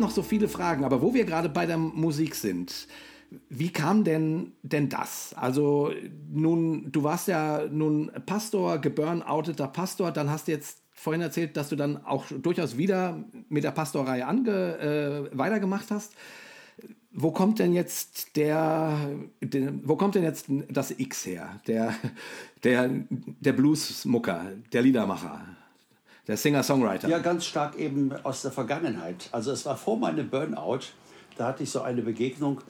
Noch 0.00 0.10
so 0.10 0.22
viele 0.22 0.48
Fragen, 0.48 0.84
aber 0.84 1.02
wo 1.02 1.14
wir 1.14 1.24
gerade 1.24 1.48
bei 1.48 1.66
der 1.66 1.78
Musik 1.78 2.34
sind, 2.34 2.88
wie 3.48 3.72
kam 3.72 4.04
denn 4.04 4.52
denn 4.62 4.88
das? 4.88 5.34
Also 5.36 5.92
nun, 6.32 6.90
du 6.90 7.04
warst 7.04 7.28
ja 7.28 7.66
nun 7.70 8.10
Pastor, 8.26 8.78
geburnouteter 8.78 9.68
Pastor, 9.68 10.10
dann 10.10 10.30
hast 10.30 10.48
du 10.48 10.52
jetzt 10.52 10.82
vorhin 10.92 11.22
erzählt, 11.22 11.56
dass 11.56 11.68
du 11.68 11.76
dann 11.76 12.04
auch 12.04 12.26
durchaus 12.26 12.76
wieder 12.76 13.24
mit 13.48 13.64
der 13.64 13.70
Pastorei 13.70 14.24
ange, 14.24 15.30
äh, 15.32 15.38
weitergemacht 15.38 15.90
hast. 15.90 16.14
Wo 17.12 17.32
kommt 17.32 17.58
denn 17.58 17.72
jetzt 17.72 18.36
der, 18.36 19.10
der, 19.40 19.72
wo 19.82 19.96
kommt 19.96 20.14
denn 20.14 20.22
jetzt 20.22 20.46
das 20.68 20.92
X 20.98 21.26
her? 21.26 21.60
Der, 21.66 21.94
der, 22.64 22.90
der 23.08 23.52
Bluesmucker, 23.52 24.46
der 24.72 24.82
Liedermacher? 24.82 25.40
Der 26.30 26.36
Singer-Songwriter. 26.36 27.08
Ja, 27.08 27.18
ganz 27.18 27.44
stark 27.44 27.76
eben 27.76 28.12
aus 28.22 28.42
der 28.42 28.52
Vergangenheit. 28.52 29.28
Also 29.32 29.50
es 29.50 29.66
war 29.66 29.76
vor 29.76 29.98
meinem 29.98 30.30
Burnout, 30.30 30.78
da 31.36 31.48
hatte 31.48 31.64
ich 31.64 31.70
so 31.72 31.82
eine 31.82 32.02
Begegnung. 32.02 32.60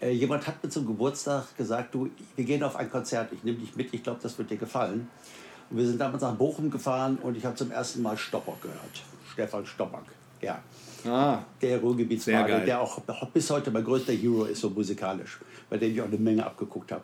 Äh, 0.00 0.12
jemand 0.12 0.46
hat 0.46 0.62
mir 0.62 0.70
zum 0.70 0.86
Geburtstag 0.86 1.56
gesagt, 1.56 1.96
du, 1.96 2.10
wir 2.36 2.44
gehen 2.44 2.62
auf 2.62 2.76
ein 2.76 2.88
Konzert, 2.88 3.32
ich 3.32 3.42
nehme 3.42 3.58
dich 3.58 3.74
mit, 3.74 3.92
ich 3.92 4.04
glaube, 4.04 4.20
das 4.22 4.38
wird 4.38 4.50
dir 4.50 4.56
gefallen. 4.56 5.08
Und 5.68 5.78
wir 5.78 5.84
sind 5.84 6.00
damals 6.00 6.22
nach 6.22 6.36
Bochum 6.36 6.70
gefahren 6.70 7.18
und 7.20 7.36
ich 7.36 7.44
habe 7.44 7.56
zum 7.56 7.72
ersten 7.72 8.02
Mal 8.02 8.16
Stoppock 8.16 8.62
gehört. 8.62 9.02
Stefan 9.32 9.66
Stoppock, 9.66 10.04
ja. 10.40 10.62
Ah, 11.04 11.40
der 11.60 11.80
Ruhrgebietsbade, 11.80 12.64
der 12.64 12.80
auch 12.80 13.00
bis 13.34 13.50
heute 13.50 13.72
mein 13.72 13.82
größter 13.82 14.12
Hero 14.12 14.44
ist, 14.44 14.60
so 14.60 14.70
musikalisch, 14.70 15.40
bei 15.68 15.76
dem 15.76 15.90
ich 15.90 16.00
auch 16.00 16.06
eine 16.06 16.18
Menge 16.18 16.46
abgeguckt 16.46 16.92
habe. 16.92 17.02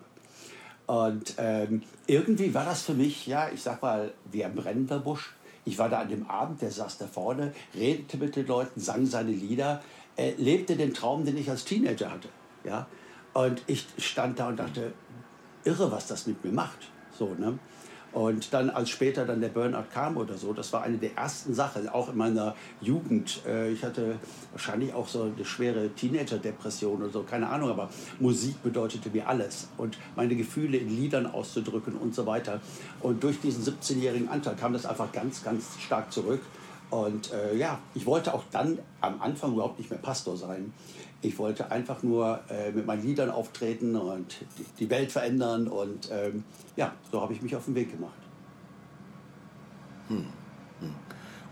Und 0.87 1.35
ähm, 1.39 1.83
irgendwie 2.07 2.55
war 2.55 2.65
das 2.65 2.83
für 2.83 2.95
mich, 2.95 3.27
ja, 3.27 3.49
ich 3.53 3.61
sag 3.61 3.83
mal, 3.83 4.13
wie 4.31 4.45
ein 4.45 4.55
brennender 4.55 5.01
Busch. 5.01 5.35
Ich 5.65 5.79
war 5.79 5.89
da 5.89 6.01
an 6.01 6.09
dem 6.09 6.29
Abend, 6.29 6.61
der 6.63 6.71
saß 6.71 6.99
da 6.99 7.07
vorne, 7.07 7.53
redete 7.75 8.19
mit 8.19 8.37
den 8.37 8.47
Leuten, 8.47 8.81
sang 8.81 9.07
seine 9.07 9.31
Lieder, 9.31 9.83
äh, 10.17 10.33
lebte 10.37 10.77
den 10.77 10.93
Traum, 10.93 11.25
den 11.25 11.37
ich 11.37 11.49
als 11.51 11.65
Teenager 11.65 12.11
hatte. 12.11 12.29
Ja? 12.65 12.87
Und 13.33 13.63
ich 13.67 13.87
stand 13.99 14.39
da 14.39 14.49
und 14.49 14.59
dachte, 14.59 14.93
irre, 15.65 15.91
was 15.91 16.07
das 16.07 16.27
mit 16.27 16.45
mir 16.45 16.53
macht. 16.53 16.91
So, 17.19 17.35
ne? 17.35 17.59
Und 18.15 18.55
dann, 18.55 18.71
als 18.71 18.91
später 18.91 19.27
dann 19.27 19.41
der 19.41 19.49
Burnout 19.49 19.87
kam 19.93 20.17
oder 20.17 20.39
so, 20.39 20.53
das 20.53 20.73
war 20.73 20.85
eine 20.85 20.99
der 20.99 21.17
ersten 21.17 21.53
Sachen, 21.53 21.89
auch 21.89 22.09
in 22.09 22.17
meiner 22.17 22.55
Jugend. 22.81 23.43
Äh, 23.45 23.73
ich 23.73 23.83
hatte 23.83 24.21
wahrscheinlich 24.53 24.95
auch 24.95 25.09
so 25.09 25.25
eine 25.25 25.45
schwere 25.45 25.89
Teenager-Depression 25.89 27.03
oder 27.03 27.11
so, 27.11 27.25
keine 27.25 27.49
Ahnung, 27.49 27.71
aber 27.71 27.91
Musik 28.21 28.63
bedeutete 28.63 29.11
mir 29.11 29.29
alles. 29.29 29.67
Und 29.79 29.99
meine 30.15 30.37
Gefühle 30.37 30.79
in 30.79 30.91
Liedern 30.91 31.27
auszudrücken 31.27 31.97
und 31.97 32.15
so 32.15 32.25
weiter. 32.25 32.61
Und 33.01 33.25
durch 33.25 33.41
diesen 33.41 33.65
17-jährigen 33.65 34.29
Anteil 34.29 34.55
kam 34.55 34.73
das 34.73 34.87
einfach 34.87 35.11
ganz, 35.11 35.43
ganz 35.43 35.65
stark 35.85 36.13
zurück. 36.13 36.41
Und 36.91 37.33
äh, 37.33 37.57
ja, 37.57 37.81
ich 37.97 38.07
wollte 38.07 38.33
auch 38.33 38.45
dann 38.53 38.79
am 39.01 39.21
Anfang 39.21 39.55
überhaupt 39.55 39.79
nicht 39.79 39.91
mehr 39.91 39.99
Pastor 39.99 40.37
sein. 40.37 40.73
Ich 41.25 41.39
wollte 41.39 41.71
einfach 41.71 42.03
nur 42.03 42.41
äh, 42.51 42.71
mit 42.71 42.87
meinen 42.87 43.03
Liedern 43.03 43.31
auftreten 43.31 43.97
und 43.97 44.37
die, 44.79 44.91
Welt 44.91 45.11
verändern. 45.11 45.69
Und 45.69 46.11
ähm, 46.13 46.45
ja, 46.77 46.93
so 47.11 47.21
habe 47.21 47.33
ich 47.33 47.41
mich 47.41 47.57
auf 47.57 47.65
den 47.65 47.75
Weg 47.75 47.91
gemacht. 47.91 48.13
Hm. 50.09 50.27
Hm. 50.81 50.91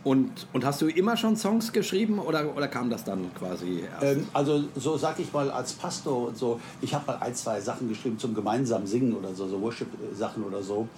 Und, 0.05 0.47
und 0.53 0.65
hast 0.65 0.83
du 0.83 0.89
immer 0.89 1.17
schon 1.17 1.37
Songs 1.37 1.73
geschrieben 1.73 2.19
oder, 2.19 2.55
oder 2.57 2.69
kam 2.69 2.91
das 2.91 3.05
dann 3.05 3.33
quasi 3.35 3.85
erst? 3.91 4.19
Ähm, 4.19 4.27
also 4.33 4.65
so 4.75 4.97
sag 4.97 5.19
ich 5.21 5.33
mal 5.33 5.51
als 5.51 5.73
Pastor 5.73 6.29
und 6.29 6.37
so, 6.37 6.61
ich 6.81 6.93
habe 6.93 7.07
mal 7.07 7.19
ein, 7.19 7.35
zwei 7.35 7.61
Sachen 7.61 7.89
geschrieben 7.89 8.19
zum 8.19 8.35
gemeinsamen 8.35 8.87
Singen 8.87 9.15
oder 9.15 9.33
so, 9.33 9.47
so 9.47 9.61
Worship-Sachen 9.61 10.43
oder 10.43 10.63
so. 10.63 10.89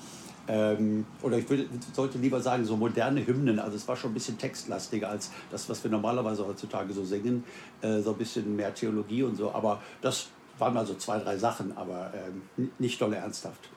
Ähm, 0.46 1.06
oder 1.22 1.38
ich 1.38 1.48
will, 1.48 1.68
sollte 1.92 2.18
lieber 2.18 2.40
sagen, 2.40 2.64
so 2.64 2.76
moderne 2.76 3.26
Hymnen. 3.26 3.58
Also 3.58 3.76
es 3.76 3.88
war 3.88 3.96
schon 3.96 4.10
ein 4.10 4.14
bisschen 4.14 4.38
textlastiger 4.38 5.08
als 5.08 5.30
das, 5.50 5.68
was 5.68 5.82
wir 5.82 5.90
normalerweise 5.90 6.46
heutzutage 6.46 6.92
so 6.92 7.04
singen. 7.04 7.44
Äh, 7.80 8.00
so 8.00 8.10
ein 8.10 8.18
bisschen 8.18 8.54
mehr 8.56 8.74
Theologie 8.74 9.22
und 9.22 9.36
so. 9.36 9.52
Aber 9.52 9.82
das 10.02 10.28
waren 10.58 10.74
mal 10.74 10.86
so 10.86 10.94
zwei, 10.94 11.18
drei 11.18 11.36
Sachen, 11.36 11.76
aber 11.76 12.12
ähm, 12.14 12.70
nicht 12.78 13.00
dolle 13.00 13.16
ernsthaft. 13.16 13.70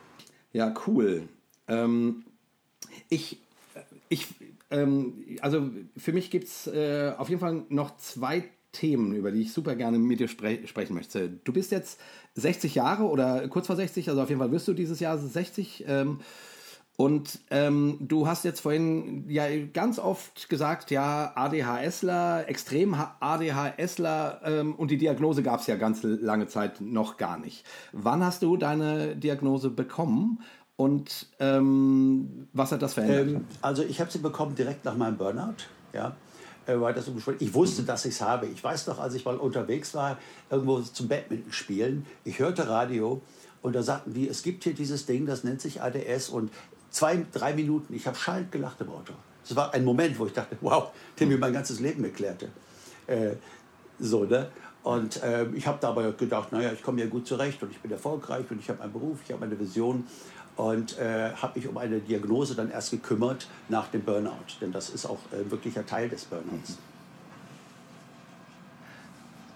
Ja, 0.53 0.73
cool. 0.87 1.27
Ähm, 1.67 2.23
ich, 3.09 3.39
ich, 4.09 4.27
ähm, 4.71 5.37
also 5.41 5.69
für 5.95 6.13
mich 6.13 6.31
gibt 6.31 6.47
es 6.47 6.67
äh, 6.67 7.13
auf 7.17 7.29
jeden 7.29 7.41
Fall 7.41 7.63
noch 7.69 7.97
zwei 7.97 8.43
Themen, 8.71 9.13
über 9.15 9.31
die 9.31 9.41
ich 9.41 9.53
super 9.53 9.75
gerne 9.75 9.97
mit 9.97 10.19
dir 10.19 10.27
spre 10.27 10.59
sprechen 10.67 10.93
möchte. 10.93 11.29
Du 11.29 11.53
bist 11.53 11.71
jetzt 11.71 11.99
60 12.35 12.75
Jahre 12.75 13.05
oder 13.05 13.47
kurz 13.47 13.67
vor 13.67 13.75
60, 13.75 14.09
also 14.09 14.21
auf 14.21 14.29
jeden 14.29 14.39
Fall 14.39 14.51
wirst 14.51 14.67
du 14.67 14.73
dieses 14.73 14.99
Jahr 14.99 15.17
60. 15.17 15.85
Ähm, 15.87 16.19
und 16.99 17.39
ähm, 17.51 17.97
du 18.01 18.27
hast 18.27 18.43
jetzt 18.43 18.61
vorhin 18.61 19.29
ja 19.29 19.45
ganz 19.71 19.99
oft 19.99 20.49
gesagt, 20.49 20.89
ja, 20.89 21.31
ADHSler, 21.35 22.49
extrem 22.49 22.95
ADHSler 23.19 24.41
ähm, 24.43 24.73
und 24.73 24.89
die 24.89 24.97
Diagnose 24.97 25.43
gab 25.43 25.59
es 25.59 25.67
ja 25.67 25.75
ganz 25.75 26.01
lange 26.01 26.47
Zeit 26.47 26.81
noch 26.81 27.17
gar 27.17 27.37
nicht. 27.37 27.63
Wann 27.91 28.25
hast 28.25 28.41
du 28.41 28.57
deine 28.57 29.15
Diagnose 29.15 29.69
bekommen 29.69 30.39
und 30.75 31.27
ähm, 31.39 32.47
was 32.53 32.71
hat 32.71 32.81
das 32.81 32.95
verändert? 32.95 33.27
Ähm, 33.27 33.45
also 33.61 33.83
ich 33.83 34.01
habe 34.01 34.09
sie 34.09 34.17
bekommen 34.17 34.55
direkt 34.55 34.83
nach 34.83 34.97
meinem 34.97 35.17
Burnout, 35.17 35.67
ja. 35.93 36.15
Äh, 36.65 36.79
das 36.95 37.05
so 37.05 37.13
ich 37.37 37.53
wusste, 37.53 37.83
dass 37.83 38.05
ich 38.05 38.15
es 38.15 38.21
habe. 38.21 38.47
Ich 38.47 38.63
weiß 38.63 38.87
noch, 38.87 38.97
als 38.97 39.13
ich 39.13 39.23
mal 39.23 39.37
unterwegs 39.37 39.93
war, 39.93 40.17
irgendwo 40.49 40.79
zum 40.79 41.07
Badminton 41.07 41.51
spielen, 41.51 42.07
ich 42.23 42.39
hörte 42.39 42.67
Radio 42.67 43.21
und 43.61 43.75
da 43.75 43.83
sagten 43.83 44.13
die, 44.13 44.27
es 44.27 44.41
gibt 44.41 44.63
hier 44.63 44.73
dieses 44.73 45.05
Ding, 45.05 45.27
das 45.27 45.43
nennt 45.43 45.61
sich 45.61 45.81
ADS 45.81 46.29
und 46.29 46.51
zwei, 46.89 47.25
drei 47.31 47.53
Minuten, 47.53 47.93
ich 47.93 48.07
habe 48.07 48.17
schallend 48.17 48.51
gelacht 48.51 48.79
im 48.81 48.89
Auto. 48.89 49.13
Es 49.43 49.55
war 49.55 49.73
ein 49.73 49.85
Moment, 49.85 50.17
wo 50.19 50.25
ich 50.25 50.33
dachte, 50.33 50.57
wow, 50.61 50.91
der 51.19 51.27
mir 51.27 51.37
mein 51.37 51.53
ganzes 51.53 51.79
Leben 51.79 52.03
erklärte. 52.03 52.49
Äh, 53.07 53.35
so, 53.99 54.25
ne? 54.25 54.49
Und 54.83 55.21
äh, 55.21 55.45
ich 55.53 55.67
habe 55.67 55.77
dabei 55.81 56.11
gedacht, 56.11 56.51
naja, 56.51 56.71
ich 56.71 56.81
komme 56.81 57.01
ja 57.01 57.07
gut 57.07 57.27
zurecht 57.27 57.61
und 57.61 57.71
ich 57.71 57.79
bin 57.79 57.91
erfolgreich 57.91 58.45
und 58.49 58.59
ich 58.59 58.69
habe 58.69 58.81
einen 58.81 58.93
Beruf, 58.93 59.19
ich 59.25 59.33
habe 59.33 59.43
eine 59.43 59.59
Vision 59.59 60.05
und 60.55 60.97
äh, 60.97 61.31
habe 61.33 61.59
mich 61.59 61.67
um 61.67 61.77
eine 61.77 61.99
Diagnose 61.99 62.55
dann 62.55 62.71
erst 62.71 62.91
gekümmert 62.91 63.47
nach 63.69 63.87
dem 63.87 64.01
Burnout, 64.01 64.59
denn 64.61 64.71
das 64.71 64.89
ist 64.89 65.05
auch 65.05 65.19
äh, 65.31 65.49
wirklicher 65.51 65.85
Teil 65.85 66.09
des 66.09 66.25
Burnouts. 66.25 66.77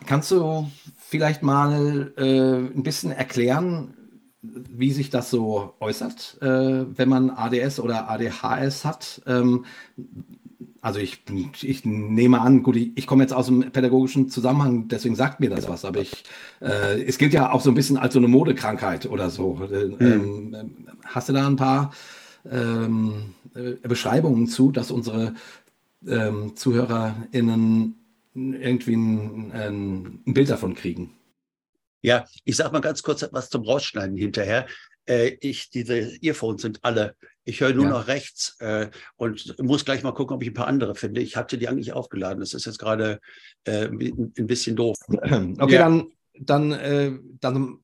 Kannst 0.06 0.32
du 0.32 0.70
vielleicht 0.98 1.44
mal 1.44 2.12
äh, 2.18 2.56
ein 2.58 2.84
bisschen 2.84 3.12
erklären, 3.12 3.94
wie 4.42 4.92
sich 4.92 5.10
das 5.10 5.30
so 5.30 5.74
äußert, 5.80 6.38
äh, 6.42 6.86
wenn 6.98 7.10
man 7.10 7.30
ADS 7.30 7.80
oder 7.80 8.10
ADHS 8.10 8.86
hat. 8.86 9.22
Ähm, 9.28 9.66
also 10.82 11.00
ich, 11.00 11.22
ich 11.62 11.86
nehme 11.86 12.42
an, 12.42 12.64
gut, 12.64 12.76
ich, 12.76 12.92
ich 12.96 13.06
komme 13.06 13.24
jetzt 13.24 13.34
aus 13.34 13.46
dem 13.46 13.72
pädagogischen 13.72 14.30
Zusammenhang, 14.30 14.88
deswegen 14.88 15.16
sagt 15.16 15.40
mir 15.40 15.52
das 15.52 15.70
was, 15.70 15.86
aber 15.86 16.02
ich, 16.02 16.24
äh, 16.60 17.04
es 17.04 17.20
gilt 17.20 17.34
ja 17.34 17.52
auch 17.52 17.62
so 17.62 17.70
ein 17.70 17.76
bisschen 17.76 17.98
als 17.98 18.14
so 18.14 18.20
eine 18.20 18.28
Modekrankheit 18.28 19.06
oder 19.06 19.30
so. 19.30 19.54
Mhm. 19.54 19.98
Ähm, 20.00 20.88
hast 21.06 21.30
du 21.30 21.34
da 21.34 21.46
ein 21.46 21.56
paar 21.56 21.92
ähm, 22.50 23.36
äh, 23.54 23.88
Beschreibungen 23.88 24.48
zu, 24.48 24.72
dass 24.72 24.90
unsere 24.90 25.36
ähm, 26.08 26.56
ZuhörerInnen 26.56 27.96
irgendwie 28.34 28.96
ein, 28.96 29.52
ein 29.52 30.34
Bild 30.34 30.50
davon 30.50 30.74
kriegen? 30.74 31.12
Ja, 32.02 32.26
ich 32.44 32.56
sage 32.56 32.72
mal 32.72 32.82
ganz 32.82 33.04
kurz 33.04 33.22
etwas 33.22 33.50
zum 33.50 33.64
Rausschneiden 33.64 34.18
hinterher. 34.18 34.68
Äh, 35.06 35.38
ich, 35.42 35.70
diese 35.70 36.18
Earphones 36.22 36.62
sind 36.62 36.80
alle. 36.84 37.16
Ich 37.44 37.60
höre 37.62 37.74
nur 37.74 37.86
ja. 37.86 37.92
noch 37.92 38.08
rechts 38.08 38.56
äh, 38.60 38.90
und 39.16 39.56
muss 39.60 39.86
gleich 39.86 40.04
mal 40.04 40.14
gucken, 40.14 40.36
ob 40.36 40.44
ich 40.44 40.50
ein 40.50 40.54
paar 40.54 40.68
andere 40.68 40.96
finde. 40.96 41.22
Ich 41.22 41.36
hatte 41.36 41.58
die 41.58 41.68
eigentlich 41.68 41.94
aufgeladen. 41.94 42.40
Das 42.40 42.54
ist 42.54 42.66
jetzt 42.66 42.78
gerade 42.78 43.20
äh, 43.64 43.88
ein 43.88 44.48
bisschen 44.48 44.76
doof. 44.76 44.98
Okay, 45.08 45.74
ja. 45.74 45.80
dann, 45.80 46.08
dann, 46.40 46.72
äh, 46.72 47.12
dann, 47.40 47.80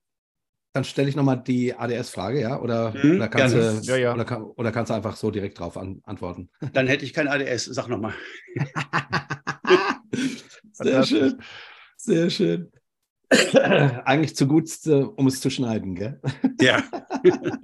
dann 0.73 0.83
stelle 0.83 1.09
ich 1.09 1.15
nochmal 1.15 1.41
die 1.41 1.73
ADS-Frage, 1.73 2.39
ja? 2.39 2.59
Oder, 2.59 2.93
mhm, 2.93 3.15
oder, 3.15 3.27
kannst 3.27 3.55
du, 3.55 3.81
ja, 3.91 3.97
ja. 3.97 4.13
Oder, 4.13 4.25
kann, 4.25 4.43
oder, 4.43 4.71
kannst 4.71 4.91
du 4.91 4.93
einfach 4.93 5.15
so 5.15 5.31
direkt 5.31 5.59
drauf 5.59 5.75
an, 5.75 6.01
antworten? 6.03 6.49
Dann 6.73 6.87
hätte 6.87 7.03
ich 7.03 7.13
kein 7.13 7.27
ADS. 7.27 7.65
Sag 7.65 7.87
nochmal. 7.87 8.13
Sehr 10.73 11.03
schön. 11.03 11.41
Sehr 11.97 12.29
schön. 12.29 12.71
Eigentlich 14.05 14.35
zu 14.35 14.47
gut, 14.47 14.69
um 14.87 15.27
es 15.27 15.41
zu 15.41 15.49
schneiden, 15.49 15.95
gell? 15.95 16.21
Ja. 16.61 16.83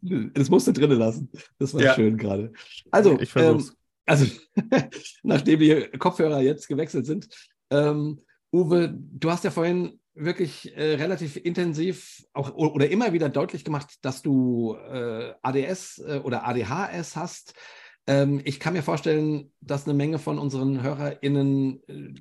Das 0.00 0.48
musst 0.50 0.66
du 0.66 0.72
drinnen 0.72 0.98
lassen. 0.98 1.28
Das 1.58 1.74
war 1.74 1.80
Ja. 1.82 1.94
schön 1.94 2.16
gerade. 2.16 2.52
Also, 2.90 3.18
Ich 3.20 3.30
versuch's. 3.30 3.68
ähm, 3.70 3.76
also 4.06 4.26
nachdem 5.22 5.60
die 5.60 5.88
Kopfhörer 5.98 6.40
jetzt 6.40 6.66
gewechselt 6.68 7.06
sind, 7.06 7.28
ähm, 7.70 8.20
Uwe, 8.52 8.92
du 8.96 9.30
hast 9.30 9.44
ja 9.44 9.50
vorhin 9.50 10.00
wirklich 10.14 10.76
äh, 10.76 10.94
relativ 10.96 11.36
intensiv 11.36 12.22
auch 12.34 12.52
oder 12.54 12.90
immer 12.90 13.12
wieder 13.12 13.28
deutlich 13.28 13.64
gemacht, 13.64 13.94
dass 14.02 14.22
du 14.22 14.74
äh, 14.74 15.32
ADS 15.42 15.98
äh, 15.98 16.18
oder 16.22 16.46
ADHS 16.46 17.16
hast. 17.16 17.54
Ähm, 18.06 18.40
ich 18.44 18.60
kann 18.60 18.74
mir 18.74 18.82
vorstellen, 18.82 19.52
dass 19.60 19.84
eine 19.86 19.94
Menge 19.94 20.18
von 20.18 20.38
unseren 20.38 20.82
HörerInnen 20.82 21.82
äh, 21.88 22.14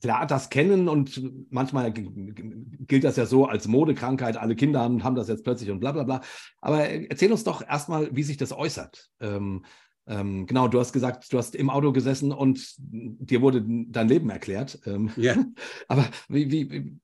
klar 0.00 0.26
das 0.26 0.50
kennen 0.50 0.88
und 0.88 1.20
manchmal 1.50 1.92
gilt 1.92 3.04
das 3.04 3.16
ja 3.16 3.26
so 3.26 3.46
als 3.46 3.66
Modekrankheit. 3.66 4.36
Alle 4.36 4.56
Kinder 4.56 4.80
haben, 4.80 5.04
haben 5.04 5.16
das 5.16 5.28
jetzt 5.28 5.44
plötzlich 5.44 5.70
und 5.70 5.80
bla 5.80 5.92
bla 5.92 6.04
bla. 6.04 6.20
Aber 6.60 6.88
äh, 6.88 7.06
erzähl 7.08 7.32
uns 7.32 7.44
doch 7.44 7.66
erstmal, 7.66 8.14
wie 8.14 8.22
sich 8.22 8.36
das 8.36 8.52
äußert. 8.52 9.10
Ähm, 9.20 9.64
ähm, 10.06 10.46
genau, 10.46 10.68
du 10.68 10.80
hast 10.80 10.92
gesagt, 10.92 11.32
du 11.32 11.38
hast 11.38 11.54
im 11.54 11.68
Auto 11.68 11.92
gesessen 11.92 12.32
und 12.32 12.74
dir 12.78 13.42
wurde 13.42 13.64
dein 13.66 14.08
Leben 14.08 14.30
erklärt. 14.30 14.80
Ähm, 14.86 15.10
Ja. 15.16 15.36
aber 15.88 16.08
wie, 16.28 16.50
wie, 16.50 16.98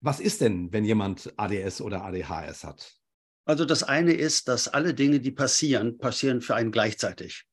was 0.00 0.20
ist 0.20 0.40
denn, 0.40 0.72
wenn 0.72 0.84
jemand 0.84 1.32
ADS 1.36 1.80
oder 1.80 2.04
ADHS 2.04 2.64
hat? 2.64 2.94
Also 3.44 3.64
das 3.64 3.82
eine 3.82 4.12
ist, 4.12 4.48
dass 4.48 4.68
alle 4.68 4.94
Dinge, 4.94 5.20
die 5.20 5.30
passieren, 5.30 5.98
passieren 5.98 6.40
für 6.40 6.54
einen 6.54 6.70
gleichzeitig. 6.70 7.47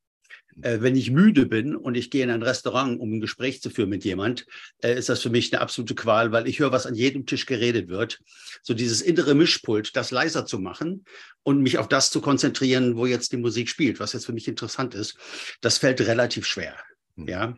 Äh, 0.62 0.82
wenn 0.82 0.95
ich 0.95 1.12
müde 1.12 1.45
bin 1.45 1.76
und 1.76 1.95
ich 1.95 2.10
gehe 2.10 2.24
in 2.24 2.30
ein 2.30 2.43
Restaurant, 2.43 2.99
um 2.99 3.14
ein 3.14 3.20
Gespräch 3.20 3.62
zu 3.62 3.70
führen 3.70 3.89
mit 3.89 4.06
jemand, 4.06 4.45
äh, 4.82 4.97
ist 4.97 5.10
das 5.10 5.22
für 5.22 5.30
mich 5.30 5.51
eine 5.53 5.62
absolute 5.62 5.95
Qual, 5.95 6.32
weil 6.32 6.47
ich 6.47 6.60
höre, 6.60 6.72
was 6.72 6.86
an 6.86 6.95
jedem 6.95 7.26
Tisch 7.26 7.45
geredet 7.45 7.89
wird. 7.89 8.22
So 8.62 8.74
dieses 8.74 9.01
innere 9.01 9.36
Mischpult, 9.36 9.95
das 9.95 10.12
leiser 10.12 10.45
zu 10.45 10.60
machen 10.60 11.06
und 11.43 11.62
mich 11.62 11.78
auf 11.78 11.88
das 11.88 12.10
zu 12.10 12.22
konzentrieren, 12.22 12.95
wo 12.95 13.06
jetzt 13.06 13.32
die 13.32 13.38
Musik 13.38 13.70
spielt, 13.70 13.99
was 13.99 14.14
jetzt 14.14 14.26
für 14.26 14.34
mich 14.34 14.47
interessant 14.47 14.95
ist, 14.95 15.18
das 15.62 15.78
fällt 15.78 16.01
relativ 16.01 16.45
schwer. 16.45 16.76
Hm. 17.18 17.28
Ja. 17.28 17.58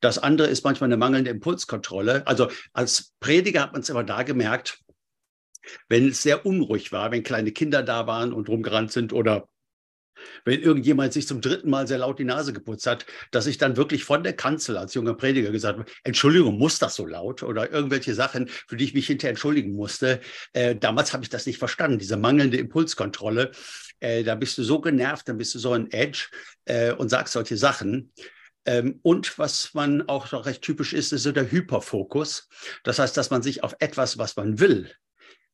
Das 0.00 0.18
andere 0.18 0.48
ist 0.48 0.64
manchmal 0.64 0.88
eine 0.88 0.96
mangelnde 0.96 1.30
Impulskontrolle. 1.30 2.26
Also 2.26 2.50
als 2.72 3.12
Prediger 3.20 3.60
hat 3.62 3.72
man 3.72 3.82
es 3.82 3.90
immer 3.90 4.04
da 4.04 4.22
gemerkt, 4.22 4.78
wenn 5.90 6.08
es 6.08 6.22
sehr 6.22 6.46
unruhig 6.46 6.90
war, 6.90 7.10
wenn 7.10 7.22
kleine 7.22 7.52
Kinder 7.52 7.82
da 7.82 8.06
waren 8.06 8.32
und 8.32 8.48
rumgerannt 8.48 8.92
sind 8.92 9.12
oder 9.12 9.46
wenn 10.44 10.60
irgendjemand 10.60 11.12
sich 11.12 11.26
zum 11.26 11.40
dritten 11.40 11.70
Mal 11.70 11.86
sehr 11.86 11.98
laut 11.98 12.18
die 12.18 12.24
Nase 12.24 12.52
geputzt 12.52 12.86
hat, 12.86 13.06
dass 13.30 13.46
ich 13.46 13.58
dann 13.58 13.76
wirklich 13.76 14.04
von 14.04 14.22
der 14.22 14.32
Kanzel 14.32 14.76
als 14.76 14.94
junger 14.94 15.14
Prediger 15.14 15.50
gesagt 15.50 15.78
habe, 15.78 15.90
Entschuldigung, 16.04 16.58
muss 16.58 16.78
das 16.78 16.94
so 16.94 17.06
laut? 17.06 17.42
Oder 17.42 17.70
irgendwelche 17.70 18.14
Sachen, 18.14 18.48
für 18.48 18.76
die 18.76 18.84
ich 18.84 18.94
mich 18.94 19.06
hinterher 19.06 19.30
entschuldigen 19.30 19.72
musste. 19.72 20.20
Äh, 20.52 20.76
damals 20.76 21.12
habe 21.12 21.24
ich 21.24 21.30
das 21.30 21.46
nicht 21.46 21.58
verstanden, 21.58 21.98
diese 21.98 22.16
mangelnde 22.16 22.56
Impulskontrolle. 22.56 23.52
Äh, 24.00 24.24
da 24.24 24.34
bist 24.34 24.56
du 24.58 24.62
so 24.62 24.80
genervt, 24.80 25.28
dann 25.28 25.38
bist 25.38 25.54
du 25.54 25.58
so 25.58 25.72
ein 25.72 25.90
Edge 25.90 26.28
äh, 26.64 26.92
und 26.92 27.08
sagst 27.08 27.34
solche 27.34 27.56
Sachen. 27.56 28.12
Ähm, 28.66 29.00
und 29.02 29.38
was 29.38 29.72
man 29.74 30.08
auch 30.08 30.32
noch 30.32 30.46
recht 30.46 30.62
typisch 30.62 30.92
ist, 30.92 31.12
ist 31.12 31.22
so 31.22 31.32
der 31.32 31.50
Hyperfokus. 31.50 32.48
Das 32.84 32.98
heißt, 32.98 33.16
dass 33.16 33.30
man 33.30 33.42
sich 33.42 33.62
auf 33.62 33.74
etwas, 33.78 34.18
was 34.18 34.36
man 34.36 34.60
will, 34.60 34.90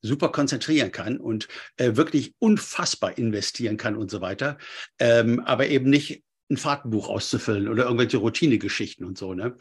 super 0.03 0.31
konzentrieren 0.31 0.93
kann 0.93 1.19
und 1.19 1.49
äh, 1.77 1.97
wirklich 1.97 2.35
unfassbar 2.39 3.19
investieren 3.19 3.77
kann 3.77 3.97
und 3.97 4.11
so 4.11 4.21
weiter, 4.21 4.59
ähm, 4.99 5.41
aber 5.41 5.67
eben 5.69 5.91
nicht 5.91 6.23
ein 6.51 6.57
Fahrtenbuch 6.57 7.09
auszufüllen 7.09 7.69
oder 7.69 7.85
irgendwelche 7.85 8.19
Routinegeschichten 8.19 9.05
und 9.05 9.19
so. 9.19 9.35
Ne? 9.35 9.57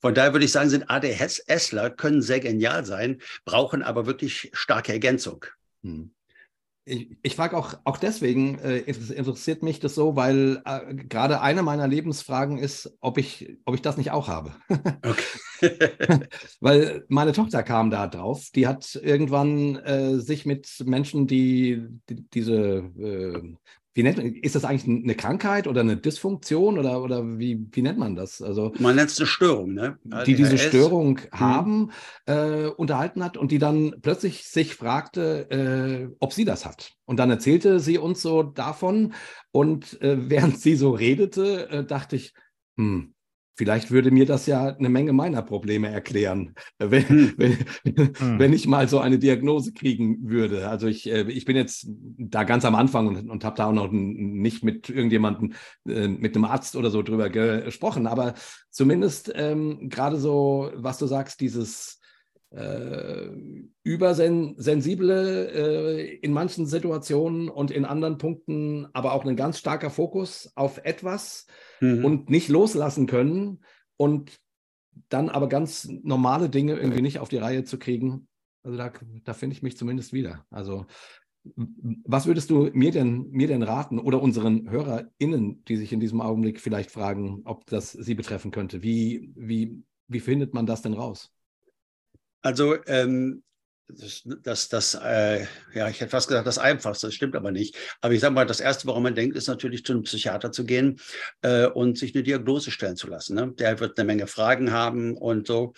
Von 0.00 0.14
daher 0.14 0.34
würde 0.34 0.44
ich 0.44 0.52
sagen, 0.52 0.68
sind 0.68 0.90
ADHSler 0.90 1.90
können 1.90 2.20
sehr 2.20 2.40
genial 2.40 2.84
sein, 2.84 3.22
brauchen 3.44 3.82
aber 3.82 4.06
wirklich 4.06 4.50
starke 4.52 4.92
Ergänzung. 4.92 5.46
Hm. 5.82 6.15
Ich, 6.88 7.16
ich 7.22 7.34
frage 7.34 7.56
auch, 7.56 7.74
auch 7.82 7.96
deswegen, 7.96 8.60
äh, 8.60 8.78
inter- 8.78 9.16
interessiert 9.16 9.64
mich 9.64 9.80
das 9.80 9.96
so, 9.96 10.14
weil 10.14 10.62
äh, 10.64 10.94
gerade 10.94 11.40
eine 11.40 11.64
meiner 11.64 11.88
Lebensfragen 11.88 12.58
ist, 12.58 12.96
ob 13.00 13.18
ich, 13.18 13.56
ob 13.64 13.74
ich 13.74 13.82
das 13.82 13.96
nicht 13.96 14.12
auch 14.12 14.28
habe. 14.28 14.52
Weil 16.60 17.04
meine 17.08 17.32
Tochter 17.32 17.62
kam 17.64 17.90
da 17.90 18.06
drauf. 18.06 18.50
Die 18.54 18.68
hat 18.68 18.94
irgendwann 19.02 19.76
äh, 19.76 20.18
sich 20.20 20.46
mit 20.46 20.68
Menschen, 20.86 21.26
die, 21.26 21.82
die 22.08 22.22
diese, 22.30 22.54
äh, 22.98 23.42
wie 23.96 24.02
nennt 24.02 24.18
man, 24.18 24.26
ist 24.26 24.54
das 24.54 24.66
eigentlich 24.66 24.86
eine 24.86 25.14
Krankheit 25.14 25.66
oder 25.66 25.80
eine 25.80 25.96
Dysfunktion 25.96 26.78
oder, 26.78 27.02
oder 27.02 27.24
wie, 27.38 27.66
wie 27.72 27.80
nennt 27.80 27.98
man 27.98 28.14
das? 28.14 28.42
Also 28.42 28.74
Man 28.78 28.94
nennt 28.94 29.10
es 29.10 29.18
eine 29.18 29.26
Störung. 29.26 29.72
Ne? 29.72 29.98
die 30.26 30.34
diese 30.34 30.50
ADHS. 30.50 30.62
Störung 30.62 31.20
haben, 31.32 31.90
äh, 32.26 32.66
unterhalten 32.66 33.24
hat 33.24 33.38
und 33.38 33.52
die 33.52 33.58
dann 33.58 33.94
plötzlich 34.02 34.44
sich 34.44 34.74
fragte, 34.74 35.50
äh, 35.50 36.14
ob 36.20 36.34
sie 36.34 36.44
das 36.44 36.66
hat. 36.66 36.92
Und 37.06 37.18
dann 37.18 37.30
erzählte 37.30 37.80
sie 37.80 37.96
uns 37.96 38.20
so 38.20 38.42
davon 38.42 39.14
und 39.50 39.98
äh, 40.02 40.16
während 40.30 40.60
sie 40.60 40.76
so 40.76 40.90
redete, 40.90 41.70
äh, 41.70 41.84
dachte 41.84 42.16
ich, 42.16 42.34
hm, 42.76 43.14
vielleicht 43.56 43.90
würde 43.90 44.10
mir 44.10 44.26
das 44.26 44.46
ja 44.46 44.66
eine 44.66 44.88
Menge 44.88 45.12
meiner 45.12 45.42
Probleme 45.42 45.88
erklären, 45.88 46.54
wenn, 46.78 47.08
Hm. 47.08 47.34
wenn, 47.36 47.58
Hm. 48.18 48.38
wenn 48.38 48.52
ich 48.52 48.66
mal 48.66 48.88
so 48.88 48.98
eine 48.98 49.18
Diagnose 49.18 49.72
kriegen 49.72 50.28
würde. 50.28 50.68
Also 50.68 50.86
ich, 50.86 51.10
äh, 51.10 51.22
ich 51.30 51.44
bin 51.44 51.56
jetzt 51.56 51.88
da 52.18 52.44
ganz 52.44 52.64
am 52.64 52.74
Anfang 52.74 53.08
und, 53.08 53.30
und 53.30 53.44
habe 53.44 53.56
da 53.56 53.66
auch 53.66 53.72
noch 53.72 53.88
nicht 53.90 54.62
mit 54.62 54.88
irgendjemandem, 54.88 55.54
äh, 55.88 56.08
mit 56.08 56.36
einem 56.36 56.44
Arzt 56.44 56.76
oder 56.76 56.90
so 56.90 57.02
drüber 57.02 57.30
gesprochen, 57.30 58.06
aber 58.06 58.34
zumindest 58.70 59.32
ähm, 59.34 59.88
gerade 59.88 60.18
so, 60.18 60.70
was 60.74 60.98
du 60.98 61.06
sagst, 61.06 61.40
dieses 61.40 62.00
äh, 62.50 63.28
übersensible 63.82 65.50
äh, 65.52 66.14
in 66.16 66.32
manchen 66.32 66.66
Situationen 66.66 67.48
und 67.48 67.70
in 67.70 67.84
anderen 67.84 68.18
Punkten, 68.18 68.86
aber 68.92 69.12
auch 69.12 69.24
ein 69.24 69.36
ganz 69.36 69.58
starker 69.58 69.90
Fokus 69.90 70.52
auf 70.54 70.78
etwas 70.84 71.46
Mhm. 71.80 72.04
und 72.04 72.30
nicht 72.30 72.48
loslassen 72.48 73.06
können 73.06 73.64
und 73.96 74.38
dann 75.08 75.28
aber 75.28 75.48
ganz 75.48 75.88
normale 76.02 76.48
Dinge 76.48 76.74
irgendwie 76.74 77.02
nicht 77.02 77.18
auf 77.18 77.28
die 77.28 77.36
Reihe 77.38 77.64
zu 77.64 77.78
kriegen. 77.78 78.28
Also 78.62 78.78
da, 78.78 78.92
da 79.24 79.34
finde 79.34 79.54
ich 79.54 79.62
mich 79.62 79.76
zumindest 79.76 80.12
wieder. 80.12 80.46
Also 80.50 80.86
was 81.54 82.26
würdest 82.26 82.50
du 82.50 82.70
mir 82.72 82.90
denn, 82.90 83.30
mir 83.30 83.46
denn 83.46 83.62
raten 83.62 83.98
oder 83.98 84.20
unseren 84.20 84.68
HörerInnen, 84.68 85.64
die 85.64 85.76
sich 85.76 85.92
in 85.92 86.00
diesem 86.00 86.20
Augenblick 86.20 86.60
vielleicht 86.60 86.90
fragen, 86.90 87.42
ob 87.44 87.66
das 87.66 87.92
sie 87.92 88.14
betreffen 88.14 88.50
könnte? 88.50 88.82
Wie, 88.82 89.32
wie, 89.36 89.82
wie 90.08 90.20
findet 90.20 90.54
man 90.54 90.66
das 90.66 90.82
denn 90.82 90.94
raus? 90.94 91.32
Also 92.42 92.76
ähm, 92.86 93.42
das, 93.88 94.22
das, 94.42 94.68
das 94.68 94.94
äh, 94.94 95.46
ja, 95.74 95.88
ich 95.88 96.00
hätte 96.00 96.10
fast 96.10 96.28
gesagt, 96.28 96.46
das 96.46 96.58
Einfachste, 96.58 97.06
das 97.06 97.14
stimmt 97.14 97.36
aber 97.36 97.52
nicht. 97.52 97.76
Aber 98.00 98.14
ich 98.14 98.20
sage 98.20 98.34
mal, 98.34 98.46
das 98.46 98.60
Erste, 98.60 98.86
woran 98.88 99.02
man 99.02 99.14
denkt, 99.14 99.36
ist 99.36 99.46
natürlich 99.46 99.84
zu 99.84 99.92
einem 99.92 100.02
Psychiater 100.02 100.50
zu 100.50 100.64
gehen 100.64 100.98
äh, 101.42 101.66
und 101.66 101.96
sich 101.96 102.14
eine 102.14 102.24
Diagnose 102.24 102.70
stellen 102.70 102.96
zu 102.96 103.06
lassen. 103.06 103.36
Ne? 103.36 103.52
Der 103.58 103.78
wird 103.78 103.98
eine 103.98 104.06
Menge 104.06 104.26
Fragen 104.26 104.72
haben 104.72 105.16
und 105.16 105.46
so. 105.46 105.74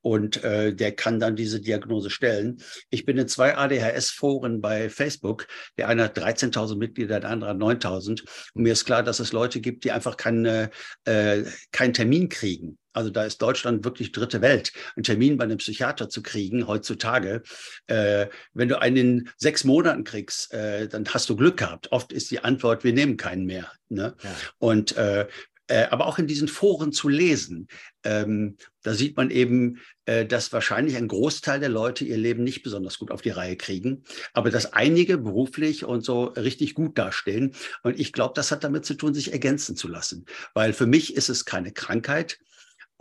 Und 0.00 0.42
äh, 0.42 0.74
der 0.74 0.92
kann 0.92 1.20
dann 1.20 1.36
diese 1.36 1.60
Diagnose 1.60 2.10
stellen. 2.10 2.60
Ich 2.90 3.04
bin 3.04 3.16
in 3.16 3.28
zwei 3.28 3.56
ADHS-Foren 3.56 4.60
bei 4.60 4.90
Facebook. 4.90 5.46
Der 5.78 5.88
eine 5.88 6.04
hat 6.04 6.18
13.000 6.18 6.76
Mitglieder, 6.76 7.20
der 7.20 7.30
andere 7.30 7.50
hat 7.50 7.58
9.000. 7.58 8.24
Und 8.54 8.62
mir 8.62 8.72
ist 8.72 8.84
klar, 8.84 9.04
dass 9.04 9.20
es 9.20 9.32
Leute 9.32 9.60
gibt, 9.60 9.84
die 9.84 9.92
einfach 9.92 10.16
keine, 10.16 10.70
äh, 11.04 11.44
keinen 11.70 11.94
Termin 11.94 12.28
kriegen. 12.28 12.78
Also 12.92 13.10
da 13.10 13.24
ist 13.24 13.40
Deutschland 13.40 13.84
wirklich 13.84 14.12
dritte 14.12 14.40
Welt. 14.40 14.72
Einen 14.96 15.04
Termin 15.04 15.36
bei 15.36 15.44
einem 15.44 15.58
Psychiater 15.58 16.08
zu 16.08 16.22
kriegen 16.22 16.66
heutzutage, 16.66 17.42
äh, 17.86 18.26
wenn 18.54 18.68
du 18.68 18.80
einen 18.80 18.96
in 18.96 19.28
sechs 19.36 19.64
Monaten 19.64 20.04
kriegst, 20.04 20.52
äh, 20.52 20.88
dann 20.88 21.06
hast 21.08 21.28
du 21.28 21.36
Glück 21.36 21.56
gehabt. 21.56 21.90
Oft 21.92 22.12
ist 22.12 22.30
die 22.30 22.40
Antwort, 22.40 22.84
wir 22.84 22.92
nehmen 22.92 23.16
keinen 23.16 23.46
mehr. 23.46 23.70
Ne? 23.88 24.14
Ja. 24.22 24.36
Und 24.58 24.96
äh, 24.96 25.26
äh, 25.68 25.86
aber 25.90 26.06
auch 26.06 26.18
in 26.18 26.26
diesen 26.26 26.48
Foren 26.48 26.92
zu 26.92 27.08
lesen, 27.08 27.68
ähm, 28.04 28.56
da 28.82 28.94
sieht 28.94 29.16
man 29.16 29.30
eben, 29.30 29.80
äh, 30.04 30.26
dass 30.26 30.52
wahrscheinlich 30.52 30.96
ein 30.96 31.08
Großteil 31.08 31.60
der 31.60 31.68
Leute 31.68 32.04
ihr 32.04 32.18
Leben 32.18 32.44
nicht 32.44 32.62
besonders 32.62 32.98
gut 32.98 33.10
auf 33.10 33.22
die 33.22 33.30
Reihe 33.30 33.56
kriegen, 33.56 34.02
aber 34.34 34.50
dass 34.50 34.74
einige 34.74 35.16
beruflich 35.18 35.84
und 35.84 36.04
so 36.04 36.24
richtig 36.24 36.74
gut 36.74 36.98
dastehen. 36.98 37.54
Und 37.82 37.98
ich 37.98 38.12
glaube, 38.12 38.34
das 38.34 38.50
hat 38.50 38.64
damit 38.64 38.84
zu 38.84 38.94
tun, 38.94 39.14
sich 39.14 39.32
ergänzen 39.32 39.74
zu 39.74 39.88
lassen. 39.88 40.26
Weil 40.52 40.72
für 40.72 40.86
mich 40.86 41.16
ist 41.16 41.28
es 41.28 41.44
keine 41.46 41.72
Krankheit, 41.72 42.38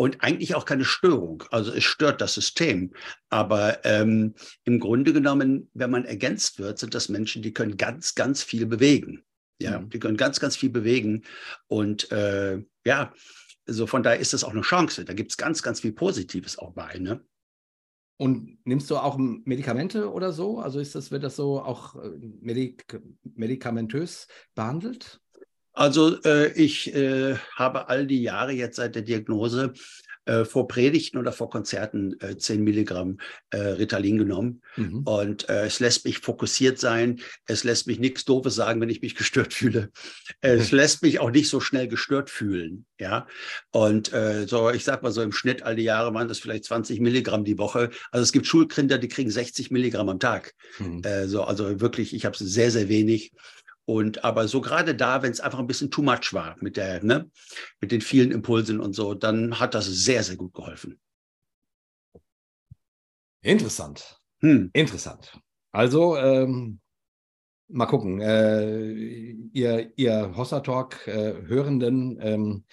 und 0.02 0.24
eigentlich 0.24 0.56
auch 0.56 0.66
keine 0.66 0.84
Störung. 0.84 1.44
Also 1.52 1.72
es 1.72 1.84
stört 1.84 2.22
das 2.22 2.34
System. 2.34 2.92
Aber 3.30 3.86
ähm, 3.86 4.34
im 4.64 4.80
Grunde 4.80 5.14
genommen, 5.14 5.70
wenn 5.76 5.92
man 5.92 6.06
ergänzt 6.06 6.58
wird, 6.58 6.80
sind 6.80 6.96
das 6.96 7.08
Menschen, 7.08 7.44
die 7.44 7.54
können 7.54 7.78
ganz, 7.78 8.16
ganz 8.16 8.42
viel 8.42 8.66
bewegen. 8.66 9.24
Ja, 9.62 9.80
Mhm. 9.80 9.92
die 9.92 10.00
können 10.00 10.18
ganz, 10.18 10.40
ganz 10.40 10.58
viel 10.58 10.72
bewegen. 10.72 11.22
Und 11.68 12.12
äh, 12.12 12.64
ja, 12.84 13.14
also 13.68 13.86
von 13.86 14.02
daher 14.02 14.20
ist 14.20 14.34
das 14.34 14.44
auch 14.44 14.50
eine 14.50 14.62
Chance. 14.62 15.06
Da 15.06 15.14
gibt 15.14 15.34
es 15.34 15.38
ganz, 15.38 15.62
ganz 15.62 15.82
viel 15.82 15.94
Positives 15.94 16.58
auch 16.58 16.74
bei. 16.74 16.98
Ne? 16.98 17.24
Und 18.18 18.58
nimmst 18.66 18.90
du 18.90 18.98
auch 18.98 19.20
Medikamente 19.20 20.12
oder 20.12 20.34
so? 20.34 20.62
Also 20.62 20.80
ist 20.80 20.96
das, 20.96 21.12
wird 21.12 21.24
das 21.24 21.36
so 21.36 21.62
auch 21.62 21.94
äh, 21.94 22.10
medik 22.42 23.00
medikamentös 23.36 24.28
behandelt? 24.56 25.21
Also 25.74 26.22
äh, 26.24 26.52
ich 26.54 26.94
äh, 26.94 27.36
habe 27.56 27.90
all 27.90 28.06
die 28.06 28.22
Jahre 28.22 28.52
jetzt 28.52 28.76
seit 28.76 28.96
der 28.96 29.04
Diagnose 29.04 29.74
äh, 30.26 30.46
vor 30.46 30.68
Predigten 30.68 31.18
oder 31.18 31.32
vor 31.32 31.50
Konzerten 31.50 32.16
äh, 32.20 32.38
10 32.38 32.64
Milligramm 32.64 33.18
äh, 33.50 33.58
Ritalin 33.58 34.20
genommen. 34.20 34.62
Mhm. 34.76 35.00
Und 35.00 35.50
äh, 35.50 35.66
es 35.66 35.80
lässt 35.80 36.06
mich 36.06 36.20
fokussiert 36.20 36.78
sein. 36.78 37.22
Es 37.48 37.64
lässt 37.64 37.88
mich 37.88 38.00
nichts 38.00 38.24
Doofes 38.26 38.54
sagen, 38.54 38.80
wenn 38.82 38.90
ich 38.90 39.02
mich 39.02 39.16
gestört 39.16 39.54
fühle. 39.54 39.90
Es 40.42 40.72
lässt 40.72 41.02
mich 41.02 41.20
auch 41.20 41.32
nicht 41.32 41.50
so 41.50 41.60
schnell 41.60 41.88
gestört 41.88 42.30
fühlen. 42.30 42.86
Ja. 43.00 43.26
Und 43.72 44.14
äh, 44.14 44.46
so, 44.48 44.70
ich 44.70 44.84
sag 44.84 45.02
mal 45.02 45.12
so 45.12 45.24
im 45.24 45.32
Schnitt 45.32 45.64
all 45.64 45.76
die 45.76 45.84
Jahre 45.84 46.14
waren 46.14 46.28
das 46.28 46.38
vielleicht 46.38 46.66
20 46.66 47.00
Milligramm 47.00 47.44
die 47.44 47.58
Woche. 47.58 47.90
Also 48.12 48.22
es 48.22 48.32
gibt 48.32 48.46
Schulkinder, 48.46 49.00
die 49.00 49.08
kriegen 49.08 49.32
60 49.32 49.72
Milligramm 49.72 50.10
am 50.10 50.20
Tag. 50.20 50.54
Mhm. 50.78 51.02
So, 51.26 51.44
also 51.44 51.82
wirklich, 51.82 52.14
ich 52.14 52.26
habe 52.26 52.36
es 52.36 52.42
sehr, 52.42 52.70
sehr 52.70 52.90
wenig. 52.90 53.32
Und 53.92 54.24
aber 54.24 54.48
so 54.48 54.62
gerade 54.62 54.96
da, 54.96 55.22
wenn 55.22 55.34
es 55.34 55.42
einfach 55.42 55.60
ein 55.60 55.68
bisschen 55.68 55.92
too 55.92 56.02
much 56.02 56.32
war 56.32 56.56
mit 56.62 56.78
der, 56.78 57.04
ne, 57.04 57.30
mit 57.82 57.92
den 57.92 58.00
vielen 58.00 58.32
Impulsen 58.32 58.80
und 58.80 58.94
so, 58.94 59.14
dann 59.14 59.60
hat 59.60 59.74
das 59.74 59.86
sehr, 59.86 60.24
sehr 60.24 60.38
gut 60.38 60.54
geholfen. 60.54 60.98
Interessant. 63.42 64.18
Hm. 64.40 64.70
Interessant. 64.72 65.38
Also, 65.74 66.16
ähm, 66.16 66.80
mal 67.68 67.86
gucken. 67.86 68.22
Äh, 68.22 68.94
ihr, 69.52 69.92
ihr 69.98 70.38
Hossa 70.38 70.62
Talk 70.62 71.06
äh, 71.08 71.34
Hörenden, 71.48 72.18
ähm, 72.22 72.64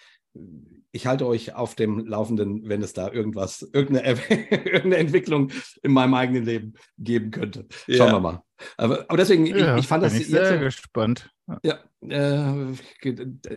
ich 0.92 1.06
halte 1.06 1.26
euch 1.26 1.54
auf 1.54 1.74
dem 1.74 2.06
Laufenden, 2.06 2.68
wenn 2.68 2.82
es 2.82 2.92
da 2.92 3.10
irgendwas, 3.10 3.62
irgendeine, 3.72 4.18
irgendeine 4.28 4.96
Entwicklung 4.96 5.50
in 5.82 5.92
meinem 5.92 6.14
eigenen 6.14 6.44
Leben 6.44 6.74
geben 6.98 7.30
könnte. 7.30 7.66
Schauen 7.86 8.08
ja. 8.08 8.12
wir 8.12 8.20
mal. 8.20 8.42
Aber, 8.76 9.04
aber 9.08 9.16
deswegen, 9.16 9.46
ja, 9.46 9.74
ich, 9.74 9.82
ich, 9.82 9.88
fand 9.88 10.02
das 10.02 10.14
ich 10.14 10.28
sehr 10.28 10.52
jetzt, 10.52 10.60
gespannt. 10.60 11.30
Ja, 11.62 11.78
äh, 12.00 12.74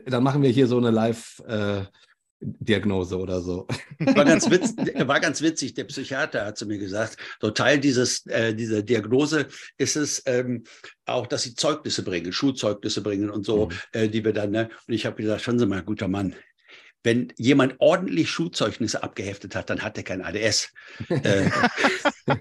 dann 0.05 0.23
machen 0.23 0.41
wir 0.41 0.49
hier 0.49 0.67
so 0.67 0.77
eine 0.77 0.91
Live- 0.91 1.41
äh, 1.47 1.83
Diagnose 2.43 3.17
oder 3.19 3.39
so. 3.39 3.67
War 3.99 4.25
ganz, 4.25 4.49
witz, 4.49 4.75
war 4.75 5.19
ganz 5.19 5.41
witzig, 5.41 5.75
der 5.75 5.83
Psychiater 5.83 6.45
hat 6.45 6.57
zu 6.57 6.65
mir 6.65 6.79
gesagt, 6.79 7.17
so 7.39 7.51
Teil 7.51 7.79
dieses, 7.79 8.25
äh, 8.25 8.55
dieser 8.55 8.81
Diagnose 8.81 9.47
ist 9.77 9.95
es 9.95 10.23
ähm, 10.25 10.63
auch, 11.05 11.27
dass 11.27 11.43
sie 11.43 11.53
Zeugnisse 11.53 12.03
bringen, 12.03 12.33
Schulzeugnisse 12.33 13.03
bringen 13.03 13.29
und 13.29 13.45
so, 13.45 13.67
mhm. 13.67 13.75
äh, 13.91 14.07
die 14.09 14.25
wir 14.25 14.33
dann, 14.33 14.49
ne? 14.49 14.69
und 14.87 14.93
ich 14.93 15.05
habe 15.05 15.21
gesagt, 15.21 15.41
schon 15.41 15.59
Sie 15.59 15.67
mal, 15.67 15.83
guter 15.83 16.07
Mann, 16.07 16.35
wenn 17.03 17.33
jemand 17.37 17.75
ordentlich 17.79 18.29
Schulzeugnisse 18.29 19.01
abgeheftet 19.01 19.55
hat, 19.55 19.69
dann 19.69 19.81
hat 19.81 19.97
er 19.97 20.03
kein 20.03 20.21
ADS. 20.21 20.71
Äh, 21.09 21.49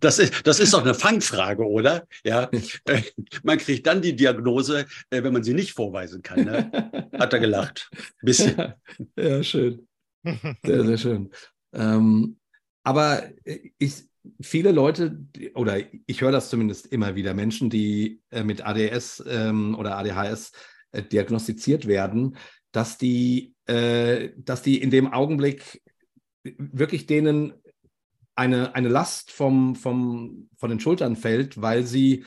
das, 0.00 0.18
ist, 0.18 0.46
das 0.46 0.60
ist 0.60 0.74
doch 0.74 0.82
eine 0.82 0.94
Fangfrage, 0.94 1.66
oder? 1.66 2.06
Ja, 2.24 2.50
äh, 2.84 3.02
man 3.42 3.58
kriegt 3.58 3.86
dann 3.86 4.02
die 4.02 4.14
Diagnose, 4.14 4.86
äh, 5.10 5.22
wenn 5.22 5.32
man 5.32 5.42
sie 5.42 5.54
nicht 5.54 5.72
vorweisen 5.72 6.22
kann. 6.22 6.44
Ne? 6.44 7.08
Hat 7.18 7.32
er 7.32 7.40
gelacht. 7.40 7.90
bisschen. 8.20 8.56
Ja, 8.56 8.76
ja, 9.16 9.42
schön. 9.42 9.88
Sehr, 10.62 10.84
sehr 10.84 10.98
schön. 10.98 11.30
Ähm, 11.72 12.36
aber 12.84 13.24
ich, 13.78 14.04
viele 14.40 14.72
Leute, 14.72 15.18
oder 15.54 15.78
ich 16.06 16.20
höre 16.20 16.32
das 16.32 16.50
zumindest 16.50 16.86
immer 16.86 17.14
wieder, 17.14 17.32
Menschen, 17.32 17.70
die 17.70 18.20
mit 18.44 18.64
ADS 18.64 19.24
ähm, 19.26 19.74
oder 19.76 19.96
ADHS 19.96 20.52
diagnostiziert 21.10 21.86
werden, 21.86 22.36
dass 22.72 22.98
die, 22.98 23.54
äh, 23.66 24.30
dass 24.36 24.62
die 24.62 24.80
in 24.80 24.90
dem 24.90 25.12
Augenblick 25.12 25.82
wirklich 26.42 27.06
denen 27.06 27.52
eine, 28.34 28.74
eine 28.74 28.88
Last 28.88 29.30
vom, 29.30 29.76
vom, 29.76 30.48
von 30.56 30.70
den 30.70 30.80
Schultern 30.80 31.16
fällt, 31.16 31.60
weil 31.60 31.84
sie 31.86 32.24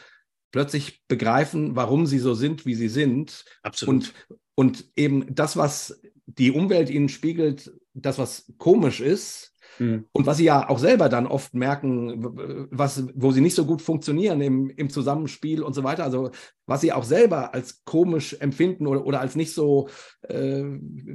plötzlich 0.51 1.05
begreifen, 1.07 1.75
warum 1.75 2.05
sie 2.05 2.19
so 2.19 2.33
sind, 2.33 2.65
wie 2.65 2.75
sie 2.75 2.87
sind. 2.87 3.43
Absolut. 3.63 3.95
Und, 3.95 4.13
und 4.55 4.91
eben 4.95 5.35
das, 5.35 5.57
was 5.57 6.01
die 6.27 6.51
Umwelt 6.51 6.89
ihnen 6.89 7.09
spiegelt, 7.09 7.73
das, 7.93 8.17
was 8.17 8.53
komisch 8.57 9.01
ist, 9.01 9.54
Mhm. 9.79 10.05
Und 10.11 10.25
was 10.25 10.37
sie 10.37 10.45
ja 10.45 10.69
auch 10.69 10.79
selber 10.79 11.09
dann 11.09 11.27
oft 11.27 11.53
merken, 11.53 12.67
was, 12.71 13.03
wo 13.13 13.31
sie 13.31 13.41
nicht 13.41 13.55
so 13.55 13.65
gut 13.65 13.81
funktionieren 13.81 14.41
im, 14.41 14.69
im 14.69 14.89
Zusammenspiel 14.89 15.63
und 15.63 15.73
so 15.73 15.83
weiter, 15.83 16.03
also 16.03 16.31
was 16.65 16.81
sie 16.81 16.93
auch 16.93 17.03
selber 17.03 17.53
als 17.53 17.83
komisch 17.85 18.35
empfinden 18.39 18.87
oder, 18.87 19.05
oder 19.05 19.21
als 19.21 19.35
nicht 19.35 19.53
so 19.53 19.89
äh, 20.21 20.63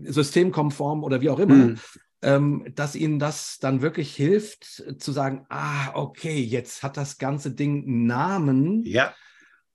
systemkonform 0.04 1.04
oder 1.04 1.20
wie 1.20 1.30
auch 1.30 1.38
immer, 1.38 1.54
mhm. 1.54 1.78
ähm, 2.22 2.64
dass 2.74 2.94
ihnen 2.94 3.18
das 3.18 3.58
dann 3.60 3.82
wirklich 3.82 4.14
hilft 4.14 4.64
zu 4.98 5.12
sagen, 5.12 5.46
ah, 5.48 5.92
okay, 5.94 6.40
jetzt 6.40 6.82
hat 6.82 6.96
das 6.96 7.18
ganze 7.18 7.50
Ding 7.52 7.84
einen 7.84 8.06
Namen. 8.06 8.84
Ja. 8.84 9.14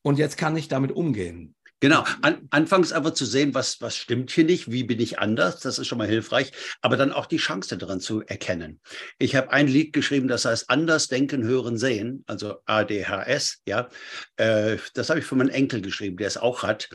Und 0.02 0.20
jetzt 0.20 0.38
kann 0.38 0.56
ich 0.56 0.68
damit 0.68 0.92
umgehen. 0.92 1.56
Genau, 1.82 2.06
An, 2.22 2.48
anfangs 2.52 2.94
einfach 2.94 3.14
zu 3.14 3.26
sehen, 3.26 3.54
was, 3.54 3.82
was 3.82 3.98
stimmt 3.98 4.32
hier 4.32 4.46
nicht, 4.46 4.72
wie 4.72 4.84
bin 4.84 5.00
ich 5.02 5.20
anders, 5.20 5.60
das 5.60 5.78
ist 5.78 5.88
schon 5.88 5.98
mal 5.98 6.08
hilfreich, 6.08 6.54
aber 6.82 6.96
dann 6.96 7.12
auch 7.12 7.26
die 7.26 7.38
Chance 7.38 7.78
daran 7.78 8.00
zu 8.00 8.22
erkennen. 8.22 8.80
Ich 9.20 9.36
habe 9.36 9.52
ein 9.52 9.68
Lied 9.68 9.92
geschrieben, 9.92 10.30
das 10.30 10.46
heißt 10.46 10.70
Anders 10.70 11.10
denken, 11.10 11.44
hören, 11.44 11.78
sehen, 11.78 12.24
also 12.28 12.56
ADHS, 12.66 13.62
ja. 13.66 13.90
Äh, 14.38 14.78
das 14.94 15.10
habe 15.10 15.20
ich 15.20 15.26
für 15.26 15.36
meinen 15.36 15.50
Enkel 15.50 15.82
geschrieben, 15.82 16.16
der 16.16 16.28
es 16.28 16.38
auch 16.38 16.64
hat. 16.64 16.90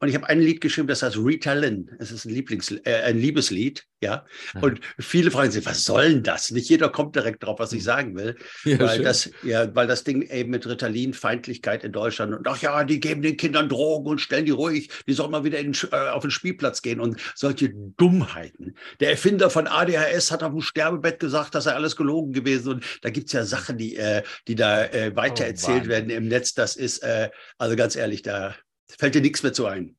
Und 0.00 0.08
ich 0.08 0.14
habe 0.14 0.28
ein 0.28 0.40
Lied 0.40 0.60
geschrieben, 0.60 0.88
das 0.88 1.02
heißt 1.02 1.16
Rita 1.16 1.52
Lynn. 1.52 1.90
Es 1.98 2.10
ist 2.10 2.24
ein, 2.24 2.32
Lieblings 2.32 2.70
äh, 2.84 3.02
ein 3.04 3.18
Liebeslied, 3.18 3.84
ja. 4.02 4.24
Mhm. 4.54 4.62
Und 4.62 4.80
viele 4.98 5.30
fragen 5.30 5.50
sich, 5.50 5.64
was 5.64 5.84
soll 5.84 6.10
denn 6.10 6.22
das? 6.22 6.50
Nicht 6.50 6.68
jeder 6.68 6.88
kommt 6.88 7.14
direkt 7.14 7.42
drauf, 7.44 7.58
was 7.58 7.72
ich 7.72 7.78
hm. 7.78 7.84
sagen 7.84 8.16
will. 8.16 8.36
Ja, 8.64 8.78
weil, 8.78 9.02
das, 9.02 9.30
ja, 9.42 9.74
weil 9.74 9.86
das 9.86 10.04
Ding 10.04 10.22
eben 10.22 10.50
mit 10.50 10.66
Ritalin, 10.66 11.14
Feindlichkeit 11.14 11.84
in 11.84 11.92
Deutschland 11.92 12.32
und 12.32 12.46
ach 12.46 12.60
ja, 12.62 12.84
die 12.84 13.00
geben 13.00 13.20
den 13.22 13.36
Kindern 13.36 13.68
Drogen 13.68 14.08
und 14.08 14.20
stellen 14.20 14.44
die 14.46 14.52
ruhig, 14.52 14.88
die 15.06 15.12
sollen 15.12 15.30
mal 15.30 15.44
wieder 15.44 15.58
in, 15.58 15.76
äh, 15.90 15.96
auf 16.10 16.22
den 16.22 16.30
Spielplatz 16.30 16.80
gehen 16.80 17.00
und 17.00 17.20
solche 17.34 17.70
Dummheiten. 17.70 18.76
Der 19.00 19.10
Erfinder 19.10 19.50
von 19.50 19.66
ADHS 19.66 20.30
hat 20.30 20.42
auf 20.42 20.52
dem 20.52 20.60
Sterbebett 20.60 21.18
gesagt, 21.18 21.54
dass 21.54 21.66
er 21.66 21.74
alles 21.74 21.96
gelogen 21.96 22.32
gewesen 22.32 22.74
und 22.74 22.84
da 23.02 23.10
gibt 23.10 23.26
es 23.26 23.32
ja 23.32 23.44
Sachen, 23.44 23.78
die, 23.78 23.96
äh, 23.96 24.22
die 24.48 24.54
da 24.54 24.84
äh, 24.84 25.14
weitererzählt 25.14 25.84
oh, 25.86 25.88
werden 25.88 26.10
im 26.10 26.28
Netz. 26.28 26.54
Das 26.54 26.76
ist, 26.76 26.98
äh, 26.98 27.30
also 27.58 27.76
ganz 27.76 27.96
ehrlich, 27.96 28.22
da 28.22 28.54
fällt 28.98 29.14
dir 29.14 29.20
nichts 29.20 29.42
mehr 29.42 29.52
zu 29.52 29.66
ein. 29.66 29.96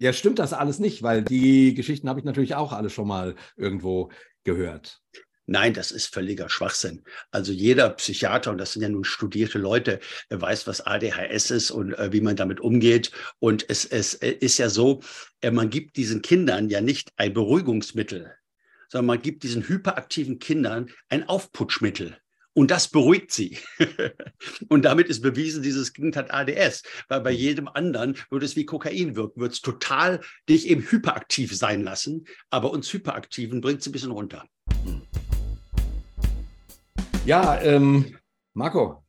Ja, 0.00 0.12
stimmt 0.12 0.38
das 0.38 0.52
alles 0.52 0.78
nicht, 0.78 1.02
weil 1.02 1.22
die 1.22 1.74
Geschichten 1.74 2.08
habe 2.08 2.20
ich 2.20 2.24
natürlich 2.24 2.54
auch 2.54 2.72
alle 2.72 2.90
schon 2.90 3.08
mal 3.08 3.34
irgendwo 3.56 4.10
gehört. 4.44 5.02
Nein, 5.50 5.72
das 5.72 5.92
ist 5.92 6.12
völliger 6.12 6.50
Schwachsinn. 6.50 7.02
Also 7.30 7.52
jeder 7.52 7.88
Psychiater, 7.90 8.50
und 8.50 8.58
das 8.58 8.74
sind 8.74 8.82
ja 8.82 8.90
nun 8.90 9.04
studierte 9.04 9.58
Leute, 9.58 9.98
weiß, 10.28 10.66
was 10.66 10.82
ADHS 10.82 11.50
ist 11.50 11.70
und 11.70 11.94
äh, 11.94 12.12
wie 12.12 12.20
man 12.20 12.36
damit 12.36 12.60
umgeht. 12.60 13.12
Und 13.38 13.64
es, 13.70 13.86
es 13.86 14.12
äh, 14.14 14.30
ist 14.30 14.58
ja 14.58 14.68
so, 14.68 15.00
äh, 15.40 15.50
man 15.50 15.70
gibt 15.70 15.96
diesen 15.96 16.20
Kindern 16.20 16.68
ja 16.68 16.82
nicht 16.82 17.12
ein 17.16 17.32
Beruhigungsmittel, 17.32 18.30
sondern 18.88 19.06
man 19.06 19.22
gibt 19.22 19.42
diesen 19.42 19.66
hyperaktiven 19.66 20.38
Kindern 20.38 20.90
ein 21.08 21.26
Aufputschmittel. 21.26 22.18
Und 22.58 22.72
das 22.72 22.88
beruhigt 22.88 23.30
sie. 23.30 23.56
und 24.68 24.84
damit 24.84 25.06
ist 25.06 25.22
bewiesen, 25.22 25.62
dieses 25.62 25.92
Kind 25.92 26.16
hat 26.16 26.34
ADS. 26.34 26.82
Weil 27.06 27.20
bei 27.20 27.30
mhm. 27.30 27.36
jedem 27.36 27.68
anderen 27.68 28.16
würde 28.30 28.46
es 28.46 28.56
wie 28.56 28.66
Kokain 28.66 29.14
wirken, 29.14 29.40
würde 29.40 29.52
es 29.52 29.60
total 29.60 30.22
dich 30.48 30.66
eben 30.66 30.82
hyperaktiv 30.82 31.56
sein 31.56 31.84
lassen. 31.84 32.26
Aber 32.50 32.72
uns 32.72 32.92
Hyperaktiven 32.92 33.60
bringt 33.60 33.82
es 33.82 33.86
ein 33.86 33.92
bisschen 33.92 34.10
runter. 34.10 34.44
Ja, 37.26 37.60
ähm, 37.62 38.18
Marco, 38.54 39.04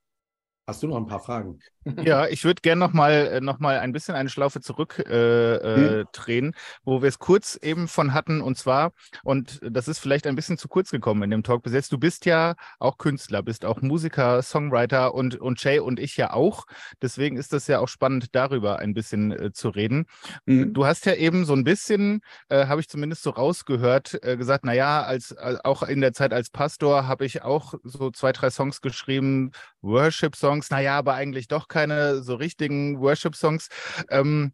Hast 0.69 0.83
du 0.83 0.87
noch 0.87 0.97
ein 0.97 1.07
paar 1.07 1.19
Fragen? 1.19 1.57
Ja, 1.85 2.27
ich 2.29 2.43
würde 2.43 2.61
gerne 2.61 2.79
noch 2.79 2.93
mal, 2.93 3.11
äh, 3.11 3.41
noch 3.41 3.59
mal 3.59 3.79
ein 3.79 3.91
bisschen 3.91 4.15
eine 4.15 4.29
Schlaufe 4.29 4.61
zurückdrehen, 4.61 5.05
äh, 5.07 6.01
äh, 6.01 6.41
hm. 6.41 6.53
wo 6.83 7.01
wir 7.01 7.09
es 7.09 7.19
kurz 7.19 7.55
eben 7.61 7.87
von 7.87 8.13
hatten. 8.13 8.41
Und 8.41 8.57
zwar, 8.57 8.91
und 9.23 9.59
das 9.63 9.87
ist 9.87 9.99
vielleicht 9.99 10.27
ein 10.27 10.35
bisschen 10.35 10.57
zu 10.57 10.67
kurz 10.67 10.91
gekommen 10.91 11.23
in 11.23 11.31
dem 11.31 11.43
Talk 11.43 11.63
bis 11.63 11.73
jetzt, 11.73 11.91
du 11.91 11.97
bist 11.97 12.25
ja 12.25 12.55
auch 12.79 12.97
Künstler, 12.97 13.43
bist 13.43 13.65
auch 13.65 13.81
Musiker, 13.81 14.41
Songwriter 14.41 15.13
und, 15.13 15.35
und 15.39 15.63
Jay 15.63 15.79
und 15.79 15.99
ich 15.99 16.17
ja 16.17 16.33
auch. 16.33 16.65
Deswegen 17.01 17.37
ist 17.37 17.53
das 17.53 17.67
ja 17.67 17.79
auch 17.79 17.87
spannend, 17.87 18.35
darüber 18.35 18.79
ein 18.79 18.93
bisschen 18.93 19.31
äh, 19.31 19.51
zu 19.53 19.69
reden. 19.69 20.05
Hm. 20.45 20.73
Du 20.73 20.85
hast 20.85 21.05
ja 21.05 21.13
eben 21.13 21.45
so 21.45 21.53
ein 21.53 21.63
bisschen, 21.63 22.21
äh, 22.49 22.67
habe 22.67 22.81
ich 22.81 22.89
zumindest 22.89 23.23
so 23.23 23.29
rausgehört, 23.29 24.19
äh, 24.23 24.37
gesagt, 24.37 24.65
naja, 24.65 25.03
als, 25.03 25.35
als, 25.35 25.63
auch 25.63 25.83
in 25.83 26.01
der 26.01 26.13
Zeit 26.13 26.33
als 26.33 26.49
Pastor 26.49 27.07
habe 27.07 27.25
ich 27.25 27.41
auch 27.41 27.73
so 27.83 28.11
zwei, 28.11 28.31
drei 28.31 28.49
Songs 28.49 28.81
geschrieben, 28.81 29.51
Worship-Songs, 29.81 30.69
naja, 30.71 30.97
aber 30.97 31.13
eigentlich 31.13 31.47
doch 31.47 31.68
keine 31.69 32.21
so 32.21 32.35
richtigen 32.35 32.99
Worship-Songs. 32.99 33.69
Ähm, 34.09 34.53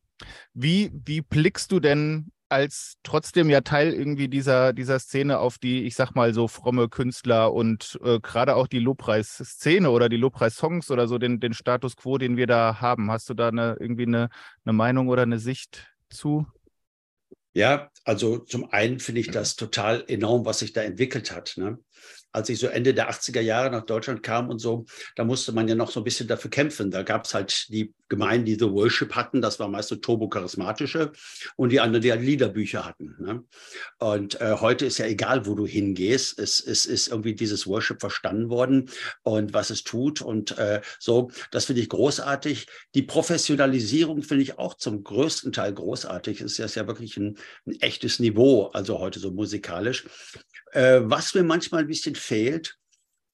wie, 0.53 0.91
wie 0.93 1.21
blickst 1.21 1.71
du 1.71 1.79
denn 1.79 2.31
als 2.49 2.97
trotzdem 3.03 3.49
ja 3.49 3.61
Teil 3.61 3.91
irgendwie 3.91 4.27
dieser, 4.27 4.71
dieser 4.71 4.99
Szene 4.99 5.39
auf 5.39 5.57
die, 5.57 5.83
ich 5.83 5.95
sag 5.95 6.13
mal 6.13 6.33
so, 6.33 6.47
fromme 6.47 6.89
Künstler 6.89 7.51
und 7.53 7.99
äh, 8.03 8.19
gerade 8.19 8.55
auch 8.55 8.67
die 8.67 8.79
Lobpreisszene 8.79 9.89
oder 9.89 10.09
die 10.09 10.17
Lobpreis-Songs 10.17 10.91
oder 10.91 11.07
so 11.07 11.17
den, 11.17 11.39
den 11.39 11.53
Status 11.53 11.95
quo, 11.95 12.17
den 12.17 12.37
wir 12.37 12.47
da 12.47 12.79
haben? 12.81 13.11
Hast 13.11 13.29
du 13.29 13.33
da 13.33 13.47
eine, 13.47 13.77
irgendwie 13.79 14.05
eine, 14.05 14.29
eine 14.63 14.73
Meinung 14.73 15.07
oder 15.07 15.23
eine 15.23 15.39
Sicht 15.39 15.87
zu? 16.09 16.45
Ja, 17.53 17.89
also 18.03 18.37
zum 18.37 18.71
einen 18.71 18.99
finde 18.99 19.21
ich 19.21 19.31
das 19.31 19.55
total 19.55 20.03
enorm, 20.07 20.45
was 20.45 20.59
sich 20.59 20.73
da 20.73 20.81
entwickelt 20.81 21.31
hat. 21.31 21.53
Ne? 21.55 21.79
Als 22.31 22.49
ich 22.49 22.59
so 22.59 22.67
Ende 22.67 22.93
der 22.93 23.09
80er 23.09 23.39
Jahre 23.39 23.71
nach 23.71 23.85
Deutschland 23.85 24.21
kam 24.21 24.49
und 24.49 24.59
so, 24.59 24.85
da 25.15 25.23
musste 25.23 25.53
man 25.53 25.67
ja 25.67 25.75
noch 25.75 25.89
so 25.89 26.01
ein 26.01 26.03
bisschen 26.03 26.27
dafür 26.27 26.51
kämpfen. 26.51 26.91
Da 26.91 27.03
gab 27.03 27.25
es 27.25 27.33
halt 27.33 27.67
die 27.69 27.93
Gemeinden, 28.09 28.45
die 28.45 28.55
so 28.55 28.73
Worship 28.73 29.15
hatten, 29.15 29.41
das 29.41 29.59
war 29.59 29.67
meist 29.67 29.89
so 29.89 29.95
turbo-charismatische 29.95 31.11
und 31.55 31.71
die 31.71 31.79
anderen, 31.79 32.03
die 32.03 32.11
halt 32.11 32.21
Liederbücher 32.21 32.85
hatten. 32.85 33.15
Ne? 33.19 33.43
Und 33.99 34.39
äh, 34.41 34.57
heute 34.59 34.85
ist 34.85 34.97
ja 34.99 35.05
egal, 35.05 35.45
wo 35.47 35.55
du 35.55 35.65
hingehst, 35.65 36.37
es, 36.37 36.59
es 36.59 36.85
ist 36.85 37.07
irgendwie 37.07 37.33
dieses 37.33 37.65
Worship 37.65 38.01
verstanden 38.01 38.49
worden 38.49 38.89
und 39.23 39.53
was 39.53 39.69
es 39.69 39.83
tut 39.83 40.21
und 40.21 40.57
äh, 40.57 40.81
so, 40.99 41.31
das 41.51 41.65
finde 41.65 41.81
ich 41.81 41.89
großartig. 41.89 42.67
Die 42.93 43.01
Professionalisierung 43.01 44.21
finde 44.21 44.43
ich 44.43 44.59
auch 44.59 44.75
zum 44.75 45.03
größten 45.03 45.51
Teil 45.51 45.73
großartig. 45.73 46.41
Es 46.41 46.59
ist 46.59 46.75
ja 46.75 46.87
wirklich 46.87 47.17
ein, 47.17 47.37
ein 47.65 47.79
echtes 47.81 48.19
Niveau, 48.19 48.67
also 48.67 48.99
heute 48.99 49.19
so 49.19 49.31
musikalisch. 49.31 50.05
Äh, 50.75 51.01
was 51.09 51.33
mir 51.33 51.43
manchmal 51.43 51.81
ein 51.81 51.87
bisschen 51.87 52.15
fehlt, 52.15 52.77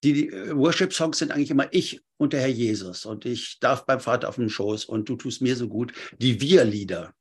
die 0.04 0.28
äh, 0.28 0.54
Worship-Songs 0.54 1.18
sind 1.18 1.32
eigentlich 1.32 1.50
immer 1.50 1.66
ich 1.72 2.00
und 2.16 2.32
der 2.32 2.40
Herr 2.40 2.48
Jesus 2.48 3.04
und 3.04 3.24
ich 3.24 3.58
darf 3.58 3.84
beim 3.84 3.98
Vater 3.98 4.28
auf 4.28 4.36
dem 4.36 4.48
Schoß 4.48 4.84
und 4.84 5.08
du 5.08 5.16
tust 5.16 5.42
mir 5.42 5.56
so 5.56 5.68
gut. 5.68 5.92
Die 6.18 6.40
Wir-Lieder 6.40 7.12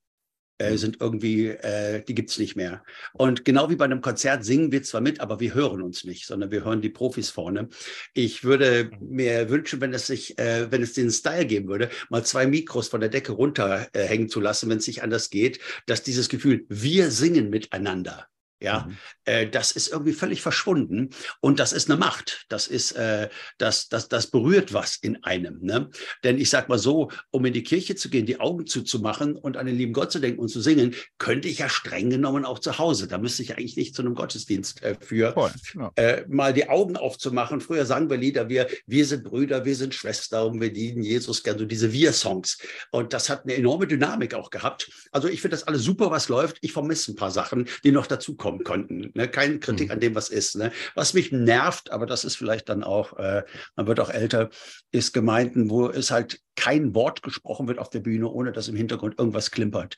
äh, 0.59 0.71
mhm. 0.71 0.77
sind 0.77 1.01
irgendwie, 1.01 1.47
äh, 1.47 2.03
die 2.03 2.13
gibt 2.13 2.29
es 2.29 2.37
nicht 2.37 2.55
mehr. 2.55 2.83
Und 3.13 3.45
genau 3.45 3.71
wie 3.71 3.75
bei 3.75 3.85
einem 3.85 4.01
Konzert 4.01 4.45
singen 4.45 4.71
wir 4.71 4.83
zwar 4.83 5.01
mit, 5.01 5.21
aber 5.21 5.39
wir 5.39 5.55
hören 5.55 5.81
uns 5.81 6.03
nicht, 6.03 6.27
sondern 6.27 6.51
wir 6.51 6.63
hören 6.63 6.81
die 6.81 6.89
Profis 6.89 7.31
vorne. 7.31 7.69
Ich 8.13 8.43
würde 8.43 8.91
mir 8.99 9.49
wünschen, 9.49 9.81
wenn 9.81 9.93
es 9.93 10.05
sich, 10.05 10.37
äh, 10.37 10.71
wenn 10.71 10.83
es 10.83 10.93
den 10.93 11.09
Style 11.09 11.47
geben 11.47 11.67
würde, 11.67 11.89
mal 12.09 12.23
zwei 12.23 12.45
Mikros 12.45 12.89
von 12.89 13.01
der 13.01 13.09
Decke 13.09 13.31
runterhängen 13.31 14.29
zu 14.29 14.39
lassen, 14.39 14.69
wenn 14.69 14.77
es 14.77 14.85
nicht 14.85 15.01
anders 15.01 15.31
geht, 15.31 15.59
dass 15.87 16.03
dieses 16.03 16.29
Gefühl, 16.29 16.65
wir 16.69 17.09
singen 17.09 17.49
miteinander 17.49 18.27
ja, 18.61 18.85
mhm. 18.87 18.97
äh, 19.25 19.47
das 19.49 19.71
ist 19.71 19.91
irgendwie 19.91 20.13
völlig 20.13 20.41
verschwunden 20.41 21.09
und 21.39 21.59
das 21.59 21.73
ist 21.73 21.89
eine 21.89 21.99
Macht. 21.99 22.45
Das 22.47 22.67
ist, 22.67 22.91
äh, 22.91 23.29
das, 23.57 23.89
das, 23.89 24.07
das 24.07 24.27
berührt 24.27 24.71
was 24.71 24.97
in 24.97 25.23
einem. 25.23 25.59
Ne? 25.61 25.89
Denn 26.23 26.37
ich 26.37 26.49
sag 26.49 26.69
mal 26.69 26.77
so, 26.77 27.11
um 27.31 27.43
in 27.45 27.53
die 27.53 27.63
Kirche 27.63 27.95
zu 27.95 28.09
gehen, 28.09 28.25
die 28.25 28.39
Augen 28.39 28.67
zuzumachen 28.67 29.35
und 29.35 29.57
an 29.57 29.65
den 29.65 29.75
lieben 29.75 29.93
Gott 29.93 30.11
zu 30.11 30.19
denken 30.19 30.39
und 30.39 30.49
zu 30.49 30.61
singen, 30.61 30.93
könnte 31.17 31.47
ich 31.47 31.57
ja 31.57 31.69
streng 31.69 32.11
genommen 32.11 32.45
auch 32.45 32.59
zu 32.59 32.77
Hause. 32.77 33.07
Da 33.07 33.17
müsste 33.17 33.41
ich 33.41 33.57
eigentlich 33.57 33.77
nicht 33.77 33.95
zu 33.95 34.03
einem 34.03 34.13
Gottesdienst 34.13 34.83
äh, 34.83 34.95
für 35.01 35.33
Voll, 35.33 35.51
ja. 35.73 35.91
äh, 35.95 36.25
mal 36.27 36.53
die 36.53 36.69
Augen 36.69 36.97
aufzumachen. 36.97 37.61
Früher 37.61 37.85
sagen 37.87 38.09
wir 38.09 38.17
Lieder, 38.17 38.47
wir, 38.47 38.67
wir 38.85 39.05
sind 39.07 39.23
Brüder, 39.23 39.65
wir 39.65 39.75
sind 39.75 39.95
Schwester 39.95 40.45
und 40.45 40.61
wir 40.61 40.71
dienen 40.71 41.01
Jesus 41.01 41.41
gern, 41.41 41.57
so 41.57 41.65
diese 41.65 41.91
Wir-Songs. 41.91 42.59
Und 42.91 43.13
das 43.13 43.29
hat 43.29 43.43
eine 43.43 43.55
enorme 43.55 43.87
Dynamik 43.87 44.35
auch 44.35 44.51
gehabt. 44.51 44.91
Also 45.11 45.27
ich 45.27 45.41
finde 45.41 45.55
das 45.55 45.67
alles 45.67 45.81
super, 45.81 46.11
was 46.11 46.29
läuft. 46.29 46.59
Ich 46.61 46.73
vermisse 46.73 47.11
ein 47.11 47.15
paar 47.15 47.31
Sachen, 47.31 47.67
die 47.83 47.91
noch 47.91 48.05
dazukommen 48.05 48.50
kommen 48.51 48.63
konnten. 48.63 49.11
Ne? 49.13 49.27
Keine 49.27 49.59
Kritik 49.59 49.87
mhm. 49.87 49.93
an 49.93 49.99
dem, 49.99 50.15
was 50.15 50.29
ist. 50.29 50.55
Ne? 50.55 50.71
Was 50.95 51.13
mich 51.13 51.31
nervt, 51.31 51.91
aber 51.91 52.05
das 52.05 52.23
ist 52.23 52.35
vielleicht 52.35 52.69
dann 52.69 52.83
auch, 52.83 53.17
äh, 53.17 53.43
man 53.75 53.87
wird 53.87 53.99
auch 53.99 54.09
älter, 54.09 54.49
ist 54.91 55.13
Gemeinden, 55.13 55.69
wo 55.69 55.87
es 55.87 56.11
halt 56.11 56.39
kein 56.55 56.93
Wort 56.95 57.23
gesprochen 57.23 57.67
wird 57.67 57.79
auf 57.79 57.89
der 57.89 57.99
Bühne, 57.99 58.27
ohne 58.27 58.51
dass 58.51 58.67
im 58.67 58.75
Hintergrund 58.75 59.17
irgendwas 59.17 59.51
klimpert. 59.51 59.97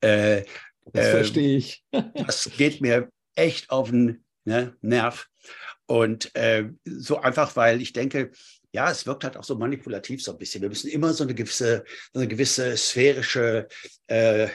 Äh, 0.00 0.42
das 0.92 1.06
äh, 1.06 1.10
verstehe 1.10 1.56
ich. 1.56 1.84
das 2.14 2.50
geht 2.56 2.80
mir 2.80 3.08
echt 3.34 3.70
auf 3.70 3.90
den 3.90 4.24
ne, 4.44 4.76
Nerv. 4.80 5.28
Und 5.86 6.34
äh, 6.34 6.70
so 6.84 7.18
einfach, 7.18 7.56
weil 7.56 7.82
ich 7.82 7.92
denke, 7.92 8.30
ja, 8.74 8.90
es 8.90 9.06
wirkt 9.06 9.22
halt 9.22 9.36
auch 9.36 9.44
so 9.44 9.54
manipulativ 9.54 10.20
so 10.20 10.32
ein 10.32 10.38
bisschen. 10.38 10.60
Wir 10.60 10.68
müssen 10.68 10.90
immer 10.90 11.12
so 11.12 11.22
eine 11.22 11.32
gewisse, 11.32 11.84
so 12.12 12.18
eine 12.18 12.26
gewisse 12.26 12.76
sphärische, 12.76 13.68
äh, 14.08 14.48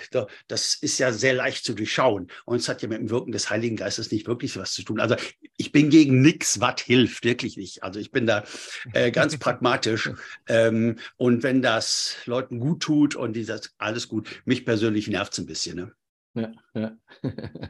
das 0.50 0.76
ist 0.76 1.00
ja 1.00 1.14
sehr 1.14 1.34
leicht 1.34 1.64
zu 1.64 1.74
durchschauen. 1.74 2.28
Und 2.44 2.58
es 2.58 2.68
hat 2.68 2.82
ja 2.82 2.90
mit 2.90 3.00
dem 3.00 3.10
Wirken 3.10 3.32
des 3.32 3.50
Heiligen 3.50 3.78
Geistes 3.78 4.12
nicht 4.12 4.28
wirklich 4.28 4.58
was 4.58 4.74
zu 4.74 4.84
tun. 4.84 5.00
Also 5.00 5.16
ich 5.56 5.72
bin 5.72 5.90
gegen 5.90 6.22
nichts, 6.22 6.60
was 6.60 6.82
hilft, 6.82 7.24
wirklich 7.24 7.56
nicht. 7.56 7.82
Also 7.82 8.02
ich 8.02 8.12
bin 8.12 8.28
da 8.28 8.44
äh, 8.92 9.10
ganz 9.12 9.38
pragmatisch. 9.40 10.12
Ähm, 10.50 11.00
und 11.16 11.42
wenn 11.42 11.62
das 11.62 12.18
Leuten 12.26 12.60
gut 12.60 12.84
tut 12.84 13.16
und 13.16 13.38
die 13.38 13.46
sagt, 13.46 13.72
alles 13.78 14.10
gut, 14.10 14.42
mich 14.44 14.66
persönlich 14.66 15.08
nervt 15.08 15.32
es 15.32 15.40
ein 15.40 15.46
bisschen. 15.46 15.78
Ne? 15.78 15.94
Ja, 16.34 16.52
ja. 16.74 16.98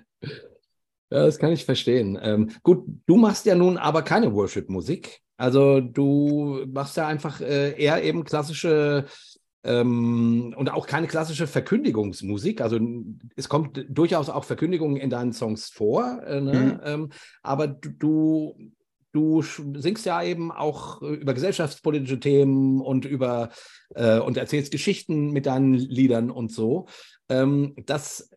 ja, 1.11 1.26
das 1.26 1.40
kann 1.40 1.52
ich 1.52 1.65
verstehen. 1.65 2.18
Ähm, 2.22 2.49
gut, 2.64 2.86
du 3.06 3.18
machst 3.18 3.45
ja 3.45 3.56
nun 3.56 3.77
aber 3.77 4.03
keine 4.03 4.34
Worship-Musik. 4.34 5.22
Also 5.38 5.80
du 5.80 6.65
machst 6.68 6.98
ja 6.98 7.07
einfach 7.07 7.41
äh, 7.41 7.72
eher 7.81 8.03
eben 8.03 8.26
klassische 8.26 9.06
ähm, 9.64 10.53
und 10.57 10.72
auch 10.72 10.86
keine 10.86 11.07
klassische 11.07 11.48
Verkündigungsmusik. 11.48 12.61
Also 12.61 12.80
es 13.36 13.49
kommt 13.49 13.86
durchaus 13.90 14.30
auch 14.30 14.44
Verkündigungen 14.44 14.98
in 14.98 15.10
deinen 15.10 15.34
Songs 15.34 15.69
vor, 15.69 16.22
äh, 16.26 16.41
ne? 16.41 16.53
mhm. 16.53 16.80
ähm, 16.84 17.10
aber 17.41 17.68
du, 17.68 18.56
du 19.11 19.41
singst 19.41 20.06
ja 20.06 20.22
eben 20.22 20.52
auch 20.52 21.02
über 21.02 21.34
gesellschaftspolitische 21.34 22.19
Themen 22.19 22.81
und 22.81 23.06
über 23.06 23.49
äh, 23.95 24.19
und 24.19 24.38
erzählst 24.38 24.72
Geschichten 24.72 25.31
mit 25.31 25.45
deinen 25.45 25.73
Liedern 25.73 26.31
und 26.31 26.52
so. 26.52 26.88
Ähm, 27.30 27.76
das 27.86 28.30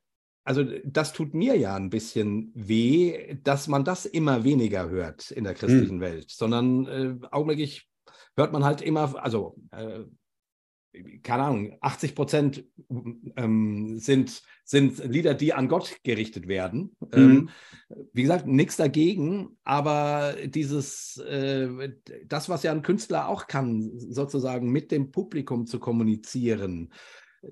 also 0.44 0.64
das 0.84 1.12
tut 1.12 1.34
mir 1.34 1.56
ja 1.56 1.76
ein 1.76 1.90
bisschen 1.90 2.50
weh, 2.54 3.36
dass 3.42 3.68
man 3.68 3.84
das 3.84 4.06
immer 4.06 4.44
weniger 4.44 4.88
hört 4.88 5.30
in 5.30 5.44
der 5.44 5.54
christlichen 5.54 5.96
hm. 5.96 6.00
Welt, 6.00 6.30
sondern 6.30 6.86
äh, 6.86 7.26
augenblicklich 7.30 7.88
hört 8.36 8.52
man 8.52 8.64
halt 8.64 8.82
immer, 8.82 9.22
also 9.22 9.56
äh, 9.70 10.00
keine 11.22 11.44
Ahnung, 11.44 11.78
80 11.80 12.14
Prozent 12.14 12.64
ähm, 13.36 13.98
sind, 13.98 14.42
sind 14.64 14.98
Lieder, 15.04 15.34
die 15.34 15.54
an 15.54 15.68
Gott 15.68 15.96
gerichtet 16.02 16.48
werden. 16.48 16.96
Mhm. 17.00 17.08
Ähm, 17.12 17.48
wie 18.12 18.22
gesagt, 18.22 18.46
nichts 18.46 18.76
dagegen, 18.76 19.56
aber 19.64 20.34
dieses, 20.44 21.16
äh, 21.18 21.92
das, 22.26 22.48
was 22.48 22.62
ja 22.62 22.72
ein 22.72 22.82
Künstler 22.82 23.28
auch 23.28 23.46
kann, 23.46 23.90
sozusagen 23.98 24.70
mit 24.70 24.90
dem 24.90 25.12
Publikum 25.12 25.66
zu 25.66 25.78
kommunizieren, 25.78 26.92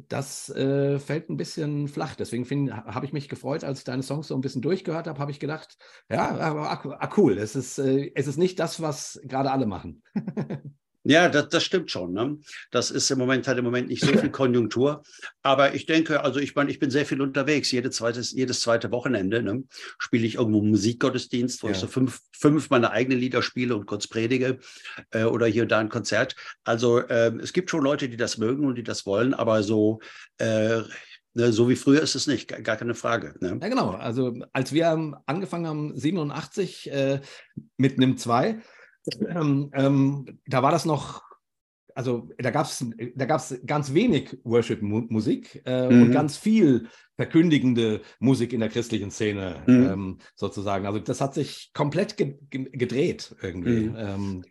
das 0.08 0.48
äh, 0.50 0.98
fällt 0.98 1.30
ein 1.30 1.36
bisschen 1.36 1.88
flach. 1.88 2.14
Deswegen 2.14 2.72
habe 2.72 3.06
ich 3.06 3.12
mich 3.12 3.28
gefreut, 3.28 3.64
als 3.64 3.80
ich 3.80 3.84
deine 3.84 4.02
Songs 4.02 4.28
so 4.28 4.34
ein 4.34 4.40
bisschen 4.40 4.62
durchgehört 4.62 5.06
habe, 5.06 5.18
habe 5.18 5.30
ich 5.30 5.40
gedacht, 5.40 5.76
ja, 6.08 6.36
ah, 6.36 6.82
ah, 6.98 7.10
cool, 7.16 7.38
es 7.38 7.56
ist, 7.56 7.78
äh, 7.78 8.12
es 8.14 8.26
ist 8.26 8.36
nicht 8.36 8.58
das, 8.60 8.80
was 8.80 9.20
gerade 9.24 9.50
alle 9.50 9.66
machen. 9.66 10.02
Ja, 11.02 11.28
das, 11.28 11.48
das 11.48 11.64
stimmt 11.64 11.90
schon. 11.90 12.12
Ne? 12.12 12.38
Das 12.70 12.90
ist 12.90 13.10
im 13.10 13.18
Moment 13.18 13.48
halt 13.48 13.58
im 13.58 13.64
Moment 13.64 13.88
nicht 13.88 14.04
so 14.04 14.12
viel 14.12 14.30
Konjunktur. 14.30 15.02
Aber 15.42 15.74
ich 15.74 15.86
denke, 15.86 16.22
also 16.22 16.40
ich 16.40 16.54
meine, 16.54 16.70
ich 16.70 16.78
bin 16.78 16.90
sehr 16.90 17.06
viel 17.06 17.22
unterwegs. 17.22 17.70
Jede 17.72 17.90
zweites, 17.90 18.32
jedes 18.32 18.60
zweite 18.60 18.90
Wochenende 18.90 19.42
ne, 19.42 19.64
spiele 19.98 20.26
ich 20.26 20.34
irgendwo 20.34 20.60
Musikgottesdienst, 20.62 21.62
wo 21.62 21.68
ja. 21.68 21.72
ich 21.72 21.78
so 21.78 21.86
fünf, 21.86 22.20
fünf 22.32 22.68
meine 22.68 22.90
eigenen 22.90 23.18
Lieder 23.18 23.42
spiele 23.42 23.74
und 23.76 23.86
kurz 23.86 24.08
predige 24.08 24.58
äh, 25.10 25.24
oder 25.24 25.46
hier 25.46 25.62
und 25.62 25.72
da 25.72 25.78
ein 25.78 25.88
Konzert. 25.88 26.36
Also 26.64 26.98
äh, 26.98 27.32
es 27.40 27.52
gibt 27.52 27.70
schon 27.70 27.82
Leute, 27.82 28.08
die 28.08 28.18
das 28.18 28.36
mögen 28.36 28.66
und 28.66 28.74
die 28.74 28.82
das 28.82 29.06
wollen, 29.06 29.32
aber 29.32 29.62
so 29.62 30.00
äh, 30.38 30.82
Ne, 31.32 31.52
so 31.52 31.68
wie 31.68 31.76
früher 31.76 32.02
ist 32.02 32.16
es 32.16 32.26
nicht, 32.26 32.48
gar 32.48 32.76
keine 32.76 32.94
Frage. 32.94 33.36
Ne? 33.38 33.56
Ja, 33.62 33.68
genau. 33.68 33.90
Also 33.90 34.34
als 34.52 34.72
wir 34.72 35.14
angefangen 35.26 35.66
haben, 35.66 35.96
87 35.96 36.90
äh, 36.90 37.20
mit 37.76 37.98
NIM 37.98 38.16
2, 38.16 38.60
ähm, 39.28 39.70
ähm, 39.74 40.40
da 40.46 40.62
war 40.62 40.70
das 40.70 40.84
noch, 40.84 41.22
also 41.94 42.28
da 42.38 42.50
gab 42.50 42.66
es 42.66 42.84
da 43.14 43.24
gab's 43.24 43.54
ganz 43.66 43.94
wenig 43.94 44.38
Worship-Musik 44.44 45.62
äh, 45.64 45.88
mhm. 45.88 46.02
und 46.02 46.12
ganz 46.12 46.36
viel 46.36 46.88
verkündigende 47.16 48.00
Musik 48.18 48.52
in 48.52 48.60
der 48.60 48.68
christlichen 48.68 49.10
Szene 49.10 49.62
mhm. 49.66 49.86
ähm, 49.86 50.18
sozusagen. 50.34 50.86
Also 50.86 50.98
das 50.98 51.20
hat 51.20 51.34
sich 51.34 51.70
komplett 51.74 52.16
ge 52.16 52.38
gedreht 52.50 53.34
irgendwie. 53.42 53.90
Mhm. 53.90 53.96
Ähm, 53.96 54.44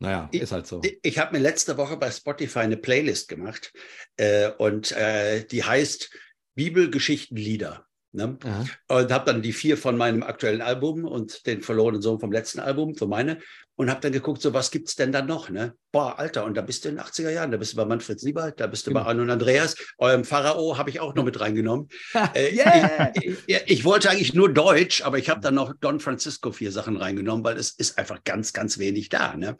naja, 0.00 0.28
ist 0.32 0.52
halt 0.52 0.66
so. 0.66 0.82
Ich, 0.84 0.98
ich 1.02 1.18
habe 1.18 1.36
mir 1.36 1.42
letzte 1.42 1.76
Woche 1.78 1.96
bei 1.96 2.10
Spotify 2.10 2.60
eine 2.60 2.76
Playlist 2.76 3.28
gemacht 3.28 3.72
äh, 4.16 4.50
und 4.58 4.92
äh, 4.92 5.46
die 5.46 5.64
heißt 5.64 6.10
Bibelgeschichtenlieder. 6.54 7.86
Ne? 8.12 8.38
Und 8.86 9.12
habe 9.12 9.24
dann 9.24 9.42
die 9.42 9.52
vier 9.52 9.76
von 9.76 9.96
meinem 9.96 10.22
aktuellen 10.22 10.62
Album 10.62 11.04
und 11.04 11.46
den 11.46 11.62
verlorenen 11.62 12.00
Sohn 12.00 12.20
vom 12.20 12.30
letzten 12.30 12.60
Album, 12.60 12.94
so 12.94 13.08
meine, 13.08 13.40
und 13.76 13.90
habe 13.90 14.00
dann 14.00 14.12
geguckt, 14.12 14.40
so 14.40 14.52
was 14.54 14.70
gibt 14.70 14.88
es 14.88 14.94
denn 14.94 15.10
da 15.12 15.22
noch? 15.22 15.50
Ne? 15.50 15.74
Boah, 15.90 16.18
Alter, 16.18 16.44
und 16.44 16.56
da 16.56 16.62
bist 16.62 16.84
du 16.84 16.88
in 16.88 16.96
den 16.96 17.04
80er 17.04 17.30
Jahren, 17.30 17.50
da 17.50 17.56
bist 17.56 17.72
du 17.72 17.76
bei 17.76 17.84
Manfred 17.84 18.20
Siebald, 18.20 18.60
da 18.60 18.66
bist 18.66 18.86
du 18.86 18.90
genau. 18.90 19.04
bei 19.04 19.10
Arno 19.10 19.32
Andreas, 19.32 19.76
eurem 19.98 20.24
Pharao 20.24 20.78
habe 20.78 20.90
ich 20.90 21.00
auch 21.00 21.14
noch 21.14 21.24
mit 21.24 21.40
reingenommen. 21.40 21.88
äh, 22.34 22.54
yeah. 22.54 23.12
ich, 23.14 23.38
ich, 23.46 23.62
ich, 23.66 23.84
wollte 23.84 24.10
eigentlich 24.10 24.34
nur 24.34 24.52
Deutsch, 24.52 25.02
aber 25.02 25.18
ich 25.18 25.28
habe 25.28 25.40
dann 25.40 25.54
noch 25.54 25.74
Don 25.80 26.00
Francisco 26.00 26.52
vier 26.52 26.72
Sachen 26.72 26.96
reingenommen, 26.96 27.44
weil 27.44 27.56
es 27.56 27.70
ist 27.70 27.98
einfach 27.98 28.22
ganz, 28.24 28.52
ganz 28.52 28.78
wenig 28.78 29.08
da. 29.08 29.36
Ne? 29.36 29.56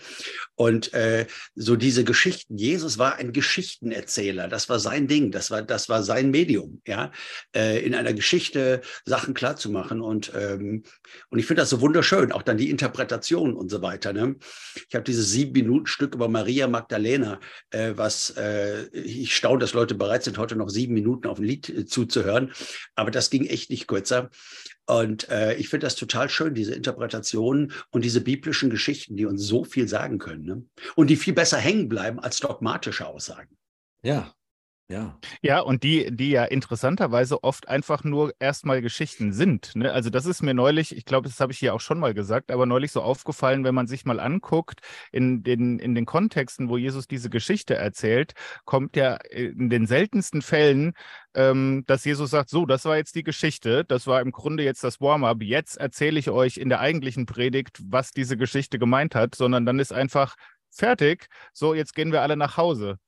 Und 0.54 0.92
äh, 0.94 1.26
so 1.54 1.76
diese 1.76 2.04
Geschichten, 2.04 2.56
Jesus 2.56 2.98
war 2.98 3.16
ein 3.16 3.32
Geschichtenerzähler, 3.32 4.48
das 4.48 4.68
war 4.68 4.78
sein 4.78 5.08
Ding, 5.08 5.30
das 5.30 5.50
war, 5.50 5.62
das 5.62 5.88
war 5.88 6.02
sein 6.02 6.30
Medium, 6.30 6.82
ja, 6.86 7.10
äh, 7.54 7.84
in 7.84 7.94
einer 7.94 8.12
Geschichte 8.12 8.80
Sachen 9.04 9.34
klarzumachen. 9.34 10.00
Und, 10.00 10.32
ähm, 10.36 10.84
und 11.30 11.38
ich 11.38 11.46
finde 11.46 11.62
das 11.62 11.70
so 11.70 11.80
wunderschön, 11.80 12.32
auch 12.32 12.42
dann 12.42 12.58
die 12.58 12.70
Interpretation 12.70 13.54
und 13.54 13.70
so 13.70 13.82
weiter. 13.82 14.03
Weiter. 14.04 14.12
Ne? 14.12 14.36
Ich 14.88 14.94
habe 14.94 15.04
dieses 15.04 15.30
sieben 15.30 15.52
Minuten 15.52 15.86
Stück 15.86 16.14
über 16.14 16.28
Maria 16.28 16.68
Magdalena, 16.68 17.40
äh, 17.70 17.92
was 17.96 18.30
äh, 18.36 18.86
ich 18.92 19.34
staune, 19.34 19.58
dass 19.58 19.72
Leute 19.72 19.94
bereit 19.94 20.24
sind, 20.24 20.38
heute 20.38 20.56
noch 20.56 20.68
sieben 20.68 20.94
Minuten 20.94 21.26
auf 21.28 21.38
ein 21.38 21.44
Lied 21.44 21.68
äh, 21.68 21.86
zuzuhören. 21.86 22.52
Aber 22.94 23.10
das 23.10 23.30
ging 23.30 23.46
echt 23.46 23.70
nicht 23.70 23.86
kürzer. 23.86 24.30
Und 24.86 25.28
äh, 25.30 25.54
ich 25.54 25.68
finde 25.68 25.86
das 25.86 25.96
total 25.96 26.28
schön, 26.28 26.54
diese 26.54 26.74
Interpretationen 26.74 27.72
und 27.90 28.04
diese 28.04 28.20
biblischen 28.20 28.68
Geschichten, 28.68 29.16
die 29.16 29.24
uns 29.24 29.42
so 29.42 29.64
viel 29.64 29.88
sagen 29.88 30.18
können. 30.18 30.44
Ne? 30.44 30.64
Und 30.94 31.08
die 31.08 31.16
viel 31.16 31.34
besser 31.34 31.58
hängen 31.58 31.88
bleiben 31.88 32.20
als 32.20 32.40
dogmatische 32.40 33.06
Aussagen. 33.06 33.56
Ja, 34.02 34.34
ja. 34.88 35.18
Ja, 35.40 35.60
und 35.60 35.82
die, 35.82 36.14
die 36.14 36.30
ja 36.30 36.44
interessanterweise 36.44 37.42
oft 37.42 37.68
einfach 37.68 38.04
nur 38.04 38.34
erstmal 38.38 38.82
Geschichten 38.82 39.32
sind. 39.32 39.74
Ne? 39.76 39.90
Also 39.90 40.10
das 40.10 40.26
ist 40.26 40.42
mir 40.42 40.52
neulich, 40.52 40.94
ich 40.94 41.06
glaube, 41.06 41.26
das 41.26 41.40
habe 41.40 41.52
ich 41.52 41.58
hier 41.58 41.72
auch 41.74 41.80
schon 41.80 41.98
mal 41.98 42.12
gesagt, 42.12 42.50
aber 42.50 42.66
neulich 42.66 42.92
so 42.92 43.00
aufgefallen, 43.00 43.64
wenn 43.64 43.74
man 43.74 43.86
sich 43.86 44.04
mal 44.04 44.20
anguckt, 44.20 44.80
in 45.10 45.42
den, 45.42 45.78
in 45.78 45.94
den 45.94 46.04
Kontexten, 46.04 46.68
wo 46.68 46.76
Jesus 46.76 47.08
diese 47.08 47.30
Geschichte 47.30 47.74
erzählt, 47.76 48.34
kommt 48.66 48.94
ja 48.94 49.14
in 49.14 49.70
den 49.70 49.86
seltensten 49.86 50.42
Fällen, 50.42 50.92
ähm, 51.34 51.84
dass 51.86 52.04
Jesus 52.04 52.30
sagt, 52.30 52.50
so, 52.50 52.66
das 52.66 52.84
war 52.84 52.98
jetzt 52.98 53.14
die 53.14 53.24
Geschichte, 53.24 53.84
das 53.86 54.06
war 54.06 54.20
im 54.20 54.32
Grunde 54.32 54.64
jetzt 54.64 54.84
das 54.84 55.00
Warm-up, 55.00 55.42
jetzt 55.42 55.78
erzähle 55.78 56.18
ich 56.18 56.28
euch 56.28 56.58
in 56.58 56.68
der 56.68 56.80
eigentlichen 56.80 57.24
Predigt, 57.24 57.80
was 57.86 58.10
diese 58.10 58.36
Geschichte 58.36 58.78
gemeint 58.78 59.14
hat, 59.14 59.34
sondern 59.34 59.64
dann 59.64 59.78
ist 59.78 59.94
einfach 59.94 60.36
fertig, 60.70 61.28
so, 61.54 61.72
jetzt 61.72 61.94
gehen 61.94 62.12
wir 62.12 62.20
alle 62.20 62.36
nach 62.36 62.58
Hause. 62.58 62.98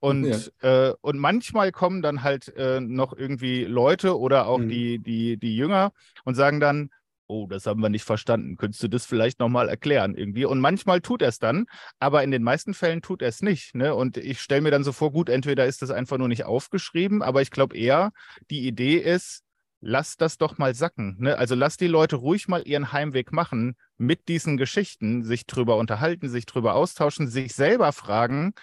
Und, 0.00 0.52
ja. 0.62 0.88
äh, 0.88 0.94
und 1.00 1.18
manchmal 1.18 1.72
kommen 1.72 2.02
dann 2.02 2.22
halt 2.22 2.54
äh, 2.56 2.80
noch 2.80 3.12
irgendwie 3.12 3.64
Leute 3.64 4.18
oder 4.18 4.46
auch 4.46 4.58
mhm. 4.58 4.68
die, 4.68 4.98
die, 5.00 5.36
die 5.36 5.56
Jünger 5.56 5.92
und 6.24 6.34
sagen 6.34 6.60
dann, 6.60 6.90
oh, 7.28 7.46
das 7.46 7.66
haben 7.66 7.80
wir 7.80 7.90
nicht 7.90 8.04
verstanden. 8.04 8.56
Könntest 8.56 8.82
du 8.82 8.88
das 8.88 9.04
vielleicht 9.04 9.38
nochmal 9.38 9.68
erklären 9.68 10.14
irgendwie? 10.14 10.44
Und 10.44 10.60
manchmal 10.60 11.00
tut 11.00 11.22
er 11.22 11.28
es 11.28 11.38
dann, 11.38 11.66
aber 11.98 12.24
in 12.24 12.30
den 12.30 12.42
meisten 12.42 12.74
Fällen 12.74 13.02
tut 13.02 13.22
er 13.22 13.28
es 13.28 13.42
nicht. 13.42 13.74
Ne? 13.74 13.94
Und 13.94 14.16
ich 14.16 14.40
stelle 14.40 14.62
mir 14.62 14.70
dann 14.70 14.84
so 14.84 14.92
vor, 14.92 15.12
gut, 15.12 15.28
entweder 15.28 15.66
ist 15.66 15.82
das 15.82 15.90
einfach 15.90 16.16
nur 16.18 16.28
nicht 16.28 16.44
aufgeschrieben, 16.44 17.22
aber 17.22 17.42
ich 17.42 17.50
glaube 17.50 17.76
eher, 17.76 18.12
die 18.50 18.66
Idee 18.66 18.96
ist, 18.96 19.42
lass 19.80 20.16
das 20.16 20.38
doch 20.38 20.58
mal 20.58 20.74
sacken. 20.74 21.16
Ne? 21.20 21.36
Also 21.36 21.54
lass 21.54 21.76
die 21.76 21.86
Leute 21.86 22.16
ruhig 22.16 22.48
mal 22.48 22.66
ihren 22.66 22.92
Heimweg 22.92 23.32
machen 23.32 23.76
mit 23.96 24.28
diesen 24.28 24.56
Geschichten, 24.56 25.22
sich 25.22 25.46
drüber 25.46 25.76
unterhalten, 25.76 26.28
sich 26.28 26.46
drüber 26.46 26.74
austauschen, 26.74 27.28
sich 27.28 27.54
selber 27.54 27.92
fragen, 27.92 28.54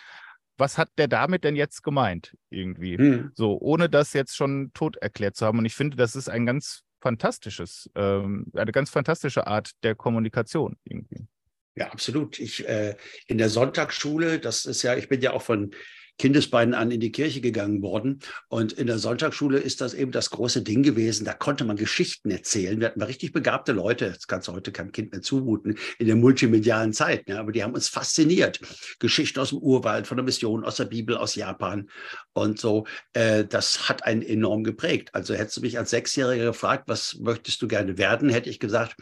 was 0.58 0.78
hat 0.78 0.90
der 0.98 1.08
damit 1.08 1.44
denn 1.44 1.56
jetzt 1.56 1.84
gemeint? 1.84 2.36
Irgendwie. 2.50 2.98
Hm. 2.98 3.32
So, 3.36 3.58
ohne 3.60 3.90
das 3.90 4.14
jetzt 4.14 4.36
schon 4.36 4.72
tot 4.74 4.96
erklärt 4.98 5.36
zu 5.36 5.46
haben. 5.46 5.60
Und 5.60 5.66
ich 5.66 5.76
finde, 5.76 5.98
das 5.98 6.16
ist 6.16 6.30
ein 6.30 6.46
ganz 6.46 6.84
fantastisches, 7.02 7.90
ähm, 7.96 8.48
eine 8.54 8.72
ganz 8.72 8.90
fantastische 8.90 9.48
Art 9.48 9.72
der 9.84 9.96
Kommunikation 9.96 10.78
irgendwie. 10.84 11.28
Ja, 11.76 11.92
absolut. 11.92 12.40
Ich 12.40 12.68
äh, 12.68 12.96
in 13.28 13.38
der 13.38 13.50
Sonntagsschule, 13.50 14.40
das 14.40 14.66
ist 14.66 14.82
ja, 14.82 14.96
ich 14.96 15.10
bin 15.10 15.22
ja 15.22 15.34
auch 15.34 15.42
von 15.42 15.72
Kindesbeinen 16.18 16.74
an 16.74 16.92
in 16.92 17.00
die 17.00 17.12
Kirche 17.12 17.42
gegangen 17.42 17.82
worden. 17.82 18.20
Und 18.48 18.74
in 18.74 18.88
der 18.88 19.00
Sonntagsschule 19.00 19.60
ist 19.60 19.82
das 19.82 19.94
eben 19.94 20.12
das 20.12 20.30
große 20.30 20.62
Ding 20.62 20.84
gewesen. 20.84 21.26
Da 21.26 21.34
konnte 21.34 21.66
man 21.66 21.76
Geschichten 21.76 22.32
erzählen. 22.32 22.80
Wir 22.80 22.88
hatten 22.88 23.02
richtig 23.02 23.34
begabte 23.34 23.74
Leute. 23.74 24.12
Das 24.12 24.28
kannst 24.28 24.48
du 24.48 24.54
heute 24.54 24.72
keinem 24.72 24.92
Kind 24.92 25.12
mehr 25.12 25.22
zumuten 25.22 25.78
in 26.00 26.08
der 26.08 26.16
multimedialen 26.16 26.94
Zeit. 26.94 27.28
Ne? 27.28 27.40
Aber 27.40 27.52
die 27.52 27.64
haben 27.64 27.74
uns 27.74 27.90
fasziniert. 27.90 28.60
Geschichten 29.00 29.40
aus 29.40 29.50
dem 29.50 29.60
Urwald, 29.60 30.08
von 30.08 30.18
der 30.18 30.24
Mission, 30.24 30.64
aus 30.64 30.78
der 30.78 30.86
Bibel, 30.86 31.18
aus 31.18 31.36
Japan 31.36 31.90
und 32.34 32.60
so. 32.60 32.86
Äh, 33.14 33.46
das 33.46 33.90
hat 33.90 34.06
einen 34.06 34.22
enorm 34.22 34.64
geprägt. 34.64 35.10
Also 35.14 35.34
hättest 35.34 35.58
du 35.58 35.62
mich 35.62 35.78
als 35.78 35.90
Sechsjähriger 35.90 36.46
gefragt, 36.46 36.86
was 36.88 37.18
möchtest 37.20 37.62
du 37.62 37.68
gerne 37.68 37.98
werden, 37.98 38.30
hätte 38.30 38.50
ich 38.50 38.60
gesagt, 38.60 38.96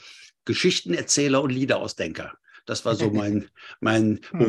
Geschichtenerzähler 0.46 1.42
und 1.42 1.52
Liederausdenker. 1.52 2.34
Das 2.66 2.86
war 2.86 2.96
so 2.96 3.10
mein, 3.12 3.50
mein 3.80 4.20
hm. 4.32 4.40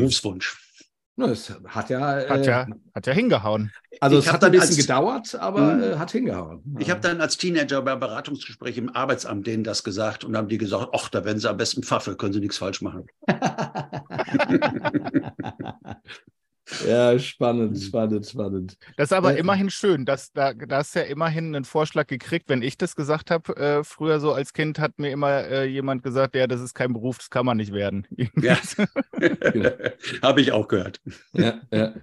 Berufswunsch. 1.17 1.61
Es 1.65 1.75
hat 1.75 1.91
ja, 1.91 2.29
hat 2.29 2.47
ja, 2.47 2.63
äh, 2.63 2.67
hat 2.95 3.07
ja 3.07 3.13
hingehauen. 3.13 3.73
Also 4.01 4.19
ich 4.19 4.27
es 4.27 4.33
hat 4.33 4.45
ein 4.45 4.53
bisschen 4.53 4.69
als, 4.69 4.77
gedauert, 4.77 5.35
aber 5.37 5.93
äh, 5.93 5.97
hat 5.97 6.13
hingehauen. 6.13 6.63
Ich 6.79 6.91
habe 6.91 7.01
dann 7.01 7.21
als 7.21 7.37
Teenager 7.37 7.83
bei 7.83 7.97
Beratungsgespräch 7.97 8.79
im 8.79 8.95
Arbeitsamt 8.95 9.47
denen 9.47 9.65
das 9.65 9.85
gesagt 9.85 10.25
und 10.25 10.37
haben 10.37 10.49
die 10.49 10.59
gesagt, 10.59 10.89
ach, 10.93 11.09
da 11.09 11.25
werden 11.25 11.39
sie 11.39 11.49
am 11.49 11.57
besten 11.57 11.83
Pfaffe, 11.83 12.17
können 12.17 12.33
sie 12.33 12.41
nichts 12.41 12.59
falsch 12.59 12.83
machen. 12.83 13.07
Ja, 16.87 17.19
spannend, 17.19 17.79
spannend, 17.81 18.27
spannend. 18.27 18.79
Das 18.97 19.09
ist 19.09 19.13
aber 19.13 19.35
äh, 19.35 19.39
immerhin 19.39 19.71
schön. 19.71 20.05
Dass, 20.05 20.33
da, 20.33 20.55
da 20.55 20.79
hast 20.79 20.95
ja 20.95 21.03
immerhin 21.03 21.55
einen 21.55 21.65
Vorschlag 21.65 22.07
gekriegt. 22.07 22.49
Wenn 22.49 22.63
ich 22.63 22.79
das 22.79 22.97
gesagt 22.97 23.31
habe, 23.31 23.57
äh, 23.57 23.85
früher 23.85 24.19
so 24.19 24.33
als 24.33 24.53
Kind, 24.53 24.79
hat 24.79 24.99
mir 24.99 25.11
immer 25.11 25.45
äh, 25.45 25.67
jemand 25.67 26.03
gesagt, 26.03 26.35
ja, 26.35 26.47
das 26.47 26.61
ist 26.61 26.75
kein 26.75 26.93
Beruf, 26.93 27.19
das 27.19 27.31
kann 27.31 27.47
man 27.47 27.57
nicht 27.57 27.73
werden. 27.73 28.07
Ja. 28.41 28.57
habe 30.23 30.41
ich 30.41 30.53
auch 30.53 30.69
gehört. 30.69 31.01
Ja, 31.33 31.61
ja. 31.71 31.95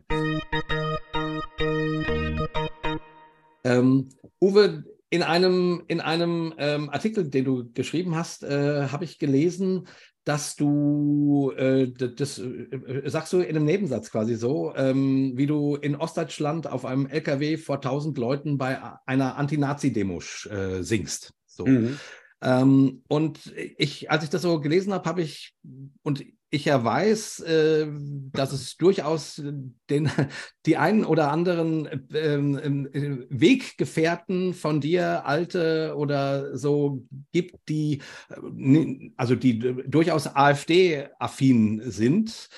Ähm, 3.63 4.09
Uwe, 4.39 4.83
in 5.09 5.23
einem, 5.23 5.83
in 5.87 5.99
einem 5.99 6.53
ähm, 6.57 6.89
Artikel, 6.89 7.29
den 7.29 7.45
du 7.45 7.71
geschrieben 7.73 8.15
hast, 8.15 8.43
äh, 8.43 8.87
habe 8.87 9.03
ich 9.03 9.19
gelesen, 9.19 9.87
dass 10.23 10.55
du, 10.55 11.51
äh, 11.57 11.87
das 11.91 12.37
äh, 12.37 12.43
äh, 12.43 13.09
sagst 13.09 13.33
du 13.33 13.39
in 13.39 13.55
einem 13.55 13.65
Nebensatz 13.65 14.11
quasi 14.11 14.35
so, 14.35 14.73
ähm, 14.75 15.33
wie 15.35 15.47
du 15.47 15.75
in 15.75 15.95
Ostdeutschland 15.95 16.67
auf 16.67 16.85
einem 16.85 17.07
LKW 17.07 17.57
vor 17.57 17.77
1000 17.77 18.17
Leuten 18.17 18.57
bei 18.57 18.79
einer 19.05 19.37
Anti-Nazi-Demo 19.37 20.21
äh, 20.49 20.83
singst. 20.83 21.33
So. 21.47 21.65
Mhm. 21.65 21.97
Ähm, 22.41 23.03
und 23.07 23.53
ich, 23.77 24.11
als 24.11 24.23
ich 24.23 24.29
das 24.29 24.43
so 24.43 24.59
gelesen 24.59 24.93
habe, 24.93 25.09
habe 25.09 25.21
ich, 25.21 25.55
und 26.03 26.23
ich 26.51 26.65
ja 26.65 26.83
weiß, 26.83 27.39
äh, 27.39 27.87
dass 28.33 28.51
es 28.51 28.75
durchaus 28.75 29.41
den, 29.89 30.11
die 30.65 30.77
einen 30.77 31.05
oder 31.05 31.31
anderen 31.31 32.05
ähm, 32.13 32.87
äh, 32.93 33.25
Weggefährten 33.29 34.53
von 34.53 34.81
dir, 34.81 35.25
alte 35.25 35.95
oder 35.95 36.55
so, 36.57 37.07
gibt, 37.31 37.57
die, 37.69 38.01
äh, 38.29 39.11
also 39.15 39.35
die 39.35 39.59
durchaus 39.59 40.27
AfD-affin 40.27 41.89
sind. 41.89 42.49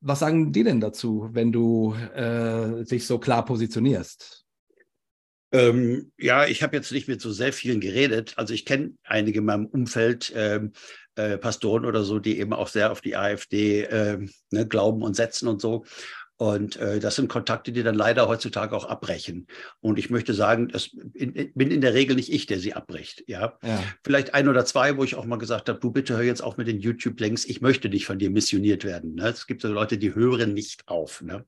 Was 0.00 0.18
sagen 0.18 0.52
die 0.52 0.64
denn 0.64 0.80
dazu, 0.80 1.28
wenn 1.32 1.52
du 1.52 1.94
äh, 2.14 2.84
dich 2.84 3.06
so 3.06 3.18
klar 3.18 3.44
positionierst? 3.44 4.42
Ähm, 5.52 6.10
ja, 6.16 6.46
ich 6.46 6.62
habe 6.62 6.76
jetzt 6.76 6.90
nicht 6.92 7.08
mit 7.08 7.20
so 7.20 7.30
sehr 7.30 7.52
vielen 7.52 7.80
geredet. 7.80 8.32
Also 8.36 8.54
ich 8.54 8.64
kenne 8.64 8.94
einige 9.04 9.40
in 9.40 9.44
meinem 9.44 9.66
Umfeld, 9.66 10.32
ähm, 10.34 10.72
äh, 11.16 11.38
Pastoren 11.38 11.84
oder 11.84 12.02
so, 12.02 12.18
die 12.18 12.38
eben 12.38 12.52
auch 12.52 12.68
sehr 12.68 12.92
auf 12.92 13.00
die 13.00 13.16
AfD 13.16 13.82
äh, 13.82 14.18
ne, 14.50 14.66
glauben 14.66 15.02
und 15.02 15.14
setzen 15.14 15.48
und 15.48 15.60
so. 15.60 15.84
Und 16.42 16.74
äh, 16.76 16.98
das 16.98 17.14
sind 17.14 17.28
Kontakte, 17.28 17.70
die 17.70 17.84
dann 17.84 17.94
leider 17.94 18.26
heutzutage 18.26 18.74
auch 18.74 18.86
abbrechen. 18.86 19.46
Und 19.80 19.96
ich 19.96 20.10
möchte 20.10 20.34
sagen, 20.34 20.66
das 20.66 20.90
in, 21.14 21.52
bin 21.54 21.70
in 21.70 21.80
der 21.80 21.94
Regel 21.94 22.16
nicht 22.16 22.32
ich, 22.32 22.46
der 22.46 22.58
sie 22.58 22.74
abbricht. 22.74 23.22
Ja? 23.28 23.58
ja? 23.62 23.80
Vielleicht 24.02 24.34
ein 24.34 24.48
oder 24.48 24.64
zwei, 24.64 24.96
wo 24.96 25.04
ich 25.04 25.14
auch 25.14 25.24
mal 25.24 25.36
gesagt 25.36 25.68
habe, 25.68 25.78
du 25.78 25.92
bitte 25.92 26.16
hör 26.16 26.24
jetzt 26.24 26.42
auf 26.42 26.56
mit 26.56 26.66
den 26.66 26.80
YouTube-Links, 26.80 27.44
ich 27.44 27.60
möchte 27.60 27.88
nicht 27.88 28.06
von 28.06 28.18
dir 28.18 28.30
missioniert 28.30 28.82
werden. 28.82 29.14
Ne? 29.14 29.28
Es 29.28 29.46
gibt 29.46 29.62
so 29.62 29.68
Leute, 29.68 29.98
die 29.98 30.16
hören 30.16 30.52
nicht 30.52 30.88
auf. 30.88 31.22
Ne? 31.22 31.46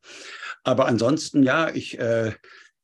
Aber 0.62 0.86
ansonsten, 0.86 1.42
ja, 1.42 1.74
ich 1.74 1.98
äh, 1.98 2.30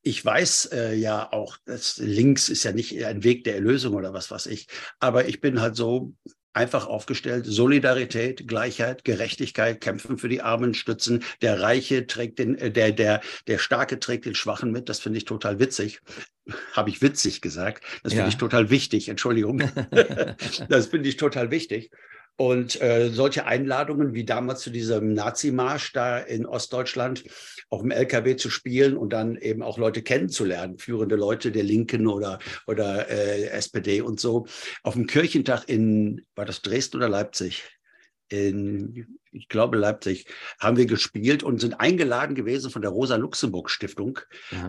ich 0.03 0.25
weiß 0.25 0.71
äh, 0.73 0.95
ja 0.95 1.31
auch, 1.33 1.59
dass 1.67 1.99
links 1.99 2.49
ist 2.49 2.65
ja 2.65 2.73
nicht 2.73 3.05
ein 3.05 3.23
Weg 3.23 3.45
der 3.45 3.55
Erlösung 3.55 3.95
oder 3.95 4.15
was 4.15 4.31
weiß 4.31 4.47
ich, 4.47 4.67
aber 4.99 5.29
ich 5.29 5.41
bin 5.41 5.61
halt 5.61 5.77
so 5.77 6.15
einfach 6.53 6.87
aufgestellt. 6.87 7.47
Solidarität, 7.47 8.49
Gleichheit, 8.49 9.05
Gerechtigkeit, 9.05 9.81
kämpfen 9.81 10.19
für 10.19 10.29
die 10.29 10.43
Armen, 10.43 10.75
stützen. 10.75 11.23
Der 11.43 11.61
Reiche 11.61 12.07
trägt 12.07 12.39
den, 12.39 12.57
äh, 12.57 12.71
der, 12.71 12.93
der, 12.93 13.21
der 13.47 13.59
Starke 13.59 14.01
trägt 14.01 14.27
den 14.27 14.35
Schwachen 14.35 14.73
mit. 14.73 14.89
Das 14.89 15.01
finde 15.01 15.19
ich 15.19 15.25
total 15.25 15.59
witzig. 15.61 16.01
Habe 16.73 16.91
ich 16.91 17.03
witzig 17.03 17.41
gesagt. 17.41 17.85
Das 18.03 18.13
finde 18.13 18.25
ja. 18.25 18.29
ich 18.29 18.37
total 18.37 18.71
wichtig. 18.71 19.09
Entschuldigung. 19.09 19.59
das 20.69 20.87
finde 20.87 21.09
ich 21.09 21.17
total 21.17 21.51
wichtig. 21.51 21.91
Und 22.41 22.81
äh, 22.81 23.11
solche 23.11 23.45
Einladungen 23.45 24.15
wie 24.15 24.25
damals 24.25 24.63
zu 24.63 24.71
diesem 24.71 25.13
Nazi-Marsch 25.13 25.93
da 25.93 26.17
in 26.17 26.47
Ostdeutschland 26.47 27.23
auf 27.69 27.83
dem 27.83 27.91
LKW 27.91 28.35
zu 28.37 28.49
spielen 28.49 28.97
und 28.97 29.13
dann 29.13 29.37
eben 29.37 29.63
auch 29.63 29.77
Leute 29.77 30.01
kennenzulernen, 30.01 30.79
führende 30.79 31.17
Leute 31.17 31.53
der 31.53 31.65
Linken 31.65 32.07
oder, 32.07 32.39
oder 32.67 33.11
äh, 33.11 33.49
SPD 33.49 34.01
und 34.01 34.21
so. 34.21 34.47
Auf 34.83 34.95
dem 34.95 35.07
Kirchentag 35.07 35.69
in, 35.69 36.25
war 36.35 36.47
das 36.47 36.63
Dresden 36.63 36.97
oder 36.97 37.11
Leipzig? 37.11 37.63
In, 38.31 39.20
ich 39.33 39.49
glaube 39.49 39.77
Leipzig, 39.77 40.27
haben 40.59 40.77
wir 40.77 40.87
gespielt 40.87 41.43
und 41.43 41.61
sind 41.61 41.81
eingeladen 41.81 42.35
gewesen 42.35 42.71
von 42.71 42.83
der 42.83 42.91
Rosa-Luxemburg-Stiftung. 42.91 44.21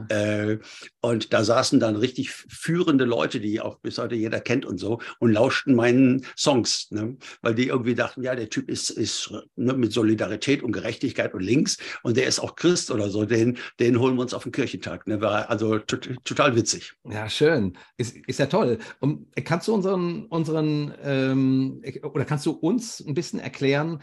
Äh, 0.09 0.57
und 1.01 1.33
da 1.33 1.43
saßen 1.43 1.79
dann 1.79 1.95
richtig 1.95 2.31
führende 2.31 3.05
Leute, 3.05 3.39
die 3.39 3.61
auch 3.61 3.79
bis 3.79 3.97
heute 3.97 4.15
jeder 4.15 4.39
kennt 4.39 4.65
und 4.65 4.77
so, 4.77 4.99
und 5.19 5.31
lauschten 5.31 5.75
meinen 5.75 6.25
Songs, 6.37 6.89
ne? 6.91 7.17
weil 7.41 7.55
die 7.55 7.67
irgendwie 7.67 7.95
dachten, 7.95 8.23
ja, 8.23 8.35
der 8.35 8.49
Typ 8.49 8.69
ist, 8.69 8.89
ist 8.89 9.31
ne, 9.55 9.73
mit 9.73 9.91
Solidarität 9.91 10.63
und 10.63 10.71
Gerechtigkeit 10.71 11.33
und 11.33 11.41
links 11.41 11.77
und 12.03 12.17
der 12.17 12.27
ist 12.27 12.39
auch 12.39 12.55
Christ 12.55 12.91
oder 12.91 13.09
so, 13.09 13.25
den, 13.25 13.57
den 13.79 13.99
holen 13.99 14.15
wir 14.15 14.21
uns 14.21 14.33
auf 14.33 14.43
den 14.43 14.51
Kirchentag. 14.51 15.07
Ne? 15.07 15.21
War 15.21 15.49
also 15.49 15.79
total 15.79 16.55
witzig. 16.55 16.93
Ja, 17.05 17.29
schön. 17.29 17.77
Ist, 17.97 18.15
ist 18.27 18.39
ja 18.39 18.45
toll. 18.45 18.77
Und 18.99 19.27
kannst 19.45 19.67
du 19.67 19.73
unseren, 19.73 20.25
unseren 20.25 20.93
ähm, 21.03 21.81
oder 22.03 22.25
kannst 22.25 22.45
du 22.45 22.51
uns 22.51 22.99
ein 23.05 23.13
bisschen 23.13 23.39
erklären, 23.39 24.01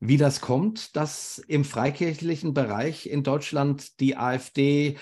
wie 0.00 0.16
das 0.16 0.40
kommt, 0.40 0.96
dass 0.96 1.38
im 1.38 1.64
freikirchlichen 1.64 2.54
Bereich 2.54 3.06
in 3.06 3.22
Deutschland 3.22 4.00
die 4.00 4.16
AfD 4.16 4.96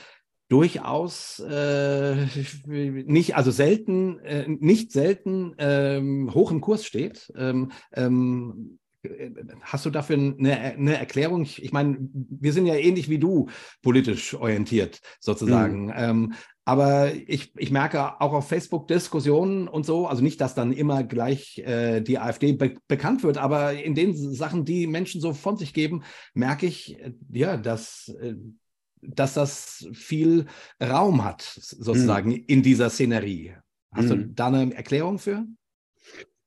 durchaus 0.49 1.41
äh, 1.41 2.27
nicht, 2.67 3.37
also 3.37 3.51
selten, 3.51 4.19
äh, 4.21 4.49
nicht 4.49 4.93
selten 4.93 5.55
ähm, 5.59 6.35
hoch 6.35 6.51
im 6.51 6.61
Kurs 6.61 6.85
steht. 6.85 7.33
Ähm, 7.37 7.71
ähm, 7.93 8.79
Hast 9.61 9.87
du 9.87 9.91
dafür 9.91 10.17
eine, 10.17 10.59
eine 10.59 10.99
Erklärung? 10.99 11.43
Ich, 11.43 11.63
ich, 11.63 11.73
meine, 11.73 11.99
wir 12.01 12.53
sind 12.53 12.67
ja 12.67 12.75
ähnlich 12.75 13.09
wie 13.09 13.19
du 13.19 13.49
politisch 13.83 14.35
orientiert, 14.35 15.01
sozusagen. 15.21 15.87
Mhm. 15.87 15.93
Ähm, 15.95 16.35
aber 16.65 17.15
ich, 17.15 17.53
ich 17.57 17.71
merke 17.71 18.21
auch 18.21 18.35
auf 18.35 18.49
Facebook 18.49 18.89
Diskussionen 18.89 19.69
und 19.69 19.87
so, 19.87 20.07
also 20.07 20.23
nicht, 20.23 20.41
dass 20.41 20.55
dann 20.55 20.73
immer 20.73 21.03
gleich 21.03 21.59
äh, 21.61 22.03
die 22.03 22.19
AfD 22.19 22.53
be 22.53 22.77
bekannt 22.89 23.23
wird, 23.23 23.39
aber 23.39 23.73
in 23.73 23.95
den 23.95 24.15
Sachen, 24.15 24.67
die 24.67 24.87
Menschen 24.87 25.23
so 25.23 25.33
von 25.33 25.57
sich 25.57 25.73
geben, 25.73 26.03
merke 26.35 26.67
ich, 26.67 27.01
äh, 27.01 27.13
ja, 27.31 27.57
dass, 27.57 28.15
äh, 28.21 28.35
dass 29.01 29.33
das 29.33 29.89
viel 29.95 30.45
Raum 30.83 31.25
hat, 31.25 31.41
sozusagen, 31.41 32.33
mhm. 32.33 32.45
in 32.49 32.63
dieser 32.63 32.91
Szenerie. 32.91 33.55
Hast 33.93 34.11
mhm. 34.11 34.11
du 34.11 34.27
da 34.35 34.49
eine 34.49 34.75
Erklärung 34.75 35.19
für? 35.19 35.47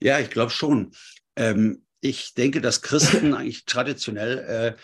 Ja, 0.02 0.20
ich 0.20 0.30
glaube 0.30 0.52
schon. 0.52 0.92
Ähm, 1.36 1.84
ich 2.02 2.34
denke, 2.34 2.62
dass 2.62 2.82
Christen 2.82 3.34
eigentlich 3.36 3.66
traditionell 3.66 4.76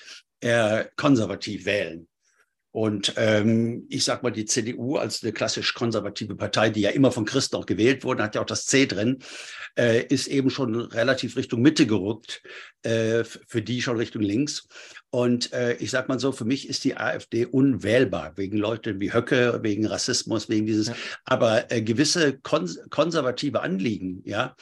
äh, 0.42 0.46
eher 0.48 0.90
konservativ 0.96 1.66
wählen. 1.66 2.08
Und 2.72 3.14
ähm, 3.18 3.88
ich 3.90 4.04
sage 4.04 4.22
mal, 4.22 4.30
die 4.30 4.46
CDU 4.46 4.98
als 4.98 5.24
eine 5.24 5.34
klassisch 5.34 5.74
konservative 5.74 6.36
Partei, 6.36 6.70
die 6.70 6.82
ja 6.82 6.92
immer 6.92 7.12
von 7.12 7.26
Christen 7.26 7.56
auch 7.56 7.66
gewählt 7.66 8.04
wurde, 8.04 8.22
hat 8.22 8.36
ja 8.36 8.42
auch 8.42 8.46
das 8.46 8.68
C 8.68 8.86
drin, 8.86 9.18
äh, 9.76 10.06
ist 10.06 10.28
eben 10.28 10.52
schon 10.52 10.76
relativ 10.76 11.38
Richtung 11.38 11.62
Mitte 11.64 11.88
gerückt, 11.88 12.44
äh, 12.84 13.24
für 13.24 13.64
die 13.64 13.82
schon 13.82 13.98
Richtung 13.98 14.22
links. 14.22 14.68
Und 15.10 15.54
äh, 15.54 15.76
ich 15.76 15.92
sage 15.92 16.10
mal 16.10 16.20
so, 16.20 16.32
für 16.32 16.46
mich 16.46 16.68
ist 16.68 16.84
die 16.84 16.98
AfD 16.98 17.46
unwählbar, 17.46 18.34
wegen 18.36 18.58
Leuten 18.58 19.00
wie 19.00 19.14
Höcke, 19.14 19.60
wegen 19.64 19.86
Rassismus, 19.86 20.50
wegen 20.50 20.66
dieses, 20.66 20.88
ja. 20.88 20.96
aber 21.24 21.72
äh, 21.72 21.82
gewisse 21.82 22.38
kons 22.40 22.80
konservative 22.90 23.62
Anliegen, 23.62 24.22
ja, 24.26 24.56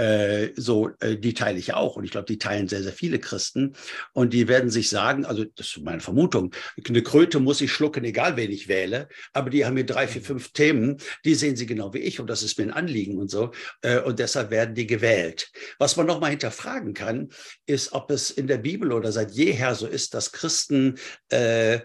äh, 0.00 0.52
so, 0.56 0.90
äh, 1.00 1.16
die 1.18 1.34
teile 1.34 1.58
ich 1.58 1.74
auch. 1.74 1.96
Und 1.96 2.04
ich 2.04 2.10
glaube, 2.10 2.26
die 2.26 2.38
teilen 2.38 2.68
sehr, 2.68 2.82
sehr 2.82 2.92
viele 2.92 3.18
Christen. 3.18 3.74
Und 4.14 4.32
die 4.32 4.48
werden 4.48 4.70
sich 4.70 4.88
sagen, 4.88 5.26
also 5.26 5.44
das 5.44 5.76
ist 5.76 5.82
meine 5.82 6.00
Vermutung, 6.00 6.54
eine 6.88 7.02
Kröte 7.02 7.38
muss 7.38 7.60
ich 7.60 7.70
schlucken, 7.70 8.04
egal 8.04 8.36
wen 8.36 8.50
ich 8.50 8.66
wähle. 8.66 9.08
Aber 9.34 9.50
die 9.50 9.66
haben 9.66 9.76
hier 9.76 9.84
drei, 9.84 10.08
vier, 10.08 10.22
fünf 10.22 10.52
Themen, 10.52 10.96
die 11.24 11.34
sehen 11.34 11.54
sie 11.54 11.66
genau 11.66 11.92
wie 11.92 11.98
ich. 11.98 12.18
Und 12.18 12.28
das 12.30 12.42
ist 12.42 12.58
mir 12.58 12.64
ein 12.64 12.70
Anliegen 12.72 13.18
und 13.18 13.30
so. 13.30 13.50
Äh, 13.82 14.00
und 14.00 14.18
deshalb 14.18 14.50
werden 14.50 14.74
die 14.74 14.86
gewählt. 14.86 15.50
Was 15.78 15.96
man 15.96 16.06
nochmal 16.06 16.30
hinterfragen 16.30 16.94
kann, 16.94 17.28
ist, 17.66 17.92
ob 17.92 18.10
es 18.10 18.30
in 18.30 18.46
der 18.46 18.58
Bibel 18.58 18.92
oder 18.92 19.12
seit 19.12 19.32
jeher 19.32 19.74
so 19.80 19.86
ist, 19.86 20.14
dass 20.14 20.32
Christen 20.32 20.98
äh, 21.30 21.80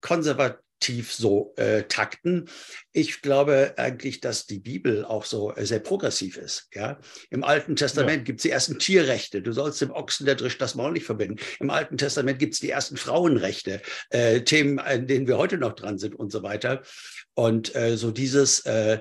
konservativ 0.00 0.64
so 1.12 1.54
äh, 1.56 1.84
takten. 1.84 2.48
Ich 2.92 3.22
glaube 3.22 3.74
eigentlich, 3.78 4.20
dass 4.20 4.44
die 4.46 4.58
Bibel 4.58 5.04
auch 5.04 5.24
so 5.24 5.54
äh, 5.54 5.64
sehr 5.64 5.78
progressiv 5.78 6.36
ist. 6.36 6.68
Ja? 6.74 6.98
Im 7.30 7.42
Alten 7.42 7.74
Testament 7.74 8.18
ja. 8.18 8.24
gibt 8.24 8.40
es 8.40 8.42
die 8.42 8.50
ersten 8.50 8.78
Tierrechte. 8.78 9.40
Du 9.40 9.52
sollst 9.52 9.80
dem 9.80 9.92
Ochsen, 9.92 10.26
der 10.26 10.34
drischt, 10.34 10.60
das 10.60 10.74
Maul 10.74 10.92
nicht 10.92 11.06
verbinden. 11.06 11.36
Im 11.58 11.70
Alten 11.70 11.96
Testament 11.96 12.38
gibt 12.38 12.54
es 12.54 12.60
die 12.60 12.70
ersten 12.70 12.98
Frauenrechte, 12.98 13.80
äh, 14.10 14.42
Themen, 14.42 14.78
an 14.78 15.06
denen 15.06 15.26
wir 15.26 15.38
heute 15.38 15.56
noch 15.56 15.72
dran 15.72 15.98
sind 15.98 16.14
und 16.14 16.30
so 16.30 16.42
weiter. 16.42 16.82
Und 17.34 17.74
äh, 17.74 17.96
so 17.96 18.12
dieses, 18.12 18.60
äh, 18.60 19.00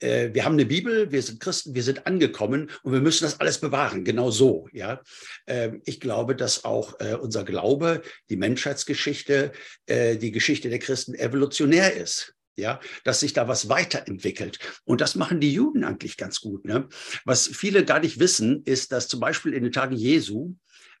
äh, 0.00 0.34
wir 0.34 0.44
haben 0.44 0.54
eine 0.54 0.66
Bibel, 0.66 1.12
wir 1.12 1.22
sind 1.22 1.40
Christen, 1.40 1.74
wir 1.74 1.84
sind 1.84 2.06
angekommen 2.06 2.70
und 2.82 2.92
wir 2.92 3.00
müssen 3.00 3.24
das 3.24 3.38
alles 3.38 3.58
bewahren, 3.58 4.04
genau 4.04 4.30
so. 4.30 4.68
Ja? 4.72 5.00
Ähm, 5.46 5.80
ich 5.84 6.00
glaube, 6.00 6.34
dass 6.34 6.64
auch 6.64 6.98
äh, 6.98 7.14
unser 7.14 7.44
Glaube, 7.44 8.02
die 8.30 8.36
Menschheitsgeschichte, 8.36 9.52
äh, 9.86 10.16
die 10.16 10.32
Geschichte 10.32 10.68
der 10.68 10.80
Christen 10.80 11.14
evolutionär 11.14 11.94
ist. 11.94 12.34
Ja, 12.56 12.80
dass 13.04 13.20
sich 13.20 13.34
da 13.34 13.46
was 13.46 13.68
weiterentwickelt. 13.68 14.58
Und 14.82 15.00
das 15.00 15.14
machen 15.14 15.38
die 15.38 15.52
Juden 15.52 15.84
eigentlich 15.84 16.16
ganz 16.16 16.40
gut. 16.40 16.64
Ne? 16.64 16.88
Was 17.24 17.46
viele 17.46 17.84
gar 17.84 18.00
nicht 18.00 18.18
wissen, 18.18 18.64
ist, 18.64 18.90
dass 18.90 19.06
zum 19.06 19.20
Beispiel 19.20 19.54
in 19.54 19.62
den 19.62 19.70
Tagen 19.70 19.94
Jesu 19.94 20.56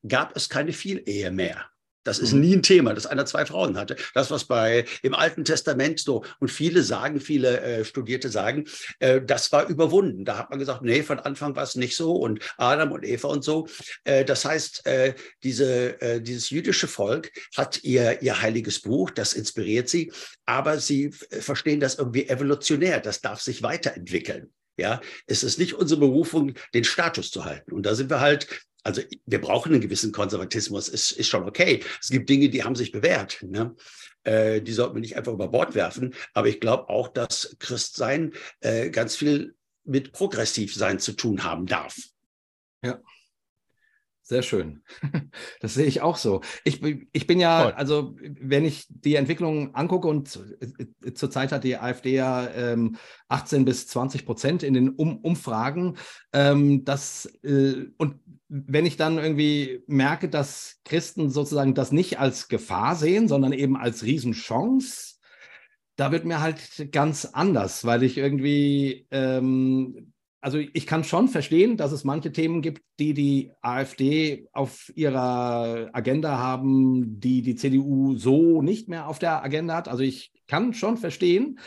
gab 0.06 0.36
es 0.36 0.48
keine 0.48 0.72
Vielehe 0.72 1.32
mehr. 1.32 1.68
Das 2.08 2.18
ist 2.18 2.32
mhm. 2.32 2.40
nie 2.40 2.56
ein 2.56 2.62
Thema, 2.62 2.94
dass 2.94 3.04
einer 3.04 3.26
zwei 3.26 3.44
Frauen 3.44 3.76
hatte. 3.76 3.94
Das, 4.14 4.30
was 4.30 4.46
bei 4.46 4.86
im 5.02 5.14
Alten 5.14 5.44
Testament 5.44 6.00
so, 6.00 6.24
und 6.40 6.50
viele 6.50 6.82
sagen, 6.82 7.20
viele 7.20 7.60
äh, 7.60 7.84
Studierte 7.84 8.30
sagen, 8.30 8.64
äh, 8.98 9.20
das 9.20 9.52
war 9.52 9.68
überwunden. 9.68 10.24
Da 10.24 10.38
hat 10.38 10.48
man 10.48 10.58
gesagt, 10.58 10.80
nee, 10.80 11.02
von 11.02 11.18
Anfang 11.18 11.54
war 11.54 11.64
es 11.64 11.76
nicht 11.76 11.96
so 11.96 12.16
und 12.16 12.40
Adam 12.56 12.92
und 12.92 13.04
Eva 13.04 13.28
und 13.28 13.44
so. 13.44 13.68
Äh, 14.04 14.24
das 14.24 14.46
heißt, 14.46 14.86
äh, 14.86 15.14
diese, 15.42 16.00
äh, 16.00 16.22
dieses 16.22 16.48
jüdische 16.48 16.88
Volk 16.88 17.30
hat 17.54 17.84
ihr, 17.84 18.22
ihr 18.22 18.40
heiliges 18.40 18.80
Buch, 18.80 19.10
das 19.10 19.34
inspiriert 19.34 19.90
sie, 19.90 20.10
aber 20.46 20.78
sie 20.78 21.10
verstehen 21.10 21.78
das 21.78 21.96
irgendwie 21.96 22.26
evolutionär. 22.26 23.00
Das 23.00 23.20
darf 23.20 23.42
sich 23.42 23.62
weiterentwickeln. 23.62 24.50
Ja, 24.78 25.00
es 25.26 25.42
ist 25.42 25.58
nicht 25.58 25.74
unsere 25.74 26.00
Berufung, 26.00 26.54
den 26.72 26.84
Status 26.84 27.32
zu 27.32 27.44
halten. 27.44 27.72
Und 27.72 27.84
da 27.84 27.96
sind 27.96 28.10
wir 28.10 28.20
halt 28.20 28.46
also 28.82 29.02
wir 29.26 29.40
brauchen 29.40 29.72
einen 29.72 29.80
gewissen 29.80 30.12
Konservatismus, 30.12 30.88
ist, 30.88 31.12
ist 31.12 31.28
schon 31.28 31.44
okay. 31.44 31.82
Es 32.00 32.08
gibt 32.08 32.28
Dinge, 32.28 32.48
die 32.48 32.64
haben 32.64 32.74
sich 32.74 32.92
bewährt. 32.92 33.42
Ne? 33.42 33.74
Äh, 34.24 34.60
die 34.62 34.72
sollten 34.72 34.94
wir 34.94 35.00
nicht 35.00 35.16
einfach 35.16 35.32
über 35.32 35.48
Bord 35.48 35.74
werfen. 35.74 36.14
Aber 36.34 36.48
ich 36.48 36.60
glaube 36.60 36.88
auch, 36.88 37.08
dass 37.08 37.56
Christsein 37.58 38.32
äh, 38.60 38.90
ganz 38.90 39.16
viel 39.16 39.56
mit 39.84 40.12
Progressivsein 40.12 40.98
zu 40.98 41.12
tun 41.12 41.44
haben 41.44 41.66
darf. 41.66 41.96
Ja. 42.84 43.00
Sehr 44.28 44.42
schön. 44.42 44.82
Das 45.60 45.74
sehe 45.74 45.86
ich 45.86 46.02
auch 46.02 46.16
so. 46.16 46.42
Ich, 46.64 46.82
ich 47.12 47.26
bin 47.26 47.40
ja, 47.40 47.62
Voll. 47.62 47.72
also 47.72 48.16
wenn 48.20 48.64
ich 48.64 48.86
die 48.90 49.16
Entwicklung 49.16 49.74
angucke 49.74 50.06
und 50.06 50.38
äh, 51.02 51.14
zurzeit 51.14 51.50
hat 51.50 51.64
die 51.64 51.78
AfD 51.78 52.14
ja 52.14 52.48
ähm, 52.50 52.96
18 53.28 53.64
bis 53.64 53.86
20 53.86 54.26
Prozent 54.26 54.62
in 54.62 54.74
den 54.74 54.90
um 54.90 55.16
Umfragen. 55.16 55.96
Ähm, 56.32 56.84
das, 56.84 57.26
äh, 57.42 57.86
und 57.96 58.16
wenn 58.48 58.86
ich 58.86 58.98
dann 58.98 59.18
irgendwie 59.18 59.82
merke, 59.86 60.28
dass 60.28 60.80
Christen 60.84 61.30
sozusagen 61.30 61.74
das 61.74 61.90
nicht 61.90 62.18
als 62.20 62.48
Gefahr 62.48 62.96
sehen, 62.96 63.28
sondern 63.28 63.52
eben 63.52 63.76
als 63.76 64.04
Riesenchance, 64.04 65.16
da 65.96 66.12
wird 66.12 66.26
mir 66.26 66.40
halt 66.40 66.92
ganz 66.92 67.24
anders, 67.24 67.84
weil 67.86 68.02
ich 68.02 68.18
irgendwie 68.18 69.06
ähm, 69.10 70.12
also 70.48 70.60
ich 70.72 70.86
kann 70.86 71.04
schon 71.04 71.28
verstehen, 71.28 71.76
dass 71.76 71.92
es 71.92 72.04
manche 72.04 72.32
Themen 72.32 72.62
gibt, 72.62 72.82
die 72.98 73.12
die 73.12 73.50
AfD 73.60 74.48
auf 74.52 74.90
ihrer 74.94 75.90
Agenda 75.92 76.38
haben, 76.38 77.20
die 77.20 77.42
die 77.42 77.54
CDU 77.54 78.16
so 78.16 78.62
nicht 78.62 78.88
mehr 78.88 79.08
auf 79.08 79.18
der 79.18 79.44
Agenda 79.44 79.76
hat. 79.76 79.88
Also 79.88 80.02
ich 80.02 80.32
kann 80.46 80.72
schon 80.72 80.96
verstehen. 80.96 81.58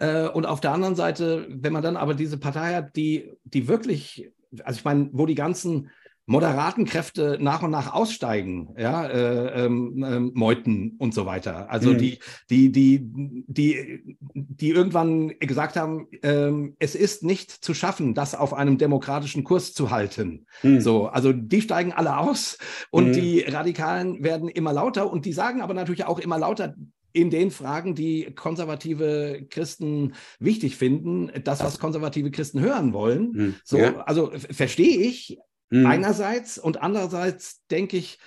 Äh, 0.00 0.26
und 0.26 0.44
auf 0.44 0.60
der 0.60 0.72
anderen 0.72 0.96
Seite, 0.96 1.46
wenn 1.50 1.72
man 1.72 1.84
dann 1.84 1.96
aber 1.96 2.14
diese 2.14 2.36
Partei 2.36 2.74
hat, 2.74 2.96
die, 2.96 3.30
die 3.44 3.68
wirklich, 3.68 4.28
also 4.64 4.78
ich 4.78 4.84
meine, 4.84 5.08
wo 5.12 5.24
die 5.24 5.36
ganzen 5.36 5.92
moderaten 6.26 6.84
Kräfte 6.84 7.38
nach 7.40 7.62
und 7.62 7.70
nach 7.70 7.92
aussteigen, 7.94 8.74
ja, 8.76 9.06
äh, 9.06 9.64
ähm, 9.64 10.02
äh, 10.02 10.18
Meuten 10.18 10.96
und 10.98 11.14
so 11.14 11.24
weiter. 11.24 11.70
Also 11.70 11.92
mhm. 11.92 11.98
die, 11.98 12.18
die, 12.50 12.72
die, 12.72 13.00
die, 13.46 14.16
die 14.34 14.70
irgendwann 14.70 15.38
gesagt 15.38 15.76
haben, 15.76 16.08
äh, 16.22 16.50
es 16.80 16.96
ist 16.96 17.22
nicht 17.22 17.52
zu 17.52 17.74
schaffen, 17.74 18.14
das 18.14 18.34
auf 18.34 18.54
einem 18.54 18.76
demokratischen 18.76 19.44
Kurs 19.44 19.72
zu 19.72 19.90
halten. 19.90 20.46
Mhm. 20.64 20.80
So, 20.80 21.06
also 21.06 21.32
die 21.32 21.62
steigen 21.62 21.92
alle 21.92 22.18
aus 22.18 22.58
und 22.90 23.08
mhm. 23.08 23.12
die 23.12 23.40
Radikalen 23.40 24.24
werden 24.24 24.48
immer 24.48 24.72
lauter 24.72 25.10
und 25.10 25.26
die 25.26 25.32
sagen 25.32 25.60
aber 25.60 25.74
natürlich 25.74 26.04
auch 26.04 26.18
immer 26.18 26.38
lauter, 26.38 26.74
in 27.16 27.30
den 27.30 27.50
Fragen, 27.50 27.94
die 27.94 28.34
konservative 28.34 29.46
Christen 29.48 30.12
wichtig 30.38 30.76
finden, 30.76 31.30
das, 31.44 31.64
was 31.64 31.78
konservative 31.78 32.30
Christen 32.30 32.60
hören 32.60 32.92
wollen. 32.92 33.32
Mhm. 33.32 33.54
So, 33.64 33.78
ja. 33.78 34.00
also 34.02 34.32
verstehe 34.34 34.98
ich, 34.98 35.38
Mhm. 35.70 35.86
Einerseits 35.86 36.58
und 36.58 36.82
andererseits 36.82 37.66
denke 37.66 37.96
ich, 37.96 38.18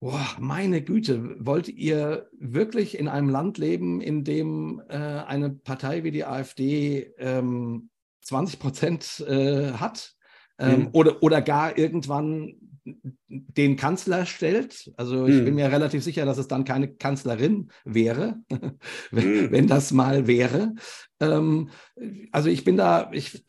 boah, 0.00 0.26
meine 0.38 0.82
Güte, 0.82 1.36
wollt 1.38 1.68
ihr 1.68 2.28
wirklich 2.38 2.98
in 2.98 3.08
einem 3.08 3.28
Land 3.28 3.58
leben, 3.58 4.00
in 4.00 4.24
dem 4.24 4.82
äh, 4.88 4.96
eine 4.96 5.50
Partei 5.50 6.04
wie 6.04 6.10
die 6.10 6.24
AfD 6.24 7.12
ähm, 7.18 7.90
20 8.22 8.58
Prozent 8.58 9.20
äh, 9.20 9.72
hat? 9.72 10.14
Ähm, 10.58 10.80
mhm. 10.80 10.88
oder, 10.92 11.22
oder 11.22 11.40
gar 11.40 11.78
irgendwann 11.78 12.54
den 12.84 13.76
Kanzler 13.76 14.26
stellt. 14.26 14.92
Also 14.96 15.26
ich 15.26 15.36
hm. 15.36 15.44
bin 15.44 15.54
mir 15.54 15.70
relativ 15.70 16.02
sicher, 16.02 16.24
dass 16.26 16.38
es 16.38 16.48
dann 16.48 16.64
keine 16.64 16.88
Kanzlerin 16.88 17.70
wäre, 17.84 18.40
wenn, 19.10 19.24
hm. 19.24 19.52
wenn, 19.52 19.66
das 19.68 19.92
mal 19.92 20.26
wäre. 20.26 20.74
Ähm, 21.22 21.70
also 22.32 22.48
ich 22.48 22.64
bin 22.64 22.76
da, 22.76 23.10
ich, 23.12 23.44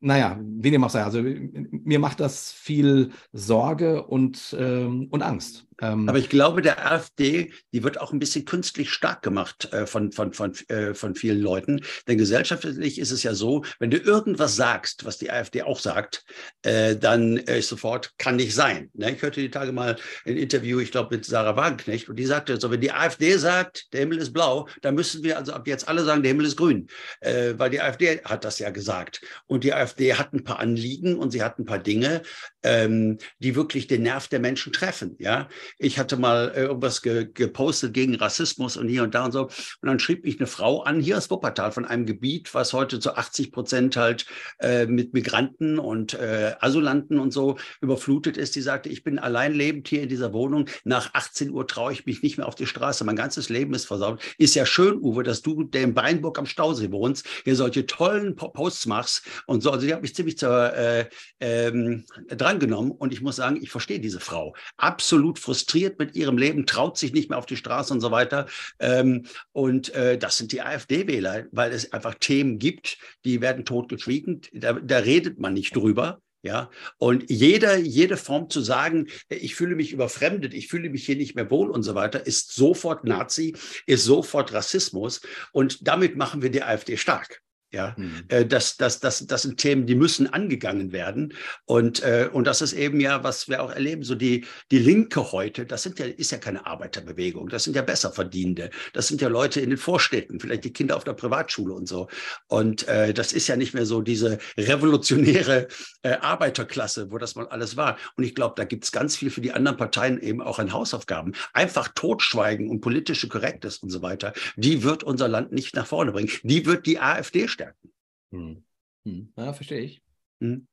naja, 0.00 0.40
wie 0.40 0.70
dem 0.70 0.82
auch 0.84 0.90
sei, 0.90 1.02
also 1.02 1.22
mir 1.22 1.98
macht 1.98 2.20
das 2.20 2.50
viel 2.50 3.10
Sorge 3.32 4.04
und, 4.04 4.56
ähm, 4.58 5.08
und 5.10 5.22
Angst. 5.22 5.66
Ähm, 5.80 6.08
Aber 6.08 6.18
ich 6.18 6.28
glaube, 6.28 6.62
der 6.62 6.90
AfD, 6.90 7.52
die 7.72 7.82
wird 7.82 8.00
auch 8.00 8.12
ein 8.12 8.18
bisschen 8.18 8.44
künstlich 8.44 8.90
stark 8.90 9.22
gemacht 9.22 9.72
äh, 9.72 9.86
von, 9.86 10.12
von, 10.12 10.32
von, 10.32 10.52
äh, 10.68 10.94
von 10.94 11.14
vielen 11.14 11.40
Leuten. 11.40 11.82
Denn 12.06 12.18
gesellschaftlich 12.18 12.98
ist 12.98 13.10
es 13.10 13.22
ja 13.22 13.34
so, 13.34 13.64
wenn 13.78 13.90
du 13.90 13.96
irgendwas 13.96 14.56
sagst, 14.56 15.04
was 15.04 15.18
die 15.18 15.30
AfD 15.30 15.62
auch 15.62 15.80
sagt, 15.80 16.24
äh, 16.62 16.96
dann 16.96 17.38
ist 17.38 17.68
sofort, 17.68 18.12
kann 18.18 18.36
nicht 18.36 18.54
sein. 18.54 18.90
Ne? 18.94 19.12
Ich 19.12 19.22
hörte 19.22 19.40
die 19.40 19.50
Tage 19.50 19.72
mal 19.72 19.96
ein 20.26 20.36
Interview, 20.36 20.80
ich 20.80 20.90
glaube, 20.90 21.16
mit 21.16 21.24
Sarah 21.24 21.56
Wagenknecht, 21.56 22.08
und 22.08 22.16
die 22.16 22.26
sagte 22.26 22.60
so, 22.60 22.70
wenn 22.70 22.80
die 22.80 22.92
AfD 22.92 23.36
sagt, 23.36 23.92
der 23.92 24.00
Himmel 24.00 24.18
ist 24.18 24.32
blau, 24.32 24.68
dann 24.82 24.94
müssen 24.94 25.22
wir 25.22 25.38
also 25.38 25.52
ab 25.52 25.66
jetzt 25.66 25.88
alle 25.88 26.04
sagen, 26.04 26.22
der 26.22 26.30
Himmel 26.32 26.46
ist 26.46 26.56
grün. 26.56 26.88
Äh, 27.20 27.54
weil 27.56 27.70
die 27.70 27.80
AfD 27.80 28.20
hat 28.24 28.44
das 28.44 28.58
ja 28.58 28.70
gesagt. 28.70 29.20
Und 29.46 29.64
die 29.64 29.74
AfD 29.74 30.14
hat 30.14 30.32
ein 30.32 30.44
paar 30.44 30.58
Anliegen 30.58 31.16
und 31.16 31.30
sie 31.30 31.42
hat 31.42 31.58
ein 31.58 31.64
paar 31.64 31.78
Dinge, 31.78 32.22
ähm, 32.62 33.18
die 33.38 33.56
wirklich 33.56 33.86
den 33.86 34.02
Nerv 34.02 34.28
der 34.28 34.40
Menschen 34.40 34.72
treffen. 34.72 35.16
Ja, 35.18 35.48
ich 35.78 35.98
hatte 35.98 36.16
mal 36.16 36.52
äh, 36.54 36.62
irgendwas 36.62 37.02
ge 37.02 37.28
gepostet 37.32 37.94
gegen 37.94 38.14
Rassismus 38.14 38.76
und 38.76 38.88
hier 38.88 39.02
und 39.02 39.14
da 39.14 39.24
und 39.24 39.32
so. 39.32 39.44
Und 39.44 39.52
dann 39.82 39.98
schrieb 39.98 40.24
mich 40.24 40.38
eine 40.38 40.46
Frau 40.46 40.82
an, 40.82 41.00
hier 41.00 41.16
aus 41.16 41.30
Wuppertal, 41.30 41.72
von 41.72 41.84
einem 41.84 42.06
Gebiet, 42.06 42.54
was 42.54 42.72
heute 42.72 43.00
zu 43.00 43.14
80 43.14 43.52
Prozent 43.52 43.96
halt 43.96 44.26
äh, 44.60 44.86
mit 44.86 45.14
Migranten 45.14 45.78
und 45.78 46.14
äh, 46.14 46.54
Asylanten 46.60 47.18
und 47.18 47.32
so 47.32 47.56
überflutet 47.80 48.36
ist. 48.36 48.56
Die 48.56 48.60
sagte, 48.60 48.88
ich 48.88 49.02
bin 49.02 49.18
allein 49.18 49.54
lebend 49.54 49.88
hier 49.88 50.02
in 50.02 50.08
dieser 50.08 50.32
Wohnung. 50.32 50.66
Nach 50.84 51.14
18 51.14 51.50
Uhr 51.50 51.66
traue 51.66 51.92
ich 51.92 52.06
mich 52.06 52.22
nicht 52.22 52.38
mehr 52.38 52.46
auf 52.46 52.54
die 52.54 52.66
Straße. 52.66 53.04
Mein 53.04 53.16
ganzes 53.16 53.48
Leben 53.48 53.74
ist 53.74 53.86
versaut. 53.86 54.20
Ist 54.38 54.54
ja 54.54 54.66
schön, 54.66 54.98
Uwe, 55.00 55.22
dass 55.22 55.42
du, 55.42 55.68
in 55.72 55.94
Beinburg 55.94 56.38
am 56.38 56.46
Stausee 56.46 56.90
wohnst, 56.92 56.99
hier 57.44 57.56
solche 57.56 57.86
tollen 57.86 58.36
Posts 58.36 58.86
machst 58.86 59.22
und 59.46 59.62
so. 59.62 59.70
Also 59.70 59.86
die 59.86 59.94
hat 59.94 60.02
mich 60.02 60.14
ziemlich 60.14 60.38
zur, 60.38 60.72
äh, 60.74 61.08
ähm, 61.40 62.04
drangenommen 62.28 62.90
und 62.92 63.12
ich 63.12 63.20
muss 63.20 63.36
sagen, 63.36 63.58
ich 63.62 63.70
verstehe 63.70 64.00
diese 64.00 64.20
Frau. 64.20 64.54
Absolut 64.76 65.38
frustriert 65.38 65.98
mit 65.98 66.14
ihrem 66.14 66.38
Leben, 66.38 66.66
traut 66.66 66.98
sich 66.98 67.12
nicht 67.12 67.30
mehr 67.30 67.38
auf 67.38 67.46
die 67.46 67.56
Straße 67.56 67.92
und 67.92 68.00
so 68.00 68.10
weiter. 68.10 68.46
Ähm, 68.78 69.26
und 69.52 69.94
äh, 69.94 70.18
das 70.18 70.36
sind 70.36 70.52
die 70.52 70.62
AfD-Wähler, 70.62 71.46
weil 71.52 71.72
es 71.72 71.92
einfach 71.92 72.14
Themen 72.14 72.58
gibt, 72.58 72.98
die 73.24 73.40
werden 73.40 73.64
totgeschwiegen. 73.64 74.42
Da, 74.52 74.74
da 74.74 74.98
redet 74.98 75.38
man 75.38 75.54
nicht 75.54 75.74
drüber. 75.74 76.20
Ja, 76.42 76.70
und 76.96 77.28
jeder, 77.28 77.76
jede 77.76 78.16
Form 78.16 78.48
zu 78.48 78.62
sagen, 78.62 79.08
ich 79.28 79.54
fühle 79.54 79.76
mich 79.76 79.92
überfremdet, 79.92 80.54
ich 80.54 80.68
fühle 80.68 80.88
mich 80.88 81.04
hier 81.04 81.16
nicht 81.16 81.34
mehr 81.34 81.50
wohl 81.50 81.70
und 81.70 81.82
so 81.82 81.94
weiter, 81.94 82.26
ist 82.26 82.54
sofort 82.54 83.04
Nazi, 83.04 83.54
ist 83.84 84.04
sofort 84.04 84.54
Rassismus. 84.54 85.20
Und 85.52 85.86
damit 85.86 86.16
machen 86.16 86.40
wir 86.40 86.50
die 86.50 86.62
AfD 86.62 86.96
stark. 86.96 87.42
Ja, 87.72 87.94
mhm. 87.96 88.24
äh, 88.28 88.44
das, 88.44 88.76
das, 88.78 88.98
das, 88.98 89.24
das 89.28 89.42
sind 89.42 89.58
Themen, 89.58 89.86
die 89.86 89.94
müssen 89.94 90.26
angegangen 90.26 90.90
werden. 90.90 91.34
Und, 91.66 92.02
äh, 92.02 92.28
und 92.32 92.48
das 92.48 92.62
ist 92.62 92.72
eben 92.72 92.98
ja, 92.98 93.22
was 93.22 93.48
wir 93.48 93.62
auch 93.62 93.70
erleben, 93.70 94.02
so 94.02 94.16
die, 94.16 94.44
die 94.72 94.80
Linke 94.80 95.30
heute, 95.30 95.66
das 95.66 95.84
sind 95.84 96.00
ja, 96.00 96.06
ist 96.06 96.32
ja 96.32 96.38
keine 96.38 96.66
Arbeiterbewegung, 96.66 97.48
das 97.48 97.62
sind 97.62 97.76
ja 97.76 97.82
Besserverdienende, 97.82 98.70
das 98.92 99.06
sind 99.06 99.20
ja 99.20 99.28
Leute 99.28 99.60
in 99.60 99.70
den 99.70 99.78
Vorstädten, 99.78 100.40
vielleicht 100.40 100.64
die 100.64 100.72
Kinder 100.72 100.96
auf 100.96 101.04
der 101.04 101.12
Privatschule 101.12 101.72
und 101.72 101.86
so. 101.86 102.08
Und 102.48 102.88
äh, 102.88 103.14
das 103.14 103.32
ist 103.32 103.46
ja 103.46 103.54
nicht 103.54 103.72
mehr 103.72 103.86
so 103.86 104.00
diese 104.00 104.38
revolutionäre 104.58 105.68
äh, 106.02 106.14
Arbeiterklasse, 106.14 107.12
wo 107.12 107.18
das 107.18 107.36
mal 107.36 107.46
alles 107.46 107.76
war. 107.76 107.98
Und 108.16 108.24
ich 108.24 108.34
glaube, 108.34 108.54
da 108.56 108.64
gibt 108.64 108.82
es 108.82 108.90
ganz 108.90 109.16
viel 109.16 109.30
für 109.30 109.42
die 109.42 109.52
anderen 109.52 109.76
Parteien 109.76 110.20
eben 110.20 110.42
auch 110.42 110.58
an 110.58 110.72
Hausaufgaben. 110.72 111.34
Einfach 111.52 111.86
totschweigen 111.94 112.68
und 112.68 112.80
politische 112.80 113.28
Korrektness 113.28 113.78
und 113.78 113.90
so 113.90 114.02
weiter, 114.02 114.32
die 114.56 114.82
wird 114.82 115.04
unser 115.04 115.28
Land 115.28 115.52
nicht 115.52 115.76
nach 115.76 115.86
vorne 115.86 116.10
bringen. 116.10 116.30
Die 116.42 116.66
wird 116.66 116.84
die 116.86 116.98
AfD 116.98 117.46
stellen 117.46 117.59
stärken. 117.60 117.92
Hm. 118.32 118.64
Hm. 119.04 119.32
Ja, 119.36 119.52
verstehe 119.52 119.80
ich. 119.80 120.02
Hm. 120.40 120.66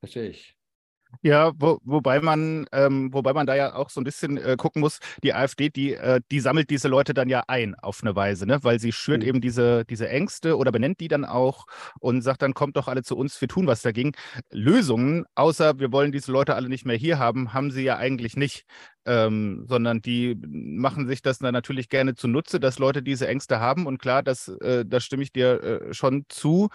Verstehe 0.00 0.28
ich. 0.28 0.56
Ja, 1.22 1.52
wo, 1.56 1.78
wobei 1.84 2.20
man, 2.20 2.66
ähm, 2.72 3.12
wobei 3.12 3.32
man 3.32 3.46
da 3.46 3.54
ja 3.54 3.76
auch 3.76 3.88
so 3.88 4.00
ein 4.00 4.04
bisschen 4.04 4.36
äh, 4.36 4.56
gucken 4.58 4.80
muss, 4.80 4.98
die 5.22 5.32
AfD, 5.32 5.68
die, 5.68 5.94
äh, 5.94 6.20
die 6.32 6.40
sammelt 6.40 6.70
diese 6.70 6.88
Leute 6.88 7.14
dann 7.14 7.28
ja 7.28 7.44
ein 7.46 7.76
auf 7.76 8.02
eine 8.02 8.16
Weise, 8.16 8.46
ne? 8.46 8.58
Weil 8.64 8.80
sie 8.80 8.90
schürt 8.90 9.22
mhm. 9.22 9.28
eben 9.28 9.40
diese, 9.40 9.84
diese 9.84 10.08
Ängste 10.08 10.56
oder 10.56 10.72
benennt 10.72 10.98
die 10.98 11.06
dann 11.06 11.24
auch 11.24 11.66
und 12.00 12.22
sagt 12.22 12.42
dann, 12.42 12.52
kommt 12.52 12.76
doch 12.76 12.88
alle 12.88 13.04
zu 13.04 13.16
uns, 13.16 13.40
wir 13.40 13.46
tun 13.46 13.68
was 13.68 13.82
dagegen. 13.82 14.12
Lösungen, 14.50 15.24
außer 15.36 15.78
wir 15.78 15.92
wollen 15.92 16.10
diese 16.10 16.32
Leute 16.32 16.56
alle 16.56 16.68
nicht 16.68 16.84
mehr 16.84 16.96
hier 16.96 17.18
haben, 17.20 17.52
haben 17.52 17.70
sie 17.70 17.84
ja 17.84 17.96
eigentlich 17.96 18.36
nicht 18.36 18.64
ähm, 19.06 19.64
sondern 19.68 20.00
die 20.00 20.36
machen 20.46 21.06
sich 21.06 21.22
das 21.22 21.38
dann 21.38 21.52
natürlich 21.52 21.88
gerne 21.88 22.14
zunutze, 22.14 22.60
dass 22.60 22.78
Leute 22.78 23.02
diese 23.02 23.28
Ängste 23.28 23.60
haben. 23.60 23.86
Und 23.86 23.98
klar, 23.98 24.22
das, 24.22 24.48
äh, 24.48 24.84
da 24.86 25.00
stimme 25.00 25.22
ich 25.22 25.32
dir 25.32 25.62
äh, 25.62 25.94
schon 25.94 26.24
zu. 26.28 26.68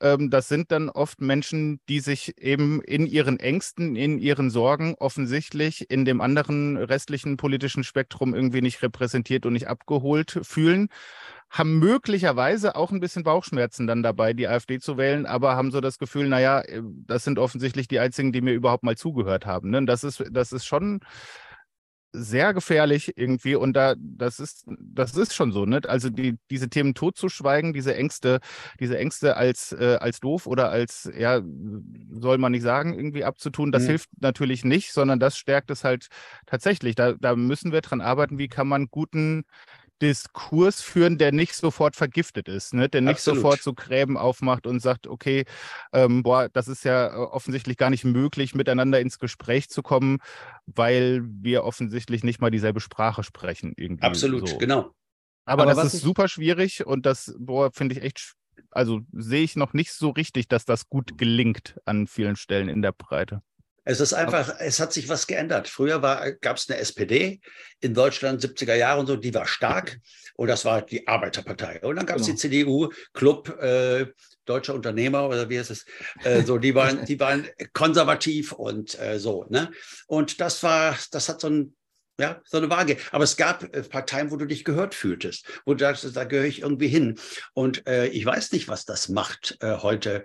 Ähm, 0.00 0.30
das 0.30 0.48
sind 0.48 0.72
dann 0.72 0.88
oft 0.88 1.20
Menschen, 1.20 1.80
die 1.88 2.00
sich 2.00 2.38
eben 2.38 2.82
in 2.82 3.06
ihren 3.06 3.38
Ängsten, 3.38 3.96
in 3.96 4.18
ihren 4.18 4.50
Sorgen 4.50 4.94
offensichtlich 4.98 5.90
in 5.90 6.04
dem 6.04 6.20
anderen 6.20 6.76
restlichen 6.76 7.36
politischen 7.36 7.84
Spektrum 7.84 8.34
irgendwie 8.34 8.62
nicht 8.62 8.82
repräsentiert 8.82 9.46
und 9.46 9.52
nicht 9.52 9.68
abgeholt 9.68 10.40
fühlen 10.42 10.88
haben 11.48 11.78
möglicherweise 11.78 12.76
auch 12.76 12.90
ein 12.90 13.00
bisschen 13.00 13.22
Bauchschmerzen 13.22 13.86
dann 13.86 14.02
dabei, 14.02 14.32
die 14.32 14.48
AfD 14.48 14.78
zu 14.78 14.96
wählen, 14.98 15.26
aber 15.26 15.56
haben 15.56 15.70
so 15.70 15.80
das 15.80 15.98
Gefühl, 15.98 16.28
naja, 16.28 16.60
äh, 16.60 16.82
das 17.06 17.24
sind 17.24 17.38
offensichtlich 17.38 17.88
die 17.88 17.98
einzigen, 17.98 18.32
die 18.32 18.40
mir 18.40 18.52
überhaupt 18.52 18.82
mal 18.82 18.96
zugehört 18.96 19.46
haben. 19.46 19.70
Ne? 19.70 19.84
Das, 19.86 20.04
ist, 20.04 20.24
das 20.30 20.52
ist 20.52 20.66
schon 20.66 21.00
sehr 22.16 22.54
gefährlich 22.54 23.12
irgendwie 23.16 23.54
und 23.54 23.74
da 23.74 23.94
das 23.98 24.40
ist 24.40 24.64
das 24.68 25.16
ist 25.16 25.34
schon 25.34 25.52
so 25.52 25.66
ne 25.66 25.80
also 25.86 26.08
die 26.08 26.36
diese 26.50 26.68
Themen 26.68 26.94
totzuschweigen 26.94 27.72
diese 27.72 27.94
Ängste 27.94 28.40
diese 28.80 28.98
Ängste 28.98 29.36
als 29.36 29.72
äh, 29.72 29.98
als 30.00 30.20
doof 30.20 30.46
oder 30.46 30.70
als 30.70 31.10
ja 31.16 31.42
soll 32.10 32.38
man 32.38 32.52
nicht 32.52 32.62
sagen 32.62 32.94
irgendwie 32.94 33.24
abzutun 33.24 33.72
das 33.72 33.84
mhm. 33.84 33.88
hilft 33.88 34.08
natürlich 34.20 34.64
nicht 34.64 34.92
sondern 34.92 35.20
das 35.20 35.36
stärkt 35.36 35.70
es 35.70 35.84
halt 35.84 36.08
tatsächlich 36.46 36.94
da 36.94 37.12
da 37.12 37.36
müssen 37.36 37.72
wir 37.72 37.82
dran 37.82 38.00
arbeiten 38.00 38.38
wie 38.38 38.48
kann 38.48 38.68
man 38.68 38.86
guten 38.86 39.44
Diskurs 40.02 40.82
führen, 40.82 41.18
der 41.18 41.32
nicht 41.32 41.54
sofort 41.54 41.96
vergiftet 41.96 42.48
ist, 42.48 42.74
ne? 42.74 42.88
der 42.88 43.00
nicht 43.00 43.16
Absolut. 43.16 43.38
sofort 43.38 43.62
so 43.62 43.72
Gräben 43.72 44.16
aufmacht 44.16 44.66
und 44.66 44.80
sagt, 44.80 45.06
okay, 45.06 45.44
ähm, 45.92 46.22
boah, 46.22 46.48
das 46.50 46.68
ist 46.68 46.84
ja 46.84 47.08
äh, 47.08 47.16
offensichtlich 47.16 47.76
gar 47.76 47.90
nicht 47.90 48.04
möglich, 48.04 48.54
miteinander 48.54 49.00
ins 49.00 49.18
Gespräch 49.18 49.68
zu 49.70 49.82
kommen, 49.82 50.18
weil 50.66 51.22
wir 51.24 51.64
offensichtlich 51.64 52.24
nicht 52.24 52.40
mal 52.40 52.50
dieselbe 52.50 52.80
Sprache 52.80 53.22
sprechen. 53.22 53.72
Irgendwie 53.76 54.04
Absolut, 54.04 54.48
so. 54.48 54.58
genau. 54.58 54.92
Aber, 55.46 55.62
Aber 55.62 55.74
das 55.74 55.94
ist 55.94 56.02
super 56.02 56.28
schwierig 56.28 56.84
und 56.84 57.06
das, 57.06 57.34
boah, 57.38 57.70
finde 57.72 57.94
ich 57.94 58.02
echt, 58.02 58.34
also 58.70 59.00
sehe 59.12 59.44
ich 59.44 59.56
noch 59.56 59.72
nicht 59.72 59.92
so 59.92 60.10
richtig, 60.10 60.48
dass 60.48 60.64
das 60.64 60.88
gut 60.88 61.16
gelingt 61.16 61.78
an 61.84 62.06
vielen 62.06 62.36
Stellen 62.36 62.68
in 62.68 62.82
der 62.82 62.92
Breite. 62.92 63.42
Es 63.86 64.00
ist 64.00 64.12
einfach, 64.12 64.48
okay. 64.48 64.64
es 64.66 64.80
hat 64.80 64.92
sich 64.92 65.08
was 65.08 65.28
geändert. 65.28 65.68
Früher 65.68 66.00
gab 66.40 66.56
es 66.56 66.68
eine 66.68 66.78
SPD 66.78 67.40
in 67.80 67.94
Deutschland, 67.94 68.42
70er 68.42 68.74
Jahre 68.74 69.00
und 69.00 69.06
so, 69.06 69.16
die 69.16 69.32
war 69.32 69.46
stark 69.46 69.98
und 70.34 70.48
das 70.48 70.64
war 70.64 70.82
die 70.82 71.06
Arbeiterpartei. 71.06 71.80
Und 71.82 71.94
dann 71.96 72.04
gab 72.04 72.16
es 72.16 72.26
genau. 72.26 72.34
die 72.34 72.40
CDU, 72.40 72.88
Club 73.14 73.48
äh, 73.62 74.06
Deutscher 74.44 74.74
Unternehmer 74.74 75.28
oder 75.28 75.48
wie 75.48 75.58
heißt 75.58 75.70
es? 75.70 75.86
Äh, 76.24 76.42
so, 76.42 76.58
die 76.58 76.74
waren, 76.74 77.04
die 77.04 77.18
waren 77.20 77.48
konservativ 77.72 78.52
und 78.52 78.98
äh, 79.00 79.20
so. 79.20 79.46
Ne? 79.50 79.70
Und 80.08 80.40
das 80.40 80.62
war, 80.64 80.96
das 81.12 81.28
hat 81.28 81.40
so 81.40 81.48
ein 81.48 81.76
ja, 82.18 82.40
so 82.46 82.56
eine 82.56 82.70
Waage. 82.70 82.96
Aber 83.12 83.24
es 83.24 83.36
gab 83.36 83.62
äh, 83.74 83.82
Parteien, 83.82 84.30
wo 84.30 84.36
du 84.36 84.46
dich 84.46 84.64
gehört 84.64 84.94
fühltest, 84.94 85.46
wo 85.66 85.74
du 85.74 85.84
dachtest, 85.84 86.16
da 86.16 86.24
gehöre 86.24 86.46
ich 86.46 86.62
irgendwie 86.62 86.88
hin. 86.88 87.18
Und 87.52 87.86
äh, 87.86 88.06
ich 88.06 88.24
weiß 88.24 88.52
nicht, 88.52 88.68
was 88.68 88.84
das 88.84 89.08
macht 89.08 89.58
äh, 89.60 89.76
heute 89.78 90.24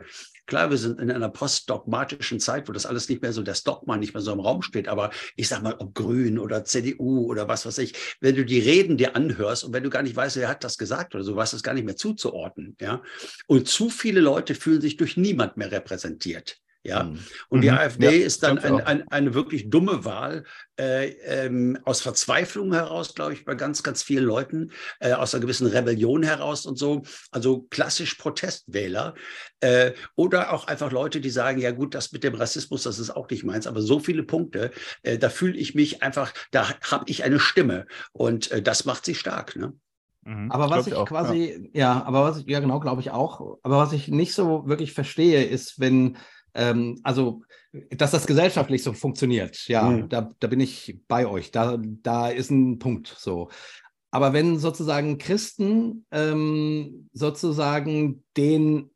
Klar, 0.52 0.70
wir 0.70 0.78
sind 0.78 1.00
in 1.00 1.10
einer 1.10 1.30
postdogmatischen 1.30 2.42
Zeit, 2.42 2.68
wo 2.68 2.74
das 2.74 2.86
alles 2.86 3.08
nicht 3.08 3.22
mehr 3.22 3.32
so, 3.32 3.42
das 3.42 3.64
Dogma 3.64 3.96
nicht 3.96 4.14
mehr 4.14 4.20
so 4.20 4.34
im 4.34 4.42
Raum 4.42 4.62
steht. 4.62 4.90
Aber 4.90 5.10
ich 5.38 5.48
sag 5.48 5.64
mal, 5.64 5.76
ob 5.80 5.96
Grün 5.96 6.38
oder 6.38 6.66
CDU 6.66 7.26
oder 7.26 7.48
was 7.48 7.66
weiß 7.66 7.78
ich, 7.78 7.94
wenn 8.20 8.36
du 8.36 8.44
die 8.44 8.60
Reden 8.60 8.98
dir 8.98 9.16
anhörst 9.16 9.64
und 9.64 9.72
wenn 9.72 9.84
du 9.84 9.90
gar 9.90 10.02
nicht 10.02 10.18
weißt, 10.18 10.36
wer 10.36 10.50
hat 10.50 10.66
das 10.66 10.78
gesagt 10.78 11.16
oder 11.16 11.24
so, 11.24 11.38
weißt 11.38 11.54
es 11.54 11.64
gar 11.64 11.74
nicht 11.74 11.86
mehr 11.86 11.96
zuzuordnen. 11.96 12.76
Ja? 12.82 13.02
Und 13.48 13.70
zu 13.70 13.90
viele 13.90 14.20
Leute 14.20 14.54
fühlen 14.54 14.82
sich 14.82 14.98
durch 14.98 15.16
niemand 15.16 15.56
mehr 15.56 15.72
repräsentiert. 15.72 16.58
Ja, 16.84 17.04
mhm. 17.04 17.20
und 17.50 17.62
die 17.62 17.70
mhm. 17.70 17.78
AfD 17.78 18.06
ja, 18.06 18.26
ist 18.26 18.42
dann 18.42 18.58
ein, 18.58 18.82
ein, 18.82 19.08
eine 19.10 19.36
wirklich 19.36 19.70
dumme 19.70 20.04
Wahl 20.04 20.46
äh, 20.80 21.10
ähm, 21.26 21.78
aus 21.86 22.02
Verzweiflung 22.02 22.74
heraus, 22.74 23.14
glaube 23.14 23.34
ich, 23.34 23.46
bei 23.46 23.54
ganz, 23.54 23.84
ganz 23.84 24.02
vielen 24.02 24.24
Leuten, 24.24 24.72
äh, 25.00 25.14
aus 25.14 25.36
einer 25.36 25.42
gewissen 25.42 25.68
Rebellion 25.68 26.24
heraus 26.24 26.66
und 26.66 26.80
so. 26.80 27.04
Also 27.30 27.68
klassisch 27.70 28.16
Protestwähler 28.16 29.14
äh, 29.60 29.92
oder 30.16 30.54
auch 30.54 30.66
einfach 30.66 30.92
Leute, 30.92 31.22
die 31.22 31.30
sagen, 31.30 31.62
ja 31.62 31.70
gut, 31.70 31.94
das 31.94 32.12
mit 32.14 32.24
dem 32.24 32.34
Rassismus, 32.34 32.82
das 32.82 32.98
ist 32.98 33.12
auch 33.12 33.30
nicht 33.30 33.44
meins, 33.44 33.68
aber 33.68 33.82
so 33.82 34.00
viele 34.00 34.24
Punkte, 34.24 34.72
äh, 35.04 35.20
da 35.20 35.30
fühle 35.30 35.58
ich 35.58 35.76
mich 35.76 36.02
einfach, 36.02 36.34
da 36.50 36.68
habe 36.90 37.06
ich 37.08 37.24
eine 37.24 37.40
Stimme 37.40 37.86
und 38.12 38.50
äh, 38.50 38.64
das 38.64 38.86
macht 38.86 39.06
sie 39.06 39.14
stark. 39.14 39.56
Ne? 39.56 39.74
Mhm, 40.24 40.52
aber 40.52 40.70
was 40.70 40.88
ich, 40.88 40.94
auch, 40.94 41.08
quasi, 41.08 41.70
ja. 41.74 41.94
ja. 41.94 42.04
aber 42.06 42.24
was 42.24 42.40
ich, 42.40 42.48
ja 42.48 42.60
genau, 42.60 42.80
glaube 42.80 43.02
ich 43.02 43.12
auch. 43.12 43.60
Aber 43.64 43.78
was 43.78 43.94
ich 43.94 44.08
nicht 44.08 44.34
so 44.34 44.68
wirklich 44.68 44.94
verstehe, 44.94 45.44
ist, 45.44 45.80
wenn 45.80 46.18
ähm, 46.54 47.00
also, 47.04 47.42
dass 47.90 48.12
das 48.12 48.28
gesellschaftlich 48.28 48.84
so 48.84 48.94
funktioniert, 48.94 49.68
ja, 49.68 49.84
mhm. 49.84 50.10
da, 50.10 50.30
da 50.40 50.48
bin 50.48 50.60
ich 50.60 51.00
bei 51.08 51.26
euch. 51.26 51.52
Da, 51.52 51.78
da 51.80 52.30
ist 52.30 52.52
ein 52.52 52.80
Punkt 52.80 53.16
so. 53.18 53.50
Aber 54.12 54.34
wenn 54.34 54.60
sozusagen 54.60 55.18
Christen 55.18 56.06
ähm, 56.12 57.10
sozusagen 57.14 58.24
den, 58.36 58.92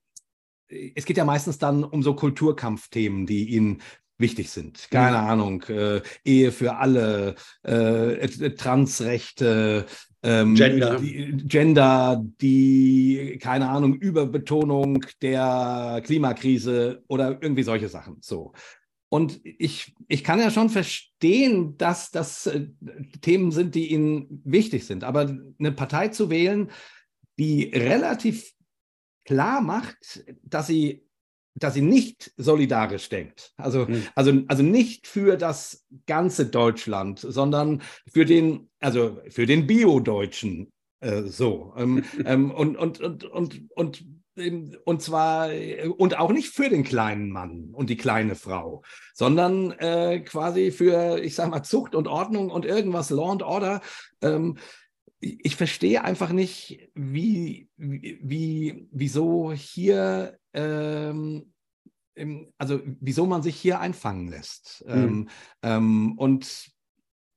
es 0.68 1.06
geht 1.06 1.18
ja 1.18 1.24
meistens 1.24 1.58
dann 1.58 1.86
um 1.86 2.04
so 2.04 2.16
Kulturkampfthemen, 2.16 3.26
die 3.26 3.50
ihnen 3.56 3.82
wichtig 4.18 4.50
sind. 4.50 4.90
Keine 4.92 5.22
mhm. 5.22 5.28
Ahnung, 5.28 5.64
äh, 5.64 6.02
Ehe 6.24 6.52
für 6.52 6.78
alle, 6.78 7.36
äh, 7.64 8.28
Transrechte, 8.56 9.86
ähm, 10.26 10.56
Gender. 10.56 11.00
Die, 11.00 11.38
Gender, 11.48 12.26
die, 12.42 13.38
keine 13.42 13.70
Ahnung, 13.70 13.96
Überbetonung 13.96 15.06
der 15.22 16.02
Klimakrise 16.04 17.04
oder 17.08 17.38
irgendwie 17.42 17.64
solche 17.64 17.90
Sachen. 17.90 18.18
So. 18.22 18.54
Und 19.10 19.40
ich, 19.44 19.96
ich 20.08 20.24
kann 20.24 20.40
ja 20.40 20.50
schon 20.50 20.70
verstehen, 20.70 21.78
dass 21.78 22.10
das 22.12 22.48
äh, 22.48 22.68
Themen 23.22 23.52
sind, 23.52 23.76
die 23.76 23.92
Ihnen 23.92 24.42
wichtig 24.44 24.86
sind. 24.86 25.04
Aber 25.04 25.38
eine 25.60 25.72
Partei 25.72 26.08
zu 26.08 26.30
wählen, 26.30 26.72
die 27.38 27.66
relativ 27.66 28.52
klar 29.26 29.62
macht, 29.62 30.26
dass 30.44 30.68
sie 30.68 31.05
dass 31.56 31.74
sie 31.74 31.82
nicht 31.82 32.32
solidarisch 32.38 33.10
denkt. 33.10 33.54
Also, 33.58 33.86
mhm. 33.86 34.04
also, 34.14 34.34
also 34.48 34.64
nicht 34.64 35.08
für 35.08 35.38
das 35.38 35.86
ganze 36.06 36.46
Deutschland, 36.48 37.20
sondern 37.20 37.82
für 38.12 38.26
den, 38.26 38.70
also 38.80 39.20
für 39.30 39.46
den 39.46 39.66
Bio-Deutschen 39.66 40.72
äh, 41.00 41.24
so. 41.24 41.74
Ähm, 41.78 42.04
ähm, 42.26 42.52
und, 42.52 42.78
und, 42.78 43.00
und, 43.00 43.24
und, 43.24 43.62
und, 43.76 44.06
ähm, 44.38 44.76
und 44.84 45.02
zwar, 45.02 45.50
und 45.98 46.20
auch 46.20 46.32
nicht 46.32 46.50
für 46.50 46.70
den 46.70 46.84
kleinen 46.84 47.32
Mann 47.32 47.70
und 47.72 47.90
die 47.90 47.98
kleine 47.98 48.36
Frau, 48.36 48.84
sondern 49.14 49.72
äh, 49.72 50.20
quasi 50.20 50.72
für, 50.72 51.20
ich 51.20 51.36
sag 51.36 51.50
mal, 51.50 51.64
Zucht 51.64 51.96
und 51.96 52.08
Ordnung 52.08 52.50
und 52.50 52.66
irgendwas, 52.66 53.10
Law 53.12 53.32
and 53.32 53.44
Order. 53.44 53.82
Ähm, 54.22 54.58
ich 55.20 55.56
verstehe 55.56 56.04
einfach 56.04 56.32
nicht, 56.32 56.90
wie, 56.94 57.70
wie, 57.78 58.88
wieso 58.92 59.52
hier, 59.54 60.38
ähm, 60.54 61.52
also 62.58 62.80
wieso 63.00 63.26
man 63.26 63.44
sich 63.44 63.56
hier 63.56 63.80
einfangen 63.80 64.28
lässt. 64.28 64.84
Mhm. 64.88 64.94
Ähm, 64.94 65.30
ähm, 65.64 66.18
und 66.18 66.76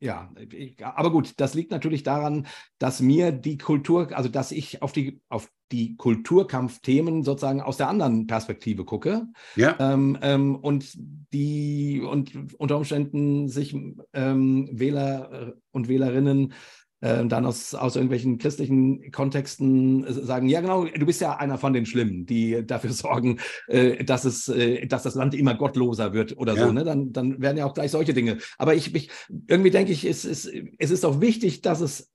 ja, 0.00 0.32
aber 0.80 1.10
gut, 1.10 1.32
das 1.38 1.54
liegt 1.54 1.72
natürlich 1.72 2.04
daran, 2.04 2.46
dass 2.78 3.00
mir 3.00 3.32
die 3.32 3.58
Kultur, 3.58 4.16
also 4.16 4.28
dass 4.28 4.52
ich 4.52 4.80
auf 4.80 4.92
die, 4.92 5.20
auf 5.28 5.50
die 5.72 5.96
Kulturkampfthemen 5.96 7.24
sozusagen 7.24 7.60
aus 7.60 7.78
der 7.78 7.88
anderen 7.88 8.28
Perspektive 8.28 8.84
gucke. 8.84 9.26
Ja. 9.56 9.76
Ähm, 9.80 10.16
ähm, 10.22 10.54
und 10.54 10.92
die 11.32 12.00
und 12.00 12.54
unter 12.58 12.76
Umständen 12.76 13.48
sich 13.48 13.74
ähm, 14.12 14.68
Wähler 14.70 15.56
und 15.72 15.88
Wählerinnen 15.88 16.54
äh, 17.00 17.24
dann 17.26 17.46
aus, 17.46 17.74
aus 17.74 17.96
irgendwelchen 17.96 18.38
christlichen 18.38 19.10
Kontexten 19.12 20.04
äh, 20.04 20.12
sagen, 20.12 20.48
ja 20.48 20.60
genau, 20.60 20.84
du 20.84 21.06
bist 21.06 21.20
ja 21.20 21.36
einer 21.36 21.58
von 21.58 21.72
den 21.72 21.86
Schlimmen, 21.86 22.26
die 22.26 22.66
dafür 22.66 22.92
sorgen, 22.92 23.38
äh, 23.68 24.04
dass, 24.04 24.24
es, 24.24 24.48
äh, 24.48 24.86
dass 24.86 25.04
das 25.04 25.14
Land 25.14 25.34
immer 25.34 25.54
gottloser 25.54 26.12
wird 26.12 26.36
oder 26.36 26.54
ja. 26.54 26.66
so. 26.66 26.72
Ne? 26.72 26.84
Dann, 26.84 27.12
dann 27.12 27.40
werden 27.40 27.56
ja 27.56 27.66
auch 27.66 27.74
gleich 27.74 27.90
solche 27.90 28.14
Dinge. 28.14 28.38
Aber 28.58 28.74
ich, 28.74 28.94
ich 28.94 29.10
irgendwie 29.46 29.70
denke 29.70 29.92
ich, 29.92 30.04
es, 30.04 30.24
es, 30.24 30.50
es 30.78 30.90
ist 30.90 31.04
auch 31.04 31.20
wichtig, 31.20 31.62
dass 31.62 31.80
es 31.80 32.10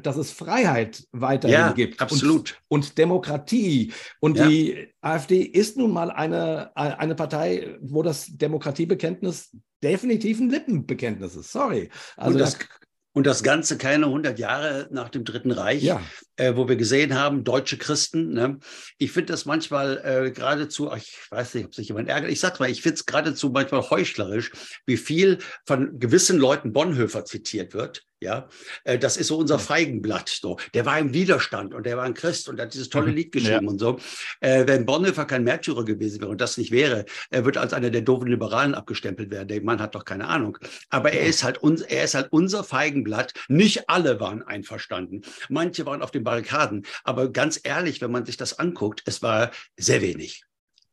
dass 0.00 0.16
es 0.16 0.30
Freiheit 0.30 1.04
weiterhin 1.10 1.58
ja, 1.58 1.72
gibt. 1.72 2.00
Absolut. 2.00 2.56
Und, 2.68 2.84
und 2.84 2.98
Demokratie. 2.98 3.92
Und 4.20 4.38
ja. 4.38 4.46
die 4.46 4.88
AfD 5.00 5.40
ist 5.40 5.76
nun 5.76 5.92
mal 5.92 6.12
eine, 6.12 6.70
eine 6.76 7.16
Partei, 7.16 7.76
wo 7.80 8.02
das 8.02 8.26
Demokratiebekenntnis 8.26 9.56
definitiv 9.82 10.38
ein 10.38 10.50
Lippenbekenntnis 10.50 11.34
ist. 11.34 11.50
Sorry. 11.50 11.90
Also 12.16 12.38
das, 12.38 12.58
und 13.16 13.26
das 13.26 13.42
Ganze 13.42 13.78
keine 13.78 14.04
100 14.04 14.38
Jahre 14.38 14.88
nach 14.90 15.08
dem 15.08 15.24
Dritten 15.24 15.50
Reich, 15.50 15.82
ja. 15.82 16.02
äh, 16.36 16.54
wo 16.54 16.68
wir 16.68 16.76
gesehen 16.76 17.14
haben, 17.14 17.44
deutsche 17.44 17.78
Christen. 17.78 18.34
Ne? 18.34 18.58
Ich 18.98 19.10
finde 19.10 19.32
das 19.32 19.46
manchmal 19.46 20.02
äh, 20.04 20.30
geradezu, 20.32 20.92
ich 20.94 21.16
weiß 21.30 21.54
nicht, 21.54 21.64
ob 21.64 21.74
sich 21.74 21.88
jemand 21.88 22.10
ärgert, 22.10 22.30
ich 22.30 22.40
sag's 22.40 22.58
mal, 22.60 22.68
ich 22.68 22.82
finde 22.82 22.96
es 22.96 23.06
geradezu 23.06 23.48
manchmal 23.48 23.88
heuchlerisch, 23.88 24.52
wie 24.84 24.98
viel 24.98 25.38
von 25.64 25.98
gewissen 25.98 26.36
Leuten 26.36 26.74
Bonhoeffer 26.74 27.24
zitiert 27.24 27.72
wird. 27.72 28.04
Ja, 28.26 28.48
äh, 28.82 28.98
das 28.98 29.16
ist 29.16 29.28
so 29.28 29.38
unser 29.38 29.60
Feigenblatt. 29.60 30.28
So, 30.28 30.58
der 30.74 30.84
war 30.84 30.98
im 30.98 31.14
Widerstand 31.14 31.72
und 31.74 31.86
der 31.86 31.96
war 31.96 32.02
ein 32.02 32.14
Christ 32.14 32.48
und 32.48 32.60
hat 32.60 32.74
dieses 32.74 32.88
tolle 32.88 33.12
mhm. 33.12 33.14
Lied 33.14 33.30
geschrieben 33.30 33.66
ja. 33.66 33.70
und 33.70 33.78
so. 33.78 34.00
Äh, 34.40 34.66
wenn 34.66 34.84
Bonhoeffer 34.84 35.26
kein 35.26 35.44
Märtyrer 35.44 35.84
gewesen 35.84 36.20
wäre 36.20 36.32
und 36.32 36.40
das 36.40 36.58
nicht 36.58 36.72
wäre, 36.72 37.04
er 37.30 37.44
wird 37.44 37.56
als 37.56 37.72
einer 37.72 37.90
der 37.90 38.02
doofen 38.02 38.26
Liberalen 38.26 38.74
abgestempelt 38.74 39.30
werden. 39.30 39.46
Der 39.46 39.62
Mann 39.62 39.80
hat 39.80 39.94
doch 39.94 40.04
keine 40.04 40.26
Ahnung. 40.26 40.58
Aber 40.90 41.12
er 41.12 41.24
ist 41.24 41.44
halt 41.44 41.58
uns, 41.58 41.82
er 41.82 42.02
ist 42.02 42.16
halt 42.16 42.32
unser 42.32 42.64
Feigenblatt. 42.64 43.32
Nicht 43.46 43.88
alle 43.88 44.18
waren 44.18 44.42
einverstanden. 44.42 45.22
Manche 45.48 45.86
waren 45.86 46.02
auf 46.02 46.10
den 46.10 46.24
Barrikaden. 46.24 46.84
Aber 47.04 47.30
ganz 47.30 47.60
ehrlich, 47.62 48.00
wenn 48.00 48.10
man 48.10 48.26
sich 48.26 48.36
das 48.36 48.58
anguckt, 48.58 49.04
es 49.06 49.22
war 49.22 49.52
sehr 49.76 50.02
wenig. 50.02 50.42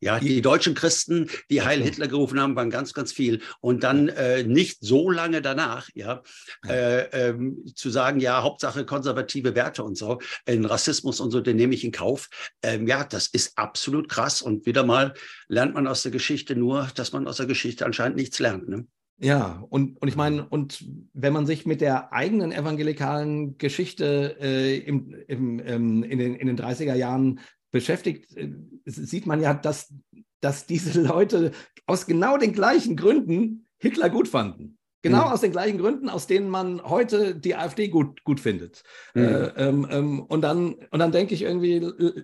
Ja, 0.04 0.20
die 0.20 0.42
deutschen 0.42 0.74
Christen, 0.74 1.30
die 1.48 1.62
Heil 1.62 1.82
Hitler 1.82 2.08
gerufen 2.08 2.38
haben, 2.38 2.54
waren 2.56 2.68
ganz, 2.68 2.92
ganz 2.92 3.10
viel. 3.10 3.40
Und 3.62 3.84
dann 3.84 4.08
äh, 4.10 4.42
nicht 4.42 4.76
so 4.82 5.10
lange 5.10 5.40
danach, 5.40 5.88
ja, 5.94 6.22
äh, 6.68 7.04
ähm, 7.28 7.64
zu 7.74 7.88
sagen, 7.88 8.20
ja, 8.20 8.42
Hauptsache 8.42 8.84
konservative 8.84 9.54
Werte 9.54 9.82
und 9.82 9.96
so, 9.96 10.18
in 10.44 10.66
Rassismus 10.66 11.20
und 11.20 11.30
so, 11.30 11.40
den 11.40 11.56
nehme 11.56 11.72
ich 11.72 11.84
in 11.84 11.90
Kauf. 11.90 12.28
Ähm, 12.62 12.86
ja, 12.86 13.02
das 13.02 13.28
ist 13.28 13.56
absolut 13.56 14.10
krass. 14.10 14.42
Und 14.42 14.66
wieder 14.66 14.84
mal 14.84 15.14
lernt 15.48 15.72
man 15.72 15.86
aus 15.86 16.02
der 16.02 16.12
Geschichte 16.12 16.54
nur, 16.54 16.86
dass 16.94 17.12
man 17.12 17.26
aus 17.26 17.38
der 17.38 17.46
Geschichte 17.46 17.86
anscheinend 17.86 18.18
nichts 18.18 18.38
lernt. 18.40 18.68
Ne? 18.68 18.86
Ja, 19.16 19.64
und, 19.70 20.02
und 20.02 20.08
ich 20.08 20.16
meine, 20.16 20.46
und 20.46 20.84
wenn 21.14 21.32
man 21.32 21.46
sich 21.46 21.64
mit 21.64 21.80
der 21.80 22.12
eigenen 22.12 22.52
evangelikalen 22.52 23.56
Geschichte 23.56 24.36
äh, 24.38 24.76
im, 24.80 25.14
im, 25.28 25.62
ähm, 25.64 26.02
in, 26.02 26.18
den, 26.18 26.34
in 26.34 26.46
den 26.46 26.58
30er 26.58 26.94
Jahren 26.94 27.40
beschäftigt, 27.74 28.34
äh, 28.36 28.52
sieht 28.86 29.26
man 29.26 29.40
ja, 29.40 29.52
dass, 29.52 29.92
dass 30.40 30.64
diese 30.64 31.02
Leute 31.06 31.50
aus 31.86 32.06
genau 32.06 32.38
den 32.38 32.52
gleichen 32.52 32.96
Gründen 32.96 33.66
Hitler 33.78 34.08
gut 34.08 34.28
fanden. 34.28 34.78
Genau 35.02 35.26
mhm. 35.26 35.32
aus 35.32 35.40
den 35.42 35.50
gleichen 35.50 35.76
Gründen, 35.76 36.08
aus 36.08 36.26
denen 36.26 36.48
man 36.48 36.82
heute 36.82 37.34
die 37.34 37.56
AfD 37.56 37.88
gut, 37.88 38.24
gut 38.24 38.40
findet. 38.40 38.84
Mhm. 39.14 39.22
Äh, 39.22 39.46
ähm, 39.56 39.88
ähm, 39.90 40.22
und, 40.22 40.40
dann, 40.40 40.74
und 40.92 40.98
dann 41.00 41.12
denke 41.12 41.34
ich 41.34 41.42
irgendwie, 41.42 41.80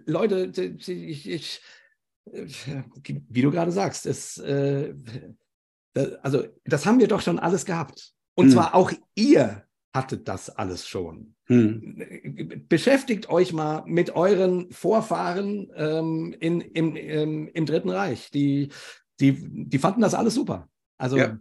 Leute, 0.06 0.52
ich, 0.86 1.28
ich, 1.28 1.60
äh, 2.32 2.47
wie 3.28 3.43
du 3.43 3.51
gerade 3.51 3.72
sagst, 3.72 4.06
es, 4.06 4.39
äh, 4.39 4.94
also 6.22 6.44
das 6.64 6.86
haben 6.86 7.01
wir 7.01 7.09
doch 7.09 7.20
schon 7.20 7.40
alles 7.40 7.66
gehabt. 7.66 8.12
Und 8.35 8.47
mhm. 8.47 8.51
zwar 8.52 8.74
auch 8.77 8.93
ihr 9.16 9.64
hattet 9.93 10.28
das 10.28 10.48
alles 10.48 10.86
schon. 10.86 11.35
Hm. 11.51 12.64
Beschäftigt 12.68 13.28
euch 13.28 13.52
mal 13.52 13.82
mit 13.85 14.14
euren 14.14 14.70
Vorfahren 14.70 15.68
ähm, 15.74 16.32
in, 16.39 16.60
im, 16.60 16.94
im, 16.94 17.48
im, 17.48 17.66
Dritten 17.66 17.90
Reich. 17.90 18.31
Die, 18.31 18.68
die, 19.18 19.36
die 19.66 19.78
fanden 19.78 20.01
das 20.01 20.14
alles 20.14 20.35
super. 20.35 20.68
Also 20.97 21.16
ja. 21.18 21.36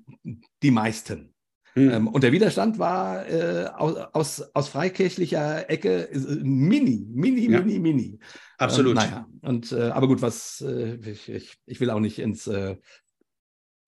die 0.64 0.72
meisten. 0.72 1.36
Hm. 1.74 1.92
Ähm, 1.92 2.08
und 2.08 2.24
der 2.24 2.32
Widerstand 2.32 2.80
war 2.80 3.30
äh, 3.30 3.68
aus, 3.68 3.98
aus, 4.14 4.56
aus 4.56 4.70
freikirchlicher 4.70 5.70
Ecke 5.70 6.10
äh, 6.10 6.18
mini, 6.42 7.06
mini, 7.08 7.48
ja. 7.48 7.60
mini, 7.60 7.78
mini. 7.78 8.20
Absolut. 8.58 8.94
Ähm, 8.94 8.96
naja, 8.96 9.28
und, 9.44 9.72
äh, 9.72 9.90
aber 9.90 10.08
gut, 10.08 10.24
was 10.24 10.62
äh, 10.62 10.96
ich, 11.08 11.30
ich, 11.30 11.58
ich, 11.68 11.80
will 11.80 11.92
auch 11.92 12.00
nicht 12.00 12.18
ins 12.18 12.48
äh, 12.48 12.78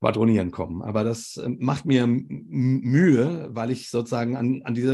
Quadronieren 0.02 0.50
kommen. 0.50 0.82
Aber 0.82 1.04
das 1.04 1.38
äh, 1.38 1.48
macht 1.48 1.86
mir 1.86 2.08
Mühe, 2.08 3.50
weil 3.52 3.70
ich 3.70 3.92
sozusagen 3.92 4.36
an, 4.36 4.64
an, 4.64 4.74
dieser, 4.74 4.94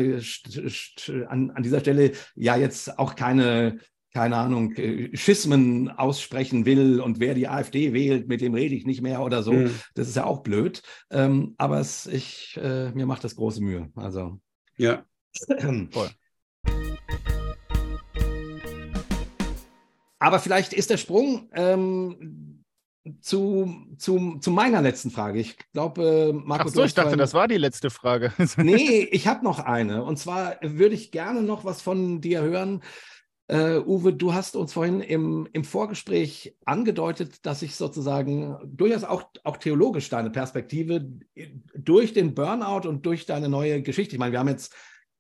an, 1.30 1.52
an 1.52 1.64
dieser 1.64 1.80
Stelle 1.80 2.12
ja 2.36 2.58
jetzt 2.58 3.00
auch 3.00 3.16
keine, 3.16 3.80
keine 4.14 4.36
Ahnung, 4.36 4.74
äh, 4.74 5.16
Schismen 5.16 5.90
aussprechen 5.90 6.66
will 6.66 7.00
und 7.00 7.22
wer 7.22 7.36
die 7.36 7.48
AfD 7.48 7.94
wählt, 7.94 8.28
mit 8.28 8.42
dem 8.42 8.54
rede 8.54 8.76
ich 8.76 8.86
nicht 8.86 9.02
mehr 9.02 9.22
oder 9.24 9.44
so. 9.44 9.54
Mhm. 9.54 9.72
Das 9.96 10.10
ist 10.10 10.18
ja 10.18 10.26
auch 10.26 10.44
blöd. 10.44 10.82
Ähm, 11.10 11.56
aber 11.58 11.80
es, 11.80 12.06
ich, 12.06 12.60
äh, 12.62 12.92
mir 12.92 13.06
macht 13.06 13.24
das 13.24 13.38
große 13.38 13.64
Mühe. 13.64 13.90
Also. 13.96 14.42
Ja. 14.76 15.06
Voll. 15.92 16.10
Aber 20.20 20.40
vielleicht 20.40 20.74
ist 20.74 20.90
der 20.90 20.98
Sprung 20.98 21.50
ähm, 21.54 22.57
zu, 23.22 23.74
zu, 23.98 24.38
zu 24.40 24.52
meiner 24.52 24.82
letzten 24.82 25.12
Frage. 25.12 25.40
Ich 25.40 25.58
glaube, 25.74 26.40
Marco. 26.46 26.68
Ach 26.68 26.74
so, 26.74 26.84
ich 26.84 26.94
dachte, 26.94 27.18
das 27.18 27.34
war 27.34 27.48
die 27.48 27.58
letzte 27.58 27.90
Frage. 27.90 28.34
nee, 28.58 29.08
ich 29.12 29.28
habe 29.28 29.44
noch 29.44 29.60
eine. 29.60 30.04
Und 30.04 30.18
zwar 30.18 30.58
würde 30.62 30.96
ich 30.96 31.12
gerne 31.12 31.42
noch 31.42 31.66
was 31.66 31.82
von 31.82 32.22
dir 32.22 32.42
hören. 32.42 32.82
Uh, 33.50 33.82
Uwe, 33.86 34.12
du 34.12 34.34
hast 34.34 34.58
uns 34.58 34.74
vorhin 34.74 35.00
im, 35.00 35.48
im 35.54 35.64
Vorgespräch 35.64 36.58
angedeutet, 36.66 37.46
dass 37.46 37.62
sich 37.62 37.76
sozusagen 37.76 38.58
durchaus 38.66 39.06
auch, 39.06 39.24
auch 39.46 39.56
theologisch 39.56 40.10
deine 40.10 40.30
Perspektive 40.30 41.10
durch 41.74 42.12
den 42.12 42.36
Burnout 42.36 42.90
und 42.90 43.06
durch 43.06 43.26
deine 43.26 43.48
neue 43.48 43.82
Geschichte, 43.82 44.16
ich 44.16 44.20
meine, 44.20 44.34
wir 44.34 44.40
haben 44.40 44.50
jetzt 44.50 44.76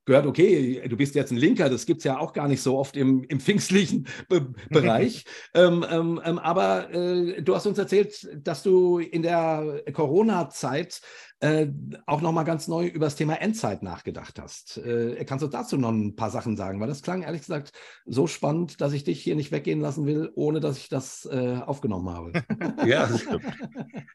gehört, 0.08 0.26
okay, 0.26 0.88
du 0.88 0.96
bist 0.96 1.16
jetzt 1.16 1.32
ein 1.32 1.38
Linker, 1.38 1.70
das 1.70 1.86
gibt 1.86 2.00
es 2.00 2.06
ja 2.06 2.18
auch 2.18 2.32
gar 2.34 2.48
nicht 2.48 2.62
so 2.62 2.78
oft 2.78 2.96
im, 2.96 3.24
im 3.26 3.40
pfingstlichen 3.40 4.08
Be 4.30 4.54
Bereich. 4.70 5.26
ähm, 5.54 5.86
ähm, 5.90 6.22
ähm, 6.24 6.40
aber 6.40 6.92
äh, 6.92 7.42
du 7.44 7.54
hast 7.54 7.68
uns 7.68 7.78
erzählt, 7.78 8.28
dass 8.36 8.64
du 8.64 9.00
in 9.00 9.22
der 9.22 9.84
Corona-Zeit 9.94 11.02
äh, 11.42 11.68
auch 12.06 12.22
nochmal 12.22 12.46
ganz 12.46 12.68
neu 12.68 12.88
über 12.88 13.06
das 13.06 13.16
Thema 13.16 13.36
Endzeit 13.42 13.84
nachgedacht 13.84 14.40
hast. 14.40 14.78
Äh, 14.78 15.24
kannst 15.26 15.44
du 15.44 15.50
dazu 15.50 15.78
noch 15.78 15.90
ein 15.90 16.16
paar 16.16 16.32
Sachen 16.32 16.56
sagen? 16.56 16.80
Weil 16.80 16.88
das 16.88 17.02
klang 17.02 17.22
ehrlich 17.22 17.42
gesagt 17.42 17.72
so 18.06 18.28
spannend, 18.28 18.80
dass 18.80 18.94
ich 18.94 19.04
dich 19.04 19.22
hier 19.22 19.36
nicht 19.36 19.52
weggehen 19.52 19.82
lassen 19.82 20.06
will, 20.06 20.32
ohne 20.36 20.62
dass 20.62 20.78
ich 20.78 20.88
das 20.88 21.28
äh, 21.30 21.60
aufgenommen 21.66 22.10
habe. 22.10 22.32
ja, 22.88 23.10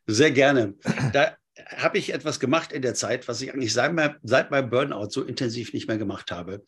sehr 0.07 0.31
gerne. 0.31 0.75
Da 1.13 1.37
habe 1.77 1.99
ich 1.99 2.13
etwas 2.13 2.41
gemacht 2.41 2.73
in 2.73 2.83
der 2.83 2.95
Zeit, 2.95 3.29
was 3.29 3.41
ich 3.41 3.53
eigentlich 3.53 3.73
seit, 3.73 3.93
mein, 3.93 4.17
seit 4.23 4.51
meinem 4.51 4.71
Burnout 4.71 5.11
so 5.11 5.23
intensiv 5.23 5.73
nicht 5.73 5.89
mehr 5.89 5.99
gemacht 5.99 6.31
habe. 6.31 6.65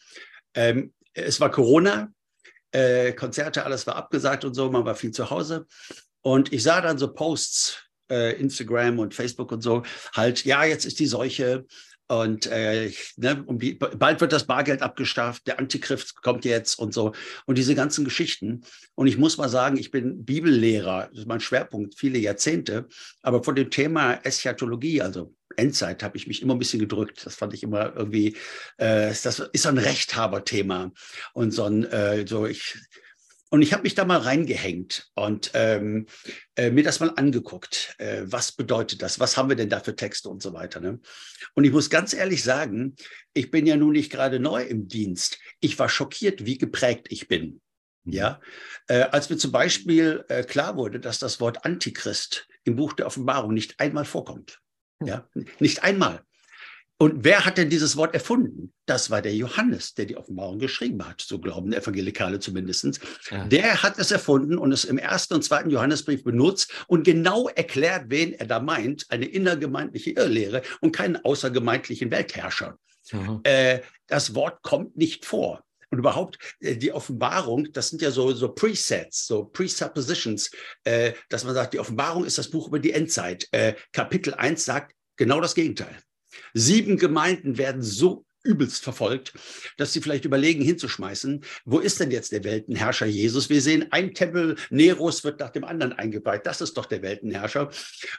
Ähm, 0.54 0.92
es 1.14 1.40
war 1.40 1.50
Corona, 1.50 2.12
äh, 2.72 3.12
Konzerte, 3.12 3.64
alles 3.64 3.86
war 3.86 3.96
abgesagt 3.96 4.44
und 4.44 4.54
so, 4.54 4.70
man 4.70 4.84
war 4.84 4.94
viel 4.94 5.12
zu 5.12 5.30
Hause. 5.30 5.66
Und 6.20 6.52
ich 6.52 6.62
sah 6.62 6.80
dann 6.80 6.98
so 6.98 7.12
Posts, 7.12 7.82
äh, 8.10 8.38
Instagram 8.38 8.98
und 8.98 9.14
Facebook 9.14 9.52
und 9.52 9.62
so, 9.62 9.82
halt, 10.12 10.44
ja, 10.44 10.64
jetzt 10.64 10.84
ist 10.84 10.98
die 10.98 11.06
Seuche, 11.06 11.66
und 12.06 12.46
äh, 12.46 12.92
ne, 13.16 13.42
um 13.46 13.58
die, 13.58 13.74
bald 13.74 14.20
wird 14.20 14.32
das 14.32 14.44
Bargeld 14.44 14.82
abgeschafft, 14.82 15.46
der 15.46 15.58
Antichrist 15.58 16.20
kommt 16.20 16.44
jetzt 16.44 16.78
und 16.78 16.92
so. 16.92 17.12
Und 17.46 17.56
diese 17.56 17.74
ganzen 17.74 18.04
Geschichten. 18.04 18.62
Und 18.94 19.06
ich 19.06 19.16
muss 19.16 19.38
mal 19.38 19.48
sagen, 19.48 19.78
ich 19.78 19.90
bin 19.90 20.24
Bibellehrer, 20.24 21.08
das 21.10 21.20
ist 21.20 21.28
mein 21.28 21.40
Schwerpunkt, 21.40 21.94
viele 21.96 22.18
Jahrzehnte. 22.18 22.86
Aber 23.22 23.42
von 23.42 23.54
dem 23.54 23.70
Thema 23.70 24.14
Eschatologie, 24.22 25.00
also 25.00 25.34
Endzeit, 25.56 26.02
habe 26.02 26.16
ich 26.16 26.26
mich 26.26 26.42
immer 26.42 26.54
ein 26.54 26.58
bisschen 26.58 26.80
gedrückt. 26.80 27.24
Das 27.24 27.36
fand 27.36 27.54
ich 27.54 27.62
immer 27.62 27.96
irgendwie, 27.96 28.36
äh, 28.76 29.08
das 29.08 29.38
ist 29.52 29.62
so 29.62 29.68
ein 29.70 29.78
Rechthaberthema. 29.78 30.92
Und 31.32 31.52
so 31.52 31.64
ein, 31.64 31.84
äh, 31.84 32.26
so 32.26 32.44
ich, 32.44 32.76
und 33.54 33.62
ich 33.62 33.72
habe 33.72 33.84
mich 33.84 33.94
da 33.94 34.04
mal 34.04 34.18
reingehängt 34.18 35.12
und 35.14 35.52
ähm, 35.54 36.06
äh, 36.56 36.72
mir 36.72 36.82
das 36.82 36.98
mal 36.98 37.12
angeguckt. 37.14 37.94
Äh, 37.98 38.22
was 38.24 38.50
bedeutet 38.50 39.00
das? 39.00 39.20
Was 39.20 39.36
haben 39.36 39.48
wir 39.48 39.54
denn 39.54 39.68
da 39.68 39.78
für 39.78 39.94
Texte 39.94 40.28
und 40.28 40.42
so 40.42 40.52
weiter? 40.52 40.80
Ne? 40.80 40.98
Und 41.54 41.62
ich 41.62 41.70
muss 41.70 41.88
ganz 41.88 42.14
ehrlich 42.14 42.42
sagen, 42.42 42.96
ich 43.32 43.52
bin 43.52 43.64
ja 43.64 43.76
nun 43.76 43.92
nicht 43.92 44.10
gerade 44.10 44.40
neu 44.40 44.64
im 44.64 44.88
Dienst. 44.88 45.38
Ich 45.60 45.78
war 45.78 45.88
schockiert, 45.88 46.44
wie 46.44 46.58
geprägt 46.58 47.06
ich 47.10 47.28
bin. 47.28 47.60
Mhm. 48.02 48.12
Ja, 48.12 48.40
äh, 48.88 49.02
als 49.02 49.30
mir 49.30 49.36
zum 49.36 49.52
Beispiel 49.52 50.24
äh, 50.26 50.42
klar 50.42 50.76
wurde, 50.76 50.98
dass 50.98 51.20
das 51.20 51.38
Wort 51.38 51.64
Antichrist 51.64 52.48
im 52.64 52.74
Buch 52.74 52.92
der 52.94 53.06
Offenbarung 53.06 53.54
nicht 53.54 53.78
einmal 53.78 54.04
vorkommt. 54.04 54.58
Ja, 55.00 55.28
nicht 55.60 55.84
einmal. 55.84 56.24
Und 56.98 57.24
wer 57.24 57.44
hat 57.44 57.58
denn 57.58 57.70
dieses 57.70 57.96
Wort 57.96 58.14
erfunden? 58.14 58.72
Das 58.86 59.10
war 59.10 59.20
der 59.20 59.34
Johannes, 59.34 59.94
der 59.94 60.06
die 60.06 60.16
Offenbarung 60.16 60.60
geschrieben 60.60 61.06
hat, 61.06 61.20
so 61.20 61.40
glauben 61.40 61.72
Evangelikale 61.72 62.38
zumindest. 62.38 63.00
Ja. 63.30 63.44
Der 63.46 63.82
hat 63.82 63.98
es 63.98 64.10
erfunden 64.10 64.58
und 64.58 64.70
es 64.70 64.84
im 64.84 64.98
ersten 64.98 65.34
und 65.34 65.42
zweiten 65.42 65.70
Johannesbrief 65.70 66.22
benutzt 66.22 66.72
und 66.86 67.04
genau 67.04 67.48
erklärt, 67.48 68.04
wen 68.08 68.32
er 68.32 68.46
da 68.46 68.60
meint, 68.60 69.06
eine 69.08 69.26
innergemeindliche 69.26 70.10
Irrlehre 70.10 70.62
und 70.80 70.92
keinen 70.92 71.16
außergemeindlichen 71.16 72.10
Weltherrscher. 72.10 72.78
Äh, 73.42 73.80
das 74.06 74.34
Wort 74.34 74.62
kommt 74.62 74.96
nicht 74.96 75.24
vor. 75.24 75.64
Und 75.90 75.98
überhaupt 75.98 76.38
äh, 76.60 76.76
die 76.76 76.92
Offenbarung, 76.92 77.72
das 77.72 77.90
sind 77.90 78.02
ja 78.02 78.10
so, 78.10 78.32
so 78.32 78.48
Presets, 78.52 79.26
so 79.26 79.44
Presuppositions, 79.44 80.50
äh, 80.84 81.12
dass 81.28 81.44
man 81.44 81.54
sagt, 81.54 81.74
die 81.74 81.80
Offenbarung 81.80 82.24
ist 82.24 82.38
das 82.38 82.50
Buch 82.50 82.68
über 82.68 82.78
die 82.78 82.92
Endzeit. 82.92 83.48
Äh, 83.52 83.74
Kapitel 83.92 84.34
1 84.34 84.64
sagt 84.64 84.94
genau 85.16 85.40
das 85.40 85.54
Gegenteil. 85.54 85.96
Sieben 86.52 86.96
Gemeinden 86.96 87.58
werden 87.58 87.82
so 87.82 88.24
übelst 88.44 88.84
verfolgt, 88.84 89.32
dass 89.78 89.92
sie 89.92 90.00
vielleicht 90.00 90.26
überlegen, 90.26 90.62
hinzuschmeißen. 90.62 91.42
Wo 91.64 91.78
ist 91.78 91.98
denn 91.98 92.10
jetzt 92.10 92.30
der 92.32 92.44
Weltenherrscher 92.44 93.06
Jesus? 93.06 93.48
Wir 93.48 93.62
sehen, 93.62 93.86
ein 93.90 94.14
Tempel 94.14 94.56
Neros 94.70 95.24
wird 95.24 95.40
nach 95.40 95.50
dem 95.50 95.64
anderen 95.64 95.94
eingeweiht. 95.94 96.46
Das 96.46 96.60
ist 96.60 96.74
doch 96.74 96.86
der 96.86 97.02
Weltenherrscher. 97.02 97.70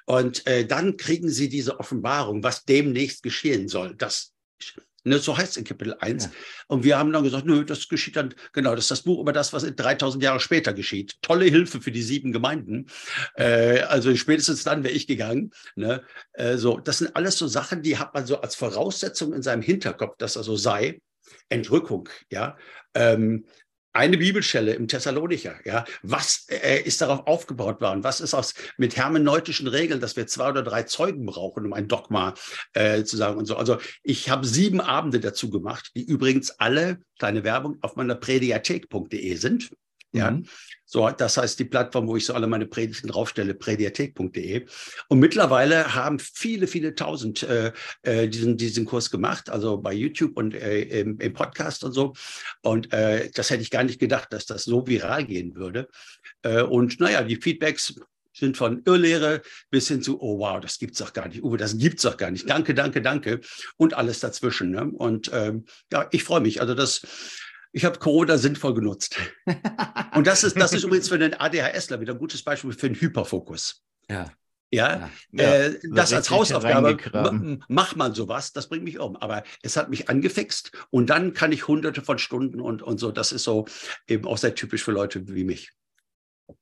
Und 0.05 0.45
äh, 0.47 0.65
dann 0.65 0.97
kriegen 0.97 1.29
sie 1.29 1.47
diese 1.47 1.79
Offenbarung, 1.79 2.43
was 2.43 2.65
demnächst 2.65 3.23
geschehen 3.23 3.67
soll. 3.67 3.95
Das 3.95 4.34
Ne, 5.07 5.19
so 5.19 5.37
heißt 5.37 5.51
es 5.51 5.57
in 5.57 5.63
Kapitel 5.65 5.95
1. 5.99 6.25
Ja. 6.25 6.31
Und 6.67 6.83
wir 6.83 6.97
haben 6.97 7.13
dann 7.13 7.23
gesagt, 7.23 7.45
nö, 7.45 7.63
das 7.63 7.87
geschieht 7.87 8.15
dann, 8.15 8.33
genau, 8.53 8.71
das 8.71 8.85
ist 8.85 8.91
das 8.91 9.01
Buch 9.03 9.21
über 9.21 9.33
das, 9.33 9.53
was 9.53 9.63
3000 9.63 10.23
Jahre 10.23 10.39
später 10.39 10.73
geschieht. 10.73 11.21
Tolle 11.21 11.45
Hilfe 11.45 11.79
für 11.79 11.91
die 11.91 12.01
sieben 12.01 12.31
Gemeinden. 12.31 12.87
Äh, 13.35 13.81
also 13.81 14.15
spätestens 14.15 14.63
dann 14.63 14.83
wäre 14.83 14.95
ich 14.95 15.05
gegangen. 15.05 15.51
Ne? 15.75 16.03
Äh, 16.33 16.57
so, 16.57 16.79
das 16.79 16.97
sind 16.97 17.15
alles 17.15 17.37
so 17.37 17.45
Sachen, 17.45 17.83
die 17.83 17.99
hat 17.99 18.15
man 18.15 18.25
so 18.25 18.41
als 18.41 18.55
Voraussetzung 18.55 19.33
in 19.33 19.43
seinem 19.43 19.61
Hinterkopf, 19.61 20.17
dass 20.17 20.35
er 20.35 20.43
so 20.43 20.55
sei. 20.55 21.01
Entrückung, 21.49 22.09
ja. 22.31 22.57
Ähm, 22.95 23.45
eine 23.95 24.17
Bibelstelle 24.17 24.73
im 24.73 24.87
Thessalonicher. 24.87 25.55
Ja, 25.63 25.85
was 26.03 26.47
äh, 26.49 26.81
ist 26.81 27.01
darauf 27.01 27.27
aufgebaut 27.27 27.81
worden? 27.81 28.03
Was 28.03 28.21
ist 28.21 28.33
aus 28.33 28.53
mit 28.77 28.97
hermeneutischen 28.97 29.67
Regeln, 29.67 29.99
dass 29.99 30.15
wir 30.15 30.27
zwei 30.27 30.49
oder 30.49 30.63
drei 30.63 30.83
Zeugen 30.83 31.25
brauchen, 31.25 31.65
um 31.65 31.73
ein 31.73 31.87
Dogma 31.87 32.33
äh, 32.73 33.03
zu 33.03 33.17
sagen 33.17 33.37
und 33.37 33.45
so. 33.45 33.55
Also 33.55 33.77
ich 34.03 34.29
habe 34.29 34.45
sieben 34.45 34.81
Abende 34.81 35.19
dazu 35.19 35.49
gemacht, 35.49 35.91
die 35.95 36.03
übrigens 36.03 36.51
alle 36.51 36.99
kleine 37.17 37.43
Werbung 37.43 37.77
auf 37.81 37.95
meiner 37.95 38.15
prediathek.de 38.15 39.35
sind. 39.35 39.69
Ja, 40.15 40.31
mhm. 40.31 40.45
so, 40.85 41.09
das 41.09 41.37
heißt 41.37 41.59
die 41.59 41.65
Plattform, 41.65 42.07
wo 42.07 42.15
ich 42.15 42.25
so 42.25 42.33
alle 42.33 42.47
meine 42.47 42.65
Predigten 42.65 43.07
draufstelle, 43.07 43.53
prediathek.de. 43.53 44.65
Und 45.09 45.19
mittlerweile 45.19 45.93
haben 45.93 46.19
viele, 46.19 46.67
viele 46.67 46.95
tausend 46.95 47.43
äh, 47.43 47.73
äh, 48.03 48.27
diesen, 48.27 48.57
diesen 48.57 48.85
Kurs 48.85 49.11
gemacht, 49.11 49.49
also 49.49 49.77
bei 49.77 49.93
YouTube 49.93 50.37
und 50.37 50.53
äh, 50.53 50.81
im, 51.01 51.19
im, 51.19 51.33
Podcast 51.33 51.83
und 51.83 51.91
so. 51.91 52.13
Und 52.61 52.93
äh, 52.93 53.29
das 53.33 53.49
hätte 53.49 53.61
ich 53.61 53.71
gar 53.71 53.83
nicht 53.83 53.99
gedacht, 53.99 54.31
dass 54.31 54.45
das 54.45 54.63
so 54.63 54.87
viral 54.87 55.25
gehen 55.25 55.55
würde. 55.55 55.89
Äh, 56.43 56.61
und 56.61 56.99
naja, 56.99 57.23
die 57.23 57.35
Feedbacks 57.35 57.95
sind 58.35 58.57
von 58.57 58.81
Irrlehre 58.85 59.41
bis 59.69 59.87
hin 59.87 60.01
zu, 60.01 60.21
oh 60.21 60.39
wow, 60.39 60.59
das 60.59 60.77
gibt's 60.77 60.99
doch 60.99 61.13
gar 61.13 61.27
nicht. 61.27 61.43
Uwe, 61.43 61.57
das 61.57 61.77
gibt's 61.77 62.03
doch 62.03 62.17
gar 62.17 62.31
nicht. 62.31 62.49
Danke, 62.49 62.73
danke, 62.73 63.01
danke. 63.01 63.39
Und 63.77 63.93
alles 63.95 64.19
dazwischen. 64.19 64.71
Ne? 64.71 64.85
Und 64.91 65.31
ähm, 65.33 65.65
ja, 65.91 66.07
ich 66.11 66.23
freue 66.23 66.41
mich. 66.41 66.61
Also 66.61 66.73
das 66.73 67.01
ich 67.75 67.83
habe 67.83 67.99
Corona 67.99 68.37
sinnvoll 68.37 68.73
genutzt. 68.73 69.17
Und 70.15 70.25
das 70.25 70.45
ist, 70.45 70.57
das 70.57 70.71
ist 70.71 70.85
übrigens 70.85 71.09
für 71.09 71.19
den 71.19 71.33
ADHSler 71.33 71.99
wieder 71.99 72.13
ein 72.13 72.19
gutes 72.19 72.41
Beispiel 72.41 72.71
für 72.71 72.87
den 72.87 72.95
Hyperfokus. 72.95 73.83
Ja. 74.09 74.31
Ja, 74.71 75.09
ja. 75.31 75.43
Äh, 75.43 75.79
das 75.91 76.13
als 76.13 76.29
Hausaufgabe, 76.29 76.97
mach 77.67 77.95
mal 77.95 78.15
sowas, 78.15 78.53
das 78.53 78.69
bringt 78.69 78.85
mich 78.85 78.99
um. 78.99 79.17
Aber 79.17 79.43
es 79.61 79.75
hat 79.75 79.89
mich 79.89 80.09
angefixt 80.09 80.71
und 80.89 81.09
dann 81.09 81.33
kann 81.33 81.51
ich 81.51 81.67
hunderte 81.67 82.01
von 82.01 82.17
Stunden 82.17 82.61
und, 82.61 82.81
und 82.81 82.97
so. 82.97 83.11
Das 83.11 83.33
ist 83.33 83.43
so 83.43 83.65
eben 84.07 84.25
auch 84.25 84.37
sehr 84.37 84.55
typisch 84.55 84.83
für 84.83 84.91
Leute 84.91 85.27
wie 85.27 85.43
mich. 85.43 85.71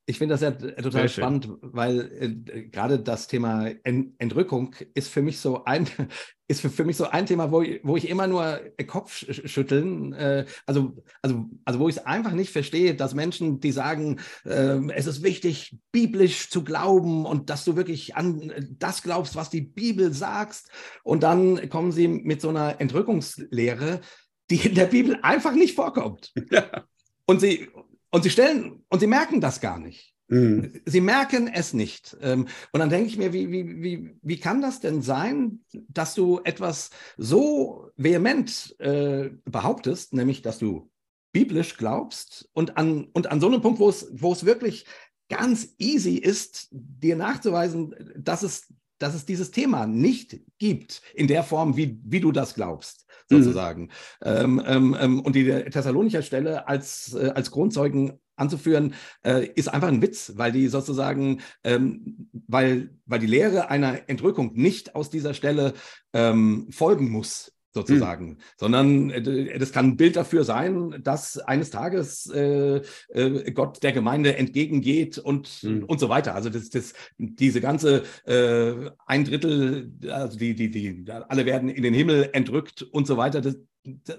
Ich 0.06 0.18
finde 0.18 0.34
das 0.34 0.42
ja 0.42 0.52
total 0.52 1.10
spannend, 1.10 1.50
weil 1.62 2.12
äh, 2.20 2.64
gerade 2.64 3.00
das 3.00 3.28
Thema 3.28 3.68
Ent 3.84 4.14
Entrückung 4.18 4.76
ist 4.94 5.10
für 5.10 5.22
mich 5.22 5.40
so 5.40 5.66
ein, 5.66 5.88
ist 6.48 6.62
für, 6.62 6.70
für 6.70 6.86
mich 6.86 6.98
so 6.98 7.06
ein 7.06 7.26
Thema, 7.26 7.52
wo 7.52 7.62
ich, 7.62 7.82
wo 7.84 7.98
ich 7.98 8.08
immer 8.08 8.28
nur 8.28 8.62
Kopf 8.88 9.26
schütteln, 9.30 10.14
äh, 10.14 10.46
also, 10.66 10.96
also, 11.22 11.50
also 11.66 11.80
wo 11.80 11.90
ich 11.90 11.98
es 11.98 12.06
einfach 12.06 12.32
nicht 12.32 12.52
verstehe, 12.52 12.96
dass 12.96 13.14
Menschen, 13.14 13.60
die 13.60 13.72
sagen, 13.72 14.20
äh, 14.46 14.80
es 14.94 15.08
ist 15.08 15.24
wichtig, 15.24 15.78
biblisch 15.92 16.50
zu 16.50 16.64
glauben 16.64 17.26
und 17.26 17.50
dass 17.50 17.66
du 17.66 17.76
wirklich 17.76 18.16
an 18.16 18.54
das 18.80 19.04
glaubst, 19.04 19.36
was 19.36 19.50
die 19.50 19.62
Bibel 19.62 20.14
sagst, 20.14 20.70
und 21.04 21.24
dann 21.24 21.70
kommen 21.70 21.92
sie 21.92 22.08
mit 22.08 22.42
so 22.42 22.50
einer 22.50 22.80
Entrückungslehre, 22.80 24.02
die 24.50 24.68
in 24.68 24.76
der 24.76 24.86
Bibel 24.86 25.20
einfach 25.22 25.54
nicht 25.54 25.76
vorkommt. 25.76 26.32
Ja. 26.52 26.86
Und 27.26 27.40
sie, 27.40 27.70
und 28.14 28.22
sie 28.22 28.30
stellen, 28.30 28.84
und 28.90 29.00
sie 29.00 29.08
merken 29.08 29.42
das 29.42 29.60
gar 29.60 29.80
nicht. 29.80 30.14
Mhm. 30.28 30.82
Sie 30.86 31.02
merken 31.02 31.48
es 31.48 31.74
nicht. 31.74 32.16
Ähm, 32.22 32.48
und 32.72 32.80
dann 32.80 32.92
denke 32.92 33.08
ich 33.08 33.18
mir, 33.18 33.34
wie, 33.34 33.50
wie, 33.52 33.82
wie, 33.82 34.16
wie 34.22 34.40
kann 34.40 34.62
das 34.62 34.80
denn 34.80 35.02
sein, 35.02 35.62
dass 35.90 36.14
du 36.14 36.40
etwas 36.44 36.92
so 37.18 37.90
vehement 37.98 38.76
äh, 38.80 39.32
behauptest, 39.46 40.14
nämlich 40.14 40.44
dass 40.44 40.60
du 40.60 40.92
biblisch 41.32 41.76
glaubst 41.76 42.48
und 42.54 42.78
an, 42.78 43.06
und 43.14 43.32
an 43.32 43.42
so 43.42 43.48
einem 43.48 43.62
Punkt, 43.62 43.80
wo 43.80 43.90
es, 43.90 44.08
wo 44.14 44.32
es 44.32 44.46
wirklich 44.46 44.86
ganz 45.28 45.74
easy 45.80 46.18
ist, 46.18 46.68
dir 46.70 47.16
nachzuweisen, 47.16 47.96
dass 48.16 48.44
es, 48.44 48.72
dass 49.04 49.14
es 49.14 49.26
dieses 49.26 49.52
Thema 49.52 49.86
nicht 49.86 50.40
gibt 50.58 51.02
in 51.14 51.28
der 51.28 51.44
Form, 51.44 51.76
wie, 51.76 52.00
wie 52.06 52.22
du 52.22 52.32
das 52.32 52.56
glaubst. 52.56 53.06
Mhm. 53.30 53.44
sozusagen. 53.44 53.82
Mhm. 53.84 53.90
Ähm, 54.24 54.64
ähm, 54.66 54.98
ähm, 55.00 55.20
und 55.22 55.36
die 55.36 55.46
Thessalonicher 55.46 56.22
Stelle 56.22 56.68
als, 56.68 57.14
äh, 57.14 57.32
als 57.36 57.52
Grundzeugen 57.52 58.14
anzuführen, 58.36 58.96
äh, 59.24 59.48
ist 59.56 59.68
einfach 59.68 59.90
ein 59.90 60.02
Witz, 60.02 60.34
weil 60.36 60.52
die 60.52 60.68
sozusagen, 60.68 61.42
ähm, 61.64 62.30
weil, 62.48 62.98
weil 63.06 63.20
die 63.20 63.28
Lehre 63.28 63.70
einer 63.70 64.10
Entrückung 64.10 64.54
nicht 64.56 64.96
aus 64.96 65.10
dieser 65.10 65.34
Stelle 65.34 65.74
ähm, 66.14 66.68
folgen 66.72 67.12
muss 67.12 67.53
sozusagen, 67.74 68.28
hm. 68.30 68.38
sondern 68.58 69.10
äh, 69.10 69.58
das 69.58 69.72
kann 69.72 69.88
ein 69.88 69.98
Bild 69.98 70.16
dafür 70.16 70.44
sein, 70.44 71.02
dass 71.04 71.38
eines 71.38 71.72
Tages 71.72 72.30
äh, 72.30 72.82
äh, 73.10 73.52
Gott 73.52 73.82
der 73.82 73.92
Gemeinde 73.92 74.38
entgegengeht 74.38 75.18
und, 75.18 75.48
hm. 75.48 75.84
und 75.84 76.00
so 76.00 76.10
weiter. 76.10 76.36
Also 76.36 76.50
das, 76.50 76.70
das, 76.70 76.94
diese 77.18 77.62
ganze 77.62 78.04
äh, 78.26 78.92
ein 79.06 79.26
Drittel, 79.26 79.92
also 80.08 80.38
die, 80.38 80.54
die, 80.54 80.70
die, 80.70 81.06
alle 81.10 81.46
werden 81.46 81.70
in 81.70 81.84
den 81.84 81.94
Himmel 81.94 82.30
entrückt 82.34 82.84
und 82.84 83.08
so 83.08 83.18
weiter, 83.18 83.42
das, 83.42 83.58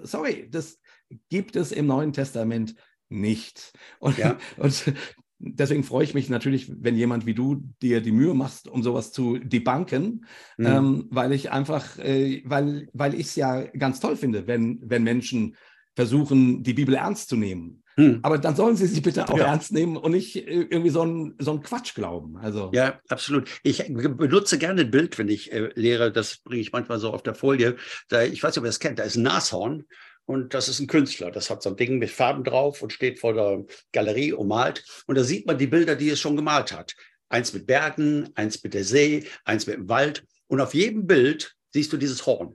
sorry, 0.02 0.48
das 0.50 0.80
gibt 1.28 1.56
es 1.56 1.72
im 1.72 1.86
Neuen 1.86 2.12
Testament 2.12 2.74
nicht. 3.08 3.72
Und, 4.00 4.18
Ja. 4.18 4.36
und 4.56 4.92
deswegen 5.38 5.84
freue 5.84 6.04
ich 6.04 6.14
mich 6.14 6.28
natürlich, 6.28 6.72
wenn 6.80 6.96
jemand 6.96 7.26
wie 7.26 7.34
du 7.34 7.62
dir 7.82 8.00
die 8.00 8.12
Mühe 8.12 8.34
machst, 8.34 8.68
um 8.68 8.82
sowas 8.82 9.12
zu 9.12 9.38
debunken, 9.38 10.24
Mhm. 10.58 10.66
ähm, 10.66 11.06
weil 11.10 11.32
ich 11.32 11.50
einfach, 11.52 11.98
äh, 11.98 12.42
weil, 12.44 12.88
weil 12.92 13.14
ich 13.14 13.26
es 13.26 13.36
ja 13.36 13.62
ganz 13.62 14.00
toll 14.00 14.16
finde, 14.16 14.46
wenn, 14.46 14.80
wenn 14.82 15.02
Menschen 15.02 15.56
versuchen, 15.96 16.62
die 16.62 16.74
Bibel 16.74 16.94
ernst 16.94 17.28
zu 17.28 17.36
nehmen. 17.36 17.82
Hm. 17.96 18.18
Aber 18.22 18.38
dann 18.38 18.56
sollen 18.56 18.74
sie 18.74 18.88
sich 18.88 19.02
bitte 19.02 19.28
auch 19.28 19.38
Ja. 19.38 19.46
ernst 19.46 19.72
nehmen 19.72 19.96
und 19.96 20.10
nicht 20.10 20.34
äh, 20.34 20.66
irgendwie 20.68 20.90
so 20.90 21.02
einen 21.02 21.34
so 21.38 21.52
einen 21.52 21.62
Quatsch 21.62 21.94
glauben. 21.94 22.36
Also, 22.36 22.72
Ja, 22.74 22.98
absolut. 23.08 23.48
Ich 23.62 23.84
benutze 23.86 24.58
gerne 24.58 24.80
ein 24.80 24.90
Bild, 24.90 25.16
wenn 25.16 25.28
ich 25.28 25.52
äh, 25.52 25.70
lehre. 25.76 26.10
Das 26.10 26.38
bringe 26.38 26.60
ich 26.60 26.72
manchmal 26.72 26.98
so 26.98 27.12
auf 27.12 27.22
der 27.22 27.36
Folie. 27.36 27.76
Da, 28.08 28.24
ich 28.24 28.42
weiß 28.42 28.50
nicht, 28.50 28.58
ob 28.58 28.64
ihr 28.64 28.68
das 28.70 28.80
kennt. 28.80 28.98
Da 28.98 29.04
ist 29.04 29.14
ein 29.16 29.22
Nashorn 29.22 29.84
und 30.26 30.54
das 30.54 30.68
ist 30.68 30.80
ein 30.80 30.86
Künstler. 30.86 31.30
Das 31.30 31.50
hat 31.50 31.62
so 31.62 31.70
ein 31.70 31.76
Ding 31.76 31.98
mit 31.98 32.10
Farben 32.10 32.44
drauf 32.44 32.82
und 32.82 32.92
steht 32.92 33.18
vor 33.20 33.34
der 33.34 33.64
Galerie 33.92 34.32
und 34.32 34.48
malt. 34.48 34.84
Und 35.06 35.16
da 35.16 35.24
sieht 35.24 35.46
man 35.46 35.58
die 35.58 35.66
Bilder, 35.66 35.96
die 35.96 36.08
es 36.10 36.20
schon 36.20 36.36
gemalt 36.36 36.72
hat. 36.72 36.94
Eins 37.28 37.52
mit 37.52 37.66
Bergen, 37.66 38.30
eins 38.34 38.62
mit 38.62 38.74
der 38.74 38.84
See, 38.84 39.24
eins 39.44 39.66
mit 39.66 39.76
dem 39.76 39.88
Wald. 39.88 40.24
Und 40.46 40.60
auf 40.60 40.74
jedem 40.74 41.06
Bild 41.06 41.54
siehst 41.72 41.92
du 41.92 41.96
dieses 41.96 42.24
Horn. 42.26 42.54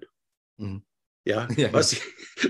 Mhm. 0.57 0.83
Ja, 1.25 1.47
Ja. 1.57 1.71
was, 1.73 1.97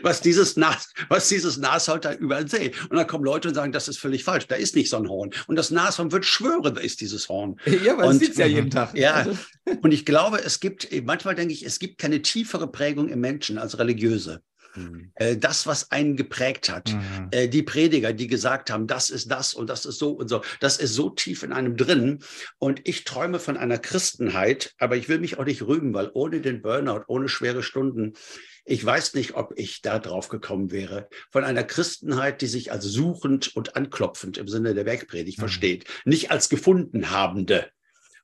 was 0.04 0.22
dieses 0.22 0.56
Nas, 0.56 0.94
was 1.10 1.28
dieses 1.28 1.58
Nashorn 1.58 2.00
da 2.02 2.14
überall 2.14 2.48
sehe. 2.48 2.72
Und 2.90 2.96
dann 2.98 3.08
kommen 3.08 3.26
Leute 3.26 3.48
und 3.50 3.56
sagen, 3.56 3.72
das 3.72 3.88
ist 3.88 3.98
völlig 3.98 4.24
falsch. 4.24 4.48
Da 4.48 4.56
ist 4.56 4.76
nicht 4.76 4.90
so 4.90 4.98
ein 4.98 5.10
Horn. 5.10 5.32
Und 5.48 5.56
das 5.56 5.72
Nashorn 5.72 6.12
wird 6.12 6.24
schwören, 6.26 6.76
da 6.76 6.80
ist 6.82 7.02
dieses 7.02 7.28
Horn. 7.28 7.56
ja 7.84 7.96
Und- 7.96 8.20
sieht 8.20 8.32
es 8.32 8.38
ja 8.38 8.46
jeden 8.46 8.70
Tag. 8.70 8.96
Ja. 8.96 9.14
Also, 9.16 9.38
Und 9.82 9.92
ich 9.92 10.06
glaube, 10.06 10.38
es 10.44 10.60
gibt, 10.60 10.88
manchmal 11.04 11.36
denke 11.36 11.54
ich, 11.54 11.66
es 11.66 11.80
gibt 11.80 11.98
keine 11.98 12.22
tiefere 12.22 12.72
Prägung 12.72 13.10
im 13.10 13.20
Menschen 13.20 13.58
als 13.58 13.80
religiöse. 13.80 14.44
Äh, 15.16 15.38
Das, 15.38 15.68
was 15.68 15.92
einen 15.92 16.16
geprägt 16.16 16.70
hat, 16.70 16.94
Mhm. 16.94 17.28
äh, 17.32 17.48
die 17.48 17.64
Prediger, 17.64 18.14
die 18.14 18.28
gesagt 18.28 18.72
haben, 18.72 18.88
das 18.88 19.10
ist 19.10 19.30
das 19.32 19.54
und 19.54 19.70
das 19.70 19.86
ist 19.86 20.00
so 20.00 20.12
und 20.12 20.28
so, 20.28 20.42
das 20.60 20.78
ist 20.78 20.94
so 20.94 21.10
tief 21.10 21.44
in 21.44 21.54
einem 21.54 21.76
drin. 21.76 22.20
Und 22.58 22.88
ich 22.88 23.04
träume 23.04 23.40
von 23.40 23.58
einer 23.58 23.78
Christenheit, 23.78 24.74
aber 24.78 24.96
ich 24.98 25.10
will 25.10 25.20
mich 25.20 25.38
auch 25.38 25.46
nicht 25.46 25.62
rühmen, 25.64 25.94
weil 25.94 26.12
ohne 26.14 26.42
den 26.42 26.62
Burnout, 26.62 27.04
ohne 27.08 27.30
schwere 27.30 27.64
Stunden, 27.64 28.14
ich 28.66 28.86
weiß 28.86 29.16
nicht, 29.16 29.34
ob 29.36 29.54
ich 29.58 29.82
da 29.82 29.98
drauf 29.98 30.30
gekommen 30.30 30.72
wäre. 30.72 31.10
Von 31.32 31.44
einer 31.44 31.64
Christenheit, 31.64 32.42
die 32.42 32.48
sich 32.48 32.72
als 32.72 32.86
suchend 32.86 33.56
und 33.56 33.76
anklopfend 33.76 34.38
im 34.38 34.48
Sinne 34.48 34.76
der 34.76 34.86
Werkpredigt 34.86 35.38
Mhm. 35.40 35.42
versteht, 35.42 35.86
nicht 36.06 36.30
als 36.32 36.50
gefunden 36.50 37.10
habende. 37.10 37.68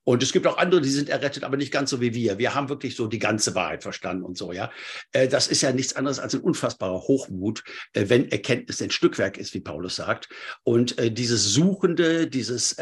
Und 0.06 0.22
es 0.22 0.32
gibt 0.32 0.46
auch 0.48 0.58
andere, 0.58 0.82
die 0.82 0.90
sind 0.90 1.10
errettet, 1.10 1.44
aber 1.44 1.58
nicht 1.58 1.74
ganz 1.74 1.90
so 1.90 2.00
wie 2.00 2.14
wir. 2.14 2.38
Wir 2.38 2.54
haben 2.54 2.70
wirklich 2.70 2.96
so 2.96 3.08
die 3.08 3.20
ganze 3.20 3.56
Wahrheit 3.56 3.82
verstanden 3.82 4.24
und 4.24 4.38
so, 4.38 4.54
ja. 4.54 4.72
Äh, 5.12 5.28
Das 5.28 5.48
ist 5.48 5.62
ja 5.62 5.74
nichts 5.74 5.96
anderes 5.96 6.20
als 6.20 6.36
ein 6.36 6.42
unfassbarer 6.42 7.02
Hochmut, 7.02 7.64
äh, 7.94 8.08
wenn 8.08 8.32
Erkenntnis 8.32 8.82
ein 8.82 8.92
Stückwerk 8.92 9.38
ist, 9.38 9.54
wie 9.56 9.60
Paulus 9.60 9.96
sagt. 9.96 10.30
Und 10.64 10.98
äh, 11.00 11.12
dieses 11.12 11.44
Suchende, 11.54 12.28
dieses 12.28 12.78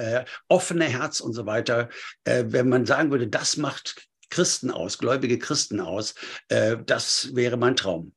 offene 0.47 0.85
Herz 0.85 1.19
und 1.19 1.33
so 1.33 1.45
weiter, 1.45 1.89
wenn 2.25 2.67
man 2.67 2.85
sagen 2.85 3.11
würde, 3.11 3.27
das 3.27 3.57
macht 3.57 4.07
Christen 4.29 4.71
aus, 4.71 4.97
gläubige 4.97 5.39
Christen 5.39 5.79
aus, 5.79 6.15
das 6.47 7.33
wäre 7.35 7.57
mein 7.57 7.75
Traum. 7.75 8.13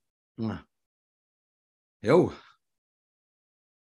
Jo. 2.02 2.32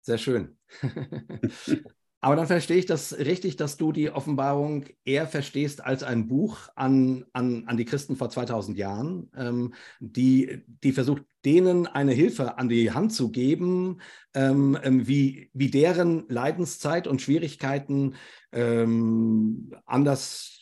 Sehr 0.01 0.17
schön. 0.17 0.57
Aber 2.25 2.35
dann 2.35 2.47
verstehe 2.47 2.77
ich 2.77 2.87
das 2.87 3.15
richtig, 3.19 3.55
dass 3.55 3.77
du 3.77 3.91
die 3.91 4.09
Offenbarung 4.09 4.85
eher 5.03 5.27
verstehst 5.27 5.85
als 5.85 6.01
ein 6.01 6.27
Buch 6.27 6.57
an, 6.73 7.23
an, 7.33 7.65
an 7.67 7.77
die 7.77 7.85
Christen 7.85 8.15
vor 8.15 8.31
2000 8.31 8.79
Jahren, 8.79 9.29
ähm, 9.37 9.75
die, 9.99 10.63
die 10.83 10.91
versucht, 10.91 11.21
denen 11.45 11.85
eine 11.85 12.13
Hilfe 12.13 12.57
an 12.57 12.67
die 12.67 12.89
Hand 12.91 13.13
zu 13.13 13.29
geben, 13.31 14.01
ähm, 14.33 14.75
ähm, 14.81 15.07
wie, 15.07 15.51
wie 15.53 15.69
deren 15.69 16.27
Leidenszeit 16.27 17.05
und 17.05 17.21
Schwierigkeiten 17.21 18.15
ähm, 18.51 19.75
anders, 19.85 20.61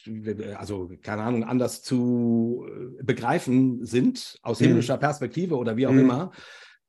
also 0.57 0.91
keine 1.01 1.21
Ahnung, 1.23 1.45
anders 1.45 1.81
zu 1.81 2.67
äh, 2.99 3.03
begreifen 3.03 3.85
sind, 3.85 4.37
aus 4.41 4.59
Mhm. 4.59 4.65
himmlischer 4.65 4.97
Perspektive 4.97 5.55
oder 5.55 5.77
wie 5.77 5.87
auch 5.87 5.93
Mhm. 5.93 5.99
immer, 5.99 6.31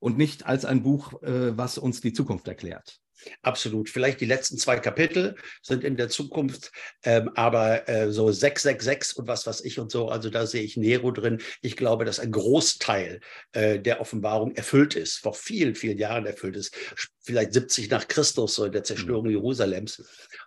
und 0.01 0.19
nicht 0.19 0.47
als 0.47 0.65
ein 0.65 0.83
Buch, 0.83 1.23
äh, 1.23 1.57
was 1.57 1.79
uns 1.79 2.01
die 2.01 2.13
Zukunft 2.13 2.49
erklärt. 2.49 3.04
Absolut. 3.43 3.89
Vielleicht 3.89 4.21
die 4.21 4.27
letzten 4.27 4.59
zwei 4.59 4.79
Kapitel 4.79 5.37
sind 5.63 5.85
in 5.85 5.97
der 5.97 6.09
Zukunft, 6.09 6.73
ähm, 7.05 7.31
aber 7.35 7.89
äh, 7.89 8.11
so 8.11 8.31
666 8.31 9.19
und 9.19 9.29
was 9.29 9.47
weiß 9.47 9.63
ich 9.63 9.79
und 9.79 9.91
so, 9.91 10.09
also 10.09 10.31
da 10.31 10.47
sehe 10.47 10.63
ich 10.63 10.77
Nero 10.77 11.11
drin. 11.11 11.41
Ich 11.63 11.77
glaube, 11.77 12.05
dass 12.05 12.21
ein 12.21 12.33
Großteil 12.33 13.21
äh, 13.53 13.79
der 13.79 14.01
Offenbarung 14.01 14.55
erfüllt 14.55 14.95
ist, 14.95 15.19
vor 15.19 15.35
vielen, 15.35 15.75
vielen 15.75 15.99
Jahren 15.99 16.27
erfüllt 16.27 16.57
ist, 16.57 16.75
vielleicht 17.23 17.53
70 17.53 17.91
nach 17.91 18.09
Christus, 18.09 18.55
so 18.55 18.65
in 18.65 18.73
der 18.73 18.85
Zerstörung 18.85 19.29
Jerusalems. 19.31 20.03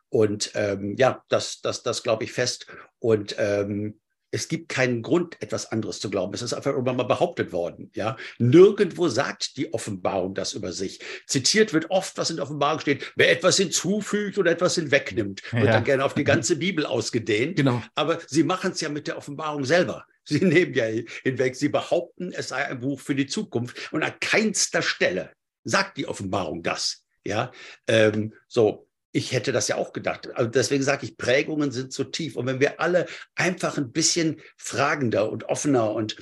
Und 0.10 0.52
ähm, 0.56 0.96
ja, 0.98 1.24
das, 1.30 1.62
das, 1.62 1.84
das 1.84 2.04
glaube 2.04 2.24
ich 2.24 2.32
fest. 2.32 2.68
Und 3.00 3.36
ähm, 3.38 4.00
es 4.32 4.48
gibt 4.48 4.70
keinen 4.70 5.02
Grund, 5.02 5.42
etwas 5.42 5.72
anderes 5.72 6.00
zu 6.00 6.10
glauben. 6.10 6.34
Es 6.34 6.42
ist 6.42 6.54
einfach 6.54 6.72
irgendwann 6.72 6.98
mal 6.98 7.04
behauptet 7.04 7.52
worden. 7.52 7.92
Ja? 7.96 8.18
Nirgendwo 8.40 9.08
sagt 9.08 9.58
die 9.58 9.74
Offenbarung 9.74 10.36
das 10.36 10.54
über 10.54 10.72
sich. 10.74 11.00
Zitiert 11.26 11.74
wird 11.74 11.90
oft, 11.90 12.18
was 12.18 12.30
in 12.30 12.36
der 12.36 12.44
Offenbarung 12.44 12.80
steht. 12.80 13.14
Wer 13.16 13.32
etwas 13.32 13.58
hinzufügt 13.58 14.38
oder 14.38 14.52
etwas 14.52 14.76
hinwegnimmt, 14.76 15.42
wird 15.54 15.66
Ja. 15.66 15.72
dann 15.72 15.84
gerne 15.84 16.04
auf 16.04 16.14
die 16.14 16.24
ganze 16.26 16.58
Bibel 16.58 16.86
ausgedehnt. 16.86 17.56
Genau. 17.56 17.82
Aber 17.96 18.20
sie 18.28 18.44
machen 18.44 18.72
es 18.72 18.82
ja 18.82 18.90
mit 18.90 19.08
der 19.08 19.18
Offenbarung 19.18 19.64
selber. 19.64 20.06
Sie 20.24 20.40
nehmen 20.44 20.74
ja 20.74 20.86
hinweg. 21.24 21.56
Sie 21.56 21.70
behaupten, 21.70 22.32
es 22.34 22.50
sei 22.50 22.66
ein 22.66 22.80
Buch 22.80 23.00
für 23.00 23.16
die 23.16 23.28
Zukunft. 23.28 23.92
Und 23.94 24.04
an 24.04 24.14
keinster 24.20 24.82
Stelle 24.82 25.32
sagt 25.64 25.98
die 25.98 26.08
Offenbarung 26.08 26.64
das. 26.64 27.04
Ja, 27.26 27.52
ähm, 27.88 28.34
so. 28.48 28.87
Ich 29.12 29.32
hätte 29.32 29.52
das 29.52 29.68
ja 29.68 29.78
auch 29.78 29.94
gedacht. 29.94 30.30
Also 30.36 30.50
deswegen 30.50 30.84
sage 30.84 31.06
ich, 31.06 31.18
Prägungen 31.18 31.72
sind 31.72 31.94
so 31.94 32.04
tief. 32.04 32.36
Und 32.36 32.46
wenn 32.46 32.60
wir 32.60 32.80
alle 32.80 33.06
einfach 33.36 33.78
ein 33.78 33.92
bisschen 33.92 34.42
fragender 34.58 35.32
und 35.32 35.46
offener 35.46 35.92
und 35.92 36.18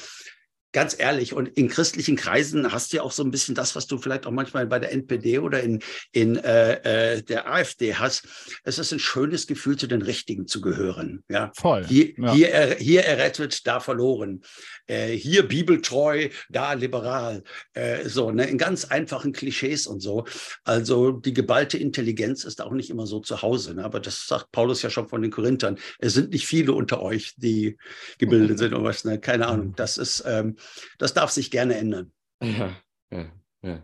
ganz 0.76 0.94
ehrlich, 1.00 1.32
und 1.32 1.48
in 1.48 1.70
christlichen 1.70 2.18
Kreisen 2.18 2.74
hast 2.74 2.92
du 2.92 2.98
ja 2.98 3.04
auch 3.04 3.14
so 3.14 3.24
ein 3.24 3.32
bisschen 3.32 3.56
das, 3.56 3.78
was 3.78 3.88
du 3.88 3.98
vielleicht 3.98 4.26
auch 4.26 4.32
manchmal 4.32 4.68
bei 4.68 4.78
der 4.78 4.92
NPD 4.92 5.40
oder 5.40 5.64
in, 5.64 5.82
in 6.12 6.36
äh, 6.36 7.14
äh, 7.14 7.22
der 7.24 7.50
AfD 7.50 7.96
hast. 7.96 8.28
Es 8.66 8.78
ist 8.78 8.92
ein 8.92 9.00
schönes 9.00 9.48
Gefühl, 9.48 9.78
zu 9.78 9.88
den 9.88 10.02
Richtigen 10.02 10.48
zu 10.48 10.60
gehören. 10.60 11.24
Ja, 11.30 11.54
Voll. 11.56 11.86
hier, 11.86 12.14
ja. 12.18 12.34
hier, 12.34 12.50
er, 12.50 12.76
hier 12.76 13.06
errettet, 13.06 13.66
da 13.66 13.80
verloren. 13.80 14.42
Äh, 14.88 15.14
hier 15.14 15.48
bibeltreu, 15.48 16.30
da 16.50 16.74
liberal. 16.74 17.44
Äh, 17.74 18.08
so, 18.08 18.32
ne, 18.32 18.46
in 18.46 18.58
ganz 18.58 18.86
einfachen 18.86 19.34
Klischees 19.34 19.88
und 19.88 20.00
so. 20.00 20.26
Also 20.64 21.12
die 21.12 21.34
geballte 21.34 21.78
Intelligenz 21.78 22.44
ist 22.44 22.62
auch 22.62 22.72
nicht 22.72 22.90
immer 22.90 23.08
so 23.08 23.20
zu 23.20 23.42
Hause. 23.42 23.76
Ne? 23.76 23.84
Aber 23.84 24.00
das 24.00 24.28
sagt 24.28 24.52
Paulus 24.52 24.82
ja 24.82 24.90
schon 24.90 25.08
von 25.08 25.22
den 25.22 25.32
Korinthern. 25.32 25.78
Es 26.00 26.14
sind 26.14 26.32
nicht 26.32 26.46
viele 26.46 26.74
unter 26.74 27.02
euch, 27.02 27.34
die 27.38 27.78
gebildet 28.18 28.60
sind 28.60 28.74
und 28.74 28.84
was. 28.84 29.06
Ne? 29.06 29.20
Keine 29.20 29.48
Ahnung. 29.48 29.74
Das 29.76 29.98
ist, 29.98 30.24
ähm, 30.26 30.56
das 30.98 31.14
darf 31.14 31.32
sich 31.32 31.52
gerne 31.52 31.76
ändern. 31.76 32.12
Ja, 32.42 32.76
ja, 33.12 33.32
ja. 33.62 33.84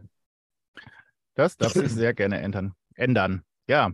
Das 1.36 1.58
darf 1.58 1.74
sich 1.74 1.92
sehr 1.92 2.14
gerne 2.14 2.40
ändern. 2.40 2.74
Ändern. 2.96 3.44
Ja. 3.68 3.92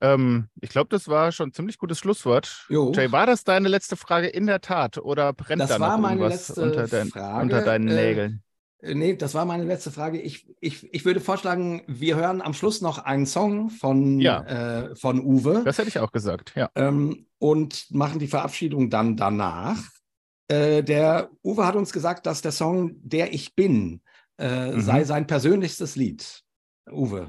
Ähm, 0.00 0.48
ich 0.60 0.70
glaube, 0.70 0.88
das 0.90 1.08
war 1.08 1.32
schon 1.32 1.48
ein 1.48 1.52
ziemlich 1.52 1.78
gutes 1.78 1.98
Schlusswort. 1.98 2.66
Jo. 2.68 2.92
Jay, 2.94 3.10
war 3.12 3.26
das 3.26 3.44
deine 3.44 3.68
letzte 3.68 3.96
Frage 3.96 4.26
in 4.28 4.46
der 4.46 4.60
Tat 4.60 4.98
oder 4.98 5.32
brennt 5.32 5.60
Das 5.62 5.70
da 5.70 5.78
noch 5.78 5.86
war 5.88 5.98
meine 5.98 6.20
irgendwas 6.20 6.48
letzte 6.48 6.62
unter, 6.62 6.86
dein, 6.88 7.08
Frage. 7.08 7.42
unter 7.42 7.62
deinen 7.62 7.88
Äh, 7.88 7.94
Nägeln? 7.94 8.42
Äh, 8.80 8.94
Nee, 8.94 9.16
das 9.16 9.32
war 9.32 9.46
meine 9.46 9.64
letzte 9.64 9.90
Frage. 9.90 10.20
Ich, 10.20 10.46
ich, 10.60 10.92
ich 10.92 11.06
würde 11.06 11.18
vorschlagen, 11.20 11.82
wir 11.86 12.16
hören 12.16 12.42
am 12.42 12.52
Schluss 12.52 12.82
noch 12.82 12.98
einen 12.98 13.24
Song 13.24 13.70
von, 13.70 14.20
Ja. 14.20 14.42
äh, 14.42 14.94
von 14.94 15.20
Uwe 15.24 15.62
Das 15.64 15.78
hätte 15.78 15.88
ich 15.88 15.98
auch 16.00 16.12
gesagt, 16.12 16.52
ja. 16.54 16.68
ähm, 16.74 17.26
und 17.38 17.86
machen 17.90 18.18
die 18.18 18.26
Verabschiedung 18.28 18.90
dann 18.90 19.16
danach. 19.16 19.78
Äh, 20.48 20.82
der 20.82 21.30
Uwe 21.42 21.66
hat 21.66 21.76
uns 21.76 21.94
gesagt, 21.94 22.26
dass 22.26 22.42
der 22.42 22.52
Song 22.52 22.96
Der 23.02 23.32
Ich 23.32 23.54
Bin 23.54 24.02
äh, 24.36 24.72
Mhm. 24.72 24.80
sei 24.82 25.04
sein 25.04 25.26
persönlichstes 25.26 25.96
Lied. 25.96 26.42
Uwe, 26.90 27.28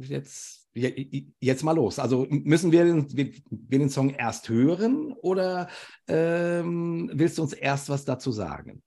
jetzt, 0.00 0.63
je- 0.63 0.63
jetzt 0.74 1.62
mal 1.62 1.72
los. 1.72 1.98
Also 1.98 2.26
müssen 2.28 2.72
wir 2.72 2.84
den, 2.84 3.16
wir, 3.16 3.32
den 3.50 3.90
Song 3.90 4.10
erst 4.10 4.48
hören 4.48 5.12
oder 5.12 5.68
ähm, 6.08 7.10
willst 7.12 7.38
du 7.38 7.42
uns 7.42 7.52
erst 7.52 7.88
was 7.88 8.04
dazu 8.04 8.32
sagen? 8.32 8.82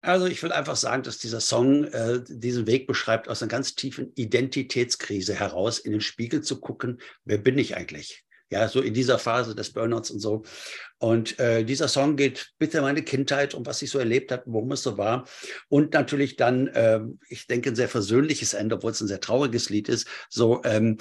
Also 0.00 0.26
ich 0.26 0.42
will 0.42 0.52
einfach 0.52 0.76
sagen, 0.76 1.02
dass 1.02 1.18
dieser 1.18 1.40
Song 1.40 1.84
äh, 1.84 2.22
diesen 2.28 2.66
Weg 2.66 2.86
beschreibt, 2.86 3.28
aus 3.28 3.42
einer 3.42 3.48
ganz 3.48 3.74
tiefen 3.74 4.12
Identitätskrise 4.16 5.34
heraus 5.34 5.78
in 5.78 5.92
den 5.92 6.02
Spiegel 6.02 6.42
zu 6.42 6.60
gucken, 6.60 7.00
wer 7.24 7.38
bin 7.38 7.56
ich 7.56 7.76
eigentlich? 7.76 8.23
Ja, 8.54 8.68
so 8.68 8.80
in 8.80 8.94
dieser 8.94 9.18
Phase 9.18 9.56
des 9.56 9.72
Burnouts 9.72 10.12
und 10.12 10.20
so. 10.20 10.44
Und 10.98 11.40
äh, 11.40 11.64
dieser 11.64 11.88
Song 11.88 12.14
geht 12.14 12.52
bitte 12.56 12.80
meine 12.82 13.02
Kindheit 13.02 13.52
und 13.52 13.66
was 13.66 13.82
ich 13.82 13.90
so 13.90 13.98
erlebt 13.98 14.30
habe, 14.30 14.44
worum 14.46 14.70
es 14.70 14.84
so 14.84 14.96
war. 14.96 15.26
Und 15.68 15.92
natürlich 15.92 16.36
dann, 16.36 16.70
ähm, 16.72 17.18
ich 17.28 17.48
denke, 17.48 17.70
ein 17.70 17.74
sehr 17.74 17.88
versöhnliches 17.88 18.54
Ende, 18.54 18.76
obwohl 18.76 18.92
es 18.92 19.00
ein 19.00 19.08
sehr 19.08 19.20
trauriges 19.20 19.70
Lied 19.70 19.88
ist, 19.88 20.06
so, 20.30 20.62
ähm, 20.62 20.98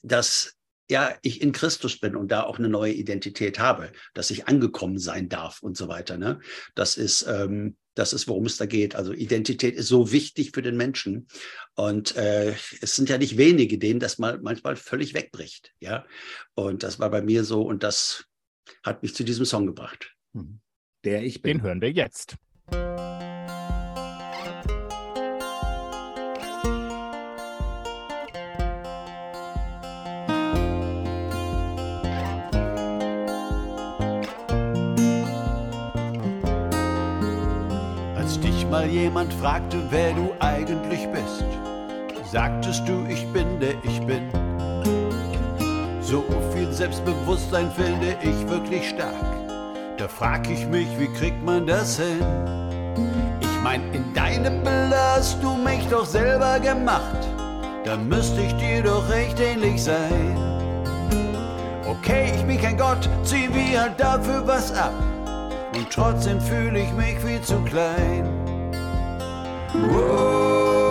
dass 0.00 0.54
ja, 0.88 1.14
ich 1.20 1.42
in 1.42 1.52
Christus 1.52 2.00
bin 2.00 2.16
und 2.16 2.32
da 2.32 2.44
auch 2.44 2.58
eine 2.58 2.70
neue 2.70 2.94
Identität 2.94 3.58
habe, 3.58 3.92
dass 4.14 4.30
ich 4.30 4.48
angekommen 4.48 4.98
sein 4.98 5.28
darf 5.28 5.62
und 5.62 5.76
so 5.76 5.86
weiter. 5.86 6.16
Ne? 6.16 6.40
Das 6.74 6.96
ist, 6.96 7.26
ähm, 7.28 7.76
Das 7.94 8.12
ist, 8.12 8.28
worum 8.28 8.46
es 8.46 8.56
da 8.56 8.66
geht. 8.66 8.94
Also 8.94 9.12
Identität 9.12 9.74
ist 9.74 9.88
so 9.88 10.12
wichtig 10.12 10.52
für 10.54 10.62
den 10.62 10.76
Menschen. 10.76 11.26
Und 11.74 12.16
äh, 12.16 12.54
es 12.80 12.96
sind 12.96 13.08
ja 13.08 13.18
nicht 13.18 13.36
wenige, 13.36 13.78
denen 13.78 14.00
das 14.00 14.18
mal 14.18 14.38
manchmal 14.40 14.76
völlig 14.76 15.14
wegbricht. 15.14 15.72
Ja. 15.80 16.06
Und 16.54 16.82
das 16.82 16.98
war 16.98 17.10
bei 17.10 17.22
mir 17.22 17.44
so 17.44 17.62
und 17.62 17.82
das 17.82 18.26
hat 18.82 19.02
mich 19.02 19.14
zu 19.14 19.24
diesem 19.24 19.44
Song 19.44 19.66
gebracht. 19.66 20.14
Mhm. 20.32 20.60
Der 21.04 21.22
ich 21.22 21.42
bin. 21.42 21.58
Den 21.58 21.62
hören 21.62 21.80
wir 21.80 21.90
jetzt. 21.90 22.36
Mal 38.80 38.88
jemand 38.88 39.30
fragte, 39.34 39.76
wer 39.90 40.10
du 40.14 40.32
eigentlich 40.38 41.06
bist, 41.08 41.44
sagtest 42.32 42.88
du, 42.88 43.04
ich 43.10 43.26
bin 43.30 43.60
der 43.60 43.74
ich 43.82 44.00
bin. 44.06 44.22
So 46.00 46.24
viel 46.54 46.72
Selbstbewusstsein 46.72 47.70
finde 47.72 48.16
ich 48.22 48.48
wirklich 48.48 48.88
stark. 48.88 49.32
Da 49.98 50.08
frag 50.08 50.48
ich 50.48 50.66
mich, 50.66 50.88
wie 50.98 51.08
kriegt 51.08 51.44
man 51.44 51.66
das 51.66 51.98
hin? 51.98 52.24
Ich 53.40 53.62
mein, 53.62 53.82
in 53.92 54.14
deinem 54.14 54.62
Bild 54.62 54.94
hast 54.94 55.42
du 55.42 55.56
mich 55.56 55.86
doch 55.90 56.06
selber 56.06 56.58
gemacht. 56.58 57.20
Da 57.84 57.98
müsste 57.98 58.40
ich 58.40 58.54
dir 58.54 58.82
doch 58.82 59.10
recht 59.10 59.38
ähnlich 59.40 59.82
sein. 59.84 60.38
Okay, 61.86 62.32
ich 62.34 62.42
bin 62.44 62.58
kein 62.58 62.78
Gott, 62.78 63.06
zieh 63.24 63.48
mir 63.48 63.82
halt 63.82 64.00
dafür 64.00 64.46
was 64.46 64.72
ab. 64.72 64.94
Und 65.74 65.90
trotzdem 65.90 66.40
fühle 66.40 66.80
ich 66.80 66.92
mich 66.94 67.18
viel 67.18 67.42
zu 67.42 67.56
klein. 67.60 68.49
Oh, 69.72 70.89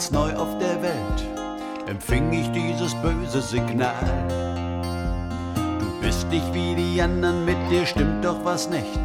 ganz 0.00 0.12
neu 0.12 0.34
auf 0.34 0.56
der 0.56 0.80
Welt, 0.80 1.86
empfing 1.86 2.32
ich 2.32 2.50
dieses 2.52 2.94
böse 3.02 3.42
Signal. 3.42 3.92
Du 5.78 6.00
bist 6.00 6.26
nicht 6.28 6.54
wie 6.54 6.74
die 6.74 7.02
anderen, 7.02 7.44
mit 7.44 7.58
dir 7.70 7.84
stimmt 7.84 8.24
doch 8.24 8.42
was 8.42 8.70
nicht. 8.70 8.98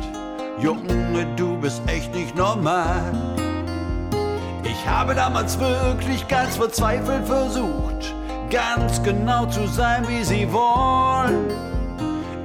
Junge, 0.57 1.27
du 1.35 1.57
bist 1.57 1.81
echt 1.87 2.15
nicht 2.15 2.33
normal. 2.37 3.11
Ich 4.63 4.87
habe 4.87 5.13
damals 5.15 5.59
wirklich 5.59 6.25
ganz 6.29 6.55
verzweifelt 6.55 7.27
versucht, 7.27 8.15
ganz 8.49 9.03
genau 9.03 9.47
zu 9.47 9.67
sein, 9.67 10.07
wie 10.07 10.23
sie 10.23 10.47
wollen. 10.53 11.51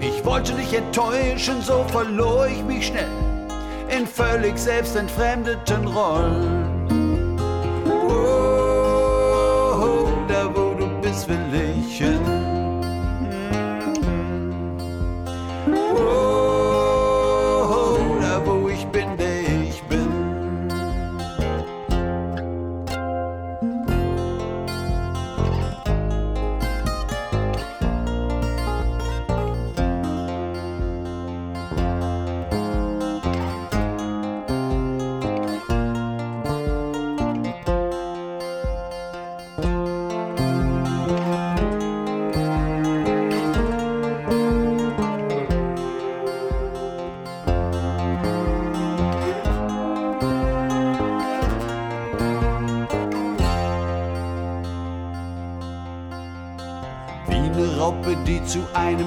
Ich 0.01 0.25
wollte 0.25 0.55
dich 0.55 0.75
enttäuschen, 0.75 1.63
so 1.63 1.85
verlor 1.87 2.49
ich 2.49 2.65
mich 2.65 2.89
schnell 2.89 3.07
in 3.97 4.09
völlig 4.09 4.59
selbstentfremdeten 4.59 5.87
Rollen. 5.87 6.60
Da 10.31 10.47
wo 10.55 10.75
du 10.75 10.87
bist, 11.03 11.29
will 11.29 11.55
ich 11.55 11.99
hin. 11.99 12.40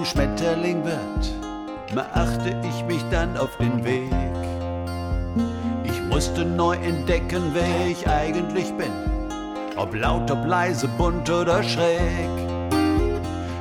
Schmetterling 0.06 0.84
wird, 0.84 1.96
machte 1.96 2.56
ich 2.68 2.84
mich 2.86 3.04
dann 3.10 3.38
auf 3.38 3.56
den 3.58 3.84
Weg. 3.84 4.12
Ich 5.84 6.02
musste 6.04 6.44
neu 6.44 6.76
entdecken, 6.76 7.52
wer 7.54 7.88
ich 7.88 8.08
eigentlich 8.08 8.74
bin. 8.74 8.92
Ob 9.76 9.96
laut, 9.96 10.30
ob 10.30 10.46
leise, 10.46 10.88
bunt 10.98 11.30
oder 11.30 11.64
schräg. 11.64 12.30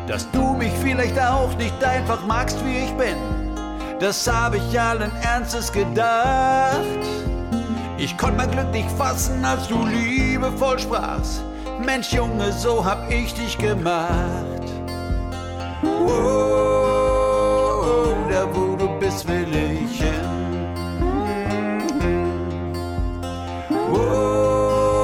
Dass 0.06 0.30
du 0.32 0.52
mich 0.54 0.72
vielleicht 0.82 1.18
auch 1.18 1.56
nicht 1.56 1.82
einfach 1.84 2.24
magst, 2.26 2.58
wie 2.64 2.78
ich 2.78 2.92
bin, 2.94 3.16
das 4.00 4.26
habe 4.26 4.56
ich 4.56 4.80
allen 4.80 5.12
Ernstes 5.22 5.72
gedacht. 5.72 6.82
Ich 7.98 8.18
konnte 8.18 8.36
mein 8.36 8.50
Glück 8.50 8.70
nicht 8.72 8.90
fassen, 8.90 9.44
als 9.44 9.68
du 9.68 9.86
liebevoll 9.86 10.78
sprachst. 10.78 11.42
Mensch, 11.84 12.12
Junge, 12.12 12.52
so 12.52 12.84
hab 12.84 13.10
ich 13.10 13.32
dich 13.34 13.56
gemacht. 13.58 14.61
Oh, 16.08 17.84
da 18.30 18.42
wo 18.54 18.76
du 18.76 18.88
bist, 18.98 19.26
will 19.28 19.54
ich 19.54 20.02
hin. 20.02 20.28
Oh, 23.92 24.94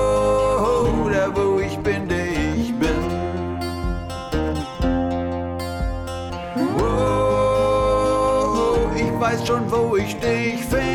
da 1.13 1.25
wo 1.37 1.61
ich 1.61 1.77
bin, 1.79 2.09
der 2.09 2.25
bin. 2.83 2.99
Oh, 6.81 8.79
ich 8.97 9.13
weiß 9.21 9.47
schon, 9.47 9.71
wo 9.71 9.97
ich 9.97 10.17
dich 10.19 10.65
find. 10.65 10.88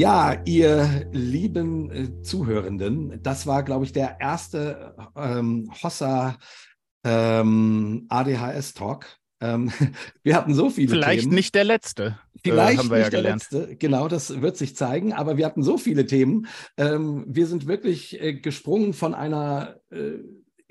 Ja, 0.00 0.40
ihr 0.46 1.10
lieben 1.12 1.90
äh, 1.90 2.22
Zuhörenden, 2.22 3.22
das 3.22 3.46
war, 3.46 3.62
glaube 3.62 3.84
ich, 3.84 3.92
der 3.92 4.16
erste 4.18 4.94
ähm, 5.14 5.70
Hossa 5.82 6.38
ähm, 7.04 8.06
ADHS-Talk. 8.08 9.04
Ähm, 9.42 9.70
wir 10.22 10.36
hatten 10.36 10.54
so 10.54 10.70
viele 10.70 10.88
Vielleicht 10.88 11.24
Themen. 11.24 11.34
nicht 11.34 11.54
der 11.54 11.64
letzte. 11.64 12.18
Vielleicht 12.42 12.76
äh, 12.76 12.78
haben 12.78 12.88
wir 12.88 12.96
nicht 12.96 13.04
ja 13.04 13.10
der 13.10 13.20
gelernt. 13.20 13.42
letzte. 13.52 13.76
Genau, 13.76 14.08
das 14.08 14.40
wird 14.40 14.56
sich 14.56 14.74
zeigen. 14.74 15.12
Aber 15.12 15.36
wir 15.36 15.44
hatten 15.44 15.62
so 15.62 15.76
viele 15.76 16.06
Themen. 16.06 16.46
Ähm, 16.78 17.26
wir 17.28 17.46
sind 17.46 17.66
wirklich 17.66 18.18
äh, 18.22 18.32
gesprungen 18.32 18.94
von 18.94 19.12
einer 19.12 19.80
äh, 19.90 20.12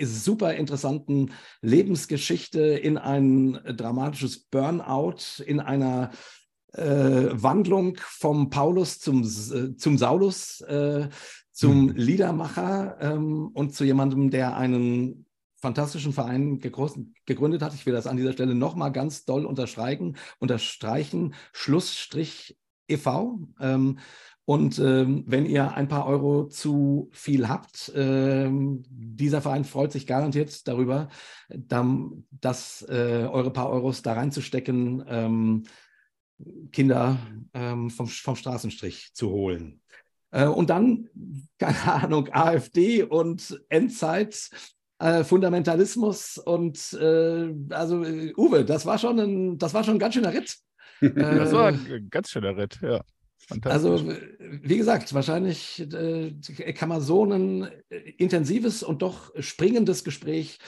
super 0.01 0.55
interessanten 0.55 1.33
Lebensgeschichte 1.61 2.61
in 2.61 2.97
ein 2.97 3.59
dramatisches 3.77 4.39
Burnout, 4.45 5.43
in 5.45 5.59
einer 5.59 6.09
Wandlung 6.73 7.97
vom 7.99 8.49
Paulus 8.49 8.99
zum, 8.99 9.23
äh, 9.23 9.75
zum 9.75 9.97
Saulus, 9.97 10.61
äh, 10.61 11.09
zum 11.51 11.89
Liedermacher 11.89 12.97
ähm, 13.01 13.47
und 13.53 13.73
zu 13.73 13.83
jemandem, 13.83 14.29
der 14.29 14.55
einen 14.55 15.25
fantastischen 15.57 16.13
Verein 16.13 16.59
gegründet 16.59 17.61
hat. 17.61 17.73
Ich 17.73 17.85
will 17.85 17.93
das 17.93 18.07
an 18.07 18.15
dieser 18.15 18.31
Stelle 18.31 18.55
nochmal 18.55 18.91
ganz 18.91 19.25
doll 19.25 19.45
unterstreichen, 19.45 20.15
unterstreichen. 20.39 21.33
Schlussstrich 21.51 22.57
e.V. 22.87 23.39
Ähm, 23.59 23.99
und 24.45 24.79
ähm, 24.79 25.25
wenn 25.27 25.45
ihr 25.45 25.73
ein 25.75 25.89
paar 25.89 26.07
Euro 26.07 26.47
zu 26.47 27.09
viel 27.11 27.47
habt, 27.49 27.91
dieser 27.95 29.41
Verein 29.41 29.63
freut 29.63 29.91
sich 29.91 30.07
garantiert 30.07 30.67
darüber, 30.67 31.09
dann, 31.49 32.25
dass 32.31 32.81
äh, 32.89 33.27
eure 33.29 33.51
paar 33.51 33.69
Euros 33.69 34.01
da 34.01 34.13
reinzustecken. 34.13 35.63
Kinder 36.71 37.17
ähm, 37.53 37.89
vom, 37.89 38.07
vom 38.07 38.35
Straßenstrich 38.35 39.11
zu 39.13 39.29
holen. 39.29 39.81
Äh, 40.31 40.45
und 40.45 40.69
dann, 40.69 41.09
keine 41.57 41.83
Ahnung, 42.03 42.29
AfD 42.31 43.03
und 43.03 43.61
Endzeit, 43.69 44.49
äh, 44.99 45.23
Fundamentalismus 45.23 46.37
und 46.37 46.93
äh, 46.93 47.53
also 47.69 48.03
äh, 48.03 48.33
Uwe, 48.35 48.65
das 48.65 48.85
war 48.85 48.97
schon 48.97 49.19
ein, 49.19 49.57
das 49.57 49.73
war 49.73 49.83
schon 49.83 49.95
ein 49.95 49.99
ganz 49.99 50.15
schöner 50.15 50.33
Ritt. 50.33 50.57
das 51.01 51.53
war 51.53 51.67
ein 51.67 52.07
ganz 52.09 52.29
schöner 52.29 52.57
Ritt, 52.57 52.79
ja. 52.81 53.01
Also, 53.61 54.05
wie 54.39 54.77
gesagt, 54.77 55.11
wahrscheinlich 55.13 55.79
äh, 55.93 56.33
kann 56.73 56.89
man 56.89 57.01
so 57.01 57.25
ein 57.25 57.67
intensives 58.17 58.83
und 58.83 59.01
doch 59.01 59.31
springendes 59.39 60.03
Gespräch 60.03 60.59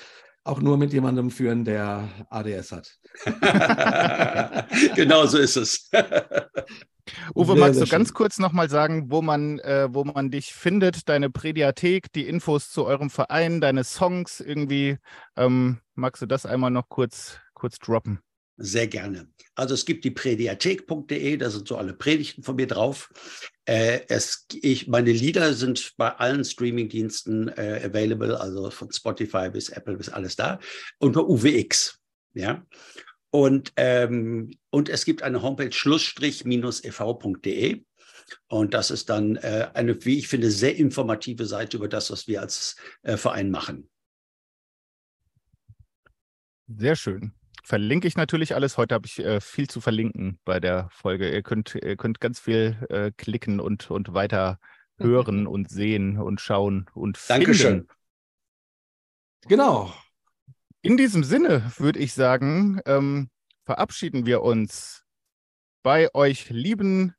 auch 0.43 0.59
nur 0.59 0.77
mit 0.77 0.93
jemandem 0.93 1.29
führen, 1.29 1.65
der 1.65 2.09
ADS 2.29 2.71
hat. 2.71 2.97
genau 4.95 5.25
so 5.25 5.37
ist 5.37 5.55
es. 5.55 5.89
Uwe, 7.35 7.53
sehr, 7.53 7.55
magst 7.55 7.81
du 7.81 7.87
ganz 7.87 8.13
kurz 8.13 8.39
nochmal 8.39 8.69
sagen, 8.69 9.11
wo 9.11 9.21
man, 9.21 9.59
äh, 9.59 9.89
wo 9.91 10.03
man 10.03 10.31
dich 10.31 10.53
findet, 10.53 11.09
deine 11.09 11.29
Prädiathek, 11.29 12.11
die 12.13 12.27
Infos 12.27 12.71
zu 12.71 12.85
eurem 12.85 13.09
Verein, 13.09 13.59
deine 13.61 13.83
Songs 13.83 14.39
irgendwie? 14.39 14.97
Ähm, 15.35 15.79
magst 15.95 16.21
du 16.21 16.25
das 16.25 16.45
einmal 16.45 16.71
noch 16.71 16.89
kurz, 16.89 17.39
kurz 17.53 17.79
droppen? 17.79 18.21
Sehr 18.57 18.87
gerne. 18.87 19.29
Also 19.55 19.73
es 19.73 19.85
gibt 19.85 20.03
die 20.05 20.11
prädiathek.de, 20.11 21.37
da 21.37 21.49
sind 21.49 21.67
so 21.67 21.77
alle 21.77 21.93
Predigten 21.93 22.43
von 22.43 22.55
mir 22.55 22.67
drauf. 22.67 23.11
Äh, 23.65 24.01
es, 24.07 24.45
ich, 24.61 24.87
meine 24.87 25.11
Lieder 25.11 25.53
sind 25.53 25.93
bei 25.97 26.09
allen 26.09 26.43
Streamingdiensten 26.43 27.47
äh, 27.49 27.81
available, 27.83 28.39
also 28.39 28.69
von 28.69 28.91
Spotify 28.91 29.49
bis 29.49 29.69
Apple 29.69 29.97
bis 29.97 30.09
alles 30.09 30.35
da, 30.35 30.59
unter 30.99 31.27
UWX. 31.27 31.99
Ja. 32.33 32.65
Und, 33.29 33.73
ähm, 33.77 34.51
und 34.69 34.89
es 34.89 35.05
gibt 35.05 35.23
eine 35.23 35.41
Homepage 35.41 35.71
schlussstrich-ev.de. 35.71 37.83
Und 38.47 38.73
das 38.73 38.91
ist 38.91 39.09
dann 39.09 39.35
äh, 39.37 39.69
eine, 39.73 40.03
wie 40.05 40.17
ich 40.17 40.27
finde, 40.27 40.51
sehr 40.51 40.75
informative 40.75 41.45
Seite 41.45 41.77
über 41.77 41.87
das, 41.87 42.11
was 42.11 42.27
wir 42.27 42.41
als 42.41 42.75
äh, 43.03 43.15
Verein 43.17 43.51
machen. 43.51 43.89
Sehr 46.67 46.95
schön. 46.95 47.33
Verlinke 47.63 48.07
ich 48.07 48.17
natürlich 48.17 48.55
alles. 48.55 48.77
Heute 48.77 48.95
habe 48.95 49.05
ich 49.05 49.19
äh, 49.19 49.39
viel 49.39 49.69
zu 49.69 49.81
verlinken 49.81 50.39
bei 50.45 50.59
der 50.59 50.89
Folge. 50.91 51.31
Ihr 51.31 51.43
könnt, 51.43 51.75
ihr 51.75 51.95
könnt 51.95 52.19
ganz 52.19 52.39
viel 52.39 52.77
äh, 52.89 53.11
klicken 53.15 53.59
und, 53.59 53.91
und 53.91 54.13
weiter 54.13 54.59
hören 54.97 55.47
und 55.47 55.69
sehen 55.69 56.17
und 56.17 56.41
schauen 56.41 56.87
und 56.93 57.19
Dankeschön. 57.27 57.71
finden. 57.71 57.87
Genau. 59.47 59.93
In 60.81 60.97
diesem 60.97 61.23
Sinne 61.23 61.71
würde 61.77 61.99
ich 61.99 62.13
sagen, 62.13 62.79
ähm, 62.85 63.29
verabschieden 63.65 64.25
wir 64.25 64.41
uns 64.41 65.03
bei 65.83 66.13
euch 66.13 66.49
lieben 66.49 67.13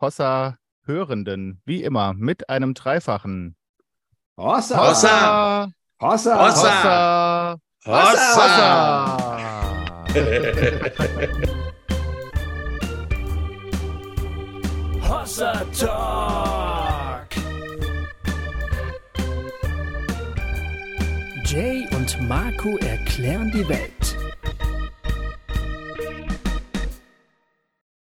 Hossa-Hörenden, 0.00 1.60
wie 1.64 1.82
immer, 1.82 2.14
mit 2.14 2.48
einem 2.48 2.74
dreifachen 2.74 3.56
Hossa! 4.36 4.78
Hossa! 4.78 5.72
Hossa! 6.00 6.38
Hossa! 6.38 7.58
Hossa! 7.84 9.27
Hossa 15.02 15.64
Talk! 15.78 17.28
Jay 21.44 21.86
und 21.94 22.20
Marco 22.28 22.76
erklären 22.78 23.50
die 23.54 23.68
Welt. 23.68 23.97